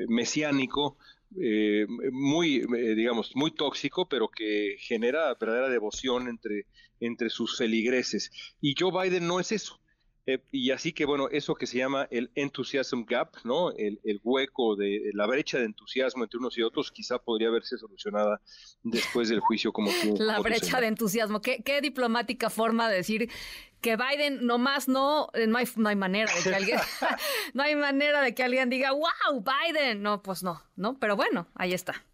mesiánico, 0.09 0.99
eh, 1.37 1.87
muy, 2.11 2.66
eh, 2.76 2.95
digamos, 2.95 3.35
muy 3.35 3.53
tóxico, 3.53 4.09
pero 4.09 4.28
que 4.28 4.76
genera 4.78 5.35
verdadera 5.35 5.68
devoción 5.68 6.28
entre, 6.28 6.66
entre 6.99 7.31
sus 7.31 7.57
feligreses. 7.57 8.31
Y 8.61 8.74
Joe 8.78 8.91
Biden 8.91 9.26
no 9.26 9.39
es 9.41 9.53
eso. 9.53 9.81
Eh, 10.26 10.39
y 10.53 10.70
así 10.70 10.93
que, 10.93 11.07
bueno, 11.07 11.28
eso 11.31 11.55
que 11.55 11.66
se 11.66 11.78
llama 11.78 12.07
el 12.11 12.31
enthusiasm 12.35 13.05
gap, 13.05 13.37
¿no? 13.45 13.72
El, 13.72 14.01
el, 14.05 14.20
hueco 14.22 14.76
de 14.76 15.11
la 15.14 15.26
brecha 15.26 15.59
de 15.59 15.64
entusiasmo 15.64 16.24
entre 16.24 16.39
unos 16.39 16.59
y 16.59 16.62
otros, 16.62 16.93
quizá 16.93 17.18
podría 17.18 17.51
verse 17.51 17.78
solucionada 17.78 18.41
después 18.83 19.28
del 19.28 19.41
juicio 19.41 19.72
como 19.72 19.91
La 20.18 20.41
brecha 20.41 20.81
de 20.81 20.89
entusiasmo. 20.89 21.41
¿Qué, 21.41 21.62
qué 21.64 21.81
diplomática 21.81 22.51
forma 22.51 22.89
de 22.91 22.97
decir 22.97 23.31
que 23.81 23.97
Biden 23.97 24.47
nomás 24.47 24.89
no, 24.89 25.31
eh, 25.35 25.47
no 25.47 25.59
hay, 25.59 25.66
no 25.76 25.89
hay 25.89 25.97
manera 25.97 26.33
de 26.35 26.43
que 26.43 26.55
alguien, 26.55 26.78
no 27.55 27.62
hay 27.62 27.74
manera 27.76 28.20
de 28.22 28.35
que 28.35 28.43
alguien 28.43 28.70
diga, 28.70 28.93
wow, 28.93 29.43
Biden. 29.43 30.03
No, 30.03 30.22
pues 30.22 30.43
no, 30.43 30.62
¿no? 30.76 30.99
Pero 30.99 31.16
bueno, 31.16 31.49
ahí 31.55 31.72
está. 31.72 32.05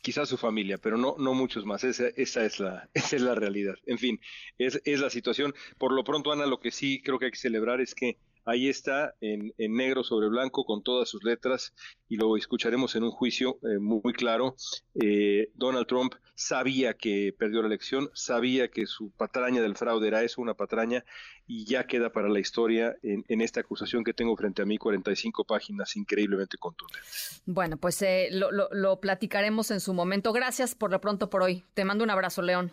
Quizás 0.00 0.28
su 0.28 0.36
familia, 0.36 0.78
pero 0.78 0.96
no, 0.96 1.16
no 1.18 1.34
muchos 1.34 1.66
más. 1.66 1.84
Esa, 1.84 2.08
esa, 2.16 2.44
es 2.44 2.60
la, 2.60 2.88
esa 2.94 3.16
es 3.16 3.22
la 3.22 3.34
realidad. 3.34 3.74
En 3.86 3.98
fin, 3.98 4.20
es, 4.58 4.80
es 4.84 5.00
la 5.00 5.10
situación. 5.10 5.54
Por 5.78 5.92
lo 5.92 6.04
pronto, 6.04 6.32
Ana, 6.32 6.46
lo 6.46 6.60
que 6.60 6.70
sí 6.70 7.02
creo 7.02 7.18
que 7.18 7.26
hay 7.26 7.32
que 7.32 7.38
celebrar 7.38 7.80
es 7.80 7.94
que 7.94 8.18
Ahí 8.48 8.70
está 8.70 9.14
en, 9.20 9.52
negro 9.58 10.02
sobre 10.02 10.28
blanco 10.28 10.64
con 10.64 10.82
todas 10.82 11.10
sus 11.10 11.22
letras 11.22 11.74
y 12.08 12.16
lo 12.16 12.34
escucharemos 12.34 12.96
en 12.96 13.02
un 13.02 13.10
juicio 13.10 13.58
eh, 13.62 13.78
muy, 13.78 14.14
claro. 14.14 14.56
Eh, 14.94 15.50
Donald 15.54 15.86
Trump 15.86 16.14
sabía 16.34 16.94
que 16.94 17.34
perdió 17.38 17.60
la 17.60 17.66
elección, 17.66 18.08
sabía 18.14 18.68
que 18.68 18.86
su 18.86 19.10
patraña 19.10 19.60
del 19.60 19.76
fraude 19.76 20.08
era 20.08 20.22
eso, 20.22 20.40
una 20.40 20.54
patraña, 20.54 21.04
y 21.46 21.66
ya 21.66 21.86
queda 21.86 22.10
para 22.10 22.30
la 22.30 22.40
historia 22.40 22.96
en, 23.02 23.40
esta 23.42 23.60
acusación 23.60 24.02
que 24.02 24.14
tengo 24.14 24.34
frente 24.34 24.62
a 24.62 24.64
mí, 24.64 24.78
45 24.78 25.44
páginas 25.44 25.94
increíblemente 25.96 26.56
contundentes. 26.56 27.42
Bueno, 27.44 27.76
pues 27.76 28.00
eh, 28.00 28.28
lo, 28.32 28.50
lo 28.50 28.98
platicaremos 28.98 29.70
en 29.70 29.80
su 29.80 29.92
momento. 29.92 30.32
Gracias 30.32 30.74
por 30.74 30.90
lo 30.90 31.02
pronto 31.02 31.28
por 31.28 31.42
hoy. 31.42 31.64
Te 31.74 31.84
mando 31.84 32.02
un 32.02 32.08
abrazo, 32.08 32.40
León. 32.40 32.72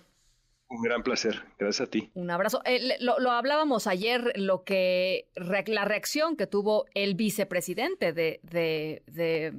Un 0.68 0.82
gran 0.82 1.04
placer, 1.04 1.44
gracias 1.60 1.88
a 1.88 1.92
ti. 1.92 2.10
Un 2.16 2.32
abrazo. 2.32 2.62
Eh, 2.66 2.98
lo, 3.00 3.32
hablábamos 3.32 3.86
ayer, 3.86 4.34
lo 4.36 4.64
que 4.64 5.28
la 5.36 5.86
reacción 5.86 6.36
que 6.36 6.48
tuvo 6.48 6.86
el 6.96 7.14
vicepresidente 7.14 8.14
de, 8.14 8.40
de, 8.44 9.04
de 9.06 9.54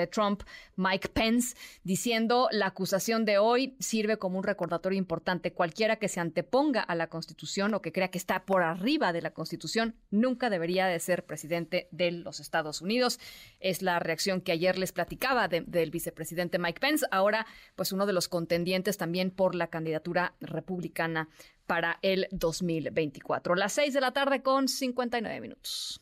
de 0.00 0.06
Trump, 0.06 0.42
Mike 0.76 1.08
Pence, 1.08 1.56
diciendo 1.82 2.48
la 2.50 2.66
acusación 2.66 3.24
de 3.24 3.38
hoy 3.38 3.76
sirve 3.78 4.18
como 4.18 4.38
un 4.38 4.44
recordatorio 4.44 4.98
importante. 4.98 5.52
Cualquiera 5.52 5.96
que 5.96 6.08
se 6.08 6.20
anteponga 6.20 6.82
a 6.82 6.94
la 6.94 7.08
Constitución 7.08 7.74
o 7.74 7.82
que 7.82 7.92
crea 7.92 8.08
que 8.08 8.18
está 8.18 8.44
por 8.44 8.62
arriba 8.62 9.12
de 9.12 9.22
la 9.22 9.32
Constitución 9.32 9.94
nunca 10.10 10.50
debería 10.50 10.86
de 10.86 10.98
ser 10.98 11.24
presidente 11.24 11.88
de 11.90 12.10
los 12.10 12.40
Estados 12.40 12.82
Unidos. 12.82 13.18
Es 13.60 13.82
la 13.82 13.98
reacción 13.98 14.40
que 14.40 14.52
ayer 14.52 14.78
les 14.78 14.92
platicaba 14.92 15.48
del 15.48 15.90
vicepresidente 15.90 16.58
Mike 16.58 16.80
Pence, 16.80 17.06
ahora 17.10 17.46
pues 17.76 17.92
uno 17.92 18.06
de 18.06 18.12
los 18.12 18.28
contendientes 18.28 18.96
también 18.96 19.30
por 19.30 19.54
la 19.54 19.68
candidatura 19.68 20.34
republicana 20.40 21.28
para 21.66 21.98
el 22.02 22.26
2024. 22.30 23.54
Las 23.54 23.72
seis 23.72 23.94
de 23.94 24.00
la 24.00 24.12
tarde 24.12 24.42
con 24.42 24.68
59 24.68 25.40
minutos. 25.40 26.00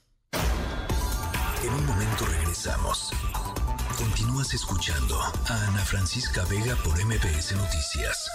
En 1.62 1.72
un 1.72 1.86
momento 1.86 2.26
regresamos. 2.26 3.12
Continúas 4.02 4.52
escuchando 4.52 5.16
a 5.16 5.66
Ana 5.68 5.84
Francisca 5.84 6.44
Vega 6.50 6.74
por 6.82 6.92
MBS 7.04 7.52
Noticias. 7.52 8.28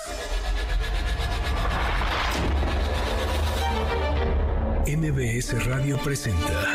MBS 4.87 5.65
Radio 5.65 5.97
presenta 5.97 6.71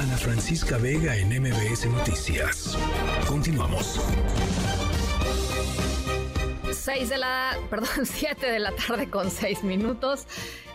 Ana 0.00 0.18
Francisca 0.18 0.76
Vega 0.76 1.16
en 1.16 1.30
MBS 1.30 1.86
Noticias. 1.86 2.76
Continuamos. 3.26 3.98
6 6.70 7.08
de 7.08 7.16
la, 7.16 7.56
perdón, 7.70 8.04
7 8.04 8.50
de 8.50 8.58
la 8.58 8.72
tarde 8.72 9.08
con 9.08 9.30
6 9.30 9.64
minutos. 9.64 10.26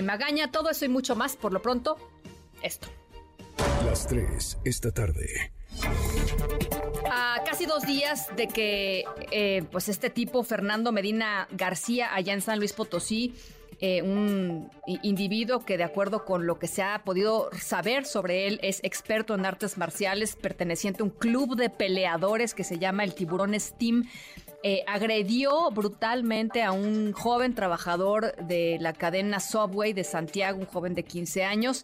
Magaña. 0.04 0.52
Todo 0.52 0.70
eso 0.70 0.86
y 0.86 0.90
mucho 0.90 1.16
más. 1.16 1.36
Por 1.36 1.54
lo 1.54 1.62
pronto, 1.62 1.98
esto. 2.62 2.88
Las 3.86 4.08
tres 4.08 4.58
esta 4.64 4.92
tarde. 4.92 5.52
A 7.16 7.44
casi 7.46 7.68
dos 7.68 7.86
días 7.86 8.36
de 8.36 8.48
que 8.48 9.04
eh, 9.30 9.64
pues 9.72 9.88
este 9.88 10.10
tipo, 10.10 10.42
Fernando 10.42 10.92
Medina 10.92 11.48
García, 11.52 12.10
allá 12.12 12.34
en 12.34 12.42
San 12.42 12.58
Luis 12.58 12.74
Potosí, 12.74 13.36
eh, 13.80 14.02
un 14.02 14.72
individuo 15.04 15.64
que 15.64 15.78
de 15.78 15.84
acuerdo 15.84 16.26
con 16.26 16.48
lo 16.48 16.58
que 16.58 16.68
se 16.68 16.82
ha 16.82 17.04
podido 17.04 17.52
saber 17.52 18.06
sobre 18.06 18.48
él 18.48 18.60
es 18.64 18.80
experto 18.84 19.36
en 19.36 19.46
artes 19.46 19.78
marciales, 19.78 20.36
perteneciente 20.36 21.04
a 21.04 21.06
un 21.06 21.12
club 21.12 21.56
de 21.56 21.70
peleadores 21.70 22.56
que 22.56 22.64
se 22.64 22.80
llama 22.80 23.04
el 23.04 23.14
Tiburón 23.14 23.60
Steam. 23.60 24.06
Eh, 24.66 24.82
agredió 24.88 25.70
brutalmente 25.72 26.64
a 26.64 26.72
un 26.72 27.12
joven 27.12 27.54
trabajador 27.54 28.34
de 28.38 28.78
la 28.80 28.94
cadena 28.94 29.42
Subway 29.42 29.92
de 29.92 30.06
Santiago, 30.06 30.58
un 30.58 30.68
joven 30.68 30.96
de 30.96 31.04
15 31.04 31.44
años. 31.44 31.84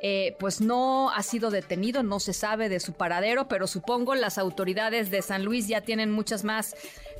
Eh, 0.00 0.36
pues 0.38 0.60
no 0.60 1.10
ha 1.10 1.24
sido 1.24 1.50
detenido, 1.50 2.04
no 2.04 2.20
se 2.20 2.32
sabe 2.32 2.68
de 2.68 2.78
su 2.78 2.92
paradero, 2.92 3.48
pero 3.48 3.66
supongo 3.66 4.14
las 4.14 4.38
autoridades 4.38 5.10
de 5.10 5.22
San 5.22 5.44
Luis 5.44 5.66
ya 5.66 5.80
tienen 5.80 6.12
muchas 6.12 6.44
más 6.44 6.76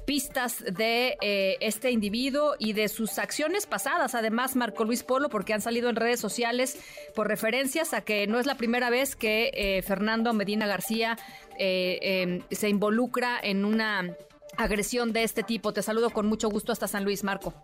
pistas 0.07 0.63
de 0.63 1.17
eh, 1.21 1.57
este 1.61 1.91
individuo 1.91 2.55
y 2.61 2.73
de 2.73 2.89
sus 2.89 3.19
acciones 3.19 3.67
pasadas. 3.67 4.15
Además, 4.15 4.55
Marco 4.55 4.85
Luis 4.85 5.03
Polo, 5.03 5.29
porque 5.29 5.55
han 5.55 5.61
salido 5.61 5.91
en 5.91 5.97
redes 5.97 6.21
sociales 6.21 6.79
por 7.17 7.27
referencias 7.27 7.95
a 7.95 8.03
que 8.03 8.29
no 8.29 8.39
es 8.39 8.47
la 8.47 8.55
primera 8.55 8.91
vez 8.91 9.17
que 9.17 9.83
Fernando 9.85 10.33
Medina 10.35 10.69
García 10.69 11.19
em, 11.59 12.43
se 12.53 12.69
involucra 12.69 13.41
en 13.43 13.65
una 13.65 14.17
agresión 14.57 15.13
de 15.13 15.23
este 15.23 15.43
tipo. 15.43 15.73
Te 15.73 15.83
saludo 15.83 16.11
con 16.11 16.27
mucho 16.27 16.49
gusto 16.49 16.73
hasta 16.73 16.87
San 16.87 17.05
Luis, 17.05 17.25
Marco. 17.25 17.55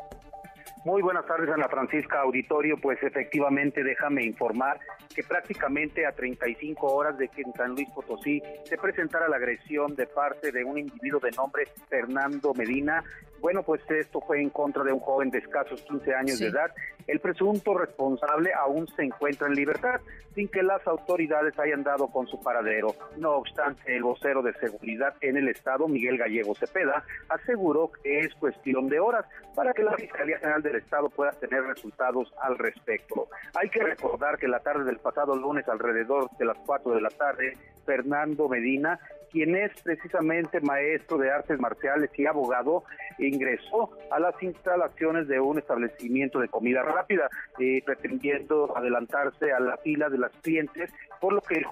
Muy 0.84 1.02
buenas 1.02 1.26
tardes, 1.26 1.50
Ana 1.50 1.68
Francisca 1.68 2.20
Auditorio. 2.20 2.76
Pues 2.80 3.02
efectivamente, 3.02 3.82
déjame 3.82 4.24
informar 4.24 4.78
que 5.14 5.24
prácticamente 5.24 6.06
a 6.06 6.12
35 6.12 6.86
horas 6.86 7.18
de 7.18 7.28
que 7.28 7.42
en 7.42 7.52
San 7.54 7.72
Luis 7.72 7.88
Potosí 7.90 8.40
se 8.64 8.76
presentara 8.76 9.28
la 9.28 9.36
agresión 9.36 9.96
de 9.96 10.06
parte 10.06 10.52
de 10.52 10.62
un 10.62 10.78
individuo 10.78 11.18
de 11.18 11.32
nombre 11.32 11.64
Fernando 11.88 12.54
Medina, 12.54 13.02
bueno, 13.40 13.62
pues 13.62 13.80
esto 13.90 14.20
fue 14.20 14.40
en 14.40 14.50
contra 14.50 14.84
de 14.84 14.92
un 14.92 15.00
joven 15.00 15.30
de 15.30 15.38
escasos 15.38 15.82
15 15.82 16.14
años 16.14 16.38
de 16.38 16.46
edad. 16.46 16.70
El 17.06 17.20
presunto 17.20 17.78
responsable 17.78 18.52
aún 18.52 18.88
se 18.88 19.04
encuentra 19.04 19.46
en 19.46 19.54
libertad, 19.54 20.00
sin 20.34 20.48
que 20.48 20.62
las 20.62 20.86
autoridades 20.86 21.58
hayan 21.58 21.82
dado 21.82 22.08
con 22.08 22.26
su 22.26 22.42
paradero. 22.42 22.94
No 23.16 23.36
obstante, 23.36 23.96
el 23.96 24.02
vocero 24.02 24.42
de 24.42 24.52
seguridad 24.54 25.14
en 25.20 25.36
el 25.36 25.48
Estado, 25.48 25.88
Miguel 25.88 26.18
Gallego 26.18 26.54
Cepeda, 26.54 27.04
aseguró 27.28 27.90
que 28.02 28.20
es 28.20 28.34
cuestión 28.34 28.88
de 28.88 28.98
horas 28.98 29.24
para 29.54 29.72
que 29.72 29.82
la 29.82 29.94
Fiscalía 29.94 30.38
General 30.38 30.62
del 30.62 30.76
Estado 30.76 31.08
pueda 31.08 31.30
tener 31.32 31.62
resultados 31.62 32.32
al 32.42 32.58
respecto. 32.58 33.28
Hay 33.54 33.70
que 33.70 33.82
recordar 33.82 34.36
que 34.36 34.48
la 34.48 34.60
tarde 34.60 34.84
del 34.84 34.98
pasado 34.98 35.36
lunes, 35.36 35.68
alrededor 35.68 36.28
de 36.38 36.44
las 36.44 36.58
4 36.66 36.92
de 36.92 37.00
la 37.00 37.10
tarde, 37.10 37.52
Fernando 37.86 38.48
Medina 38.48 38.98
quien 39.30 39.56
es 39.56 39.72
precisamente 39.82 40.60
maestro 40.60 41.18
de 41.18 41.30
artes 41.30 41.58
marciales 41.58 42.10
y 42.16 42.26
abogado, 42.26 42.84
ingresó 43.18 43.90
a 44.10 44.20
las 44.20 44.40
instalaciones 44.42 45.28
de 45.28 45.40
un 45.40 45.58
establecimiento 45.58 46.38
de 46.38 46.48
comida 46.48 46.82
rápida, 46.82 47.28
eh, 47.58 47.82
pretendiendo 47.84 48.76
adelantarse 48.76 49.52
a 49.52 49.60
la 49.60 49.76
fila 49.78 50.08
de 50.08 50.18
las 50.18 50.32
clientes, 50.42 50.92
por 51.20 51.32
lo 51.32 51.40
que 51.40 51.54
el, 51.54 51.66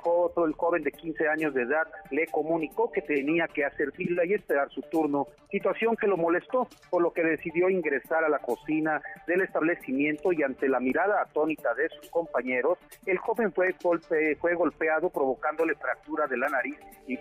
el 0.46 0.52
joven 0.54 0.82
de 0.82 0.92
15 0.92 1.28
años 1.28 1.54
de 1.54 1.62
edad 1.62 1.86
le 2.10 2.26
comunicó 2.28 2.90
que 2.90 3.02
tenía 3.02 3.46
que 3.46 3.64
hacer 3.64 3.92
fila 3.92 4.24
y 4.24 4.34
esperar 4.34 4.70
su 4.70 4.82
turno, 4.82 5.26
situación 5.50 5.96
que 5.96 6.06
lo 6.06 6.16
molestó, 6.16 6.68
por 6.90 7.02
lo 7.02 7.12
que 7.12 7.22
decidió 7.22 7.68
ingresar 7.68 8.24
a 8.24 8.28
la 8.28 8.38
cocina 8.38 9.00
del 9.26 9.42
establecimiento 9.42 10.32
y 10.32 10.42
ante 10.42 10.68
la 10.68 10.80
mirada 10.80 11.22
atónita 11.22 11.74
de 11.74 11.88
sus 11.90 12.10
compañeros, 12.10 12.78
el 13.06 13.18
joven 13.18 13.52
fue, 13.52 13.74
golpe, 13.82 14.36
fue 14.36 14.54
golpeado 14.54 15.10
provocándole 15.10 15.74
fractura 15.74 16.26
de 16.26 16.36
la 16.36 16.48
nariz 16.48 16.76
y 17.06 17.16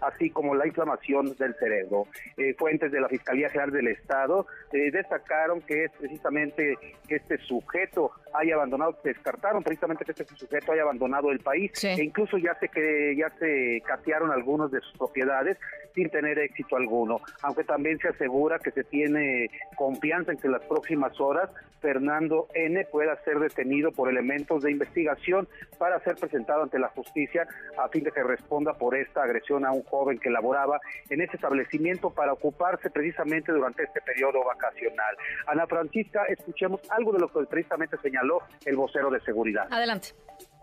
así 0.00 0.30
como 0.30 0.54
la 0.54 0.66
inflamación 0.66 1.34
del 1.36 1.54
cerebro. 1.54 2.06
Eh, 2.36 2.54
fuentes 2.58 2.92
de 2.92 3.00
la 3.00 3.08
Fiscalía 3.08 3.48
General 3.48 3.70
del 3.70 3.88
Estado 3.88 4.46
eh, 4.72 4.90
destacaron 4.90 5.60
que 5.62 5.84
es 5.84 5.92
precisamente 5.92 6.76
que 7.08 7.16
este 7.16 7.38
sujeto 7.38 8.12
haya 8.34 8.54
abandonado, 8.54 8.98
descartaron 9.02 9.62
precisamente 9.62 10.04
que 10.04 10.12
este 10.12 10.24
sujeto 10.36 10.72
haya 10.72 10.82
abandonado 10.82 11.30
el 11.30 11.40
país 11.40 11.72
e 11.84 12.02
incluso 12.02 12.38
ya 12.38 12.54
se 12.58 12.68
que 12.68 13.16
ya 13.16 13.30
se 13.38 13.82
catearon 13.86 14.30
algunos 14.30 14.70
de 14.70 14.80
sus 14.80 14.92
propiedades 14.98 15.56
sin 15.94 16.10
tener 16.10 16.38
éxito 16.38 16.76
alguno, 16.76 17.20
aunque 17.42 17.64
también 17.64 17.98
se 17.98 18.08
asegura 18.08 18.58
que 18.58 18.70
se 18.70 18.84
tiene 18.84 19.48
confianza 19.76 20.32
en 20.32 20.38
que 20.38 20.46
en 20.46 20.52
las 20.52 20.64
próximas 20.64 21.18
horas 21.18 21.50
Fernando 21.80 22.48
N 22.54 22.84
pueda 22.86 23.16
ser 23.24 23.38
detenido 23.38 23.92
por 23.92 24.10
elementos 24.10 24.62
de 24.62 24.72
investigación 24.72 25.48
para 25.78 26.00
ser 26.00 26.16
presentado 26.16 26.62
ante 26.62 26.78
la 26.78 26.88
justicia 26.88 27.46
a 27.78 27.88
fin 27.88 28.02
de 28.02 28.10
que 28.10 28.22
responda 28.22 28.74
por 28.74 28.96
esta 28.96 29.22
agresión 29.22 29.45
a 29.54 29.72
un 29.72 29.82
joven 29.84 30.18
que 30.18 30.30
laboraba 30.30 30.80
en 31.08 31.20
ese 31.20 31.36
establecimiento 31.36 32.10
para 32.10 32.32
ocuparse 32.32 32.90
precisamente 32.90 33.52
durante 33.52 33.84
este 33.84 34.00
periodo 34.00 34.44
vacacional. 34.44 35.16
Ana 35.46 35.66
Francisca, 35.66 36.24
escuchemos 36.24 36.80
algo 36.90 37.12
de 37.12 37.20
lo 37.20 37.28
que 37.28 37.44
precisamente 37.46 37.96
señaló 38.02 38.40
el 38.64 38.76
vocero 38.76 39.10
de 39.10 39.20
seguridad. 39.20 39.66
Adelante. 39.70 40.08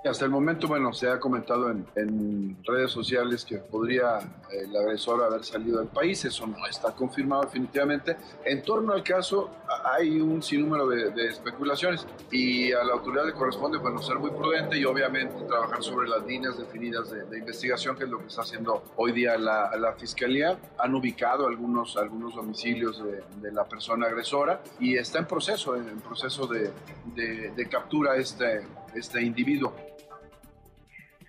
Hasta 0.05 0.25
el 0.25 0.31
momento, 0.31 0.67
bueno, 0.67 0.91
se 0.91 1.09
ha 1.09 1.17
comentado 1.17 1.71
en, 1.71 2.57
redes 2.65 2.91
sociales 2.91 3.45
que 3.45 3.57
podría 3.57 4.19
eh, 4.51 4.63
el 4.65 4.75
agresor 4.75 5.23
haber 5.23 5.45
salido 5.45 5.79
del 5.79 5.87
país, 5.87 6.25
eso 6.25 6.45
no 6.45 6.65
está 6.67 6.91
confirmado 6.91 7.43
definitivamente. 7.43 8.17
En 8.43 8.61
torno 8.63 8.91
al 8.91 9.01
caso 9.01 9.49
hay 9.85 10.19
un 10.19 10.43
sinnúmero 10.43 10.87
de, 10.87 11.27
especulaciones 11.27 12.05
y 12.31 12.73
a 12.73 12.83
la 12.83 12.93
autoridad 12.93 13.25
le 13.25 13.33
corresponde, 13.33 13.77
bueno, 13.77 14.01
ser 14.01 14.19
muy 14.19 14.31
prudente 14.31 14.77
y 14.77 14.83
obviamente 14.83 15.35
trabajar 15.45 15.81
sobre 15.81 16.09
las 16.09 16.25
líneas 16.25 16.57
definidas 16.57 17.09
de, 17.09 17.37
investigación, 17.37 17.95
que 17.95 18.03
es 18.03 18.09
lo 18.09 18.19
que 18.19 18.27
está 18.27 18.41
haciendo 18.41 18.83
hoy 18.97 19.13
día 19.13 19.37
la, 19.37 19.95
Fiscalía. 19.97 20.57
Han 20.79 20.95
ubicado 20.95 21.47
algunos, 21.47 21.95
algunos 21.95 22.35
domicilios 22.35 23.01
de, 23.41 23.51
la 23.53 23.63
persona 23.63 24.07
agresora 24.07 24.61
y 24.79 24.97
está 24.97 25.19
en 25.19 25.27
proceso, 25.27 25.75
en 25.75 26.01
proceso 26.01 26.45
de, 26.47 26.71
de 27.15 27.69
captura 27.69 28.17
este, 28.17 28.65
este 28.95 29.21
individuo 29.21 29.73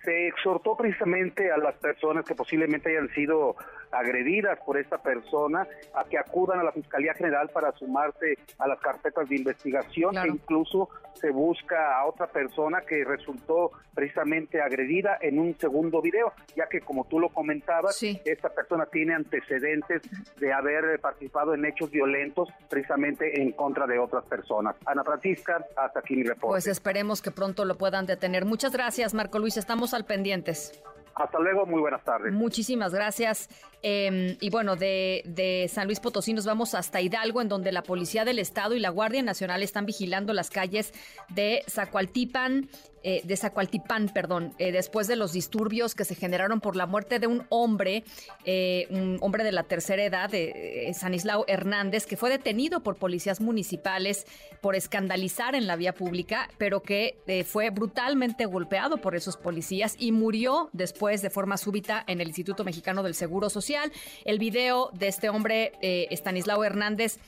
se 0.05 0.27
exhortó 0.27 0.77
precisamente 0.77 1.51
a 1.51 1.57
las 1.57 1.75
personas 1.75 2.23
que 2.23 2.35
posiblemente 2.35 2.89
hayan 2.89 3.09
sido 3.09 3.55
agredidas 3.91 4.59
por 4.65 4.77
esta 4.77 4.97
persona 4.97 5.67
a 5.93 6.03
que 6.05 6.17
acudan 6.17 6.59
a 6.59 6.63
la 6.63 6.71
Fiscalía 6.71 7.13
General 7.13 7.49
para 7.49 7.71
sumarse 7.73 8.37
a 8.59 8.67
las 8.67 8.79
carpetas 8.79 9.27
de 9.29 9.35
investigación 9.37 10.17
e 10.17 10.27
incluso 10.27 10.89
se 11.13 11.31
busca 11.31 11.97
a 11.97 12.05
otra 12.05 12.27
persona 12.27 12.81
que 12.81 13.03
resultó 13.03 13.71
precisamente 13.93 14.61
agredida 14.61 15.17
en 15.21 15.39
un 15.39 15.57
segundo 15.57 16.01
video, 16.01 16.33
ya 16.55 16.67
que 16.67 16.81
como 16.81 17.05
tú 17.05 17.19
lo 17.19 17.29
comentabas, 17.29 18.01
esta 18.03 18.49
persona 18.49 18.85
tiene 18.85 19.13
antecedentes 19.13 20.01
de 20.37 20.53
haber 20.53 20.99
participado 20.99 21.53
en 21.53 21.65
hechos 21.65 21.89
violentos 21.89 22.49
precisamente 22.69 23.41
en 23.41 23.51
contra 23.53 23.87
de 23.87 23.97
otras 23.97 24.25
personas. 24.25 24.75
Ana 24.85 25.03
Francisca, 25.03 25.65
hasta 25.77 25.99
aquí 25.99 26.15
mi 26.15 26.23
reporte. 26.23 26.53
Pues 26.53 26.67
esperemos 26.67 27.21
que 27.21 27.31
pronto 27.31 27.65
lo 27.65 27.77
puedan 27.77 28.05
detener. 28.05 28.45
Muchas 28.45 28.73
gracias, 28.73 29.13
Marco 29.13 29.39
Luis, 29.39 29.57
estamos 29.57 29.93
al 29.93 30.05
pendientes. 30.05 30.83
Hasta 31.15 31.39
luego, 31.39 31.65
muy 31.65 31.79
buenas 31.79 32.03
tardes. 32.03 32.33
Muchísimas 32.33 32.93
gracias. 32.93 33.49
Em, 33.81 34.35
y 34.41 34.49
bueno, 34.49 34.75
de, 34.75 35.21
de, 35.25 35.69
San 35.69 35.85
Luis 35.85 36.01
Potosí 36.01 36.33
nos 36.33 36.45
vamos 36.45 36.75
hasta 36.75 36.99
Hidalgo, 36.99 37.41
en 37.41 37.47
donde 37.47 37.71
la 37.71 37.83
Policía 37.83 38.25
del 38.25 38.37
Estado 38.37 38.75
y 38.75 38.79
la 38.79 38.89
Guardia 38.89 39.23
Nacional 39.23 39.63
están 39.63 39.85
vigilando 39.85 40.33
las 40.33 40.49
calles 40.49 40.91
de 41.29 41.63
Zacualtipan 41.69 42.67
eh, 43.07 43.21
de 43.23 43.37
Zacualtipán, 43.37 44.09
perdón, 44.09 44.55
eh, 44.57 44.71
después 44.71 45.05
de 45.05 45.15
los 45.15 45.31
disturbios 45.31 45.93
que 45.93 46.05
se 46.05 46.15
generaron 46.15 46.59
por 46.59 46.75
la 46.75 46.87
muerte 46.87 47.19
de 47.19 47.27
un 47.27 47.45
hombre, 47.49 48.03
eh, 48.45 48.87
un 48.89 49.19
hombre 49.21 49.43
de 49.43 49.51
la 49.51 49.61
tercera 49.61 50.03
edad, 50.03 50.27
de 50.27 50.91
Sanislao 50.97 51.45
Hernández, 51.47 52.07
que 52.07 52.17
fue 52.17 52.31
detenido 52.31 52.81
por 52.81 52.95
policías 52.95 53.41
municipales 53.41 54.25
por 54.59 54.75
escandalizar 54.75 55.53
en 55.53 55.67
la 55.67 55.75
vía 55.75 55.93
pública, 55.93 56.49
pero 56.57 56.81
que 56.81 57.19
fue 57.45 57.69
brutalmente 57.69 58.47
golpeado 58.47 58.97
por 58.97 59.15
esos 59.15 59.37
policías 59.37 59.95
y 59.99 60.11
murió 60.11 60.71
después 60.73 61.21
de 61.21 61.29
forma 61.29 61.57
súbita 61.57 62.03
en 62.07 62.21
el 62.21 62.29
Instituto 62.29 62.63
Mexicano 62.63 63.03
del 63.03 63.13
Seguro 63.13 63.51
Social. 63.51 63.91
El 64.23 64.39
video 64.39 64.89
de 64.93 65.09
este 65.09 65.29
hombre, 65.29 65.73
Stanislao 66.09 66.63
Hernández, 66.63 67.19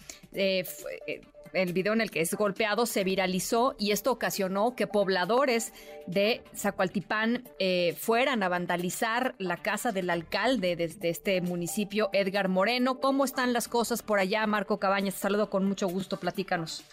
el 1.54 1.74
video 1.74 1.94
en 1.94 2.02
el 2.02 2.12
que 2.12 2.22
es 2.22 2.34
golpeado 2.36 2.86
se 2.86 3.04
viralizó 3.04 3.76
y 3.80 3.92
esto 3.92 4.12
ocasionó 4.12 4.76
que 4.76 4.88
pobladores 4.88 5.74
de 6.06 6.42
Zacualtipán 6.56 7.44
eh, 7.60 7.94
fueran 7.98 8.44
a 8.44 8.50
vandalizar 8.50 9.36
la 9.38 9.58
casa 9.58 9.92
del 9.92 10.10
alcalde 10.10 10.76
de, 10.76 10.96
este 11.10 11.42
municipio, 11.42 12.10
Edgar 12.14 12.50
Moreno. 12.50 13.00
¿Cómo 13.00 13.26
están 13.26 13.54
las 13.54 13.68
cosas 13.68 14.04
por 14.04 14.20
allá, 14.20 14.46
Marco 14.48 14.80
Cabañas? 14.80 15.16
Saludo 15.16 15.50
con 15.50 15.66
mucho 15.66 15.88
gusto, 15.88 16.20
platícanos. 16.20 16.86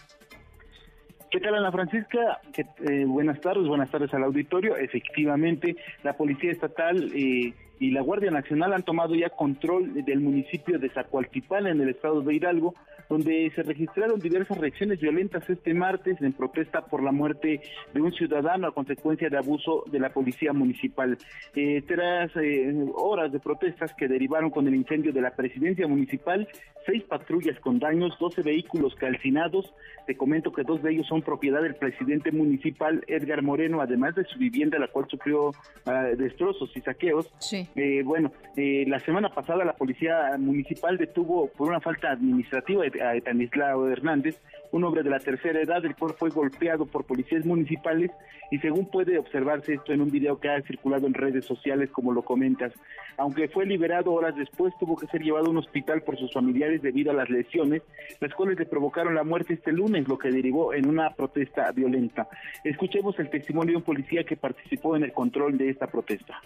¿Qué 1.31 1.39
tal, 1.39 1.55
Ana 1.55 1.71
Francisca? 1.71 2.39
Eh, 2.57 3.03
buenas 3.05 3.41
tardes, 3.41 3.67
buenas 3.67 3.89
tardes 3.89 4.13
al 4.13 4.23
auditorio. 4.23 4.77
Efectivamente, 4.77 5.75
la 6.03 6.13
Policía 6.13 6.51
Estatal 6.51 7.11
eh, 7.13 7.53
y 7.79 7.91
la 7.91 8.01
Guardia 8.01 8.31
Nacional 8.31 8.73
han 8.73 8.83
tomado 8.83 9.15
ya 9.15 9.29
control 9.29 10.05
del 10.05 10.19
municipio 10.19 10.79
de 10.79 10.89
Zacualtipán 10.89 11.67
en 11.67 11.81
el 11.81 11.89
estado 11.89 12.21
de 12.21 12.35
Hidalgo, 12.35 12.73
donde 13.09 13.51
se 13.55 13.63
registraron 13.63 14.19
diversas 14.19 14.57
reacciones 14.57 14.99
violentas 14.99 15.47
este 15.49 15.73
martes 15.73 16.19
en 16.21 16.33
protesta 16.33 16.85
por 16.85 17.03
la 17.03 17.11
muerte 17.11 17.61
de 17.93 18.01
un 18.01 18.11
ciudadano 18.13 18.67
a 18.67 18.73
consecuencia 18.73 19.29
de 19.29 19.37
abuso 19.37 19.83
de 19.91 19.99
la 19.99 20.09
policía 20.09 20.53
municipal. 20.53 21.17
Eh, 21.55 21.83
tras 21.87 22.31
eh, 22.37 22.73
horas 22.95 23.31
de 23.31 23.39
protestas 23.39 23.93
que 23.93 24.07
derivaron 24.07 24.49
con 24.49 24.67
el 24.67 24.75
incendio 24.75 25.13
de 25.13 25.21
la 25.21 25.35
presidencia 25.35 25.87
municipal, 25.87 26.47
seis 26.85 27.03
patrullas 27.03 27.59
con 27.59 27.79
daños, 27.79 28.17
12 28.19 28.41
vehículos 28.41 28.95
calcinados. 28.95 29.73
Te 30.07 30.15
comento 30.15 30.51
que 30.51 30.63
dos 30.63 30.81
de 30.81 30.93
ellos 30.93 31.07
son 31.07 31.21
propiedad 31.21 31.61
del 31.61 31.75
presidente 31.75 32.31
municipal 32.31 33.03
Edgar 33.07 33.41
Moreno, 33.41 33.81
además 33.81 34.15
de 34.15 34.25
su 34.25 34.37
vivienda, 34.39 34.79
la 34.79 34.87
cual 34.87 35.07
sufrió 35.09 35.51
ah, 35.85 36.03
destrozos 36.17 36.71
y 36.75 36.81
saqueos. 36.81 37.31
Eh, 37.75 38.03
bueno, 38.03 38.31
la 38.55 38.99
semana 38.99 39.29
pasada 39.29 39.65
la 39.65 39.73
policía 39.73 40.35
municipal 40.37 40.97
detuvo 40.97 41.47
por 41.49 41.69
una 41.69 41.81
falta 41.81 42.11
administrativa 42.11 42.83
a 42.83 43.15
Etanislao 43.15 43.89
Hernández, 43.89 44.39
un 44.71 44.83
hombre 44.83 45.03
de 45.03 45.09
la 45.09 45.19
tercera 45.19 45.61
edad, 45.61 45.83
el 45.85 45.95
cual 45.95 46.15
fue 46.17 46.29
golpeado 46.29 46.85
por 46.85 47.05
policías 47.05 47.45
municipales 47.45 48.11
y 48.51 48.59
según 48.59 48.89
puede 48.89 49.17
observarse 49.17 49.73
esto 49.73 49.93
en 49.93 50.01
un 50.01 50.11
video 50.11 50.39
que 50.39 50.49
ha 50.49 50.61
circulado 50.61 51.07
en 51.07 51.13
redes 51.13 51.45
sociales, 51.45 51.89
como 51.91 52.11
lo 52.11 52.23
comentas, 52.23 52.73
aunque 53.17 53.47
fue 53.47 53.65
liberado 53.65 54.11
horas 54.13 54.35
después, 54.35 54.73
tuvo 54.79 54.95
que 54.95 55.07
ser 55.07 55.21
llevado 55.21 55.47
a 55.47 55.49
un 55.49 55.57
hospital 55.57 56.01
por 56.01 56.17
sus 56.17 56.31
familiares 56.33 56.81
debido 56.81 57.11
a 57.11 57.15
las 57.15 57.29
lesiones, 57.29 57.81
las 58.19 58.33
cuales 58.33 58.59
le 58.59 58.65
provocaron 58.65 59.15
la 59.15 59.23
muerte 59.23 59.53
este 59.53 59.71
lunes, 59.71 60.07
lo 60.07 60.17
que 60.17 60.31
derivó 60.31 60.73
en 60.73 60.87
una 60.87 61.11
protesta 61.11 61.71
violenta. 61.71 62.27
Escuchemos 62.63 63.17
el 63.19 63.29
testimonio 63.29 63.73
de 63.73 63.77
un 63.77 63.83
policía 63.83 64.23
que 64.23 64.35
participó 64.35 64.95
en 64.95 65.03
el 65.03 65.13
control 65.13 65.57
de 65.57 65.69
esta 65.69 65.87
protesta. 65.87 66.41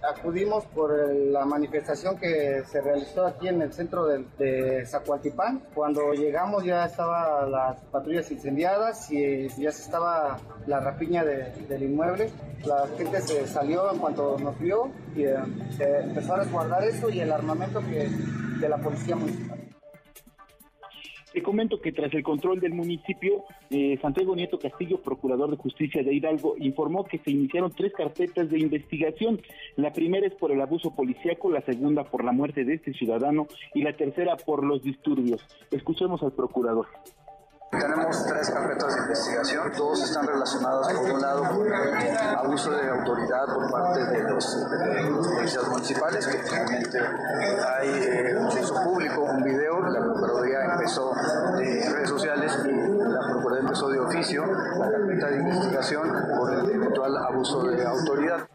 Acudimos 0.00 0.64
por 0.66 0.96
la 1.12 1.44
manifestación 1.44 2.16
que 2.18 2.62
se 2.70 2.80
realizó 2.80 3.26
aquí 3.26 3.48
en 3.48 3.62
el 3.62 3.72
centro 3.72 4.06
de, 4.06 4.24
de 4.38 4.86
Zacualtipán. 4.86 5.60
Cuando 5.74 6.12
llegamos 6.12 6.62
ya 6.64 6.84
estaban 6.84 7.50
las 7.50 7.80
patrullas 7.86 8.30
incendiadas 8.30 9.10
y 9.10 9.48
ya 9.60 9.72
se 9.72 9.82
estaba 9.82 10.38
la 10.66 10.78
rapiña 10.78 11.24
del 11.24 11.82
inmueble. 11.82 12.30
La 12.64 12.86
gente 12.96 13.20
se 13.22 13.44
salió 13.48 13.92
en 13.92 13.98
cuanto 13.98 14.38
nos 14.38 14.56
vio 14.60 14.88
y 15.16 15.24
eh, 15.24 15.36
empezó 15.80 16.34
a 16.34 16.44
resguardar 16.44 16.84
eso 16.84 17.10
y 17.10 17.18
el 17.18 17.32
armamento 17.32 17.80
que, 17.80 18.08
de 18.60 18.68
la 18.68 18.78
policía 18.78 19.16
municipal. 19.16 19.67
Te 21.32 21.42
comento 21.42 21.80
que 21.80 21.92
tras 21.92 22.12
el 22.14 22.22
control 22.22 22.58
del 22.58 22.72
municipio, 22.72 23.44
eh, 23.70 23.98
Santiago 24.00 24.34
Nieto 24.34 24.58
Castillo, 24.58 25.02
procurador 25.02 25.50
de 25.50 25.56
justicia 25.56 26.02
de 26.02 26.14
Hidalgo, 26.14 26.54
informó 26.58 27.04
que 27.04 27.18
se 27.18 27.30
iniciaron 27.30 27.70
tres 27.72 27.92
carpetas 27.92 28.48
de 28.50 28.58
investigación. 28.58 29.40
La 29.76 29.92
primera 29.92 30.26
es 30.26 30.34
por 30.34 30.52
el 30.52 30.60
abuso 30.60 30.94
policíaco, 30.94 31.50
la 31.50 31.60
segunda 31.60 32.04
por 32.04 32.24
la 32.24 32.32
muerte 32.32 32.64
de 32.64 32.74
este 32.74 32.94
ciudadano 32.94 33.46
y 33.74 33.82
la 33.82 33.92
tercera 33.92 34.36
por 34.36 34.64
los 34.64 34.82
disturbios. 34.82 35.44
Escuchemos 35.70 36.22
al 36.22 36.32
procurador. 36.32 36.86
Tenemos 37.70 38.24
tres 38.24 38.50
carpetas 38.50 38.94
de 38.94 39.00
investigación, 39.02 39.72
todos 39.76 40.02
están 40.02 40.26
relacionados 40.26 40.90
por 40.90 41.10
un 41.10 41.20
lado 41.20 41.42
con 41.42 41.72
abuso 42.38 42.70
de 42.70 42.88
autoridad 42.88 43.44
por 43.44 43.70
parte 43.70 44.04
de 44.06 44.22
los, 44.22 44.66
policías 45.34 45.68
municipales, 45.68 46.26
que 46.26 46.38
finalmente 46.38 46.98
hay 46.98 47.88
eh, 47.90 48.36
un 48.38 48.84
público, 48.84 49.22
un 49.22 49.42
video, 49.42 49.80
la 49.80 50.00
Procuraduría 50.00 50.64
empezó 50.64 51.12
en 51.58 51.92
redes 51.92 52.08
sociales 52.08 52.58
y 52.64 52.72
la 52.72 53.20
Procuraduría 53.32 53.60
empezó 53.60 53.88
de 53.90 54.00
oficio 54.00 54.46
la 54.46 54.90
carpeta 54.90 55.26
de 55.28 55.36
investigación 55.36 56.10
por 56.38 56.54
el 56.54 56.70
eventual 56.70 57.16
abuso 57.18 57.64
de 57.64 57.86
autoridad. 57.86 58.48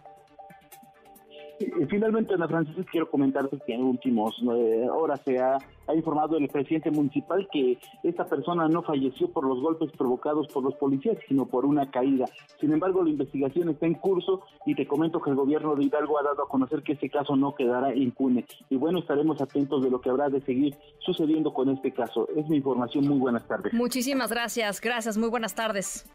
Finalmente, 1.89 2.34
Ana 2.34 2.47
Francisca, 2.47 2.84
quiero 2.91 3.09
comentarte 3.09 3.57
que 3.66 3.74
en 3.74 3.84
últimas 3.84 4.34
eh, 4.41 4.88
horas 4.89 5.22
se 5.26 5.39
ha, 5.39 5.57
informado 5.93 6.38
el 6.38 6.47
presidente 6.47 6.89
municipal 6.91 7.47
que 7.51 7.78
esta 8.03 8.26
persona 8.26 8.70
no 8.70 8.84
falleció 8.84 9.30
por 9.30 9.45
los 9.45 9.59
golpes 9.59 9.91
provocados 9.91 10.47
por 10.47 10.64
los 10.64 10.76
policías, 10.76 11.18
sino 11.28 11.45
por 11.45 11.66
una 11.66 11.91
caída. 11.91 12.26
Sin 12.59 12.72
embargo, 12.72 13.03
la 13.03 13.09
investigación 13.09 13.70
está 13.70 13.86
en 13.86 13.95
curso 13.95 14.41
y 14.66 14.76
te 14.76 14.88
comento 14.88 15.22
que 15.22 15.30
el 15.30 15.36
gobierno 15.36 15.76
de 15.76 15.84
Hidalgo 15.84 16.20
ha 16.20 16.24
dado 16.24 16.43
a 16.43 16.47
conocer 16.47 16.84
que 16.84 16.93
este 16.93 17.09
caso 17.09 17.36
no 17.36 17.53
quedará 17.53 17.93
impune. 17.93 18.45
Y 18.70 18.78
bueno, 18.78 18.99
estaremos 18.99 19.41
atentos 19.41 19.84
de 19.84 19.89
lo 19.89 19.99
que 19.99 20.09
habrá 20.09 20.30
de 20.30 20.41
seguir 20.41 20.76
sucediendo 20.99 21.53
con 21.53 21.70
este 21.70 21.91
caso. 21.91 22.28
Es 22.36 22.47
mi 22.47 22.57
información. 22.57 23.07
Muy 23.07 23.20
buenas 23.20 23.45
tardes. 23.47 23.74
Muchísimas 23.74 24.32
gracias. 24.32 24.80
Gracias. 24.80 25.18
Muy 25.18 25.30
buenas 25.30 25.53
tardes. 25.53 26.09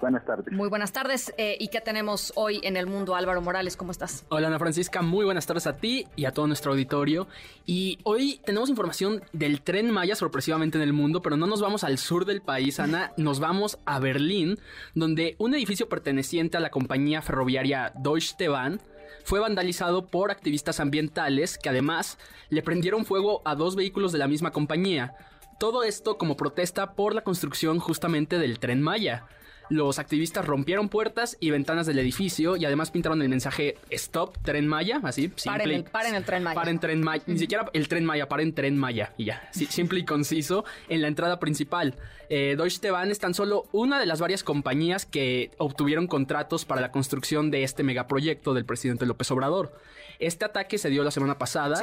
Buenas 0.00 0.24
tardes. 0.24 0.52
Muy 0.52 0.68
buenas 0.68 0.92
tardes. 0.92 1.32
Eh, 1.36 1.56
¿Y 1.60 1.68
qué 1.68 1.80
tenemos 1.80 2.32
hoy 2.36 2.60
en 2.62 2.76
el 2.76 2.86
mundo? 2.86 3.14
Álvaro 3.14 3.40
Morales, 3.42 3.76
¿cómo 3.76 3.92
estás? 3.92 4.24
Hola 4.28 4.48
Ana 4.48 4.58
Francisca, 4.58 5.02
muy 5.02 5.24
buenas 5.24 5.46
tardes 5.46 5.66
a 5.66 5.76
ti 5.76 6.06
y 6.16 6.24
a 6.24 6.32
todo 6.32 6.46
nuestro 6.46 6.72
auditorio. 6.72 7.26
Y 7.66 7.98
hoy 8.04 8.40
tenemos 8.44 8.70
información 8.70 9.22
del 9.32 9.62
tren 9.62 9.90
Maya 9.90 10.14
sorpresivamente 10.16 10.78
en 10.78 10.82
el 10.82 10.92
mundo, 10.92 11.20
pero 11.22 11.36
no 11.36 11.46
nos 11.46 11.60
vamos 11.60 11.84
al 11.84 11.98
sur 11.98 12.24
del 12.24 12.40
país, 12.40 12.80
Ana, 12.80 13.12
nos 13.16 13.40
vamos 13.40 13.78
a 13.84 13.98
Berlín, 13.98 14.58
donde 14.94 15.36
un 15.38 15.54
edificio 15.54 15.88
perteneciente 15.88 16.56
a 16.56 16.60
la 16.60 16.70
compañía 16.70 17.22
ferroviaria 17.22 17.92
Deutsche 17.96 18.48
Bahn 18.48 18.80
fue 19.24 19.40
vandalizado 19.40 20.06
por 20.06 20.30
activistas 20.30 20.80
ambientales 20.80 21.58
que 21.58 21.68
además 21.68 22.18
le 22.48 22.62
prendieron 22.62 23.04
fuego 23.04 23.42
a 23.44 23.54
dos 23.54 23.76
vehículos 23.76 24.12
de 24.12 24.18
la 24.18 24.28
misma 24.28 24.50
compañía. 24.50 25.14
Todo 25.58 25.82
esto 25.82 26.16
como 26.16 26.36
protesta 26.36 26.94
por 26.94 27.14
la 27.14 27.22
construcción 27.22 27.80
justamente 27.80 28.38
del 28.38 28.58
tren 28.58 28.80
Maya. 28.80 29.26
Los 29.70 30.00
activistas 30.00 30.44
rompieron 30.44 30.88
puertas 30.88 31.36
y 31.38 31.50
ventanas 31.50 31.86
del 31.86 32.00
edificio 32.00 32.56
y 32.56 32.64
además 32.64 32.90
pintaron 32.90 33.22
el 33.22 33.28
mensaje 33.28 33.76
Stop 33.88 34.36
Tren 34.42 34.66
Maya, 34.66 35.00
así. 35.04 35.32
Simple, 35.36 35.76
el, 35.76 35.84
paren 35.84 36.16
el 36.16 36.24
Tren 36.24 36.42
Maya. 36.42 36.54
Paren 36.56 36.80
Tren 36.80 37.00
Maya. 37.00 37.22
Ni 37.26 37.38
siquiera 37.38 37.70
el 37.72 37.86
Tren 37.86 38.04
Maya, 38.04 38.28
paren 38.28 38.52
Tren 38.52 38.76
Maya. 38.76 39.12
Y 39.16 39.26
ya, 39.26 39.48
simple 39.52 40.00
y 40.00 40.04
conciso 40.04 40.64
en 40.88 41.02
la 41.02 41.06
entrada 41.06 41.38
principal. 41.38 41.94
Eh, 42.28 42.56
Deutsche 42.58 42.90
Bahn 42.90 43.12
es 43.12 43.20
tan 43.20 43.32
solo 43.32 43.68
una 43.70 44.00
de 44.00 44.06
las 44.06 44.20
varias 44.20 44.42
compañías 44.42 45.06
que 45.06 45.52
obtuvieron 45.58 46.08
contratos 46.08 46.64
para 46.64 46.80
la 46.80 46.90
construcción 46.90 47.52
de 47.52 47.62
este 47.62 47.84
megaproyecto 47.84 48.54
del 48.54 48.64
presidente 48.64 49.06
López 49.06 49.30
Obrador. 49.30 49.72
Este 50.18 50.44
ataque 50.44 50.78
se 50.78 50.90
dio 50.90 51.04
la 51.04 51.12
semana 51.12 51.38
pasada 51.38 51.80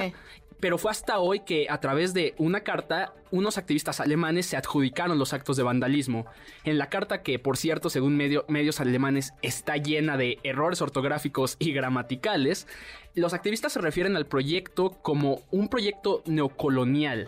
pero 0.59 0.77
fue 0.77 0.91
hasta 0.91 1.19
hoy 1.19 1.41
que 1.41 1.67
a 1.69 1.79
través 1.79 2.13
de 2.13 2.33
una 2.37 2.61
carta 2.61 3.13
unos 3.29 3.57
activistas 3.57 3.99
alemanes 3.99 4.45
se 4.45 4.57
adjudicaron 4.57 5.19
los 5.19 5.33
actos 5.33 5.57
de 5.57 5.63
vandalismo. 5.63 6.25
En 6.63 6.77
la 6.77 6.89
carta 6.89 7.21
que, 7.21 7.39
por 7.39 7.57
cierto, 7.57 7.89
según 7.89 8.15
medios 8.15 8.79
alemanes, 8.79 9.33
está 9.41 9.77
llena 9.77 10.17
de 10.17 10.39
errores 10.43 10.81
ortográficos 10.81 11.57
y 11.59 11.73
gramaticales, 11.73 12.67
los 13.17 13.33
activistas 13.33 13.73
se 13.73 13.81
refieren 13.81 14.15
al 14.15 14.27
proyecto 14.27 14.91
como 15.01 15.41
un 15.49 15.69
proyecto 15.69 16.21
neocolonial. 16.27 17.27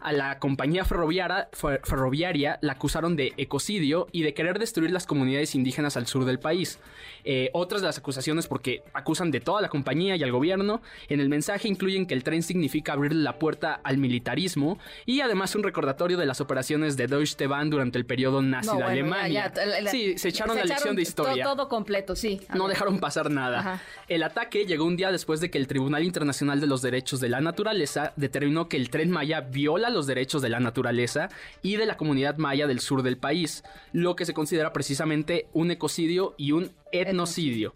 A 0.00 0.12
la 0.12 0.38
compañía 0.38 0.84
ferroviaria, 0.84 1.48
ferroviaria 1.52 2.58
la 2.62 2.74
acusaron 2.74 3.16
de 3.16 3.32
ecocidio 3.36 4.06
y 4.12 4.22
de 4.22 4.32
querer 4.32 4.60
destruir 4.60 4.92
las 4.92 5.06
comunidades 5.06 5.56
indígenas 5.56 5.96
al 5.96 6.06
sur 6.06 6.24
del 6.24 6.38
país. 6.38 6.78
Eh, 7.24 7.50
otras 7.52 7.80
de 7.80 7.88
las 7.88 7.98
acusaciones, 7.98 8.46
porque 8.46 8.84
acusan 8.92 9.32
de 9.32 9.40
toda 9.40 9.60
la 9.60 9.68
compañía 9.68 10.14
y 10.14 10.22
al 10.22 10.30
gobierno, 10.30 10.82
en 11.08 11.18
el 11.18 11.28
mensaje 11.28 11.66
incluyen 11.66 12.06
que 12.06 12.14
el 12.14 12.22
tren 12.22 12.42
significa 12.42 12.92
abrir 12.92 13.12
la 13.14 13.38
puerta 13.40 13.80
al 13.82 13.98
militarismo 13.98 14.78
y 15.04 15.20
además 15.20 15.56
un 15.56 15.64
recordatorio 15.64 16.16
de 16.16 16.26
las 16.26 16.40
operaciones 16.40 16.96
de 16.96 17.08
Deutsche 17.08 17.48
Bahn 17.48 17.70
durante 17.70 17.98
el 17.98 18.06
periodo 18.06 18.40
nazi 18.40 18.76
de 18.76 18.84
Alemania. 18.84 19.52
sí, 19.90 20.16
se 20.16 20.28
echaron 20.28 20.56
la 20.56 20.64
lección 20.64 20.94
de 20.94 21.02
historia. 21.02 21.42
Todo, 21.42 21.68
completo, 21.68 22.14
sí. 22.14 22.40
No 22.54 22.68
dejaron 22.68 23.00
pasar 23.00 23.30
nada. 23.32 23.82
El 24.06 24.22
ataque 24.22 24.64
llegó 24.64 24.84
un 24.84 24.96
día 24.96 25.10
después 25.10 25.23
de 25.26 25.50
que 25.50 25.58
el 25.58 25.66
Tribunal 25.66 26.04
Internacional 26.04 26.60
de 26.60 26.66
los 26.66 26.82
Derechos 26.82 27.18
de 27.18 27.30
la 27.30 27.40
Naturaleza 27.40 28.12
determinó 28.16 28.68
que 28.68 28.76
el 28.76 28.90
tren 28.90 29.10
Maya 29.10 29.40
viola 29.40 29.88
los 29.88 30.06
derechos 30.06 30.42
de 30.42 30.50
la 30.50 30.60
naturaleza 30.60 31.30
y 31.62 31.76
de 31.76 31.86
la 31.86 31.96
comunidad 31.96 32.36
maya 32.36 32.66
del 32.66 32.80
sur 32.80 33.02
del 33.02 33.16
país, 33.16 33.64
lo 33.92 34.16
que 34.16 34.26
se 34.26 34.34
considera 34.34 34.72
precisamente 34.72 35.48
un 35.54 35.70
ecocidio 35.70 36.34
y 36.36 36.52
un 36.52 36.72
etnocidio. 36.92 37.74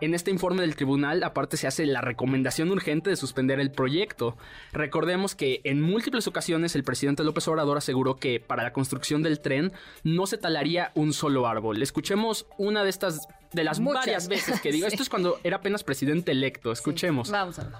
En 0.00 0.14
este 0.14 0.30
informe 0.30 0.62
del 0.62 0.76
tribunal, 0.76 1.22
aparte, 1.22 1.58
se 1.58 1.66
hace 1.66 1.84
la 1.84 2.00
recomendación 2.00 2.70
urgente 2.70 3.10
de 3.10 3.16
suspender 3.16 3.60
el 3.60 3.70
proyecto. 3.70 4.36
Recordemos 4.72 5.34
que 5.34 5.60
en 5.64 5.82
múltiples 5.82 6.26
ocasiones 6.26 6.74
el 6.74 6.84
presidente 6.84 7.22
López 7.22 7.46
Obrador 7.48 7.76
aseguró 7.76 8.16
que 8.16 8.40
para 8.40 8.62
la 8.62 8.72
construcción 8.72 9.22
del 9.22 9.40
tren 9.40 9.72
no 10.02 10.26
se 10.26 10.38
talaría 10.38 10.90
un 10.94 11.12
solo 11.12 11.46
árbol. 11.46 11.82
Escuchemos 11.82 12.46
una 12.56 12.82
de 12.82 12.88
estas, 12.88 13.28
de 13.52 13.64
las 13.64 13.82
varias 13.82 14.28
veces 14.28 14.60
que 14.60 14.72
digo. 14.72 14.86
Esto 14.86 15.02
es 15.02 15.08
cuando 15.08 15.38
era 15.44 15.56
apenas 15.56 15.84
presidente 15.84 16.32
electo. 16.32 16.72
Escuchemos. 16.72 17.30
Vamos 17.30 17.58
a 17.58 17.64
ver. 17.64 17.72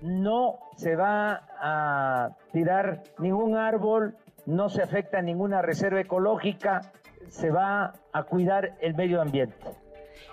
No 0.00 0.58
se 0.76 0.96
va 0.96 1.46
a 1.60 2.36
tirar 2.52 3.04
ningún 3.18 3.56
árbol, 3.56 4.16
no 4.44 4.68
se 4.68 4.82
afecta 4.82 5.22
ninguna 5.22 5.62
reserva 5.62 6.00
ecológica, 6.00 6.92
se 7.30 7.50
va 7.50 7.94
a 8.12 8.22
cuidar 8.24 8.76
el 8.80 8.94
medio 8.94 9.22
ambiente. 9.22 9.56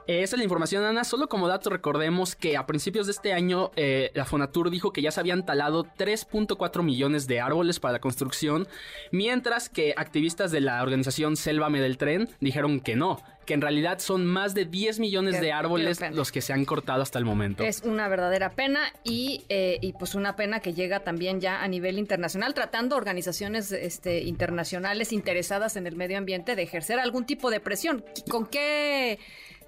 esa 0.08 0.36
es 0.36 0.38
la 0.38 0.44
información, 0.44 0.84
Ana. 0.84 1.06
Solo 1.06 1.30
como 1.30 1.48
dato 1.48 1.70
recordemos 1.70 2.36
que 2.36 2.58
a 2.58 2.66
principios 2.66 3.08
de 3.08 3.14
este 3.14 3.32
año 3.32 3.72
eh, 3.78 4.12
la 4.14 4.26
Fonatur 4.26 4.72
dijo 4.72 4.92
que 4.92 5.02
ya 5.02 5.12
se 5.12 5.22
habían 5.22 5.46
talado 5.46 5.86
3.4 5.86 6.84
millones 6.84 7.28
de 7.28 7.40
árboles 7.40 7.80
para 7.80 7.94
la 7.94 8.00
construcción, 8.00 8.68
mientras 9.12 9.70
que 9.70 9.94
activistas 9.96 10.52
de 10.52 10.60
la 10.60 10.82
organización 10.84 11.38
Sélvame 11.38 11.80
del 11.80 11.98
Tren 11.98 12.28
dijeron 12.42 12.82
que 12.82 12.98
no, 12.98 13.22
que 13.52 13.56
en 13.56 13.60
realidad 13.60 14.00
son 14.00 14.26
más 14.26 14.54
de 14.54 14.64
10 14.64 15.00
millones 15.00 15.42
de 15.42 15.52
árboles 15.52 16.00
los 16.14 16.32
que 16.32 16.40
se 16.40 16.54
han 16.54 16.64
cortado 16.64 17.02
hasta 17.02 17.20
el 17.20 17.26
momento. 17.26 17.66
Es 17.66 17.82
una 17.82 18.08
verdadera 18.08 18.52
pena 18.52 18.94
y, 19.04 19.44
eh, 19.50 19.78
y, 19.82 19.92
pues 19.92 20.16
una 20.16 20.38
pena 20.38 20.62
que 20.62 20.74
llega 20.74 21.02
también 21.02 21.42
ya 21.42 21.62
a 21.62 21.68
nivel 21.68 22.00
internacional, 22.00 22.54
tratando 22.54 22.96
organizaciones 22.96 23.74
este, 23.74 24.22
internacionales 24.22 25.12
interesadas 25.12 25.76
en 25.76 25.86
el 25.86 25.98
medio 25.98 26.18
ambiente 26.18 26.56
de 26.56 26.62
ejercer 26.62 26.98
algún 26.98 27.26
tipo 27.26 27.52
de 27.52 27.60
presión. 27.60 28.06
¿Con 28.30 28.46
qué 28.46 29.20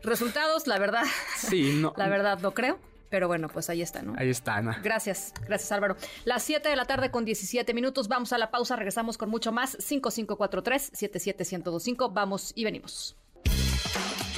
resultados? 0.02 0.66
La 0.66 0.80
verdad, 0.80 1.04
sí, 1.36 1.78
no. 1.82 1.94
la 1.98 2.08
verdad 2.08 2.40
no 2.40 2.54
creo. 2.54 2.80
Pero 3.10 3.28
bueno, 3.28 3.50
pues 3.50 3.70
ahí 3.70 3.82
está, 3.82 4.02
¿no? 4.02 4.14
Ahí 4.18 4.30
está, 4.30 4.56
Ana. 4.56 4.80
Gracias, 4.82 5.34
gracias 5.46 5.74
Álvaro. 5.74 5.98
Las 6.24 6.44
7 6.44 6.70
de 6.70 6.78
la 6.78 6.86
tarde 6.86 7.12
con 7.12 7.26
17 7.26 7.74
minutos, 7.74 8.08
vamos 8.08 8.32
a 8.32 8.38
la 8.38 8.50
pausa, 8.50 8.78
regresamos 8.78 9.18
con 9.18 9.30
mucho 9.30 9.52
más. 9.52 9.78
5543-77125, 9.78 12.14
vamos 12.14 12.54
y 12.56 12.64
venimos. 12.64 13.18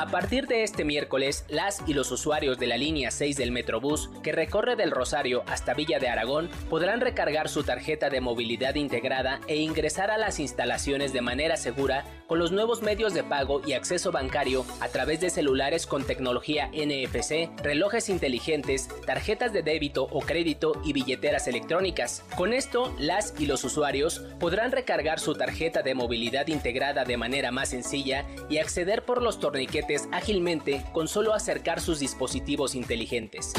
A 0.00 0.06
partir 0.06 0.46
de 0.46 0.62
este 0.62 0.82
miércoles, 0.82 1.44
las 1.50 1.82
y 1.86 1.92
los 1.92 2.10
usuarios 2.10 2.58
de 2.58 2.66
la 2.66 2.78
línea 2.78 3.10
6 3.10 3.36
del 3.36 3.52
Metrobús, 3.52 4.08
que 4.22 4.32
recorre 4.32 4.74
del 4.74 4.92
Rosario 4.92 5.42
hasta 5.46 5.74
Villa 5.74 5.98
de 5.98 6.08
Aragón, 6.08 6.48
podrán 6.70 7.02
recargar 7.02 7.50
su 7.50 7.64
tarjeta 7.64 8.08
de 8.08 8.22
movilidad 8.22 8.76
integrada 8.76 9.40
e 9.46 9.56
ingresar 9.56 10.10
a 10.10 10.16
las 10.16 10.40
instalaciones 10.40 11.12
de 11.12 11.20
manera 11.20 11.58
segura 11.58 12.06
con 12.28 12.38
los 12.38 12.50
nuevos 12.50 12.80
medios 12.80 13.12
de 13.12 13.24
pago 13.24 13.60
y 13.66 13.74
acceso 13.74 14.10
bancario 14.10 14.64
a 14.80 14.88
través 14.88 15.20
de 15.20 15.28
celulares 15.28 15.86
con 15.86 16.06
tecnología 16.06 16.68
NFC, 16.68 17.50
relojes 17.62 18.08
inteligentes, 18.08 18.88
tarjetas 19.04 19.52
de 19.52 19.62
débito 19.62 20.04
o 20.04 20.20
crédito 20.20 20.80
y 20.82 20.94
billeteras 20.94 21.46
electrónicas. 21.46 22.24
Con 22.38 22.54
esto, 22.54 22.94
las 22.98 23.34
y 23.38 23.44
los 23.44 23.64
usuarios 23.64 24.20
podrán 24.38 24.72
recargar 24.72 25.20
su 25.20 25.34
tarjeta 25.34 25.82
de 25.82 25.94
movilidad 25.94 26.46
integrada 26.46 27.04
de 27.04 27.18
manera 27.18 27.50
más 27.50 27.68
sencilla 27.68 28.24
y 28.48 28.56
acceder 28.56 29.04
por 29.04 29.20
los 29.20 29.40
torniquetes 29.40 29.89
ágilmente 30.12 30.84
con 30.92 31.08
solo 31.08 31.34
acercar 31.34 31.80
sus 31.80 31.98
dispositivos 31.98 32.74
inteligentes. 32.74 33.52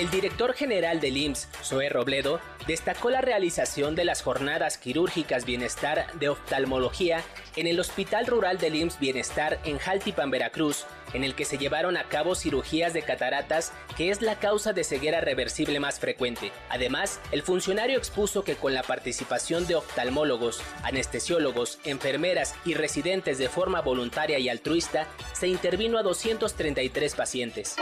El 0.00 0.10
director 0.10 0.54
general 0.54 0.98
del 0.98 1.18
IMSS, 1.18 1.46
Zoé 1.62 1.90
Robledo, 1.90 2.40
destacó 2.66 3.10
la 3.10 3.20
realización 3.20 3.94
de 3.94 4.06
las 4.06 4.22
jornadas 4.22 4.78
quirúrgicas 4.78 5.44
Bienestar 5.44 6.06
de 6.14 6.30
Oftalmología 6.30 7.22
en 7.54 7.66
el 7.66 7.78
Hospital 7.78 8.26
Rural 8.26 8.56
del 8.56 8.76
IMSS 8.76 8.98
Bienestar 8.98 9.60
en 9.66 9.76
Jaltipan, 9.76 10.30
Veracruz, 10.30 10.86
en 11.12 11.22
el 11.22 11.34
que 11.34 11.44
se 11.44 11.58
llevaron 11.58 11.98
a 11.98 12.04
cabo 12.04 12.34
cirugías 12.34 12.94
de 12.94 13.02
cataratas, 13.02 13.74
que 13.94 14.08
es 14.08 14.22
la 14.22 14.36
causa 14.36 14.72
de 14.72 14.84
ceguera 14.84 15.20
reversible 15.20 15.80
más 15.80 16.00
frecuente. 16.00 16.50
Además, 16.70 17.20
el 17.30 17.42
funcionario 17.42 17.98
expuso 17.98 18.42
que 18.42 18.56
con 18.56 18.72
la 18.72 18.82
participación 18.82 19.66
de 19.66 19.74
oftalmólogos, 19.74 20.62
anestesiólogos, 20.82 21.78
enfermeras 21.84 22.54
y 22.64 22.72
residentes 22.72 23.36
de 23.36 23.50
forma 23.50 23.82
voluntaria 23.82 24.38
y 24.38 24.48
altruista, 24.48 25.08
se 25.34 25.48
intervino 25.48 25.98
a 25.98 26.02
233 26.02 27.14
pacientes. 27.14 27.76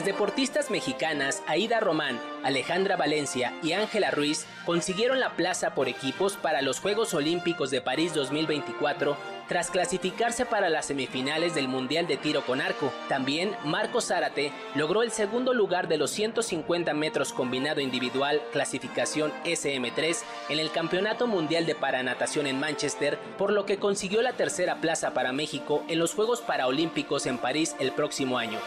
Las 0.00 0.06
deportistas 0.06 0.70
mexicanas 0.70 1.42
Aida 1.46 1.78
Román, 1.78 2.18
Alejandra 2.42 2.96
Valencia 2.96 3.52
y 3.62 3.72
Ángela 3.72 4.10
Ruiz 4.10 4.46
consiguieron 4.64 5.20
la 5.20 5.36
plaza 5.36 5.74
por 5.74 5.88
equipos 5.88 6.38
para 6.38 6.62
los 6.62 6.80
Juegos 6.80 7.12
Olímpicos 7.12 7.70
de 7.70 7.82
París 7.82 8.14
2024 8.14 9.14
tras 9.46 9.70
clasificarse 9.70 10.46
para 10.46 10.70
las 10.70 10.86
semifinales 10.86 11.54
del 11.54 11.68
Mundial 11.68 12.06
de 12.06 12.16
Tiro 12.16 12.46
con 12.46 12.62
Arco. 12.62 12.90
También 13.10 13.54
Marco 13.62 14.00
Zárate 14.00 14.52
logró 14.74 15.02
el 15.02 15.10
segundo 15.10 15.52
lugar 15.52 15.86
de 15.86 15.98
los 15.98 16.12
150 16.12 16.94
metros 16.94 17.34
combinado 17.34 17.82
individual 17.82 18.40
clasificación 18.52 19.30
SM3 19.44 20.16
en 20.48 20.60
el 20.60 20.70
Campeonato 20.70 21.26
Mundial 21.26 21.66
de 21.66 21.74
Paranatación 21.74 22.46
en 22.46 22.58
Manchester, 22.58 23.18
por 23.36 23.52
lo 23.52 23.66
que 23.66 23.76
consiguió 23.76 24.22
la 24.22 24.32
tercera 24.32 24.76
plaza 24.80 25.12
para 25.12 25.32
México 25.32 25.84
en 25.88 25.98
los 25.98 26.14
Juegos 26.14 26.40
Paraolímpicos 26.40 27.26
en 27.26 27.36
París 27.36 27.76
el 27.80 27.92
próximo 27.92 28.38
año. 28.38 28.60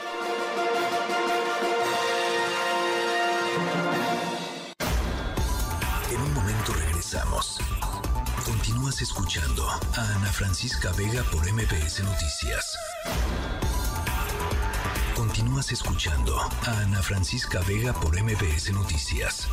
Continúas 8.94 9.10
escuchando 9.10 9.64
a 9.98 10.16
Ana 10.18 10.32
Francisca 10.32 10.92
Vega 10.96 11.24
por 11.32 11.42
MPS 11.52 12.04
Noticias. 12.04 12.78
Continúas 15.18 15.72
escuchando 15.72 16.38
a 16.38 16.82
Ana 16.84 17.02
Francisca 17.02 17.62
Vega 17.68 17.92
por 17.94 18.14
MPS 18.14 18.72
Noticias. 18.72 19.50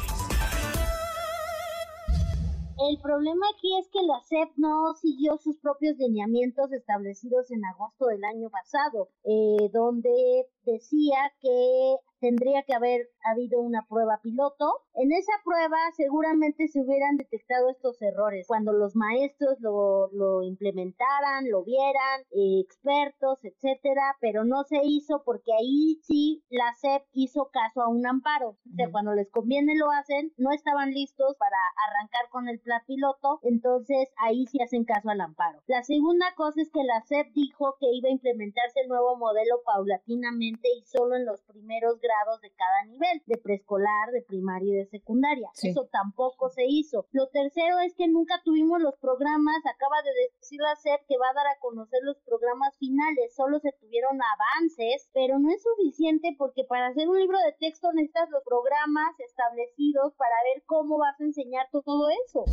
El 2.91 2.99
problema 3.01 3.47
aquí 3.57 3.78
es 3.80 3.88
que 3.88 4.03
la 4.03 4.20
SEP 4.28 4.51
no 4.57 4.93
siguió 5.01 5.38
sus 5.38 5.57
propios 5.57 5.97
lineamientos 5.97 6.70
establecidos 6.72 7.51
en 7.51 7.64
agosto 7.64 8.09
del 8.09 8.22
año 8.24 8.51
pasado, 8.51 9.09
eh, 9.24 9.70
donde 9.72 10.47
decía 10.66 11.32
que 11.41 11.97
tendría 12.20 12.62
que 12.62 12.74
haber 12.74 13.08
habido 13.24 13.60
una 13.60 13.86
prueba 13.88 14.20
piloto. 14.22 14.84
En 14.94 15.12
esa 15.12 15.32
prueba 15.44 15.78
seguramente 15.96 16.68
se 16.68 16.80
hubieran 16.80 17.16
detectado 17.16 17.70
estos 17.70 18.00
errores 18.02 18.46
cuando 18.46 18.72
los 18.72 18.94
maestros 18.94 19.58
lo, 19.60 20.08
lo 20.12 20.42
implementaran, 20.42 21.48
lo 21.50 21.64
vieran, 21.64 22.20
eh, 22.30 22.60
expertos, 22.60 23.38
etcétera, 23.42 24.16
pero 24.20 24.44
no 24.44 24.64
se 24.64 24.80
hizo 24.84 25.22
porque 25.24 25.52
ahí 25.52 25.98
sí 26.02 26.44
la 26.50 26.74
SEP 26.74 27.02
hizo 27.12 27.50
caso 27.50 27.82
a 27.82 27.88
un 27.88 28.06
amparo. 28.06 28.50
O 28.50 28.76
sea, 28.76 28.90
cuando 28.90 29.14
les 29.14 29.30
conviene 29.30 29.76
lo 29.76 29.90
hacen, 29.90 30.32
no 30.36 30.52
estaban 30.52 30.90
listos 30.90 31.36
para 31.38 31.56
arrancar 31.88 32.28
con 32.30 32.48
el 32.48 32.60
plan 32.60 32.82
piloto, 32.86 33.40
entonces 33.42 34.10
ahí 34.16 34.46
sí 34.46 34.60
hacen 34.62 34.84
caso 34.84 35.08
al 35.08 35.20
amparo. 35.20 35.60
La 35.66 35.82
segunda 35.82 36.26
cosa 36.36 36.60
es 36.60 36.70
que 36.70 36.84
la 36.84 37.00
SEP 37.02 37.32
dijo 37.32 37.76
que 37.80 37.86
iba 37.92 38.08
a 38.08 38.12
implementarse 38.12 38.80
el 38.80 38.88
nuevo 38.88 39.16
modelo 39.16 39.62
paulatinamente 39.64 40.68
y 40.78 40.84
solo 40.84 41.16
en 41.16 41.24
los 41.24 41.42
primeros 41.42 41.98
grados 42.00 42.09
de 42.42 42.50
cada 42.50 42.84
nivel, 42.86 43.22
de 43.26 43.38
preescolar, 43.38 44.11
de 44.12 44.22
primaria 44.22 44.74
y 44.74 44.76
de 44.78 44.86
secundaria. 44.86 45.48
Eso 45.62 45.88
tampoco 45.92 46.48
se 46.50 46.64
hizo. 46.66 47.06
Lo 47.12 47.28
tercero 47.28 47.78
es 47.80 47.94
que 47.94 48.08
nunca 48.08 48.40
tuvimos 48.44 48.80
los 48.80 48.96
programas, 48.98 49.64
acaba 49.64 50.02
de 50.02 50.11
decir 50.38 50.61
la 50.61 50.74
SEP 50.76 51.06
que 51.08 51.18
va 51.18 51.30
a 51.30 51.34
dar 51.34 51.46
a 51.46 51.58
conocer 51.61 52.00
los 52.02 52.18
programas 52.26 52.76
finales, 52.78 53.34
solo 53.34 53.61
se 53.61 53.72
tuvieron 53.80 54.18
avances, 54.20 55.08
pero 55.12 55.38
no 55.38 55.50
es 55.50 55.62
suficiente 55.62 56.34
porque 56.36 56.64
para 56.64 56.88
hacer 56.88 57.08
un 57.08 57.18
libro 57.18 57.38
de 57.38 57.52
texto 57.58 57.92
necesitas 57.92 58.28
los 58.30 58.42
programas 58.44 59.18
establecidos 59.20 60.14
para 60.14 60.34
ver 60.52 60.62
cómo 60.66 60.98
vas 60.98 61.20
a 61.20 61.24
enseñar 61.24 61.68
todo 61.70 62.08
eso. 62.26 62.44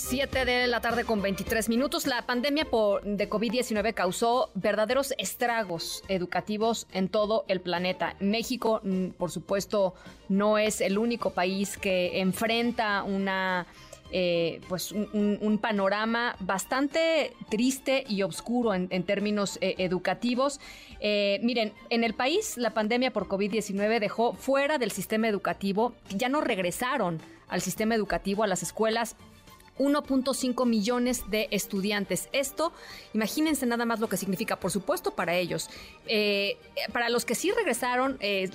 7 0.00 0.44
de 0.44 0.66
la 0.66 0.80
tarde 0.80 1.04
con 1.04 1.20
23 1.20 1.68
minutos. 1.68 2.06
La 2.06 2.22
pandemia 2.22 2.64
por, 2.64 3.02
de 3.02 3.28
COVID-19 3.28 3.92
causó 3.94 4.50
verdaderos 4.54 5.14
estragos 5.18 6.02
educativos 6.08 6.86
en 6.92 7.08
todo 7.08 7.44
el 7.48 7.60
planeta. 7.60 8.16
México, 8.18 8.80
por 9.18 9.30
supuesto, 9.30 9.94
no 10.28 10.58
es 10.58 10.80
el 10.80 10.98
único 10.98 11.30
país 11.30 11.76
que 11.76 12.20
enfrenta 12.20 13.02
una... 13.02 13.66
Eh, 14.12 14.60
pues 14.68 14.90
un, 14.90 15.58
panorama 15.62 16.34
bastante 16.40 17.32
triste 17.48 18.02
y 18.08 18.22
oscuro 18.22 18.74
en, 18.74 18.88
términos 19.04 19.56
eh, 19.60 19.76
educativos. 19.78 20.58
Eh, 20.98 21.38
miren, 21.44 21.72
en 21.90 22.02
el 22.02 22.14
país 22.14 22.56
la 22.56 22.74
pandemia 22.74 23.12
por 23.12 23.28
COVID-19 23.28 24.00
dejó 24.00 24.32
fuera 24.32 24.78
del 24.78 24.90
sistema 24.90 25.28
educativo, 25.28 25.94
ya 26.08 26.28
no 26.28 26.40
regresaron 26.40 27.20
al 27.46 27.60
sistema 27.60 27.94
educativo, 27.94 28.42
a 28.42 28.48
las 28.48 28.64
escuelas 28.64 29.14
1.5 29.80 30.66
millones 30.66 31.30
de 31.30 31.48
estudiantes. 31.50 32.28
Esto, 32.32 32.72
imagínense 33.14 33.64
nada 33.64 33.86
más 33.86 33.98
lo 33.98 34.08
que 34.08 34.18
significa, 34.18 34.56
por 34.60 34.70
supuesto, 34.70 35.12
para 35.12 35.34
ellos. 35.34 35.70
Eh, 36.06 36.58
para 36.92 37.08
los 37.08 37.24
que 37.24 37.34
sí 37.34 37.50
regresaron, 37.50 38.18
eh, 38.20 38.50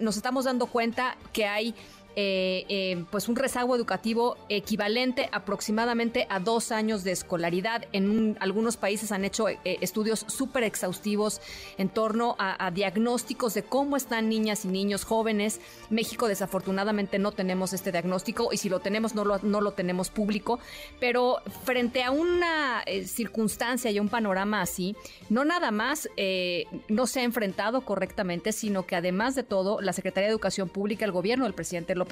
nos 0.00 0.16
estamos 0.16 0.44
dando 0.44 0.66
cuenta 0.66 1.16
que 1.32 1.46
hay 1.46 1.74
eh, 2.20 2.66
eh, 2.68 3.04
pues 3.12 3.28
un 3.28 3.36
rezago 3.36 3.76
educativo 3.76 4.36
equivalente 4.48 5.28
aproximadamente 5.30 6.26
a 6.28 6.40
dos 6.40 6.72
años 6.72 7.04
de 7.04 7.12
escolaridad. 7.12 7.84
En 7.92 8.36
algunos 8.40 8.76
países 8.76 9.12
han 9.12 9.24
hecho 9.24 9.46
estudios 9.62 10.24
súper 10.26 10.64
exhaustivos 10.64 11.40
en 11.76 11.88
torno 11.88 12.34
a, 12.40 12.72
diagnósticos 12.72 13.54
de 13.54 13.62
cómo 13.62 13.96
están 13.96 14.28
niñas 14.28 14.64
y 14.64 14.68
niños 14.68 15.04
jóvenes. 15.04 15.60
México 15.90 16.26
desafortunadamente 16.26 17.20
no 17.20 17.30
tenemos 17.30 17.72
este 17.72 17.92
diagnóstico 17.92 18.48
y 18.52 18.56
si 18.56 18.68
lo 18.68 18.80
tenemos 18.80 19.14
no 19.14 19.24
lo, 19.24 19.38
no 19.44 19.60
lo 19.60 19.70
tenemos 19.74 20.10
público, 20.10 20.58
pero 20.98 21.36
frente 21.64 22.02
a 22.02 22.10
una 22.10 22.82
circunstancia 23.04 23.92
y 23.92 24.00
un 24.00 24.08
panorama 24.08 24.60
así, 24.60 24.96
no 25.30 25.44
nada 25.44 25.70
más 25.70 26.08
no 26.88 27.06
se 27.06 27.20
ha 27.20 27.22
enfrentado 27.22 27.82
correctamente, 27.82 28.50
sino 28.50 28.86
que 28.86 28.96
además 28.96 29.36
de 29.36 29.44
todo, 29.44 29.80
la 29.80 29.92
Secretaría 29.92 30.26
de 30.26 30.32
Educación 30.32 30.68
Pública, 30.68 31.04
el 31.04 31.12
gobierno 31.12 31.44
del 31.44 31.54
presidente 31.54 31.94
López 31.94 32.07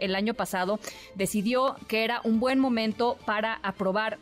El 0.00 0.14
año 0.14 0.34
pasado 0.34 0.78
decidió 1.14 1.76
que 1.88 2.04
era 2.04 2.20
un 2.24 2.40
buen 2.40 2.58
momento 2.58 3.18
para 3.26 3.54
aprobar 3.62 4.18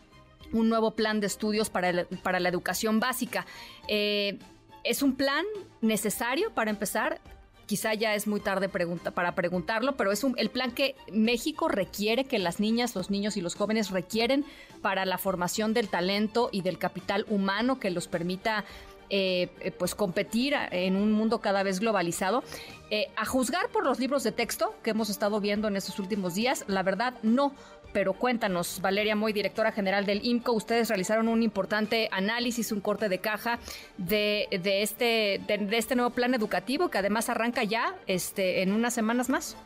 un 0.53 0.69
nuevo 0.69 0.93
plan 0.93 1.21
de 1.21 1.27
estudios 1.27 1.71
para, 1.71 2.07
para 2.23 2.41
la 2.41 2.49
educación 2.49 3.01
básica. 3.01 3.47
Eh, 3.87 4.39
¿Es 4.85 5.03
un 5.03 5.17
plan 5.17 5.45
necesario 5.81 6.53
para 6.53 6.71
empezar? 6.71 7.21
Quizá 7.67 7.93
ya 7.93 8.15
es 8.15 8.27
muy 8.27 8.41
tarde 8.41 8.71
para 8.71 9.35
preguntarlo, 9.35 9.95
pero 9.95 10.11
es 10.11 10.25
el 10.39 10.49
plan 10.49 10.71
que 10.71 10.97
México 11.13 11.69
requiere, 11.69 12.25
que 12.25 12.39
las 12.39 12.61
niñas, 12.61 12.95
los 12.95 13.11
niños 13.11 13.37
y 13.37 13.43
los 13.43 13.55
jóvenes 13.55 13.91
requieren 13.91 14.47
para 14.81 15.05
la 15.05 15.19
formación 15.19 15.75
del 15.75 15.89
talento 15.89 16.49
y 16.51 16.63
del 16.63 16.79
capital 16.79 17.27
humano 17.29 17.79
que 17.79 17.91
los 17.91 18.09
permita 18.09 18.65
eh, 19.11 19.49
eh, 19.61 19.71
pues 19.71 19.95
competir 19.95 20.55
en 20.71 20.97
un 20.97 21.13
mundo 21.13 21.41
cada 21.41 21.63
vez 21.63 21.81
globalizado. 21.81 22.43
Eh, 22.91 23.07
a 23.17 23.25
juzgar 23.27 23.69
por 23.69 23.85
los 23.85 23.99
libros 23.99 24.23
de 24.23 24.33
texto 24.33 24.75
que 24.83 24.91
hemos 24.91 25.11
estado 25.11 25.41
viendo 25.41 25.69
en 25.69 25.77
estos 25.77 25.99
últimos 25.99 26.35
días, 26.35 26.65
la 26.69 26.83
verdad 26.83 27.15
no. 27.23 27.53
Pero 27.93 28.13
cuéntanos, 28.13 28.81
Valeria 28.83 29.17
Moy, 29.17 29.33
directora 29.33 29.73
general 29.73 30.05
del 30.05 30.21
IMCO, 30.23 30.53
ustedes 30.53 30.89
realizaron 30.89 31.29
un 31.29 31.43
importante 31.43 32.09
análisis, 32.13 32.71
un 32.71 32.81
corte 32.81 33.09
de 33.09 33.19
caja 33.19 33.59
de, 33.97 34.47
de 34.51 34.83
este, 34.83 35.41
de, 35.47 35.69
este 35.77 35.97
nuevo 35.97 36.11
plan 36.11 36.35
educativo 36.35 36.91
que 36.91 36.99
además 36.99 37.31
arranca 37.31 37.65
ya 37.65 37.95
este, 38.07 38.63
en 38.63 38.73
unas 38.73 38.93
semanas 38.93 39.31
más. 39.31 39.57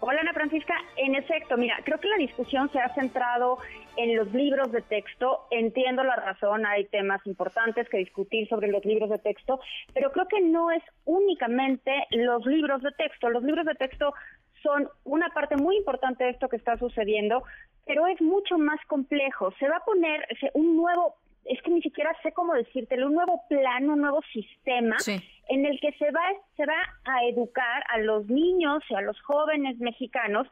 Hola 0.00 0.20
Ana 0.20 0.34
Francisca, 0.34 0.74
en 0.98 1.14
efecto, 1.14 1.56
mira, 1.56 1.78
creo 1.84 1.98
que 1.98 2.08
la 2.08 2.18
discusión 2.18 2.70
se 2.72 2.78
ha 2.78 2.94
centrado 2.94 3.56
en 3.96 4.16
los 4.16 4.32
libros 4.32 4.72
de 4.72 4.82
texto. 4.82 5.46
Entiendo 5.50 6.04
la 6.04 6.16
razón, 6.16 6.66
hay 6.66 6.84
temas 6.86 7.24
importantes 7.26 7.88
que 7.88 7.98
discutir 7.98 8.48
sobre 8.48 8.68
los 8.68 8.84
libros 8.84 9.10
de 9.10 9.18
texto, 9.18 9.60
pero 9.92 10.12
creo 10.12 10.28
que 10.28 10.40
no 10.40 10.70
es 10.70 10.82
únicamente 11.04 11.92
los 12.10 12.44
libros 12.46 12.82
de 12.82 12.92
texto. 12.92 13.30
Los 13.30 13.42
libros 13.42 13.66
de 13.66 13.74
texto 13.74 14.14
son 14.62 14.88
una 15.04 15.28
parte 15.30 15.56
muy 15.56 15.76
importante 15.76 16.24
de 16.24 16.30
esto 16.30 16.48
que 16.48 16.56
está 16.56 16.78
sucediendo, 16.78 17.42
pero 17.86 18.06
es 18.06 18.20
mucho 18.20 18.58
más 18.58 18.80
complejo. 18.86 19.52
Se 19.58 19.68
va 19.68 19.76
a 19.76 19.84
poner 19.84 20.26
un 20.54 20.76
nuevo 20.76 21.16
es 21.44 21.60
que 21.62 21.70
ni 21.70 21.82
siquiera 21.82 22.10
sé 22.22 22.32
cómo 22.32 22.54
decírtelo, 22.54 23.06
un 23.06 23.14
nuevo 23.14 23.42
plan, 23.48 23.90
un 23.90 24.00
nuevo 24.00 24.22
sistema 24.32 24.96
en 25.06 25.66
el 25.66 25.78
que 25.78 25.92
se 25.92 26.10
va, 26.10 26.22
se 26.56 26.64
va 26.64 26.78
a 27.04 27.24
educar 27.26 27.84
a 27.88 27.98
los 27.98 28.26
niños 28.28 28.82
y 28.88 28.94
a 28.94 29.02
los 29.02 29.20
jóvenes 29.20 29.78
mexicanos 29.78 30.48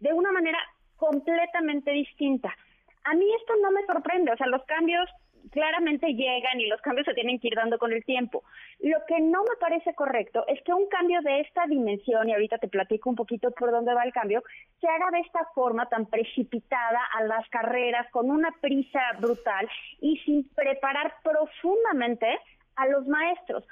de 0.00 0.12
una 0.12 0.30
manera 0.30 0.58
completamente 0.96 1.90
distinta. 1.90 2.54
A 3.08 3.14
mí 3.14 3.26
esto 3.40 3.54
no 3.62 3.70
me 3.70 3.84
sorprende, 3.86 4.32
o 4.32 4.36
sea, 4.36 4.46
los 4.48 4.64
cambios 4.64 5.08
claramente 5.50 6.08
llegan 6.08 6.60
y 6.60 6.66
los 6.66 6.80
cambios 6.80 7.06
se 7.06 7.14
tienen 7.14 7.38
que 7.38 7.48
ir 7.48 7.54
dando 7.54 7.78
con 7.78 7.92
el 7.92 8.04
tiempo. 8.04 8.42
Lo 8.80 8.98
que 9.06 9.20
no 9.20 9.42
me 9.42 9.56
parece 9.60 9.94
correcto 9.94 10.44
es 10.48 10.60
que 10.62 10.72
un 10.72 10.88
cambio 10.88 11.20
de 11.22 11.40
esta 11.40 11.66
dimensión, 11.66 12.28
y 12.28 12.32
ahorita 12.32 12.58
te 12.58 12.68
platico 12.68 13.10
un 13.10 13.16
poquito 13.16 13.50
por 13.52 13.70
dónde 13.70 13.94
va 13.94 14.04
el 14.04 14.12
cambio, 14.12 14.42
se 14.80 14.88
haga 14.88 15.10
de 15.12 15.20
esta 15.20 15.46
forma 15.54 15.88
tan 15.88 16.06
precipitada 16.06 17.00
a 17.14 17.22
las 17.24 17.48
carreras, 17.48 18.10
con 18.10 18.30
una 18.30 18.50
prisa 18.60 19.00
brutal 19.20 19.68
y 20.00 20.18
sin 20.18 20.48
preparar 20.50 21.14
profundamente 21.22 22.26
a 22.76 22.86
los 22.88 23.06
maestros. 23.06 23.64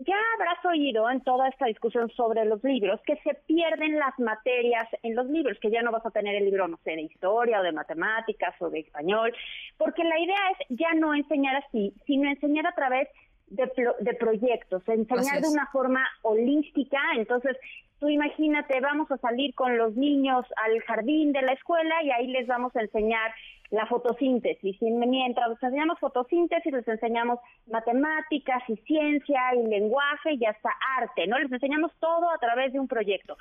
Ya 0.00 0.16
habrás 0.34 0.64
oído 0.64 1.10
en 1.10 1.20
toda 1.22 1.48
esta 1.48 1.66
discusión 1.66 2.08
sobre 2.10 2.44
los 2.44 2.62
libros 2.62 3.00
que 3.04 3.16
se 3.16 3.34
pierden 3.46 3.98
las 3.98 4.16
materias 4.18 4.88
en 5.02 5.16
los 5.16 5.26
libros, 5.26 5.58
que 5.60 5.70
ya 5.70 5.82
no 5.82 5.90
vas 5.90 6.06
a 6.06 6.10
tener 6.10 6.36
el 6.36 6.44
libro, 6.44 6.68
no 6.68 6.78
sé, 6.84 6.92
de 6.92 7.02
historia 7.02 7.60
o 7.60 7.64
de 7.64 7.72
matemáticas 7.72 8.54
o 8.60 8.70
de 8.70 8.80
español, 8.80 9.34
porque 9.76 10.04
la 10.04 10.20
idea 10.20 10.38
es 10.52 10.66
ya 10.78 10.94
no 10.94 11.14
enseñar 11.14 11.56
así, 11.56 11.92
sino 12.06 12.30
enseñar 12.30 12.68
a 12.68 12.74
través 12.76 13.08
de, 13.48 13.68
de 14.00 14.14
proyectos, 14.14 14.86
enseñar 14.86 15.40
de 15.40 15.48
una 15.48 15.66
forma 15.72 16.06
holística. 16.22 16.98
Entonces, 17.16 17.56
tú 17.98 18.08
imagínate, 18.08 18.80
vamos 18.80 19.10
a 19.10 19.18
salir 19.18 19.52
con 19.54 19.76
los 19.76 19.96
niños 19.96 20.46
al 20.64 20.80
jardín 20.82 21.32
de 21.32 21.42
la 21.42 21.54
escuela 21.54 22.02
y 22.04 22.10
ahí 22.12 22.28
les 22.28 22.46
vamos 22.46 22.74
a 22.76 22.82
enseñar 22.82 23.32
la 23.70 23.86
fotosíntesis. 23.86 24.76
Y 24.80 24.90
mientras 24.90 25.48
les 25.50 25.62
enseñamos 25.62 25.98
fotosíntesis, 25.98 26.72
les 26.72 26.88
enseñamos 26.88 27.38
matemáticas 27.66 28.62
y 28.68 28.76
ciencia 28.78 29.54
y 29.54 29.66
lenguaje 29.66 30.34
y 30.34 30.44
hasta 30.44 30.70
arte, 30.98 31.26
¿no? 31.26 31.38
Les 31.38 31.52
enseñamos 31.52 31.92
todo 32.00 32.30
a 32.30 32.38
través 32.38 32.72
de 32.72 32.80
un 32.80 32.88
proyecto. 32.88 33.36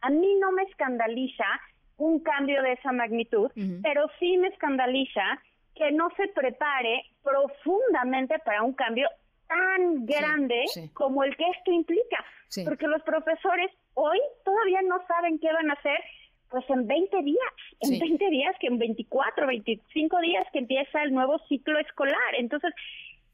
A 0.00 0.10
mí 0.10 0.36
no 0.40 0.52
me 0.52 0.62
escandaliza 0.64 1.44
un 1.96 2.20
cambio 2.20 2.62
de 2.62 2.72
esa 2.72 2.92
magnitud, 2.92 3.50
pero 3.82 4.08
sí 4.18 4.36
me 4.38 4.48
escandaliza 4.48 5.40
que 5.74 5.90
no 5.92 6.10
se 6.16 6.28
prepare 6.28 7.04
profundamente 7.22 8.38
para 8.40 8.62
un 8.62 8.72
cambio 8.72 9.08
tan 9.48 10.06
grande 10.06 10.64
como 10.92 11.24
el 11.24 11.36
que 11.36 11.48
esto 11.50 11.72
implica. 11.72 12.24
Porque 12.64 12.86
los 12.86 13.02
profesores 13.02 13.70
hoy 13.94 14.18
todavía 14.44 14.80
no 14.82 15.04
saben 15.06 15.38
qué 15.38 15.52
van 15.52 15.70
a 15.70 15.74
hacer 15.74 15.98
pues 16.50 16.64
en 16.70 16.86
20 16.86 17.22
días, 17.22 17.52
en 17.80 17.98
20 17.98 18.30
días, 18.30 18.56
que 18.60 18.68
en 18.68 18.78
24, 18.78 19.46
25 19.46 20.20
días 20.20 20.46
que 20.52 20.60
empieza 20.60 21.02
el 21.02 21.12
nuevo 21.12 21.38
ciclo 21.48 21.78
escolar. 21.78 22.34
Entonces, 22.38 22.72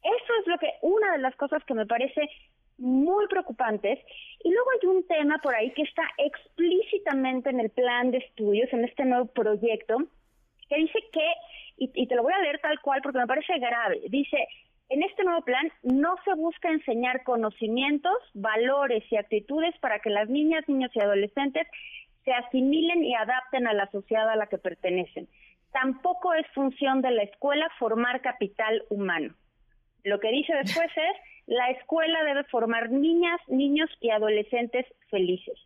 eso 0.03 0.32
es 0.41 0.47
lo 0.47 0.59
que, 0.59 0.70
una 0.82 1.12
de 1.12 1.19
las 1.19 1.35
cosas 1.36 1.65
que 1.65 1.74
me 1.74 1.86
parece 1.86 2.28
muy 2.78 3.27
preocupantes. 3.28 3.99
Y 4.43 4.51
luego 4.51 4.69
hay 4.70 4.89
un 4.89 5.07
tema 5.07 5.39
por 5.43 5.55
ahí 5.55 5.70
que 5.73 5.82
está 5.82 6.03
explícitamente 6.19 7.51
en 7.51 7.61
el 7.61 7.70
plan 7.70 8.11
de 8.11 8.19
estudios, 8.19 8.73
en 8.73 8.85
este 8.85 9.05
nuevo 9.05 9.27
proyecto, 9.27 9.99
que 10.69 10.77
dice 10.77 10.99
que, 11.12 11.27
y, 11.77 11.91
y 11.95 12.07
te 12.07 12.16
lo 12.16 12.23
voy 12.23 12.32
a 12.32 12.41
leer 12.41 12.59
tal 12.61 12.81
cual 12.81 13.01
porque 13.03 13.19
me 13.19 13.27
parece 13.27 13.59
grave, 13.59 14.03
dice, 14.09 14.49
en 14.91 15.03
este 15.03 15.24
nuevo 15.24 15.43
plan 15.43 15.70
no 15.82 16.16
se 16.24 16.35
busca 16.35 16.69
enseñar 16.69 17.23
conocimientos, 17.24 18.16
valores 18.35 19.03
y 19.11 19.16
actitudes 19.16 19.74
para 19.81 20.01
que 20.01 20.11
las 20.11 20.28
niñas, 20.28 20.69
niños 20.69 20.91
y 20.95 21.01
adolescentes 21.01 21.66
se 22.24 22.32
asimilen 22.32 23.05
y 23.05 23.14
adapten 23.14 23.66
a 23.66 23.72
la 23.72 23.90
sociedad 23.90 24.28
a 24.28 24.36
la 24.36 24.46
que 24.46 24.59
pertenecen. 24.59 25.28
Tampoco 25.72 26.34
es 26.34 26.46
función 26.55 27.02
de 27.02 27.10
la 27.10 27.22
escuela 27.22 27.68
formar 27.78 28.20
capital 28.22 28.84
humano. 28.90 29.34
Lo 30.05 30.20
que 30.20 30.30
dice 30.30 30.55
después 30.55 30.90
es, 30.96 31.16
la 31.46 31.70
escuela 31.70 32.24
debe 32.24 32.44
formar 32.44 32.90
niñas, 32.90 33.40
niños 33.48 33.90
y 34.01 34.10
adolescentes 34.10 34.86
felices. 35.10 35.59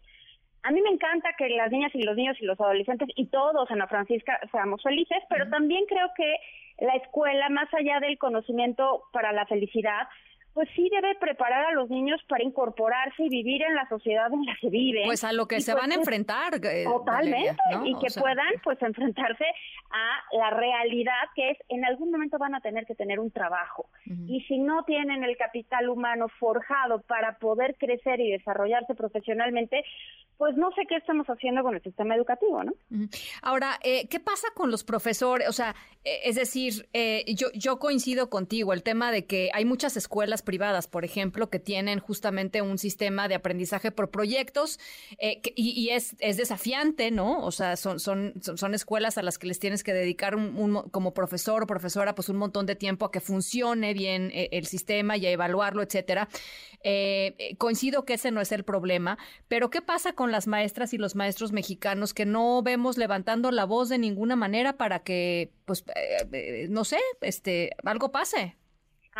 A 0.64 0.70
mí 0.70 0.82
me 0.82 0.90
encanta 0.90 1.34
que 1.38 1.48
las 1.50 1.70
niñas 1.70 1.94
y 1.94 2.02
los 2.02 2.16
niños 2.16 2.36
y 2.40 2.44
los 2.44 2.60
adolescentes 2.60 3.08
y 3.14 3.26
todos 3.26 3.70
en 3.70 3.78
la 3.78 3.86
Francisca 3.86 4.40
seamos 4.50 4.82
felices, 4.82 5.18
pero 5.28 5.48
también 5.48 5.84
creo 5.86 6.08
que 6.16 6.36
la 6.80 6.94
escuela, 6.94 7.48
más 7.48 7.72
allá 7.74 8.00
del 8.00 8.18
conocimiento 8.18 9.04
para 9.12 9.32
la 9.32 9.46
felicidad, 9.46 10.08
pues 10.54 10.68
sí 10.74 10.88
debe 10.90 11.14
preparar 11.16 11.66
a 11.66 11.72
los 11.72 11.88
niños 11.88 12.20
para 12.28 12.42
incorporarse 12.42 13.22
y 13.22 13.28
vivir 13.28 13.62
en 13.62 13.74
la 13.76 13.88
sociedad 13.88 14.32
en 14.32 14.44
la 14.44 14.56
que 14.60 14.68
viven. 14.68 15.04
Pues 15.04 15.22
a 15.22 15.32
lo 15.32 15.46
que 15.46 15.60
se 15.60 15.72
pues 15.72 15.82
van 15.82 15.92
a 15.92 15.94
enfrentar. 15.94 16.54
Eh, 16.54 16.84
totalmente, 16.84 17.56
y 17.84 17.94
que 17.98 18.08
puedan 18.18 18.52
pues 18.64 18.80
enfrentarse 18.82 19.44
a 19.90 20.36
la 20.36 20.50
realidad 20.50 21.12
que 21.34 21.50
es 21.50 21.58
en 21.68 21.84
algún 21.84 22.10
momento 22.10 22.38
van 22.38 22.54
a 22.54 22.60
tener 22.60 22.86
que 22.86 22.94
tener 22.94 23.20
un 23.20 23.30
trabajo. 23.30 23.88
Y 24.26 24.40
si 24.48 24.58
no 24.58 24.84
tienen 24.84 25.22
el 25.22 25.36
capital 25.36 25.88
humano 25.88 26.28
forjado 26.40 27.02
para 27.02 27.38
poder 27.38 27.76
crecer 27.78 28.20
y 28.20 28.32
desarrollarse 28.32 28.94
profesionalmente, 28.94 29.84
pues 30.38 30.56
no 30.56 30.70
sé 30.72 30.82
qué 30.88 30.96
estamos 30.96 31.26
haciendo 31.26 31.62
con 31.62 31.74
el 31.74 31.82
sistema 31.82 32.14
educativo, 32.14 32.62
¿no? 32.64 32.72
Ahora, 33.42 33.78
eh, 33.82 34.08
¿qué 34.08 34.20
pasa 34.20 34.48
con 34.54 34.70
los 34.70 34.84
profesores? 34.84 35.48
O 35.48 35.52
sea, 35.52 35.74
eh, 36.04 36.20
es 36.24 36.36
decir, 36.36 36.88
yo, 37.26 37.48
yo 37.54 37.78
coincido 37.78 38.30
contigo, 38.30 38.72
el 38.72 38.82
tema 38.82 39.12
de 39.12 39.26
que 39.26 39.50
hay 39.52 39.64
muchas 39.64 39.96
escuelas 39.96 40.37
privadas, 40.42 40.86
por 40.86 41.04
ejemplo, 41.04 41.50
que 41.50 41.58
tienen 41.58 41.98
justamente 42.00 42.62
un 42.62 42.78
sistema 42.78 43.28
de 43.28 43.34
aprendizaje 43.34 43.90
por 43.90 44.10
proyectos 44.10 44.78
eh, 45.18 45.40
y, 45.54 45.90
es, 45.90 46.16
es, 46.18 46.36
desafiante, 46.36 47.10
¿no? 47.10 47.40
O 47.44 47.50
sea, 47.50 47.76
son, 47.76 48.00
son, 48.00 48.34
son, 48.40 48.74
escuelas 48.74 49.18
a 49.18 49.22
las 49.22 49.38
que 49.38 49.46
les 49.46 49.58
tienes 49.58 49.82
que 49.82 49.92
dedicar 49.92 50.36
un, 50.36 50.88
como 50.90 51.14
profesor 51.14 51.62
o 51.62 51.66
profesora 51.66 52.14
pues 52.14 52.28
un 52.28 52.36
montón 52.36 52.66
de 52.66 52.76
tiempo 52.76 53.06
a 53.06 53.10
que 53.10 53.20
funcione 53.20 53.94
bien 53.94 54.30
eh, 54.32 54.48
el 54.52 54.66
sistema 54.66 55.16
y 55.16 55.26
a 55.26 55.30
evaluarlo, 55.30 55.82
etcétera. 55.82 56.28
Eh, 56.82 57.56
coincido 57.58 58.04
que 58.04 58.14
ese 58.14 58.30
no 58.30 58.40
es 58.40 58.52
el 58.52 58.64
problema, 58.64 59.18
pero 59.48 59.70
¿qué 59.70 59.82
pasa 59.82 60.12
con 60.12 60.30
las 60.30 60.46
maestras 60.46 60.92
y 60.94 60.98
los 60.98 61.16
maestros 61.16 61.52
mexicanos 61.52 62.14
que 62.14 62.24
no 62.24 62.62
vemos 62.62 62.98
levantando 62.98 63.50
la 63.50 63.64
voz 63.64 63.88
de 63.88 63.98
ninguna 63.98 64.36
manera 64.36 64.76
para 64.76 65.00
que, 65.00 65.50
pues, 65.64 65.84
no 66.68 66.84
sé, 66.84 66.98
este, 67.20 67.70
algo 67.84 68.12
pase? 68.12 68.56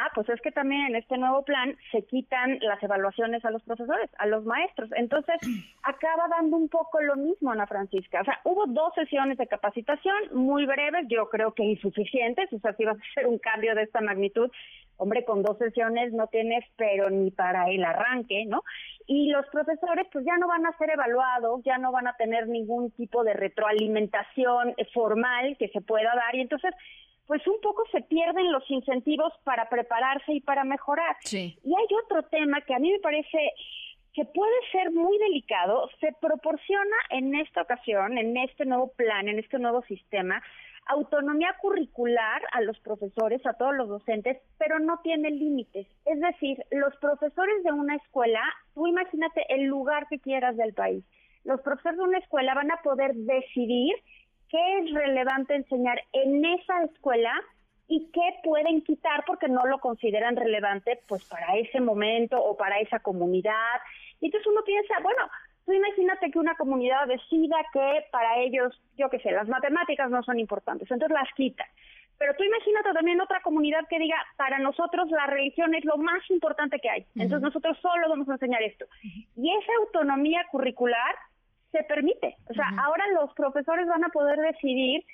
Ah, 0.00 0.12
pues 0.14 0.28
es 0.28 0.40
que 0.42 0.52
también 0.52 0.86
en 0.86 0.94
este 0.94 1.18
nuevo 1.18 1.42
plan 1.42 1.76
se 1.90 2.04
quitan 2.04 2.60
las 2.60 2.80
evaluaciones 2.80 3.44
a 3.44 3.50
los 3.50 3.60
profesores, 3.64 4.08
a 4.18 4.26
los 4.26 4.44
maestros. 4.44 4.88
Entonces, 4.94 5.34
acaba 5.82 6.28
dando 6.28 6.56
un 6.56 6.68
poco 6.68 7.00
lo 7.00 7.16
mismo, 7.16 7.50
Ana 7.50 7.66
Francisca. 7.66 8.20
O 8.20 8.24
sea, 8.24 8.38
hubo 8.44 8.66
dos 8.68 8.94
sesiones 8.94 9.38
de 9.38 9.48
capacitación 9.48 10.14
muy 10.34 10.66
breves, 10.66 11.06
yo 11.08 11.28
creo 11.28 11.52
que 11.52 11.64
insuficientes. 11.64 12.52
O 12.52 12.60
sea, 12.60 12.74
si 12.74 12.84
vas 12.84 12.96
a 12.96 13.10
hacer 13.10 13.26
un 13.26 13.38
cambio 13.38 13.74
de 13.74 13.82
esta 13.82 14.00
magnitud, 14.00 14.48
hombre, 14.98 15.24
con 15.24 15.42
dos 15.42 15.58
sesiones 15.58 16.12
no 16.12 16.28
tienes, 16.28 16.64
pero 16.76 17.10
ni 17.10 17.32
para 17.32 17.68
el 17.68 17.82
arranque, 17.82 18.44
¿no? 18.46 18.62
Y 19.08 19.30
los 19.30 19.46
profesores, 19.46 20.06
pues 20.12 20.24
ya 20.24 20.36
no 20.36 20.46
van 20.46 20.64
a 20.64 20.78
ser 20.78 20.90
evaluados, 20.90 21.64
ya 21.64 21.76
no 21.78 21.90
van 21.90 22.06
a 22.06 22.14
tener 22.14 22.46
ningún 22.46 22.92
tipo 22.92 23.24
de 23.24 23.34
retroalimentación 23.34 24.76
formal 24.94 25.56
que 25.58 25.68
se 25.70 25.80
pueda 25.80 26.14
dar. 26.14 26.36
Y 26.36 26.42
entonces, 26.42 26.72
pues 27.28 27.46
un 27.46 27.60
poco 27.60 27.84
se 27.92 28.00
pierden 28.00 28.50
los 28.50 28.68
incentivos 28.70 29.32
para 29.44 29.68
prepararse 29.68 30.32
y 30.32 30.40
para 30.40 30.64
mejorar. 30.64 31.14
Sí. 31.20 31.58
Y 31.62 31.74
hay 31.74 31.86
otro 32.04 32.22
tema 32.24 32.62
que 32.62 32.74
a 32.74 32.78
mí 32.78 32.90
me 32.90 33.00
parece 33.00 33.52
que 34.14 34.24
puede 34.24 34.56
ser 34.72 34.90
muy 34.92 35.16
delicado, 35.18 35.90
se 36.00 36.12
proporciona 36.22 36.96
en 37.10 37.36
esta 37.36 37.62
ocasión, 37.62 38.16
en 38.16 38.34
este 38.38 38.64
nuevo 38.64 38.88
plan, 38.92 39.28
en 39.28 39.38
este 39.38 39.58
nuevo 39.58 39.82
sistema, 39.82 40.42
autonomía 40.86 41.54
curricular 41.60 42.40
a 42.52 42.62
los 42.62 42.80
profesores, 42.80 43.44
a 43.44 43.52
todos 43.52 43.76
los 43.76 43.90
docentes, 43.90 44.38
pero 44.56 44.78
no 44.78 45.00
tiene 45.02 45.30
límites. 45.30 45.86
Es 46.06 46.20
decir, 46.20 46.64
los 46.70 46.96
profesores 46.96 47.62
de 47.62 47.72
una 47.72 47.96
escuela, 47.96 48.40
tú 48.74 48.86
imagínate 48.86 49.44
el 49.50 49.64
lugar 49.64 50.08
que 50.08 50.18
quieras 50.18 50.56
del 50.56 50.72
país, 50.72 51.04
los 51.44 51.60
profesores 51.60 51.98
de 51.98 52.04
una 52.04 52.18
escuela 52.18 52.54
van 52.54 52.70
a 52.70 52.82
poder 52.82 53.14
decidir 53.14 53.94
qué 54.50 54.78
es 54.78 54.92
relevante 54.92 55.54
enseñar 55.54 56.00
en 56.12 56.44
esa 56.44 56.82
escuela 56.84 57.32
y 57.88 58.10
qué 58.12 58.34
pueden 58.44 58.82
quitar 58.82 59.24
porque 59.26 59.48
no 59.48 59.66
lo 59.66 59.78
consideran 59.78 60.36
relevante 60.36 61.00
pues 61.08 61.24
para 61.24 61.56
ese 61.56 61.80
momento 61.80 62.42
o 62.42 62.56
para 62.56 62.78
esa 62.80 63.00
comunidad. 63.00 63.80
Y 64.20 64.26
entonces 64.26 64.46
uno 64.46 64.62
piensa, 64.64 64.94
bueno, 65.02 65.28
tú 65.64 65.72
imagínate 65.72 66.30
que 66.30 66.38
una 66.38 66.54
comunidad 66.56 67.06
decida 67.06 67.56
que 67.72 68.04
para 68.12 68.38
ellos, 68.38 68.78
yo 68.96 69.08
qué 69.08 69.18
sé, 69.20 69.32
las 69.32 69.48
matemáticas 69.48 70.10
no 70.10 70.22
son 70.22 70.38
importantes, 70.38 70.90
entonces 70.90 71.14
las 71.14 71.32
quita. 71.34 71.64
Pero 72.18 72.34
tú 72.34 72.42
imagínate 72.42 72.92
también 72.92 73.20
otra 73.20 73.40
comunidad 73.42 73.86
que 73.88 73.98
diga, 73.98 74.16
para 74.36 74.58
nosotros 74.58 75.08
la 75.10 75.26
religión 75.26 75.74
es 75.74 75.84
lo 75.84 75.96
más 75.98 76.28
importante 76.30 76.80
que 76.80 76.90
hay, 76.90 77.06
entonces 77.14 77.42
nosotros 77.42 77.78
solo 77.80 78.08
vamos 78.08 78.28
a 78.28 78.32
enseñar 78.32 78.62
esto. 78.62 78.86
Y 79.36 79.50
esa 79.56 79.72
autonomía 79.80 80.44
curricular 80.50 81.14
se 81.72 81.82
permite. 81.84 82.36
O 82.50 82.54
sea, 82.54 82.68
ahora 82.84 83.04
los 83.20 83.32
profesores 83.34 83.86
van 83.86 84.04
a 84.04 84.08
poder 84.08 84.38
decidir 84.38 85.04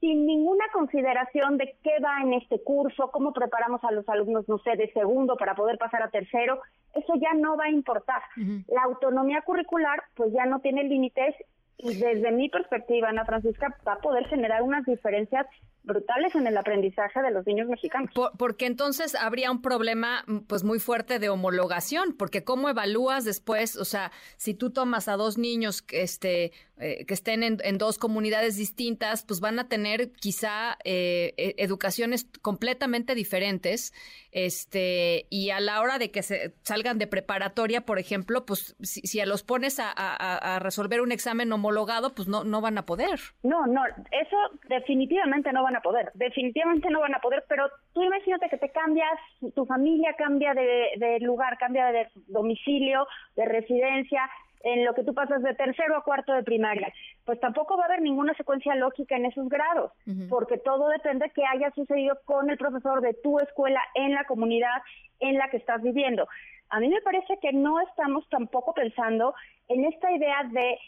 sin 0.00 0.26
ninguna 0.26 0.64
consideración 0.72 1.58
de 1.58 1.76
qué 1.84 1.92
va 2.04 2.22
en 2.22 2.32
este 2.32 2.60
curso, 2.64 3.12
cómo 3.12 3.32
preparamos 3.32 3.84
a 3.84 3.92
los 3.92 4.08
alumnos, 4.08 4.48
no 4.48 4.58
sé, 4.58 4.76
de 4.76 4.90
segundo 4.92 5.36
para 5.36 5.54
poder 5.54 5.78
pasar 5.78 6.02
a 6.02 6.10
tercero, 6.10 6.60
eso 6.92 7.14
ya 7.20 7.34
no 7.34 7.56
va 7.56 7.66
a 7.66 7.70
importar. 7.70 8.20
La 8.66 8.82
autonomía 8.82 9.42
curricular 9.42 10.02
pues 10.16 10.32
ya 10.32 10.44
no 10.44 10.58
tiene 10.58 10.82
límites 10.82 11.36
y 11.78 11.94
desde 11.94 12.32
mi 12.32 12.48
perspectiva, 12.48 13.10
Ana 13.10 13.24
Francisca, 13.24 13.76
va 13.86 13.92
a 13.94 14.00
poder 14.00 14.26
generar 14.26 14.62
unas 14.62 14.84
diferencias 14.84 15.46
brutales 15.84 16.34
en 16.34 16.46
el 16.46 16.56
aprendizaje 16.56 17.20
de 17.22 17.30
los 17.30 17.46
niños 17.46 17.68
mexicanos. 17.68 18.10
porque 18.38 18.66
entonces 18.66 19.14
habría 19.14 19.50
un 19.50 19.62
problema 19.62 20.24
mm, 20.26 20.38
pues 20.40 20.64
muy 20.64 20.78
fuerte 20.78 21.18
de 21.18 21.28
homologación, 21.28 22.14
porque 22.16 22.44
cómo 22.44 22.68
evalúas 22.68 23.24
después, 23.24 23.76
o 23.76 23.84
sea, 23.84 24.12
si 24.36 24.54
tú 24.54 24.70
tomas 24.70 25.08
a 25.08 25.16
dos 25.16 25.38
niños 25.38 25.82
que 25.82 26.02
este 26.02 26.52
eh, 26.82 27.04
que 27.06 27.14
estén 27.14 27.44
en, 27.44 27.78
dos 27.78 27.96
comunidades 27.96 28.56
distintas, 28.56 29.24
pues 29.24 29.38
van 29.40 29.60
a 29.60 29.68
tener 29.68 30.10
quizá 30.10 30.76
eh, 30.84 31.32
e, 31.36 31.54
educaciones 31.58 32.26
completamente 32.42 33.14
diferentes, 33.14 33.92
este 34.32 35.26
y 35.30 35.50
a 35.50 35.60
la 35.60 35.80
hora 35.80 35.98
de 35.98 36.10
que 36.10 36.22
se 36.22 36.54
salgan 36.62 36.98
de 36.98 37.06
preparatoria, 37.06 37.82
por 37.82 38.00
ejemplo, 38.00 38.44
pues 38.46 38.74
si, 38.80 39.02
si 39.02 39.24
los 39.24 39.44
pones 39.44 39.78
a, 39.78 39.92
a, 39.94 40.56
a, 40.56 40.58
resolver 40.58 41.00
un 41.02 41.12
examen 41.12 41.52
homologado, 41.52 42.14
pues 42.14 42.26
no 42.26 42.42
no 42.42 42.60
van 42.60 42.78
a 42.78 42.84
poder. 42.84 43.20
No, 43.44 43.64
no, 43.66 43.82
eso 44.10 44.36
definitivamente 44.68 45.52
no 45.52 45.62
van 45.62 45.71
a 45.76 45.80
poder, 45.80 46.10
definitivamente 46.14 46.90
no 46.90 47.00
van 47.00 47.14
a 47.14 47.20
poder, 47.20 47.44
pero 47.48 47.68
tú 47.92 48.02
imagínate 48.02 48.48
que 48.48 48.58
te 48.58 48.70
cambias, 48.70 49.12
tu 49.54 49.66
familia 49.66 50.14
cambia 50.16 50.54
de, 50.54 51.18
lugar, 51.20 51.58
cambia 51.58 51.86
de 51.92 52.08
domicilio, 52.28 53.06
de 53.36 53.44
residencia, 53.44 54.28
en 54.64 54.84
lo 54.84 54.94
que 54.94 55.02
tú 55.02 55.12
pasas 55.12 55.42
de 55.42 55.54
tercero 55.54 55.96
a 55.96 56.04
cuarto 56.04 56.32
de 56.32 56.44
primaria, 56.44 56.92
pues 57.24 57.40
tampoco 57.40 57.76
va 57.76 57.82
a 57.82 57.86
haber 57.86 58.00
ninguna 58.00 58.32
secuencia 58.34 58.76
lógica 58.76 59.16
en 59.16 59.26
esos 59.26 59.48
grados, 59.48 59.90
porque 60.28 60.56
todo 60.56 60.88
depende 60.88 61.26
de 61.26 61.32
que 61.32 61.44
haya 61.44 61.72
sucedido 61.72 62.16
con 62.24 62.48
el 62.48 62.58
profesor 62.58 63.00
de 63.00 63.14
tu 63.14 63.40
escuela 63.40 63.80
en 63.94 64.14
la 64.14 64.24
comunidad 64.24 64.82
en 65.18 65.36
la 65.36 65.48
que 65.50 65.56
estás 65.56 65.82
viviendo. 65.82 66.28
A 66.70 66.80
mí 66.80 66.88
me 66.88 67.02
parece 67.02 67.38
que 67.40 67.52
no 67.52 67.80
estamos 67.80 68.26
tampoco 68.28 68.72
pensando 68.72 69.34
en 69.68 69.84
esta 69.84 70.10
idea 70.12 70.44
de 70.50 70.78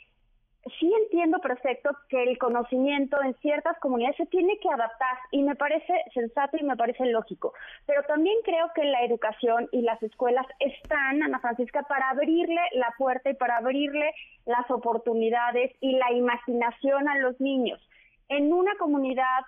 sí 0.78 0.92
entiendo 1.02 1.38
perfecto 1.40 1.90
que 2.08 2.22
el 2.22 2.38
conocimiento 2.38 3.20
en 3.22 3.34
ciertas 3.36 3.78
comunidades 3.78 4.16
se 4.16 4.26
tiene 4.26 4.58
que 4.58 4.68
adaptar 4.68 5.18
y 5.30 5.42
me 5.42 5.54
parece 5.54 5.92
sensato 6.12 6.56
y 6.56 6.62
me 6.62 6.76
parece 6.76 7.06
lógico, 7.06 7.52
pero 7.86 8.02
también 8.04 8.36
creo 8.44 8.70
que 8.74 8.84
la 8.84 9.04
educación 9.04 9.68
y 9.72 9.82
las 9.82 10.02
escuelas 10.02 10.46
están, 10.60 11.22
Ana 11.22 11.40
Francisca, 11.40 11.82
para 11.82 12.10
abrirle 12.10 12.60
la 12.72 12.94
puerta 12.96 13.30
y 13.30 13.34
para 13.34 13.58
abrirle 13.58 14.12
las 14.46 14.70
oportunidades 14.70 15.72
y 15.80 15.92
la 15.96 16.12
imaginación 16.12 17.08
a 17.08 17.18
los 17.18 17.40
niños. 17.40 17.80
En 18.28 18.52
una 18.52 18.74
comunidad 18.76 19.44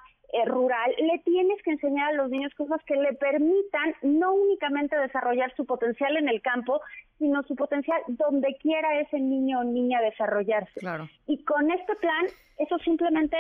rural, 0.46 0.94
le 0.98 1.18
tienes 1.20 1.62
que 1.62 1.72
enseñar 1.72 2.10
a 2.10 2.16
los 2.16 2.30
niños 2.30 2.52
cosas 2.54 2.82
que 2.84 2.96
le 2.96 3.12
permitan 3.14 3.94
no 4.02 4.34
únicamente 4.34 4.96
desarrollar 4.96 5.54
su 5.56 5.64
potencial 5.64 6.16
en 6.16 6.28
el 6.28 6.42
campo, 6.42 6.80
sino 7.18 7.42
su 7.44 7.54
potencial 7.54 8.00
donde 8.08 8.56
quiera 8.56 9.00
ese 9.00 9.18
niño 9.18 9.60
o 9.60 9.64
niña 9.64 10.00
desarrollarse. 10.00 10.80
Y 11.26 11.44
con 11.44 11.70
este 11.70 11.94
plan, 11.96 12.26
eso 12.58 12.78
simplemente 12.78 13.36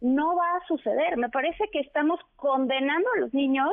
no 0.00 0.36
va 0.36 0.56
a 0.56 0.66
suceder. 0.66 1.16
Me 1.16 1.30
parece 1.30 1.64
que 1.72 1.80
estamos 1.80 2.20
condenando 2.36 3.08
a 3.16 3.20
los 3.20 3.34
niños 3.34 3.72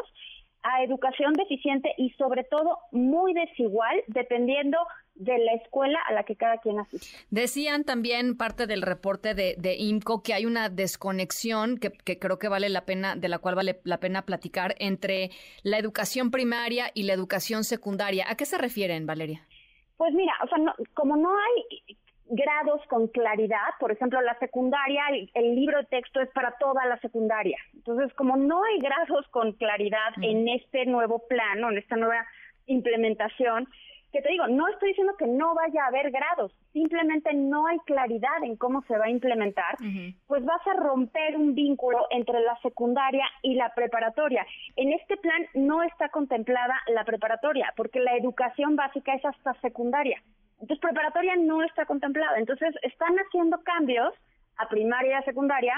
a 0.64 0.84
educación 0.84 1.34
deficiente 1.34 1.94
y 1.98 2.12
sobre 2.12 2.46
todo 2.46 2.80
muy 2.92 3.34
desigual 3.34 4.02
dependiendo 4.08 4.78
de 5.16 5.38
la 5.38 5.54
escuela 5.54 6.00
a 6.08 6.14
la 6.14 6.24
que 6.24 6.36
cada 6.36 6.58
quien 6.58 6.80
asiste. 6.80 7.18
Decían 7.30 7.84
también 7.84 8.36
parte 8.36 8.68
del 8.68 8.82
reporte 8.82 9.34
de, 9.36 9.56
de 9.58 9.76
IMCO 9.76 10.24
que 10.24 10.34
hay 10.34 10.46
una 10.46 10.70
desconexión 10.70 11.78
que, 11.78 11.92
creo 12.20 12.40
que 12.40 12.48
vale 12.48 12.70
la 12.70 12.86
pena, 12.86 13.16
de 13.16 13.30
la 13.30 13.40
cual 13.40 13.56
vale 13.56 13.80
la 13.84 14.00
pena 14.00 14.24
platicar 14.24 14.76
entre 14.80 15.30
la 15.64 15.78
educación 15.78 16.32
primaria 16.32 16.92
y 16.94 17.04
la 17.04 17.14
educación 17.14 17.64
secundaria. 17.64 18.26
¿A 18.28 18.36
qué 18.36 18.46
se 18.46 18.58
refieren, 18.58 19.06
Valeria? 19.06 19.42
Pues 19.98 20.14
mira, 20.14 20.34
o 20.44 20.48
sea, 20.48 20.58
como 20.94 21.16
no 21.16 21.30
hay 21.38 21.98
grados 22.28 22.82
con 22.88 23.08
claridad, 23.08 23.70
por 23.80 23.92
ejemplo, 23.92 24.20
la 24.22 24.38
secundaria, 24.40 25.04
el, 25.34 25.56
libro 25.56 25.78
de 25.78 25.86
texto 25.86 26.20
es 26.22 26.30
para 26.32 26.56
toda 26.58 26.86
la 26.86 26.98
secundaria. 27.00 27.58
Entonces, 27.74 28.14
como 28.16 28.36
no 28.38 28.64
hay 28.64 28.80
grados 28.80 29.28
con 29.30 29.54
claridad 29.54 30.14
en 30.22 30.48
este 30.50 30.86
nuevo 30.86 31.28
plano, 31.28 31.70
en 31.70 31.78
esta 31.78 31.96
nueva 31.96 32.26
implementación, 32.66 33.70
que 34.14 34.22
te 34.22 34.30
digo, 34.30 34.48
no 34.48 34.68
estoy 34.68 34.90
diciendo 34.90 35.16
que 35.18 35.26
no 35.26 35.56
vaya 35.56 35.84
a 35.84 35.88
haber 35.88 36.12
grados, 36.12 36.54
simplemente 36.72 37.34
no 37.34 37.66
hay 37.66 37.80
claridad 37.80 38.44
en 38.44 38.56
cómo 38.56 38.84
se 38.84 38.96
va 38.96 39.06
a 39.06 39.10
implementar, 39.10 39.76
pues 40.28 40.46
vas 40.46 40.62
a 40.68 40.74
romper 40.76 41.36
un 41.36 41.56
vínculo 41.56 42.06
entre 42.12 42.40
la 42.42 42.56
secundaria 42.62 43.26
y 43.42 43.56
la 43.56 43.74
preparatoria. 43.74 44.46
En 44.76 44.94
este 44.94 45.18
plan 45.18 45.48
no 45.56 45.82
está 45.82 46.10
contemplada 46.10 46.80
la 46.94 47.04
preparatoria, 47.06 47.74
porque 47.76 48.00
la 48.00 48.16
educación 48.16 48.76
básica 48.76 49.16
es 49.16 49.26
hasta 49.26 49.56
secundaria. 49.62 50.22
Entonces, 50.62 50.80
preparatoria 50.80 51.36
no 51.36 51.64
está 51.64 51.86
contemplada. 51.86 52.38
Entonces, 52.38 52.74
están 52.84 53.16
haciendo 53.18 53.62
cambios 53.64 54.14
a 54.58 54.70
primaria 54.70 55.12
y 55.12 55.16
a 55.16 55.24
secundaria, 55.24 55.74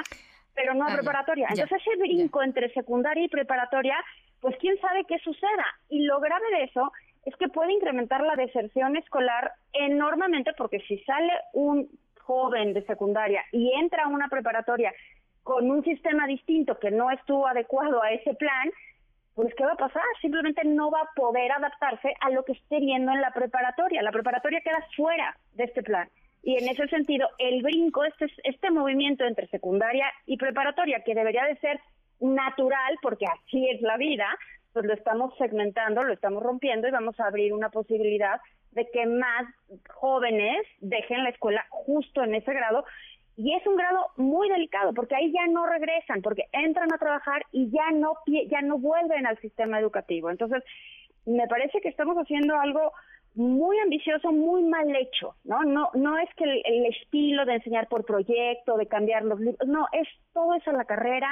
pero 0.53 0.73
no 0.73 0.83
a 0.83 0.91
ah, 0.91 0.95
preparatoria. 0.95 1.47
Entonces, 1.49 1.81
ese 1.81 1.95
brinco 1.97 2.43
entre 2.43 2.71
secundaria 2.73 3.23
y 3.23 3.29
preparatoria, 3.29 3.95
pues 4.41 4.57
quién 4.59 4.77
sabe 4.81 5.05
qué 5.05 5.17
suceda. 5.19 5.65
Y 5.89 6.03
lo 6.03 6.19
grave 6.19 6.45
de 6.51 6.63
eso 6.65 6.91
es 7.25 7.35
que 7.37 7.49
puede 7.49 7.73
incrementar 7.73 8.21
la 8.21 8.35
deserción 8.35 8.95
escolar 8.95 9.51
enormemente 9.73 10.53
porque 10.57 10.79
si 10.81 10.99
sale 10.99 11.33
un 11.53 11.89
joven 12.21 12.73
de 12.73 12.85
secundaria 12.85 13.43
y 13.51 13.71
entra 13.73 14.03
a 14.03 14.07
una 14.07 14.29
preparatoria 14.29 14.93
con 15.43 15.69
un 15.69 15.83
sistema 15.83 16.25
distinto 16.27 16.79
que 16.79 16.91
no 16.91 17.11
estuvo 17.11 17.47
adecuado 17.47 18.01
a 18.01 18.11
ese 18.11 18.33
plan, 18.35 18.71
pues 19.35 19.53
¿qué 19.55 19.65
va 19.65 19.73
a 19.73 19.77
pasar? 19.77 20.03
Simplemente 20.21 20.63
no 20.63 20.89
va 20.89 21.01
a 21.01 21.09
poder 21.15 21.51
adaptarse 21.51 22.13
a 22.21 22.29
lo 22.29 22.43
que 22.45 22.53
esté 22.53 22.79
viendo 22.79 23.11
en 23.11 23.21
la 23.21 23.31
preparatoria. 23.31 24.01
La 24.01 24.11
preparatoria 24.11 24.61
queda 24.61 24.83
fuera 24.95 25.37
de 25.53 25.65
este 25.65 25.83
plan. 25.83 26.09
Y 26.41 26.57
en 26.57 26.69
ese 26.69 26.87
sentido, 26.87 27.27
el 27.37 27.61
brinco, 27.61 28.05
este, 28.05 28.27
este 28.43 28.71
movimiento 28.71 29.25
entre 29.25 29.47
secundaria 29.47 30.05
y 30.25 30.37
preparatoria, 30.37 31.03
que 31.03 31.15
debería 31.15 31.43
de 31.45 31.57
ser 31.57 31.79
natural, 32.19 32.97
porque 33.01 33.25
así 33.25 33.67
es 33.69 33.81
la 33.81 33.97
vida, 33.97 34.27
pues 34.75 34.85
lo 34.85 34.93
estamos 34.93 35.33
segmentando, 35.37 36.03
lo 36.03 36.11
estamos 36.11 36.43
rompiendo 36.43 36.85
y 36.85 36.91
vamos 36.91 37.17
a 37.17 37.27
abrir 37.27 37.53
una 37.53 37.69
posibilidad 37.69 38.41
de 38.71 38.85
que 38.91 39.05
más 39.05 39.45
jóvenes 39.89 40.67
dejen 40.81 41.23
la 41.23 41.29
escuela 41.29 41.65
justo 41.69 42.21
en 42.21 42.35
ese 42.35 42.53
grado 42.53 42.83
y 43.37 43.55
es 43.55 43.65
un 43.65 43.77
grado 43.77 44.07
muy 44.17 44.49
delicado 44.49 44.93
porque 44.93 45.15
ahí 45.15 45.31
ya 45.31 45.47
no 45.47 45.65
regresan, 45.65 46.21
porque 46.21 46.47
entran 46.51 46.93
a 46.93 46.97
trabajar 46.97 47.45
y 47.53 47.71
ya 47.71 47.89
no 47.91 48.15
ya 48.49 48.61
no 48.63 48.77
vuelven 48.77 49.25
al 49.25 49.39
sistema 49.39 49.79
educativo. 49.79 50.29
Entonces, 50.29 50.61
me 51.25 51.47
parece 51.47 51.79
que 51.79 51.87
estamos 51.87 52.17
haciendo 52.17 52.59
algo 52.59 52.91
muy 53.35 53.77
ambicioso, 53.79 54.31
muy 54.31 54.63
mal 54.63 54.95
hecho, 54.95 55.35
¿no? 55.43 55.63
No 55.63 55.91
no 55.93 56.17
es 56.17 56.29
que 56.35 56.45
el, 56.45 56.85
estilo 56.85 57.45
de 57.45 57.55
enseñar 57.55 57.87
por 57.87 58.05
proyecto, 58.05 58.77
de 58.77 58.87
cambiar 58.87 59.23
los 59.23 59.39
libros, 59.39 59.67
no, 59.67 59.87
es 59.91 60.07
todo 60.33 60.53
eso 60.55 60.71
la 60.71 60.85
carrera, 60.85 61.29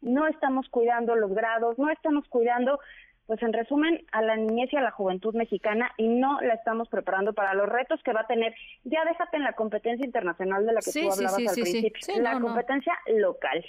no 0.00 0.26
estamos 0.26 0.68
cuidando 0.68 1.16
los 1.16 1.32
grados, 1.32 1.78
no 1.78 1.90
estamos 1.90 2.26
cuidando 2.28 2.78
pues 3.26 3.42
en 3.42 3.52
resumen, 3.52 4.04
a 4.12 4.22
la 4.22 4.36
niñez 4.36 4.72
y 4.72 4.76
a 4.76 4.80
la 4.80 4.92
juventud 4.92 5.34
mexicana 5.34 5.90
y 5.96 6.06
no 6.06 6.40
la 6.42 6.54
estamos 6.54 6.88
preparando 6.88 7.32
para 7.32 7.54
los 7.54 7.68
retos 7.68 8.00
que 8.04 8.12
va 8.12 8.20
a 8.20 8.26
tener. 8.26 8.54
Ya 8.84 9.04
déjate 9.04 9.36
en 9.36 9.42
la 9.42 9.54
competencia 9.54 10.06
internacional 10.06 10.64
de 10.64 10.72
la 10.72 10.80
que 10.80 10.92
tú 10.92 11.10
hablabas 11.10 11.38
al 11.38 11.54
principio, 11.54 12.22
la 12.22 12.40
competencia 12.40 12.96
local. 13.16 13.64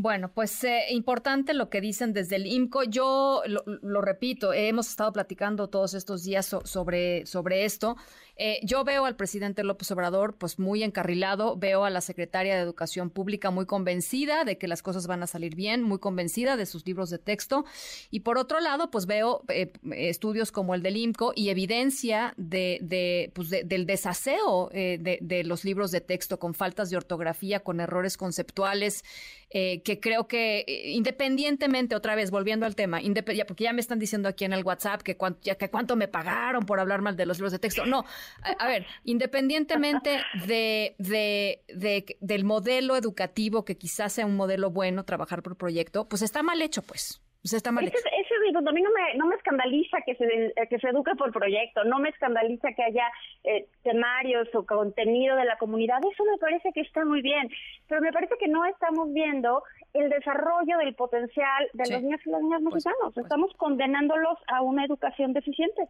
Bueno, 0.00 0.30
pues 0.32 0.62
eh, 0.62 0.84
importante 0.90 1.54
lo 1.54 1.70
que 1.70 1.80
dicen 1.80 2.12
desde 2.12 2.36
el 2.36 2.46
IMCO. 2.46 2.84
Yo 2.84 3.42
lo, 3.46 4.00
repito, 4.00 4.52
hemos 4.52 4.88
estado 4.88 5.12
platicando 5.12 5.66
todos 5.66 5.92
estos 5.94 6.22
días 6.22 6.54
sobre, 6.62 7.26
sobre 7.26 7.64
esto. 7.64 7.96
Eh, 8.40 8.60
yo 8.62 8.84
veo 8.84 9.04
al 9.04 9.16
presidente 9.16 9.64
López 9.64 9.90
Obrador 9.90 10.36
pues 10.36 10.60
muy 10.60 10.84
encarrilado, 10.84 11.56
veo 11.56 11.84
a 11.84 11.90
la 11.90 12.00
secretaria 12.00 12.54
de 12.54 12.60
Educación 12.60 13.10
Pública 13.10 13.50
muy 13.50 13.66
convencida 13.66 14.44
de 14.44 14.58
que 14.58 14.68
las 14.68 14.80
cosas 14.80 15.08
van 15.08 15.24
a 15.24 15.26
salir 15.26 15.56
bien, 15.56 15.82
muy 15.82 15.98
convencida 15.98 16.56
de 16.56 16.64
sus 16.64 16.86
libros 16.86 17.10
de 17.10 17.18
texto. 17.18 17.64
Y 18.12 18.20
por 18.20 18.38
otro 18.38 18.60
lado, 18.60 18.92
pues 18.92 19.06
veo 19.06 19.42
eh, 19.48 19.72
estudios 19.90 20.52
como 20.52 20.76
el 20.76 20.82
del 20.82 20.96
IMCO 20.96 21.32
y 21.34 21.48
evidencia 21.48 22.32
de, 22.36 22.78
de 22.80 23.32
pues 23.34 23.50
del 23.50 23.86
desaseo 23.86 24.70
de, 24.72 25.18
de, 25.20 25.44
los 25.44 25.64
libros 25.64 25.90
de 25.90 26.00
texto 26.00 26.38
con 26.38 26.54
faltas 26.54 26.90
de 26.90 26.96
ortografía, 26.96 27.60
con 27.60 27.80
errores 27.80 28.16
conceptuales, 28.16 29.04
que 29.50 29.98
creo 30.00 30.28
que 30.28 30.64
independientemente, 30.84 31.96
otra 31.96 32.14
vez, 32.14 32.30
volviendo 32.30 32.66
al 32.66 32.76
tema, 32.76 33.00
porque 33.46 33.64
ya 33.64 33.72
me 33.72 33.80
están 33.80 33.98
diciendo 33.98 34.28
aquí 34.28 34.44
en 34.44 34.52
el 34.52 34.62
WhatsApp 34.62 35.02
que, 35.02 35.16
que 35.16 35.70
cuánto 35.70 35.96
me 35.96 36.06
pagaron 36.06 36.66
por 36.66 36.80
hablar 36.80 37.00
mal 37.00 37.16
de 37.16 37.26
los 37.26 37.38
libros 37.38 37.52
de 37.52 37.58
texto. 37.58 37.86
No, 37.86 38.04
a, 38.42 38.66
ver, 38.66 38.86
independientemente 39.04 40.20
de, 40.46 40.94
de, 40.98 42.16
del 42.20 42.44
modelo 42.44 42.96
educativo, 42.96 43.64
que 43.64 43.76
quizás 43.76 44.12
sea 44.12 44.26
un 44.26 44.36
modelo 44.36 44.70
bueno 44.70 45.04
trabajar 45.04 45.42
por 45.42 45.56
proyecto, 45.56 46.08
pues 46.08 46.22
está 46.22 46.42
mal 46.42 46.62
hecho, 46.62 46.82
pues. 46.82 47.20
Pues 47.42 47.52
está 47.52 47.70
mal 47.72 47.86
hecho. 47.86 47.96
Ese, 47.98 48.34
a 48.34 48.72
mí 48.72 48.82
no 48.82 48.90
me, 48.90 49.14
no 49.16 49.26
me 49.26 49.36
escandaliza 49.36 49.98
que 50.04 50.14
se, 50.16 50.52
que 50.68 50.78
se 50.78 50.88
eduque 50.88 51.14
por 51.16 51.32
proyecto, 51.32 51.84
no 51.84 51.98
me 51.98 52.08
escandaliza 52.08 52.72
que 52.72 52.82
haya 52.82 53.04
eh, 53.44 53.66
temarios 53.82 54.48
o 54.54 54.66
contenido 54.66 55.36
de 55.36 55.44
la 55.44 55.56
comunidad, 55.58 55.98
eso 56.10 56.24
me 56.24 56.38
parece 56.38 56.72
que 56.72 56.80
está 56.80 57.04
muy 57.04 57.22
bien, 57.22 57.48
pero 57.86 58.00
me 58.00 58.12
parece 58.12 58.34
que 58.38 58.48
no 58.48 58.64
estamos 58.66 59.12
viendo 59.12 59.62
el 59.94 60.10
desarrollo 60.10 60.78
del 60.78 60.94
potencial 60.94 61.68
de 61.72 61.90
los 61.90 62.02
niños 62.02 62.20
y 62.24 62.30
las 62.30 62.42
niñas 62.42 62.60
pues, 62.62 62.74
mexicanos. 62.74 63.14
Pues. 63.14 63.24
Estamos 63.24 63.50
condenándolos 63.56 64.38
a 64.48 64.62
una 64.62 64.84
educación 64.84 65.32
deficiente. 65.32 65.88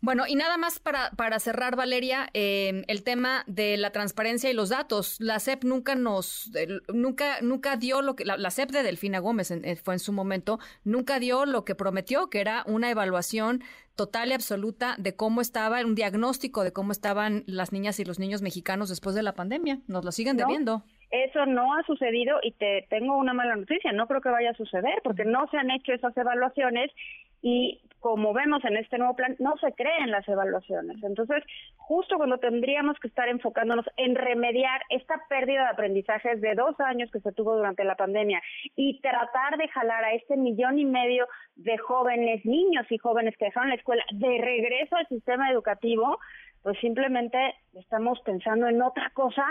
Bueno, 0.00 0.24
y 0.26 0.34
nada 0.34 0.56
más 0.56 0.80
para, 0.80 1.10
para 1.10 1.38
cerrar, 1.38 1.76
Valeria, 1.76 2.28
eh, 2.34 2.82
el 2.88 3.04
tema 3.04 3.44
de 3.46 3.76
la 3.76 3.90
transparencia 3.90 4.50
y 4.50 4.54
los 4.54 4.70
datos. 4.70 5.20
La 5.20 5.38
CEP 5.38 5.64
nunca 5.64 5.94
nos, 5.94 6.50
nunca, 6.92 7.40
nunca 7.40 7.76
dio 7.76 8.02
lo 8.02 8.16
que, 8.16 8.24
la, 8.24 8.50
CEP 8.50 8.70
de 8.70 8.82
Delfina 8.82 9.20
Gómez 9.20 9.50
eh, 9.50 9.76
fue 9.76 9.94
en 9.94 10.00
su 10.00 10.12
momento, 10.12 10.58
nunca 10.88 11.20
dio 11.20 11.46
lo 11.46 11.64
que 11.64 11.74
prometió, 11.74 12.28
que 12.30 12.40
era 12.40 12.64
una 12.66 12.90
evaluación 12.90 13.62
total 13.94 14.30
y 14.30 14.32
absoluta 14.32 14.94
de 14.98 15.14
cómo 15.14 15.40
estaba, 15.40 15.84
un 15.84 15.94
diagnóstico 15.94 16.64
de 16.64 16.72
cómo 16.72 16.92
estaban 16.92 17.44
las 17.46 17.72
niñas 17.72 17.98
y 18.00 18.04
los 18.04 18.18
niños 18.18 18.42
mexicanos 18.42 18.88
después 18.88 19.14
de 19.14 19.22
la 19.22 19.34
pandemia. 19.34 19.78
Nos 19.88 20.04
lo 20.04 20.12
siguen 20.12 20.36
debiendo. 20.36 20.82
Eso 21.10 21.46
no 21.46 21.74
ha 21.74 21.82
sucedido 21.84 22.38
y 22.42 22.52
te 22.52 22.86
tengo 22.90 23.16
una 23.16 23.32
mala 23.32 23.56
noticia, 23.56 23.92
no 23.92 24.06
creo 24.06 24.20
que 24.20 24.28
vaya 24.28 24.50
a 24.50 24.54
suceder 24.54 25.00
porque 25.02 25.24
no 25.24 25.48
se 25.50 25.56
han 25.56 25.70
hecho 25.70 25.92
esas 25.92 26.16
evaluaciones 26.16 26.90
y 27.40 27.80
como 28.00 28.32
vemos 28.32 28.64
en 28.64 28.76
este 28.76 28.98
nuevo 28.98 29.14
plan, 29.14 29.36
no 29.38 29.56
se 29.58 29.72
creen 29.72 30.10
las 30.10 30.26
evaluaciones. 30.28 31.02
Entonces, 31.02 31.42
justo 31.76 32.16
cuando 32.16 32.38
tendríamos 32.38 32.98
que 33.00 33.08
estar 33.08 33.28
enfocándonos 33.28 33.86
en 33.96 34.14
remediar 34.14 34.82
esta 34.90 35.20
pérdida 35.28 35.62
de 35.62 35.70
aprendizajes 35.70 36.40
de 36.40 36.54
dos 36.54 36.78
años 36.80 37.10
que 37.10 37.20
se 37.20 37.32
tuvo 37.32 37.56
durante 37.56 37.84
la 37.84 37.96
pandemia 37.96 38.42
y 38.76 39.00
tratar 39.00 39.56
de 39.58 39.68
jalar 39.68 40.04
a 40.04 40.12
este 40.12 40.36
millón 40.36 40.78
y 40.78 40.84
medio 40.84 41.26
de 41.56 41.76
jóvenes, 41.78 42.44
niños 42.44 42.86
y 42.90 42.98
jóvenes 42.98 43.36
que 43.36 43.46
dejaron 43.46 43.70
la 43.70 43.76
escuela 43.76 44.04
de 44.12 44.38
regreso 44.38 44.96
al 44.96 45.08
sistema 45.08 45.50
educativo, 45.50 46.18
pues 46.62 46.78
simplemente 46.80 47.54
estamos 47.74 48.20
pensando 48.20 48.68
en 48.68 48.82
otra 48.82 49.10
cosa 49.14 49.44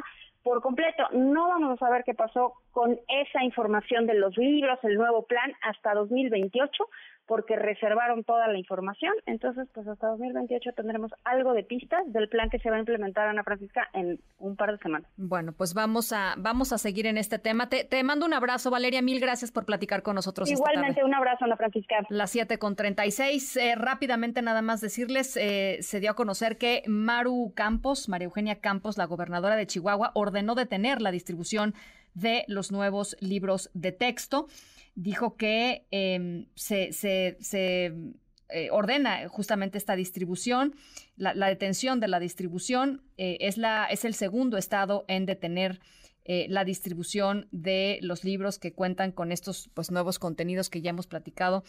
por 0.44 0.62
completo. 0.62 1.04
No 1.12 1.50
vamos 1.50 1.74
a 1.74 1.86
saber 1.86 2.04
qué 2.06 2.14
pasó 2.14 2.54
con 2.72 2.98
esa 3.10 3.44
información 3.44 4.06
de 4.06 4.14
los 4.14 4.38
libros, 4.38 4.80
el 4.84 4.96
nuevo 4.96 5.26
plan 5.26 5.52
hasta 5.62 5.94
2028, 5.94 6.86
porque 7.28 7.56
reservaron 7.56 8.24
toda 8.24 8.48
la 8.48 8.58
información. 8.58 9.14
Entonces, 9.26 9.68
pues 9.74 9.88
hasta 9.88 10.08
2028 10.08 10.72
tendremos 10.74 11.12
algo 11.26 11.54
de 11.54 11.64
pistas 11.64 12.02
del 12.08 12.30
plan 12.30 12.50
que 12.50 12.58
se 12.60 12.70
va 12.70 12.78
a 12.78 12.80
implementar, 12.80 13.28
Ana 13.28 13.44
Francisca, 13.44 13.90
en 13.94 14.20
un 14.40 14.56
par 14.56 14.72
de 14.72 14.78
semanas. 14.78 15.12
Bueno, 15.18 15.52
pues 15.52 15.74
vamos 15.74 16.14
a, 16.14 16.36
vamos 16.38 16.72
a 16.72 16.78
seguir 16.78 17.06
en 17.06 17.18
este 17.18 17.38
tema. 17.38 17.68
Te, 17.70 17.84
te 17.84 18.02
mando 18.04 18.26
un 18.26 18.34
abrazo, 18.34 18.72
Valeria. 18.72 19.02
Mil 19.02 19.20
gracias 19.20 19.52
por 19.52 19.66
platicar 19.66 20.04
con 20.04 20.16
nosotros. 20.16 20.50
Igualmente, 20.50 21.04
un 21.04 21.14
abrazo, 21.14 21.46
Ana 21.46 21.58
Francisca. 21.58 21.96
Las 22.10 22.32
7 22.32 22.58
con 22.60 22.76
36. 22.76 23.58
Eh, 23.58 23.76
rápidamente, 23.76 24.42
nada 24.42 24.62
más 24.62 24.80
decirles, 24.80 25.36
eh, 25.38 25.80
se 25.82 26.00
dio 26.00 26.12
a 26.12 26.16
conocer 26.16 26.58
que 26.58 26.84
Maru 26.88 27.52
Campos, 27.56 28.08
María 28.08 28.26
Eugenia 28.26 28.60
Campos, 28.62 28.98
la 28.98 29.06
gobernadora 29.06 29.58
de 29.58 29.68
Chihuahua, 29.68 30.12
ordenó 30.14 30.56
detener 30.56 31.02
la 31.02 31.12
distribución 31.12 31.74
de 32.18 32.46
los 32.48 32.72
nuevos 32.72 33.16
libros 33.20 33.70
de 33.74 33.92
texto 33.92 34.48
dijo 34.96 35.38
que 35.38 35.86
em, 35.92 36.48
se, 36.56 36.90
eh, 38.50 38.70
ordena 38.72 39.30
justamente 39.30 39.78
esta 39.78 39.96
distribución. 39.96 40.76
La, 41.16 41.34
detención 41.48 42.00
de 42.00 42.08
la 42.08 42.20
distribución 42.20 43.04
eh, 43.18 43.38
es, 43.42 43.58
la, 43.58 43.86
es 43.86 44.04
el 44.04 44.16
segundo 44.16 44.58
estado 44.58 45.06
en 45.08 45.28
detener 45.28 45.80
eh, 46.26 46.48
la 46.50 46.66
distribución 46.66 47.48
de 47.52 48.00
los 48.02 48.24
libros 48.24 48.58
que 48.58 48.74
cuentan 48.74 49.12
con 49.12 49.32
estos 49.32 49.70
pues, 49.76 49.92
nuevos 49.92 50.18
contenidos 50.18 50.70
que 50.70 50.82
ya 50.82 50.90
hemos 50.90 51.08
platicado 51.08 51.64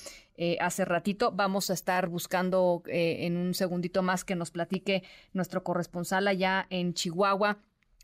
hace 0.60 0.84
ratito. 0.84 1.30
Vamos 1.30 1.68
a 1.68 1.74
estar 1.74 2.08
buscando 2.08 2.82
en 2.86 3.36
un 3.36 3.54
segundito 3.54 4.02
más 4.02 4.24
que 4.24 4.34
nos 4.34 4.50
platique 4.50 5.02
nuestro 5.34 5.62
corresponsal 5.62 6.26
allá 6.26 6.66
en 6.70 6.94
Chihuahua 6.94 7.58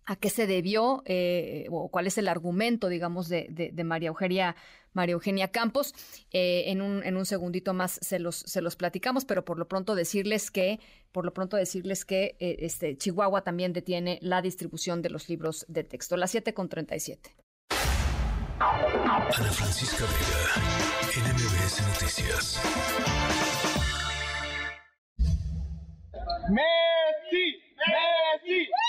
a 0.06 0.16
qué 0.16 0.30
se 0.30 0.46
debió 0.46 1.02
eh, 1.06 1.66
o 1.70 1.88
cuál 1.88 2.06
es 2.06 2.18
el 2.18 2.28
argumento, 2.28 2.88
digamos, 2.88 3.28
de, 3.28 3.46
de, 3.50 3.84
María 3.84 4.08
Eugenia, 4.08 4.56
María 4.92 5.14
Eugenia 5.14 5.48
Campos. 5.48 5.94
Eh, 6.30 6.64
en, 6.66 6.82
un, 6.82 7.02
en 7.04 7.16
un 7.16 7.26
segundito 7.26 7.74
más 7.74 7.98
se 8.02 8.18
los, 8.18 8.36
se 8.36 8.60
los 8.60 8.76
platicamos, 8.76 9.24
pero 9.24 9.44
por 9.44 9.58
lo 9.58 9.66
pronto 9.66 9.94
decirles 9.94 10.50
que, 10.50 10.80
por 11.12 11.24
lo 11.24 11.32
pronto 11.32 11.56
decirles 11.56 12.04
que 12.04 12.36
eh, 12.38 12.56
este, 12.60 12.96
Chihuahua 12.96 13.42
también 13.42 13.72
detiene 13.72 14.18
la 14.20 14.42
distribución 14.42 15.02
de 15.02 15.10
los 15.10 15.28
libros 15.28 15.64
de 15.68 15.84
texto. 15.84 16.16
Las 16.16 16.30
7 16.32 16.52
con 16.54 16.68
37. 16.68 17.34
Ana 18.60 19.30
Francisca 19.30 20.04
Vega, 20.04 21.32
NMBS 21.32 21.82
Noticias. 21.88 22.60
Messi, 26.50 27.56
Messi, 27.76 28.58
Messi. 28.60 28.83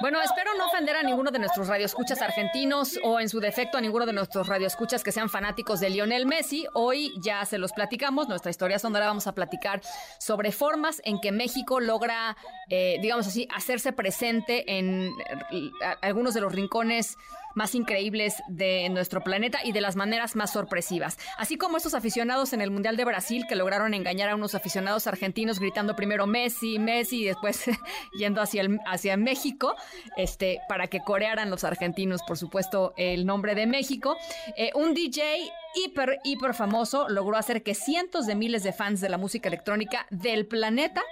Bueno, 0.00 0.20
espero 0.20 0.50
no 0.58 0.66
ofender 0.66 0.96
a 0.96 1.02
ninguno 1.02 1.30
de 1.30 1.38
nuestros 1.38 1.68
radioescuchas 1.68 2.20
argentinos 2.22 2.98
o 3.04 3.20
en 3.20 3.28
su 3.28 3.38
defecto 3.38 3.78
a 3.78 3.80
ninguno 3.80 4.04
de 4.04 4.12
nuestros 4.12 4.48
radioescuchas 4.48 5.04
que 5.04 5.12
sean 5.12 5.28
fanáticos 5.28 5.78
de 5.78 5.90
Lionel 5.90 6.26
Messi. 6.26 6.66
Hoy 6.74 7.12
ya 7.20 7.44
se 7.44 7.56
los 7.56 7.72
platicamos, 7.72 8.28
nuestra 8.28 8.50
historia 8.50 8.80
sonora 8.80 9.06
vamos 9.06 9.28
a 9.28 9.32
platicar 9.32 9.80
sobre 10.18 10.50
formas 10.50 11.00
en 11.04 11.20
que 11.20 11.30
México 11.30 11.78
logra, 11.78 12.36
eh, 12.68 12.98
digamos 13.00 13.28
así, 13.28 13.46
hacerse 13.54 13.92
presente 13.92 14.78
en 14.78 15.12
eh, 15.52 15.70
algunos 16.00 16.34
de 16.34 16.40
los 16.40 16.52
rincones 16.52 17.16
más 17.54 17.74
increíbles 17.74 18.34
de 18.48 18.88
nuestro 18.88 19.22
planeta 19.22 19.58
y 19.64 19.72
de 19.72 19.80
las 19.80 19.96
maneras 19.96 20.36
más 20.36 20.52
sorpresivas. 20.52 21.18
Así 21.38 21.56
como 21.56 21.76
estos 21.76 21.94
aficionados 21.94 22.52
en 22.52 22.60
el 22.60 22.70
Mundial 22.70 22.96
de 22.96 23.04
Brasil 23.04 23.44
que 23.48 23.56
lograron 23.56 23.94
engañar 23.94 24.30
a 24.30 24.34
unos 24.34 24.54
aficionados 24.54 25.06
argentinos 25.06 25.58
gritando 25.58 25.96
primero 25.96 26.26
Messi, 26.26 26.78
Messi 26.78 27.22
y 27.22 27.24
después 27.24 27.64
yendo 28.18 28.40
hacia, 28.40 28.62
el, 28.62 28.78
hacia 28.86 29.16
México, 29.16 29.74
este, 30.16 30.60
para 30.68 30.86
que 30.88 31.00
corearan 31.00 31.50
los 31.50 31.64
argentinos, 31.64 32.22
por 32.26 32.38
supuesto, 32.38 32.94
el 32.96 33.26
nombre 33.26 33.54
de 33.54 33.66
México. 33.66 34.16
Eh, 34.56 34.70
un 34.74 34.94
DJ 34.94 35.50
hiper, 35.74 36.18
hiper 36.24 36.54
famoso 36.54 37.08
logró 37.08 37.36
hacer 37.36 37.62
que 37.62 37.74
cientos 37.74 38.26
de 38.26 38.34
miles 38.34 38.62
de 38.62 38.72
fans 38.72 39.00
de 39.00 39.08
la 39.08 39.18
música 39.18 39.48
electrónica 39.48 40.06
del 40.10 40.46
planeta 40.46 41.02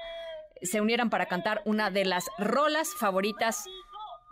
se 0.62 0.80
unieran 0.80 1.10
para 1.10 1.26
cantar 1.26 1.62
una 1.64 1.90
de 1.90 2.04
las 2.04 2.26
rolas 2.38 2.88
favoritas 2.98 3.64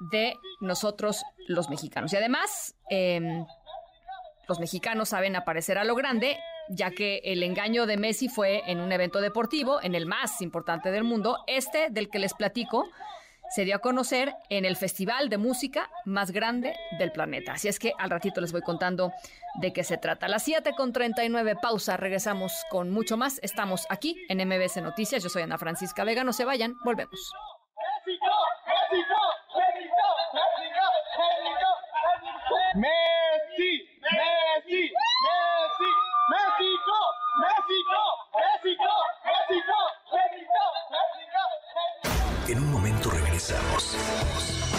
de 0.00 0.34
nosotros 0.60 1.22
los 1.46 1.68
mexicanos. 1.68 2.12
Y 2.12 2.16
además, 2.16 2.74
em, 2.90 3.46
los 4.48 4.60
mexicanos 4.60 5.10
saben 5.10 5.36
aparecer 5.36 5.78
a 5.78 5.84
lo 5.84 5.94
grande 5.94 6.38
ya 6.68 6.90
que 6.90 7.20
el 7.24 7.42
engaño 7.42 7.86
de 7.86 7.96
Messi 7.96 8.28
fue 8.28 8.62
en 8.66 8.80
un 8.80 8.92
evento 8.92 9.20
deportivo, 9.20 9.80
en 9.82 9.94
el 9.94 10.06
más 10.06 10.40
importante 10.42 10.90
del 10.90 11.04
mundo. 11.04 11.38
Este, 11.46 11.88
del 11.90 12.10
que 12.10 12.18
les 12.18 12.34
platico, 12.34 12.86
se 13.50 13.64
dio 13.64 13.76
a 13.76 13.78
conocer 13.78 14.34
en 14.50 14.64
el 14.64 14.76
festival 14.76 15.30
de 15.30 15.38
música 15.38 15.88
más 16.04 16.30
grande 16.30 16.76
del 16.98 17.12
planeta. 17.12 17.52
Así 17.52 17.68
es 17.68 17.78
que 17.78 17.92
al 17.98 18.10
ratito 18.10 18.40
les 18.40 18.52
voy 18.52 18.60
contando 18.60 19.12
de 19.60 19.72
qué 19.72 19.84
se 19.84 19.96
trata. 19.96 20.28
Las 20.28 20.42
7 20.42 20.72
con 20.76 20.92
39, 20.92 21.56
pausa, 21.60 21.96
regresamos 21.96 22.52
con 22.70 22.90
mucho 22.90 23.16
más. 23.16 23.40
Estamos 23.42 23.86
aquí 23.88 24.16
en 24.28 24.46
MBS 24.46 24.82
Noticias. 24.82 25.22
Yo 25.22 25.30
soy 25.30 25.42
Ana 25.42 25.56
Francisca 25.56 26.04
Vega, 26.04 26.24
no 26.24 26.34
se 26.34 26.44
vayan, 26.44 26.76
volvemos. 26.84 27.32
Messi, 32.74 33.88
Messi, 34.02 34.92
Messi, 35.24 35.90
México, 36.28 36.98
México, 37.40 38.00
México, 38.36 38.92
México, 39.24 39.78
México, 40.12 40.62
México. 41.72 42.52
En 42.52 42.58
un 42.58 42.70
momento 42.70 43.10
regresamos. 43.10 43.96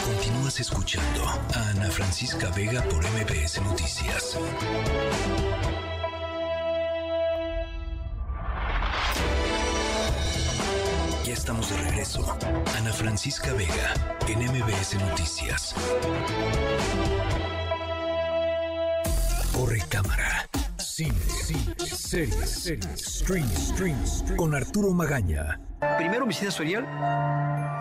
Continúas 0.06 0.60
escuchando 0.60 1.24
a 1.56 1.70
Ana 1.70 1.90
Francisca 1.90 2.52
Vega 2.56 2.84
por 2.84 3.04
MBS 3.04 3.60
Noticias. 3.62 4.38
Ya 11.26 11.34
estamos 11.34 11.72
de 11.72 11.78
regreso. 11.78 12.38
Ana 12.78 12.94
Francisca 12.94 13.52
Vega 13.54 13.94
en 14.28 14.40
MBS 14.44 14.94
Noticias. 15.00 15.74
Corre 19.60 19.84
cámara. 19.90 20.48
Cine, 20.78 21.20
cine, 21.28 21.76
series, 21.86 22.50
series, 22.50 22.98
stream, 22.98 23.46
stream, 23.54 23.98
con 24.38 24.56
Arturo 24.56 24.94
Magaña. 24.94 25.60
Primero 25.98 26.24
homicidio 26.24 26.50
serial 26.50 26.88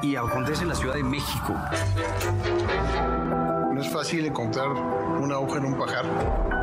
y 0.02 0.16
acontece 0.16 0.62
en 0.62 0.70
la 0.70 0.74
Ciudad 0.74 0.94
de 0.94 1.04
México. 1.04 1.54
No 3.72 3.80
es 3.80 3.88
fácil 3.90 4.26
encontrar 4.26 4.70
una 4.72 5.36
aguja 5.36 5.58
en 5.58 5.66
un 5.66 5.78
pajar. 5.78 6.57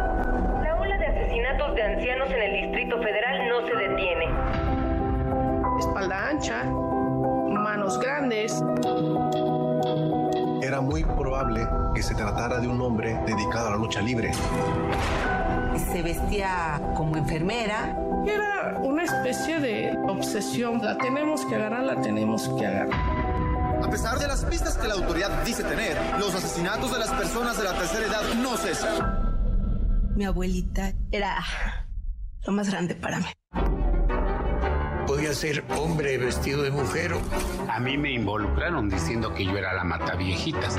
De 12.60 12.68
un 12.68 12.82
hombre 12.82 13.19
dedicado 13.26 13.68
a 13.68 13.72
la 13.72 13.77
lucha 13.77 14.02
libre. 14.02 14.32
Se 15.91 16.02
vestía 16.02 16.82
como 16.95 17.18
enfermera. 17.18 17.98
Era 18.26 18.80
una 18.84 19.03
especie 19.03 19.60
de 19.60 19.98
obsesión. 20.07 20.82
La 20.84 20.98
tenemos 20.98 21.45
que 21.45 21.56
agarrar, 21.56 21.84
la 21.84 22.02
tenemos 22.02 22.49
que 22.57 22.65
agarrar. 22.65 23.36
A 23.84 23.90
pesar 23.90 24.18
de 24.18 24.27
las 24.27 24.44
pistas 24.45 24.77
que 24.77 24.88
la 24.88 24.95
autoridad 24.95 25.44
dice 25.44 25.64
tener, 25.64 25.98
los 26.19 26.34
asesinatos 26.34 26.91
de 26.91 26.99
las 26.99 27.11
personas 27.11 27.57
de 27.57 27.64
la 27.65 27.73
tercera 27.73 28.07
edad 28.07 28.34
no 28.36 28.57
cesan. 28.57 29.26
Mi 30.15 30.26
abuelita 30.26 30.94
era 31.11 31.44
lo 32.45 32.53
más 32.53 32.69
grande 32.69 32.95
para 32.95 33.19
mí. 33.19 33.26
Podía 35.06 35.34
ser 35.34 35.64
hombre 35.77 36.18
vestido 36.18 36.64
de 36.64 36.72
mujer. 36.72 37.14
A 37.69 37.80
mí 37.80 37.98
me 37.98 38.11
involucraron 38.11 38.90
diciendo 38.90 39.34
que 39.34 39.45
yo 39.45 39.57
era 39.57 39.73
la 39.73 39.84
mataviejitas. 39.84 40.77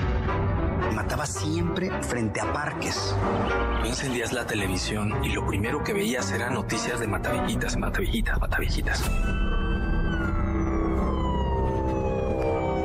Mataba 0.96 1.26
siempre 1.26 1.90
frente 2.00 2.40
a 2.40 2.50
parques. 2.54 3.14
Tú 3.82 3.86
encendías 3.86 4.32
la 4.32 4.46
televisión 4.46 5.22
y 5.22 5.28
lo 5.28 5.46
primero 5.46 5.84
que 5.84 5.92
veías 5.92 6.32
eran 6.32 6.54
noticias 6.54 6.98
de 7.00 7.06
mataviejitas, 7.06 7.76
mataviejitas, 7.76 8.40
mataviejitas. 8.40 9.02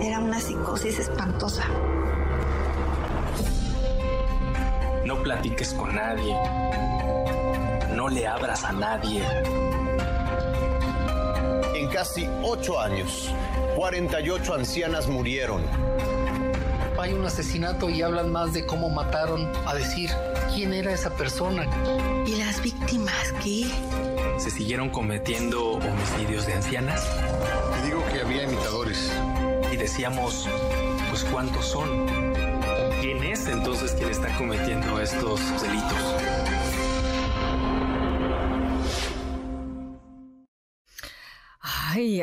Era 0.01 0.19
una 0.19 0.41
psicosis 0.41 0.99
espantosa. 0.99 1.63
No 5.05 5.23
platiques 5.23 5.73
con 5.73 5.95
nadie. 5.95 6.35
No 7.95 8.09
le 8.09 8.27
abras 8.27 8.65
a 8.65 8.73
nadie. 8.73 9.23
En 11.75 11.87
casi 11.87 12.27
ocho 12.43 12.77
años, 12.77 13.33
48 13.77 14.53
ancianas 14.53 15.07
murieron. 15.07 15.90
Hay 17.01 17.13
un 17.13 17.25
asesinato 17.25 17.89
y 17.89 18.03
hablan 18.03 18.31
más 18.31 18.53
de 18.53 18.63
cómo 18.67 18.87
mataron 18.91 19.51
a 19.65 19.73
decir 19.73 20.11
quién 20.53 20.71
era 20.71 20.93
esa 20.93 21.09
persona. 21.09 21.65
¿Y 22.27 22.35
las 22.35 22.61
víctimas 22.61 23.33
qué? 23.43 23.65
Se 24.37 24.51
siguieron 24.51 24.91
cometiendo 24.91 25.71
homicidios 25.71 26.45
de 26.45 26.53
ancianas. 26.53 27.03
Te 27.73 27.87
digo 27.87 28.03
que 28.13 28.21
había 28.21 28.43
imitadores. 28.43 29.11
Y 29.71 29.77
decíamos, 29.77 30.47
pues 31.09 31.23
¿cuántos 31.23 31.65
son? 31.65 32.05
¿Quién 33.01 33.23
es 33.23 33.47
entonces 33.47 33.93
quien 33.93 34.11
está 34.11 34.27
cometiendo 34.37 35.01
estos 35.01 35.41
delitos? 35.59 36.70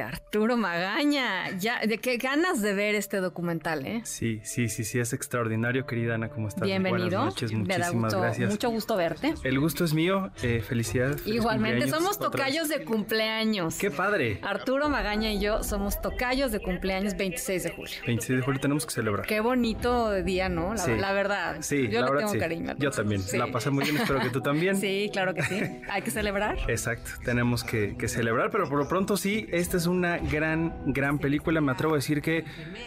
Arturo 0.01 0.57
Magaña, 0.57 1.51
ya, 1.59 1.81
de 1.81 1.99
qué 1.99 2.17
ganas 2.17 2.63
de 2.63 2.75
ver 2.75 2.95
este 2.95 3.19
documental, 3.19 3.87
¿eh? 3.87 4.01
Sí, 4.05 4.41
sí, 4.45 4.69
sí, 4.69 4.85
sí, 4.85 4.99
es 5.01 5.13
extraordinario, 5.13 5.87
querida 5.87 6.15
Ana, 6.15 6.29
¿cómo 6.29 6.49
estás? 6.49 6.65
Bienvenido. 6.65 7.19
Buenas 7.19 7.25
noches, 7.35 7.53
Me 7.53 7.67
da 7.67 7.79
muchísimas 7.93 8.15
gracias. 8.15 8.51
mucho 8.51 8.71
gusto 8.71 8.97
verte. 8.97 9.35
El 9.45 9.59
gusto 9.61 9.85
es 9.85 9.95
mío, 9.95 10.31
eh, 10.43 10.63
felicidades. 10.67 11.27
Igualmente, 11.27 11.89
somos 11.89 12.19
tocayos 12.19 12.69
de 12.69 12.85
cumpleaños. 12.85 13.77
¡Qué 13.77 13.91
padre! 13.91 14.41
Arturo 14.43 14.89
Magaña 14.89 15.33
y 15.33 15.41
yo 15.41 15.63
somos 15.63 16.01
tocayos 16.01 16.53
de 16.53 16.61
cumpleaños 16.61 17.17
26 17.17 17.63
de 17.65 17.71
julio. 17.71 17.95
26 18.07 18.39
de 18.39 18.45
julio 18.45 18.61
tenemos 18.61 18.87
que 18.87 18.93
celebrar. 18.93 19.27
Qué 19.27 19.41
bonito 19.41 20.13
día, 20.23 20.49
¿no? 20.49 20.75
La, 20.75 20.79
Sí. 20.79 20.93
la 20.97 21.13
verdad. 21.13 21.57
Sí, 21.61 21.89
yo 21.89 22.01
la 22.01 22.07
le 22.07 22.13
verdad 22.13 22.19
tengo 22.19 22.33
sí. 22.33 22.39
cariño. 22.39 22.75
Yo 22.79 22.91
también. 22.91 23.21
Sí. 23.23 23.37
La 23.37 23.47
pasé 23.49 23.71
muy 23.71 23.85
bien, 23.85 23.97
espero 23.97 24.21
que 24.21 24.31
tú 24.31 24.41
también. 24.41 24.77
Sí, 24.89 25.11
claro 25.13 25.35
que 25.35 25.43
sí. 25.43 25.61
Hay 25.91 26.03
que 26.03 26.11
celebrar. 26.11 26.57
Exacto, 26.69 27.11
tenemos 27.25 27.65
que, 27.65 27.97
que 27.99 28.07
celebrar, 28.09 28.51
pero 28.51 28.69
por 28.69 28.79
lo 28.79 28.87
pronto 28.89 29.17
sí, 29.17 29.47
esta 29.51 29.77
es 29.77 29.87
una 29.89 30.19
gran, 30.19 30.75
gran 30.87 31.19
película. 31.19 31.61
Me 31.61 31.73
atrevo 31.73 31.95
a 31.95 31.97
decir 31.97 32.23
que 32.23 32.45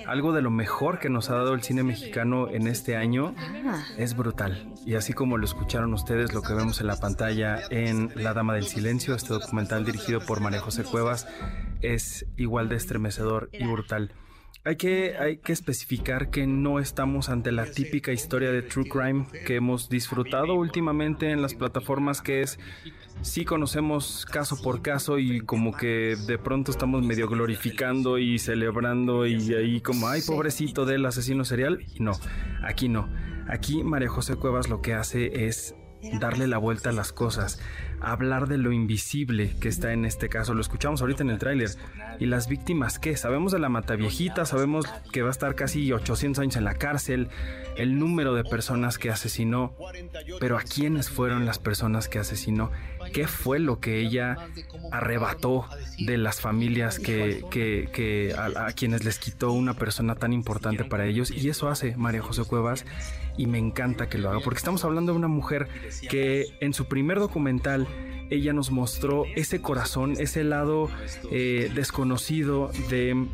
algo 0.08 0.32
de 0.34 0.42
lo 0.42 0.52
mejor 0.52 1.00
que 1.00 1.10
nos 1.10 1.30
ha 1.30 1.36
dado 1.36 1.54
el 1.54 1.62
cine 1.64 1.84
mexicano 1.84 2.50
en 2.50 2.68
este 2.68 2.96
año 2.96 3.36
es 3.98 4.16
brutal. 4.16 4.72
Y 4.86 4.96
así 4.96 5.14
como 5.14 5.38
lo 5.38 5.46
escucharon 5.46 5.94
ustedes, 5.94 6.34
lo 6.34 6.42
que 6.42 6.54
vemos 6.54 6.82
en 6.82 6.88
la 6.88 6.98
pantalla 6.98 7.60
en 7.70 8.12
La 8.16 8.34
Dama 8.34 8.54
del 8.54 8.66
Silencio, 8.66 9.16
este 9.16 9.34
documental 9.34 9.86
dirigido 9.86 10.22
por 10.22 10.40
María 10.40 10.60
José 10.60 10.84
Cuevas, 10.84 11.28
es 11.82 12.26
igual 12.38 12.70
de 12.70 12.76
estremecedor 12.76 13.50
y 13.52 13.66
brutal. 13.66 14.14
Hay 14.64 14.76
que, 14.76 15.16
hay 15.18 15.38
que 15.38 15.54
especificar 15.54 16.30
que 16.30 16.46
no 16.46 16.78
estamos 16.78 17.30
ante 17.30 17.52
la 17.52 17.66
típica 17.66 18.12
historia 18.12 18.52
de 18.52 18.62
true 18.62 18.88
crime 18.88 19.26
que 19.48 19.56
hemos 19.56 19.90
disfrutado 19.90 20.54
últimamente 20.54 21.32
en 21.32 21.42
las 21.42 21.56
plataformas, 21.56 22.22
que 22.22 22.42
es 22.42 22.60
sí 23.22 23.44
conocemos 23.44 24.24
caso 24.32 24.62
por 24.62 24.84
caso 24.84 25.18
y 25.18 25.42
como 25.42 25.76
que 25.76 26.16
de 26.28 26.38
pronto 26.38 26.70
estamos 26.70 27.04
medio 27.04 27.28
glorificando 27.28 28.20
y 28.20 28.38
celebrando 28.38 29.26
y 29.26 29.52
ahí 29.56 29.82
como, 29.82 30.08
ay, 30.08 30.22
pobrecito 30.22 30.86
del 30.86 31.08
asesino 31.08 31.44
serial. 31.44 31.84
No, 32.00 32.12
aquí 32.64 32.88
no. 32.88 33.10
Aquí 33.48 33.84
María 33.84 34.10
José 34.10 34.36
Cuevas 34.36 34.70
lo 34.70 34.82
que 34.84 34.94
hace 34.94 35.48
es 35.48 35.76
darle 36.20 36.48
la 36.48 36.58
vuelta 36.58 36.90
a 36.90 36.94
las 36.94 37.12
cosas, 37.14 37.60
hablar 38.02 38.48
de 38.48 38.58
lo 38.58 38.72
invisible 38.72 39.56
que 39.60 39.68
está 39.70 39.94
en 39.94 40.06
este 40.06 40.30
caso. 40.30 40.54
Lo 40.54 40.62
escuchamos 40.62 41.02
ahorita 41.02 41.24
en 41.24 41.30
el 41.30 41.38
tráiler. 41.40 41.70
¿Y 42.20 42.26
las 42.26 42.48
víctimas 42.48 43.00
qué? 43.00 43.16
Sabemos 43.18 43.52
de 43.52 43.60
la 43.60 43.70
mataviejita, 43.70 44.46
sabemos 44.46 44.86
que 45.12 45.22
va 45.22 45.30
a 45.30 45.32
estar 45.32 45.56
casi 45.56 45.92
800 45.92 46.42
años 46.42 46.56
en 46.56 46.64
la 46.64 46.76
cárcel, 46.76 47.30
el 47.78 47.98
número 48.00 48.34
de 48.34 48.44
personas 48.44 48.98
que 48.98 49.10
asesinó, 49.10 49.74
pero 50.40 50.58
¿a 50.58 50.62
quiénes 50.62 51.10
fueron 51.10 51.46
las 51.46 51.60
personas 51.60 52.08
que 52.10 52.20
asesinó? 52.20 52.72
¿Qué 53.14 53.28
fue 53.28 53.60
lo 53.60 53.80
que 53.80 54.00
ella 54.00 54.38
arrebató 54.92 55.66
de 56.00 56.18
las 56.18 56.42
familias 56.42 57.00
que, 57.00 57.44
que- 57.50 57.90
que 57.94 58.34
a, 58.38 58.68
a 58.68 58.72
quienes 58.74 59.04
les 59.04 59.20
quitó 59.20 59.52
una 59.52 59.74
persona 59.74 60.16
tan 60.16 60.34
importante 60.34 60.84
para 60.86 61.06
ellos? 61.06 61.32
Y 61.32 61.50
eso 61.50 61.70
hace 61.70 61.96
María 61.98 62.22
José 62.22 62.44
Cuevas 62.44 62.86
y 63.38 63.48
me 63.48 63.58
encanta 63.58 64.10
que 64.10 64.18
lo 64.18 64.30
haga, 64.30 64.40
porque 64.44 64.58
estamos 64.58 64.84
hablando 64.86 65.12
de 65.14 65.18
una 65.18 65.28
mujer 65.28 65.68
que 66.10 66.46
en 66.60 66.74
su 66.74 66.86
primer 66.86 67.20
documental 67.20 67.88
ella 68.30 68.54
nos 68.54 68.72
mostró 68.72 69.26
ese 69.36 69.62
corazón, 69.62 70.14
ese 70.18 70.44
lado 70.44 70.90
eh, 71.32 71.72
desconocido 71.76 72.72
de 72.90 73.26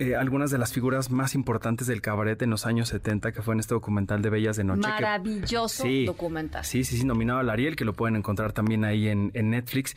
eh, 0.00 0.16
algunas 0.16 0.50
de 0.50 0.58
las 0.58 0.72
figuras 0.72 1.10
más 1.12 1.34
importantes 1.36 1.86
del 1.86 2.00
cabaret 2.00 2.40
en 2.42 2.50
los 2.50 2.66
años 2.66 2.88
70, 2.88 3.30
que 3.30 3.42
fue 3.42 3.54
en 3.54 3.60
este 3.60 3.74
documental 3.74 4.22
de 4.22 4.30
Bellas 4.30 4.56
de 4.56 4.64
Noche. 4.64 4.80
que- 4.82 4.88
Maravilloso 4.88 5.82
Sí. 5.84 6.04
documental. 6.06 6.64
Sí, 6.64 6.82
sí, 6.82 6.96
sí, 6.96 7.04
nominado 7.04 7.38
al 7.38 7.50
Ariel, 7.50 7.76
que 7.76 7.84
lo 7.84 7.92
pueden 7.92 8.16
encontrar 8.16 8.52
también 8.52 8.84
ahí 8.84 9.06
en, 9.08 9.30
en 9.34 9.50
Netflix. 9.50 9.94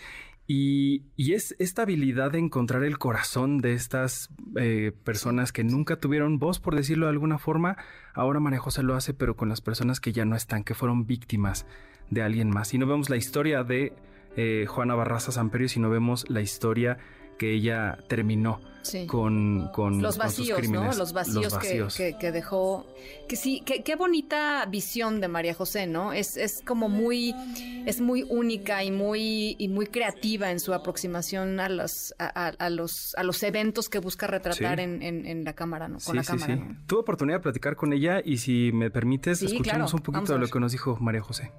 Y, 0.52 1.04
es 1.16 1.56
esta 1.60 1.84
habilidad 1.84 2.32
de 2.32 2.40
encontrar 2.40 2.84
el 2.84 2.98
corazón 2.98 3.60
de 3.60 3.74
estas 3.74 4.32
eh, 4.56 4.92
personas 5.04 5.52
que 5.52 5.64
nunca 5.64 5.98
tuvieron 5.98 6.40
voz, 6.40 6.60
por 6.60 6.76
decirlo 6.76 7.06
de 7.06 7.12
alguna 7.12 7.38
forma. 7.38 7.78
Ahora 8.16 8.40
María 8.40 8.58
José 8.58 8.82
lo 8.82 8.96
hace, 8.96 9.14
pero 9.14 9.36
con 9.36 9.48
las 9.48 9.62
personas 9.62 10.00
que 10.00 10.12
ya 10.12 10.26
no 10.26 10.36
están, 10.36 10.64
que 10.64 10.74
fueron 10.74 11.06
víctimas 11.06 11.68
de 12.10 12.24
alguien 12.24 12.50
más. 12.50 12.74
Y 12.74 12.80
no 12.80 12.88
vemos 12.88 13.12
la 13.12 13.18
historia 13.18 13.64
de 13.64 13.94
eh, 14.36 14.66
Juana 14.68 14.96
Barraza 14.96 15.32
Samperio, 15.32 15.70
sino 15.70 15.92
vemos 15.92 16.28
la 16.32 16.42
historia 16.42 16.98
que 17.38 17.54
ella 17.54 18.00
terminó 18.08 18.60
con, 19.08 19.70
con, 19.74 20.02
los 20.02 20.18
vacíos, 20.18 20.68
¿no? 20.70 20.94
Los 20.94 21.14
vacíos, 21.14 21.54
Que, 21.96 22.32
dejó. 22.32 22.86
Que 23.28 23.36
sí, 23.36 23.62
qué 23.62 23.96
bonita 23.96 24.66
visión 24.66 25.22
de 25.22 25.28
María 25.28 25.54
José, 25.54 25.88
¿no? 25.88 26.14
Es, 26.14 26.38
es 26.38 26.62
como 26.66 26.90
muy, 26.90 27.36
es 27.86 28.02
muy 28.02 28.26
única 28.30 28.84
y 28.84 28.92
muy, 28.92 29.56
y 29.58 29.68
muy 29.68 29.88
creativa 29.88 30.52
en 30.52 30.60
su 30.60 30.74
aproximación 30.74 31.60
a 31.60 31.70
los, 31.70 32.14
a, 32.18 32.70
los, 32.70 33.16
a 33.16 33.24
los 33.24 33.44
eventos 33.44 33.90
que 33.90 34.00
busca 34.00 34.28
retratar 34.28 34.80
en, 34.80 35.02
en, 35.02 35.44
la 35.44 35.54
cámara, 35.54 35.88
¿no? 35.88 36.00
Con 36.00 36.16
la 36.16 36.24
cámara. 36.24 36.60
Tuve 36.86 37.00
oportunidad 37.00 37.38
de 37.38 37.44
platicar 37.44 37.76
con 37.76 37.94
ella 37.94 38.22
y 38.24 38.38
si 38.38 38.72
me 38.74 38.92
permites, 38.92 39.42
escuchemos 39.42 39.94
un 39.94 40.02
poquito 40.02 40.34
de 40.34 40.40
lo 40.40 40.48
que 40.48 40.60
nos 40.60 40.72
dijo 40.72 40.98
María 41.00 41.22
José 41.22 41.52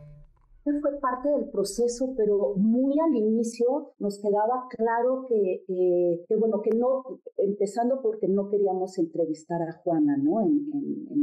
fue 0.65 1.01
parte 1.01 1.29
del 1.31 1.51
proceso, 1.51 2.15
pero 2.17 2.55
muy 2.57 2.95
al 3.01 3.17
inicio 3.17 3.93
nos 3.99 4.21
quedaba 4.21 4.67
claro 4.69 5.27
que, 5.27 5.65
bueno, 6.39 6.61
que 6.63 6.71
no, 6.77 7.21
empezando 7.37 8.01
porque 8.03 8.29
no 8.29 8.49
queríamos 8.49 8.99
entrevistar 8.99 9.63
a 9.63 9.73
Juana, 9.83 10.17
¿no? 10.17 10.41
En, 10.43 10.61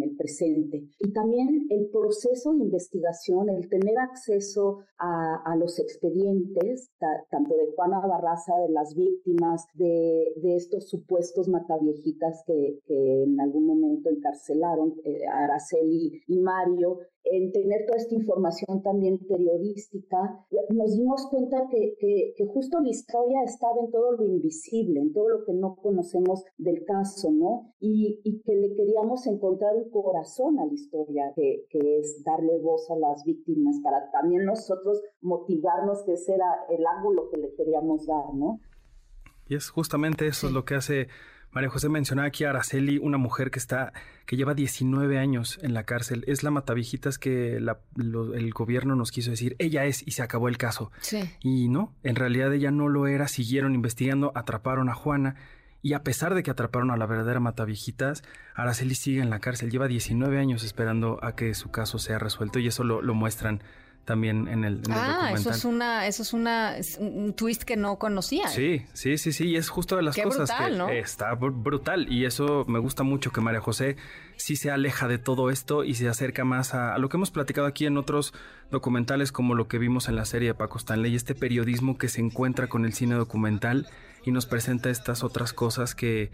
el 0.01 0.15
presente. 0.15 0.87
Y 0.99 1.11
también 1.11 1.67
el 1.69 1.89
proceso 1.89 2.53
de 2.53 2.63
investigación, 2.63 3.49
el 3.49 3.67
tener 3.67 3.97
acceso 3.97 4.79
a, 4.97 5.41
a 5.43 5.55
los 5.55 5.79
expedientes, 5.79 6.91
tanto 7.29 7.55
de 7.55 7.71
Juana 7.75 7.99
Barraza, 8.05 8.53
de 8.67 8.69
las 8.69 8.95
víctimas, 8.95 9.65
de, 9.73 10.33
de 10.37 10.55
estos 10.55 10.89
supuestos 10.89 11.47
mataviejitas 11.47 12.43
que, 12.45 12.79
que 12.85 13.23
en 13.23 13.39
algún 13.39 13.65
momento 13.65 14.09
encarcelaron, 14.09 14.95
eh, 15.03 15.25
Araceli 15.27 16.21
y 16.27 16.39
Mario, 16.39 16.99
en 17.31 17.51
tener 17.51 17.85
toda 17.85 17.97
esta 17.97 18.15
información 18.15 18.81
también 18.81 19.19
periodística, 19.27 20.45
nos 20.69 20.95
dimos 20.95 21.27
cuenta 21.29 21.67
que, 21.69 21.95
que, 21.99 22.45
justo 22.47 22.79
la 22.79 22.89
historia 22.89 23.43
estaba 23.43 23.79
en 23.79 23.91
todo 23.91 24.13
lo 24.13 24.25
invisible, 24.25 24.99
en 24.99 25.13
todo 25.13 25.29
lo 25.29 25.45
que 25.45 25.53
no 25.53 25.75
conocemos 25.75 26.43
del 26.57 26.83
caso, 26.85 27.31
¿no? 27.31 27.73
Y, 27.79 28.21
y 28.23 28.41
que 28.41 28.55
le 28.55 28.73
queríamos 28.73 29.27
encontrar 29.27 29.75
un 29.75 29.89
corazón 29.89 30.59
a 30.59 30.65
la 30.65 30.73
historia, 30.73 31.33
que, 31.35 31.65
que, 31.69 31.99
es 31.99 32.23
darle 32.23 32.57
voz 32.59 32.89
a 32.89 32.95
las 32.95 33.23
víctimas, 33.23 33.79
para 33.83 34.09
también 34.11 34.45
nosotros 34.45 35.01
motivarnos, 35.21 36.03
que 36.03 36.13
ese 36.13 36.35
era 36.35 36.65
el 36.69 36.85
ángulo 36.85 37.29
que 37.29 37.37
le 37.37 37.53
queríamos 37.55 38.05
dar, 38.05 38.33
¿no? 38.33 38.59
Y 39.47 39.55
es 39.55 39.69
justamente 39.69 40.27
eso 40.27 40.47
es 40.47 40.53
lo 40.53 40.65
que 40.65 40.75
hace 40.75 41.07
María 41.51 41.69
José 41.69 41.89
mencionaba 41.89 42.27
aquí 42.27 42.43
a 42.43 42.51
Araceli, 42.51 42.97
una 42.97 43.17
mujer 43.17 43.51
que 43.51 43.59
está, 43.59 43.93
que 44.25 44.35
lleva 44.35 44.53
19 44.53 45.17
años 45.17 45.59
en 45.61 45.73
la 45.73 45.83
cárcel. 45.83 46.23
Es 46.27 46.43
la 46.43 46.51
matavijitas 46.51 47.17
que 47.17 47.55
el 47.55 48.53
gobierno 48.53 48.95
nos 48.95 49.11
quiso 49.11 49.31
decir, 49.31 49.55
ella 49.59 49.85
es 49.85 50.05
y 50.05 50.11
se 50.11 50.21
acabó 50.21 50.49
el 50.49 50.57
caso. 50.57 50.91
Sí. 51.01 51.29
Y 51.41 51.69
no, 51.69 51.95
en 52.03 52.15
realidad 52.15 52.53
ella 52.53 52.71
no 52.71 52.89
lo 52.89 53.07
era, 53.07 53.27
siguieron 53.27 53.73
investigando, 53.75 54.31
atraparon 54.35 54.89
a 54.89 54.93
Juana. 54.93 55.35
Y 55.81 55.93
a 55.93 56.03
pesar 56.03 56.35
de 56.35 56.43
que 56.43 56.51
atraparon 56.51 56.91
a 56.91 56.97
la 56.97 57.05
verdadera 57.05 57.39
Matavijitas, 57.39 58.23
Araceli 58.55 58.95
sigue 58.95 59.21
en 59.21 59.29
la 59.29 59.39
cárcel. 59.39 59.71
Lleva 59.71 59.87
19 59.87 60.37
años 60.39 60.63
esperando 60.63 61.19
a 61.23 61.35
que 61.35 61.53
su 61.53 61.71
caso 61.71 61.97
sea 61.97 62.19
resuelto 62.19 62.59
y 62.59 62.67
eso 62.67 62.83
lo, 62.83 63.01
lo 63.01 63.13
muestran 63.13 63.61
también 64.07 64.47
en 64.47 64.63
el, 64.63 64.81
ah, 64.89 65.31
eso 65.33 65.51
es 65.51 65.65
una, 65.65 66.07
eso 66.07 66.23
es 66.23 66.31
una, 66.31 66.75
un 66.97 67.33
twist 67.33 67.63
que 67.63 67.75
no 67.75 67.99
conocía. 67.99 68.47
Sí, 68.47 68.85
sí, 68.93 69.17
sí, 69.17 69.33
sí, 69.33 69.49
y 69.49 69.57
es 69.57 69.67
justo 69.67 69.97
de 69.97 70.01
las 70.01 70.15
cosas 70.15 70.49
que 70.87 70.99
está 70.99 71.33
brutal 71.33 72.09
y 72.09 72.23
eso 72.23 72.63
me 72.69 72.79
gusta 72.79 73.03
mucho 73.03 73.33
que 73.33 73.41
María 73.41 73.59
José 73.59 73.97
sí 74.37 74.55
se 74.55 74.71
aleja 74.71 75.09
de 75.09 75.17
todo 75.17 75.49
esto 75.49 75.83
y 75.83 75.93
se 75.93 76.07
acerca 76.07 76.45
más 76.45 76.73
a, 76.73 76.97
lo 76.99 77.09
que 77.09 77.17
hemos 77.17 77.31
platicado 77.31 77.67
aquí 77.67 77.85
en 77.85 77.97
otros 77.97 78.33
documentales 78.71 79.33
como 79.33 79.55
lo 79.55 79.67
que 79.67 79.77
vimos 79.77 80.07
en 80.07 80.15
la 80.15 80.23
serie 80.23 80.47
de 80.47 80.53
Paco 80.53 80.77
Stanley, 80.77 81.13
este 81.13 81.35
periodismo 81.35 81.97
que 81.97 82.07
se 82.07 82.21
encuentra 82.21 82.67
con 82.67 82.85
el 82.85 82.93
cine 82.93 83.15
documental 83.15 83.89
y 84.23 84.31
nos 84.31 84.45
presenta 84.45 84.89
estas 84.89 85.21
otras 85.21 85.51
cosas 85.51 85.95
que 85.95 86.31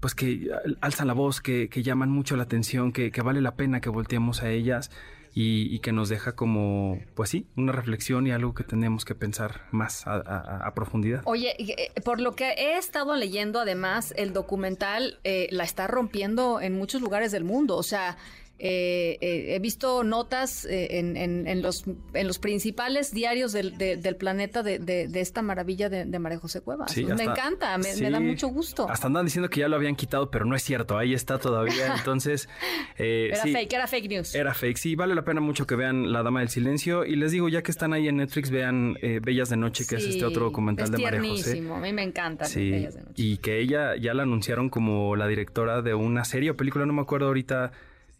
pues 0.00 0.16
que 0.16 0.50
alzan 0.80 1.06
la 1.06 1.12
voz, 1.12 1.40
que, 1.40 1.68
que 1.68 1.84
llaman 1.84 2.10
mucho 2.10 2.34
la 2.36 2.42
atención, 2.42 2.90
que, 2.90 3.12
que 3.12 3.22
vale 3.22 3.40
la 3.40 3.54
pena 3.54 3.80
que 3.80 3.90
volteemos 3.90 4.42
a 4.42 4.50
ellas 4.50 4.90
y, 5.34 5.78
que 5.78 5.92
nos 5.92 6.08
deja 6.08 6.36
como, 6.36 7.00
pues 7.14 7.30
sí, 7.30 7.46
una 7.56 7.72
reflexión 7.72 8.26
y 8.26 8.32
algo 8.32 8.54
que 8.54 8.64
tenemos 8.64 9.04
que 9.04 9.14
pensar 9.14 9.62
más 9.70 10.04
a, 10.06 10.70
profundidad. 10.74 11.22
Oye, 11.24 11.54
eh, 11.58 12.00
por 12.02 12.20
lo 12.20 12.36
que 12.36 12.50
he 12.52 12.76
estado 12.76 13.14
leyendo, 13.16 13.60
además, 13.60 14.12
el 14.16 14.32
documental 14.32 15.18
eh, 15.24 15.48
la 15.50 15.64
está 15.64 15.86
rompiendo 15.86 16.60
en 16.60 16.74
muchos 16.76 17.00
lugares 17.00 17.32
del 17.32 17.44
mundo. 17.44 17.76
O 17.76 17.82
sea, 17.82 18.18
eh, 18.64 19.18
eh, 19.20 19.56
he 19.56 19.58
visto 19.58 20.04
notas 20.04 20.64
eh, 20.66 21.00
en, 21.00 21.16
en, 21.16 21.62
los, 21.62 21.82
en 22.14 22.28
los 22.28 22.38
principales 22.38 23.12
diarios 23.12 23.52
del, 23.52 23.76
del 23.76 24.14
planeta 24.14 24.62
de, 24.62 24.78
de, 24.78 25.20
esta 25.20 25.42
maravilla 25.42 25.88
de, 25.88 26.18
María 26.20 26.38
José 26.38 26.60
Cuevas. 26.60 26.96
me 26.96 27.24
encanta, 27.24 27.76
me, 27.78 28.08
da 28.08 28.20
mucho 28.20 28.46
gusto. 28.46 28.88
Hasta 28.88 29.08
andan 29.08 29.24
diciendo 29.24 29.50
que 29.50 29.58
ya 29.58 29.68
lo 29.68 29.74
habían 29.74 29.96
quitado, 29.96 30.30
pero 30.30 30.44
no 30.44 30.54
es 30.54 30.62
cierto, 30.62 30.96
ahí 30.96 31.12
está 31.12 31.40
todavía. 31.40 31.92
Entonces. 31.98 32.48
era 32.96 33.42
fake, 33.42 33.72
era 33.72 33.88
fake 33.88 34.08
news. 34.08 34.32
Era 34.36 34.54
fake, 34.54 34.76
sí, 34.76 34.94
vale 34.94 35.16
la 35.16 35.24
pena 35.24 35.40
mucho 35.40 35.66
que 35.66 35.74
vean 35.74 36.12
La 36.12 36.22
Dama 36.22 36.38
del 36.38 36.48
Silencio. 36.48 37.04
Y 37.04 37.16
les 37.16 37.32
digo, 37.32 37.48
ya 37.48 37.64
que 37.64 37.72
están 37.72 37.92
ahí 37.92 38.06
en 38.06 38.18
Netflix, 38.18 38.50
vean 38.50 38.96
Bellas 39.22 39.48
de 39.48 39.56
Noche, 39.56 39.86
que 39.88 39.96
es 39.96 40.04
este 40.04 40.24
otro 40.24 40.44
documental 40.44 40.88
de 40.88 40.98
María 40.98 41.20
José. 41.20 41.58
A 41.68 41.80
mí 41.80 41.92
me 41.92 42.04
encanta 42.04 42.44
Bellas 42.44 42.94
de 42.94 43.00
Noche. 43.00 43.14
Y 43.16 43.38
que 43.38 43.58
ella 43.58 43.96
ya 43.96 44.14
la 44.14 44.22
anunciaron 44.22 44.68
como 44.70 45.16
la 45.16 45.26
directora 45.26 45.82
de 45.82 45.94
una 45.94 46.24
serie 46.24 46.50
o 46.50 46.56
película, 46.56 46.86
no 46.86 46.92
me 46.92 47.02
acuerdo 47.02 47.26
ahorita 47.26 47.72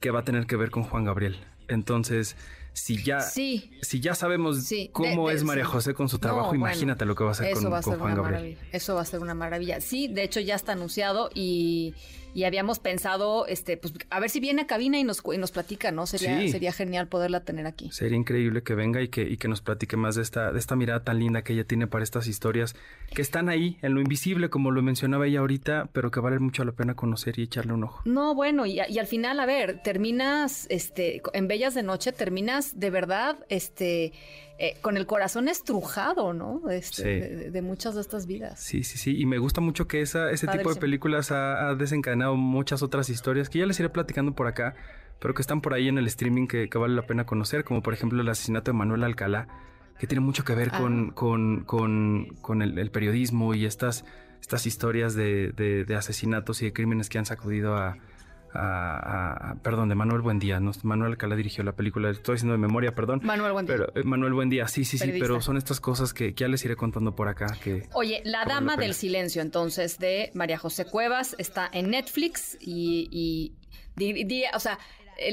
que 0.03 0.11
va 0.11 0.21
a 0.21 0.25
tener 0.25 0.47
que 0.47 0.57
ver 0.57 0.71
con 0.71 0.83
Juan 0.83 1.05
Gabriel. 1.05 1.37
Entonces, 1.69 2.37
si 2.75 3.03
ya, 3.03 3.21
si 3.21 3.71
ya 4.01 4.15
sabemos 4.15 4.69
cómo 4.93 5.31
es 5.31 5.45
María 5.45 5.65
José 5.65 5.95
con 5.95 6.11
su 6.11 6.19
trabajo, 6.19 6.55
imagínate 6.55 7.07
lo 7.07 7.15
que 7.15 7.25
va 7.25 7.31
a 7.31 7.33
hacer 7.33 7.55
con, 7.55 7.83
Juan 7.99 8.15
Gabriel. 8.15 8.59
Eso 8.73 8.97
va 8.97 9.03
a 9.03 9.05
ser 9.07 9.21
una 9.21 9.35
maravilla. 9.35 9.81
Sí, 9.81 10.09
de 10.09 10.25
hecho 10.25 10.41
ya 10.41 10.57
está 10.57 10.73
anunciado 10.73 11.31
y 11.35 11.95
y 12.35 12.45
habíamos 12.45 12.79
pensado, 12.79 13.47
este, 13.47 13.77
pues, 13.77 13.95
a 14.11 14.21
ver 14.21 14.31
si 14.31 14.41
viene 14.41 14.63
a 14.63 14.67
cabina 14.67 14.99
y 14.99 15.05
nos, 15.05 15.23
y 15.33 15.39
nos 15.39 15.51
platica, 15.51 15.93
¿no? 15.93 16.07
Sería, 16.07 16.49
sería 16.51 16.73
genial 16.73 17.09
poderla 17.09 17.41
tener 17.45 17.67
aquí. 17.67 17.91
Sería 17.91 18.17
increíble 18.17 18.63
que 18.63 18.75
venga 18.75 19.03
y 19.03 19.09
que, 19.09 19.23
y 19.23 19.37
que 19.37 19.49
nos 19.49 19.61
platique 19.61 19.97
más 19.97 20.15
de 20.15 20.23
esta, 20.23 20.53
de 20.53 20.59
esta 20.59 20.77
mirada 20.77 21.05
tan 21.05 21.19
linda 21.19 21.43
que 21.43 21.53
ella 21.53 21.65
tiene 21.65 21.87
para 21.87 22.05
estas 22.05 22.27
historias 22.27 22.75
que 23.15 23.23
están 23.23 23.49
ahí, 23.49 23.79
en 23.83 23.95
lo 23.95 24.01
invisible, 24.01 24.51
como 24.51 24.71
lo 24.71 24.83
mencionaba 24.83 25.27
ella 25.27 25.41
ahorita, 25.41 25.91
pero 25.93 26.11
que 26.11 26.21
vale 26.21 26.39
mucho 26.39 26.65
la 26.65 26.73
pena 26.73 26.95
conocer 26.95 27.39
y 27.39 27.43
echarle 27.43 27.73
un 27.73 27.85
ojo. 27.85 28.03
No, 28.05 28.35
bueno, 28.35 28.67
y, 28.67 28.81
y 28.89 28.99
al 28.99 29.07
final, 29.07 29.39
a 29.41 29.47
ver, 29.47 29.83
terminas, 29.83 30.67
este, 30.71 31.23
en 31.35 31.49
Bellas 31.49 31.75
de 31.75 31.83
Noche, 31.83 32.13
terminas 32.13 32.79
de 32.79 32.91
verdad, 32.91 33.39
este, 33.49 34.13
eh, 34.65 34.77
con 34.81 34.97
el 34.97 35.07
corazón 35.07 35.49
estrujado, 35.49 36.33
¿no? 36.33 36.71
Este, 36.71 37.51
de, 37.51 37.63
muchas 37.63 37.97
de 37.97 38.01
estas 38.01 38.29
vidas. 38.29 38.61
Sí, 38.61 38.85
sí, 38.85 38.97
sí. 38.97 39.21
Y 39.21 39.27
me 39.27 39.39
gusta 39.39 39.61
mucho 39.61 39.89
que 39.89 40.03
esa, 40.03 40.31
ese 40.31 40.47
tipo 40.47 40.73
de 40.73 40.79
películas 40.79 41.33
ha, 41.33 41.75
desencadenado 41.75 42.37
muchas 42.37 42.81
otras 42.81 43.11
historias 43.11 43.49
que 43.49 43.59
ya 43.59 43.67
les 43.67 43.81
iré 43.81 43.89
platicando 43.89 44.37
por 44.37 44.47
acá, 44.47 44.77
pero 45.19 45.35
que 45.35 45.43
están 45.43 45.63
por 45.63 45.75
ahí 45.75 45.89
en 45.89 45.99
el 45.99 46.07
streaming 46.07 46.47
que, 46.47 46.69
vale 46.79 46.95
la 46.95 47.03
pena 47.03 47.27
conocer, 47.27 47.65
como 47.65 47.83
por 47.83 47.93
ejemplo 47.93 48.23
el 48.23 48.29
asesinato 48.29 48.71
de 48.71 48.79
Manuel 48.79 49.03
Alcalá, 49.03 49.49
que 49.99 50.07
tiene 50.07 50.21
mucho 50.21 50.45
que 50.45 50.55
ver 50.55 50.71
con, 50.71 51.09
ah. 51.11 51.15
con, 51.17 51.65
con, 51.65 52.27
con 52.41 52.63
el, 52.63 52.91
periodismo 52.93 53.55
y 53.55 53.67
estas, 53.67 54.05
estas 54.41 54.65
historias 54.67 55.17
de, 55.17 55.51
de 55.57 55.97
asesinatos 55.97 56.63
y 56.63 56.67
de 56.67 56.73
crímenes 56.73 57.09
que 57.09 57.19
han 57.19 57.27
sacudido 57.27 57.75
a 57.75 57.97
a, 58.55 59.57
perdón, 59.63 59.89
de 59.89 59.95
Manuel 59.95 60.23
Buendía. 60.23 60.61
No, 60.61 60.73
Manuel 60.83 61.13
Alcalá 61.13 61.37
dirigió 61.37 61.65
la 61.65 61.73
película, 61.73 62.11
estoy 62.11 62.37
diciendo 62.37 62.53
de 62.53 62.59
memoria, 62.59 62.95
perdón. 62.95 63.21
Manuel 63.23 63.53
Buendía. 63.53 63.77
Pero, 63.77 63.93
eh, 63.95 64.05
Manuel 64.05 64.33
Buendía, 64.33 64.69
sí, 64.69 64.85
sí, 64.85 64.99
sí, 64.99 65.13
pero 65.19 65.41
son 65.41 65.57
estas 65.57 65.81
cosas 65.81 66.15
que, 66.15 66.35
ya 66.35 66.49
les 66.49 66.65
iré 66.65 66.77
contando 66.77 67.15
por 67.15 67.29
acá. 67.29 67.47
Que, 67.63 67.89
Oye, 67.93 68.23
La 68.25 68.45
Dama 68.45 68.77
del 68.77 68.95
Silencio, 68.95 69.43
entonces, 69.43 69.99
de 69.99 70.31
María 70.35 70.59
José 70.59 70.85
Cuevas, 70.85 71.35
está 71.39 71.69
en 71.73 71.91
Netflix 71.91 72.57
y, 72.61 73.09
y 73.11 73.53
o 74.55 74.61
sea, 74.61 74.79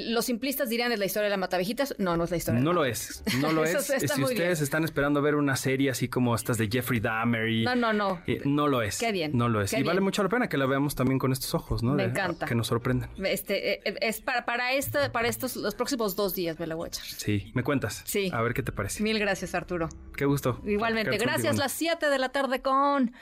los 0.07 0.25
simplistas 0.25 0.69
dirían 0.69 0.91
es 0.91 0.99
la 0.99 1.05
historia 1.05 1.25
de 1.25 1.31
la 1.31 1.37
matavejitas. 1.37 1.95
No, 1.97 2.17
no 2.17 2.23
es 2.23 2.31
la 2.31 2.37
historia. 2.37 2.61
No 2.61 2.73
lo 2.73 2.85
es. 2.85 3.23
No 3.39 3.51
lo 3.51 3.63
es. 3.65 3.85
si 3.85 4.23
ustedes 4.23 4.61
están 4.61 4.83
esperando 4.83 5.21
ver 5.21 5.35
una 5.35 5.55
serie 5.55 5.89
así 5.89 6.07
como 6.07 6.35
estas 6.35 6.57
de 6.57 6.69
Jeffrey 6.71 6.99
Dahmer 6.99 7.47
y... 7.49 7.63
No, 7.63 7.75
no, 7.75 7.93
no. 7.93 8.21
no 8.45 8.67
lo 8.67 8.81
es. 8.81 8.99
Qué 8.99 9.11
bien. 9.11 9.31
No 9.35 9.49
lo 9.49 9.61
es. 9.61 9.73
y 9.73 9.83
vale 9.83 10.01
mucho 10.01 10.23
la 10.23 10.29
pena 10.29 10.49
que 10.49 10.57
la 10.57 10.65
veamos 10.65 10.95
también 10.95 11.19
con 11.19 11.31
estos 11.31 11.53
ojos, 11.53 11.83
¿no? 11.83 11.93
Me 11.93 12.03
encanta. 12.03 12.45
Que 12.45 12.55
nos 12.55 12.67
sorprendan. 12.67 13.09
Este, 13.23 13.87
eh, 13.89 13.97
es 14.01 14.21
para, 14.21 14.45
para, 14.45 14.73
esta, 14.73 15.11
para 15.11 15.27
estos, 15.27 15.55
los 15.55 15.75
próximos 15.75 16.15
dos 16.15 16.35
días 16.35 16.59
me 16.59 16.67
la 16.67 16.75
voy 16.75 16.85
a 16.85 16.87
echar. 16.89 17.05
Sí, 17.05 17.51
me 17.53 17.63
cuentas. 17.63 18.03
Sí. 18.05 18.29
A 18.33 18.41
ver 18.41 18.53
qué 18.53 18.63
te 18.63 18.71
parece. 18.71 19.03
Mil 19.03 19.19
gracias, 19.19 19.55
Arturo. 19.55 19.89
Qué 20.15 20.25
gusto. 20.25 20.61
Igualmente. 20.65 21.17
Gracias. 21.17 21.57
Las 21.57 21.71
7 21.73 22.09
de 22.09 22.19
la 22.19 22.29
tarde 22.29 22.61
con 22.61 23.13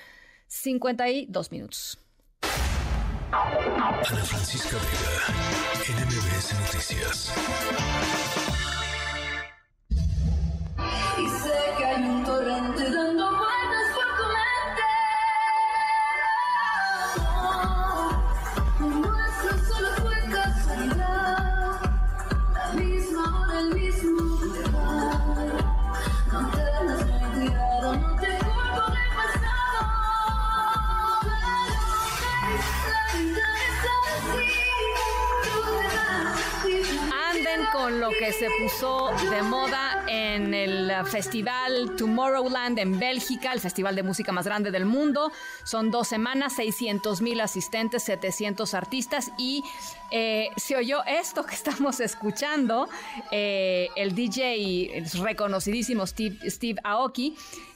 52 0.47 1.51
minutos. 1.51 1.99
Ana 3.31 4.03
Francisca 4.03 4.77
Vega, 4.77 5.76
NMBS 5.89 6.53
Noticias. 6.59 7.31
Y 11.17 11.29
sé 11.29 11.53
que 11.77 11.85
hay 11.85 12.03
un 12.03 12.25
puso 38.59 39.09
de 39.29 39.41
moda 39.43 40.05
en 40.07 40.53
el 40.53 40.91
festival 41.05 41.95
Tomorrowland 41.97 42.79
en 42.79 42.99
Bélgica, 42.99 43.51
el 43.51 43.59
festival 43.59 43.95
de 43.95 44.03
música 44.03 44.31
más 44.31 44.45
grande 44.45 44.71
del 44.71 44.85
mundo. 44.85 45.31
Son 45.63 45.91
dos 45.91 46.07
semanas, 46.07 46.53
600 46.55 47.21
mil 47.21 47.41
asistentes, 47.41 48.03
700 48.03 48.73
artistas 48.73 49.31
y 49.37 49.63
eh, 50.11 50.49
se 50.55 50.77
oyó 50.77 51.03
esto 51.05 51.45
que 51.45 51.55
estamos 51.55 51.99
escuchando. 51.99 52.87
Eh, 53.31 53.89
el 53.95 54.15
DJ 54.15 55.03
reconocidísimo 55.21 56.07
Steve, 56.07 56.37
Steve 56.49 56.79
Aoki 56.83 57.35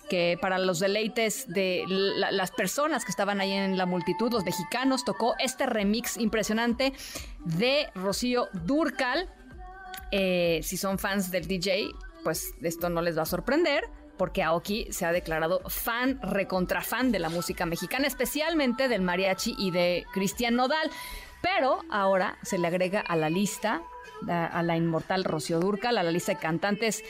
que 0.10 0.38
para 0.42 0.60
los 0.60 0.80
deleites 0.80 1.48
de 1.48 1.86
las 1.88 2.52
personas 2.52 3.06
que 3.06 3.12
estaban 3.12 3.40
ahí 3.40 3.54
en 3.54 3.78
la 3.78 3.86
multitud, 3.86 4.30
los 4.30 4.44
mexicanos, 4.44 5.06
tocó 5.06 5.36
este 5.40 5.66
remix 5.66 6.18
impresionante 6.18 6.92
de 7.46 7.90
Rocío 7.96 8.50
Durcal. 8.52 9.30
Eh, 10.12 10.60
si 10.64 10.78
son 10.78 11.00
fans 11.00 11.32
del 11.32 11.48
DJ, 11.48 11.90
pues 12.24 12.54
esto 12.62 12.90
no 12.90 13.02
les 13.02 13.18
va 13.18 13.24
a 13.24 13.26
sorprender 13.26 13.84
porque 14.18 14.44
Aoki 14.44 14.88
se 14.92 15.06
ha 15.06 15.12
declarado 15.12 15.62
fan, 15.68 16.20
recontra 16.22 16.82
fan 16.82 17.12
de 17.12 17.18
la 17.18 17.30
música 17.30 17.66
mexicana, 17.66 18.06
especialmente 18.06 18.88
del 18.88 19.02
mariachi 19.02 19.56
y 19.58 19.72
de 19.72 20.06
Cristian 20.14 20.56
Nodal. 20.56 20.92
Pero 21.42 21.80
ahora 21.90 22.38
se 22.44 22.60
le 22.60 22.68
agrega 22.68 23.00
a 23.00 23.16
la 23.16 23.32
lista 23.32 23.82
a 24.30 24.62
la 24.62 24.78
inmortal 24.78 25.24
Rocío 25.24 25.60
Durcal, 25.60 25.98
a 25.98 26.04
la 26.04 26.12
lista 26.12 26.34
de 26.34 26.40
cantantes, 26.40 27.04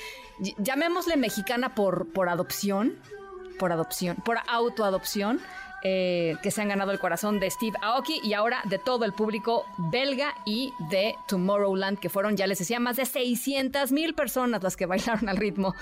llamémosle 0.58 1.18
mexicana 1.18 1.76
por, 1.76 2.12
por 2.14 2.30
adopción, 2.30 2.96
por 3.60 3.72
adopción, 3.72 4.16
por 4.24 4.38
autoadopción, 4.48 5.42
eh, 5.84 6.36
que 6.44 6.52
se 6.52 6.62
han 6.62 6.70
ganado 6.70 6.92
el 6.92 7.00
corazón 7.00 7.40
de 7.40 7.50
Steve 7.50 7.78
Aoki 7.82 8.20
y 8.24 8.34
ahora 8.34 8.62
de 8.66 8.78
todo 8.78 9.06
el 9.06 9.14
público 9.14 9.66
belga 9.78 10.36
y 10.46 10.74
de 10.90 11.16
Tomorrowland, 11.28 12.00
que 12.00 12.10
fueron, 12.10 12.38
ya 12.38 12.46
les 12.48 12.60
decía, 12.60 12.80
más 12.80 12.98
de 12.98 13.06
600 13.06 13.92
mil 13.92 14.14
personas 14.14 14.62
las 14.62 14.76
que 14.76 14.86
bailaron 14.86 15.28
al 15.30 15.38
ritmo 15.38 15.74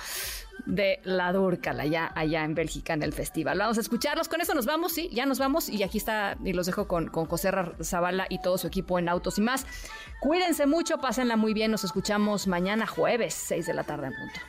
de 0.65 0.99
la 1.03 1.34
Durcal 1.34 1.80
allá, 1.80 2.11
allá 2.15 2.43
en 2.43 2.55
Bélgica 2.55 2.93
en 2.93 3.03
el 3.03 3.13
festival. 3.13 3.57
Vamos 3.57 3.77
a 3.77 3.81
escucharlos, 3.81 4.30
con 4.30 4.39
eso 4.41 4.53
nos 4.53 4.65
vamos, 4.65 4.91
sí, 4.93 5.09
ya 5.11 5.26
nos 5.26 5.39
vamos 5.39 5.69
y 5.69 5.84
aquí 5.84 5.97
está, 5.97 6.38
y 6.43 6.53
los 6.53 6.65
dejo 6.65 6.88
con, 6.88 7.07
con 7.09 7.26
José 7.26 7.51
Zavala 7.84 8.27
y 8.30 8.41
todo 8.41 8.57
su 8.57 8.67
equipo 8.67 8.99
en 8.99 9.09
Autos 9.09 9.38
y 9.38 9.41
más. 9.41 9.65
Cuídense 10.21 10.65
mucho, 10.65 10.99
pásenla 10.99 11.35
muy 11.35 11.53
bien, 11.53 11.71
nos 11.71 11.84
escuchamos 11.84 12.47
mañana 12.47 12.88
jueves, 12.88 13.34
6 13.34 13.65
de 13.65 13.73
la 13.73 13.84
tarde 13.84 14.07
en 14.07 14.13
punto. 14.13 14.39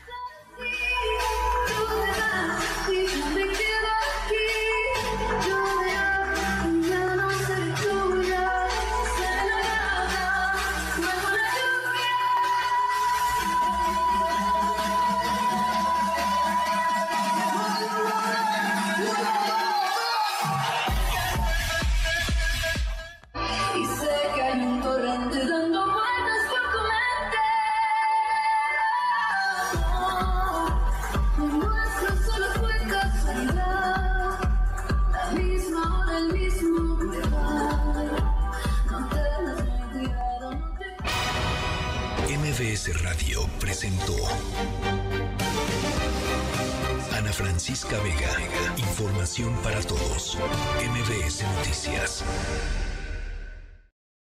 Francisca 47.70 48.00
Vega. 48.02 48.74
Información 48.78 49.54
para 49.62 49.80
todos. 49.80 50.36
MBS 50.82 51.44
Noticias. 51.56 52.24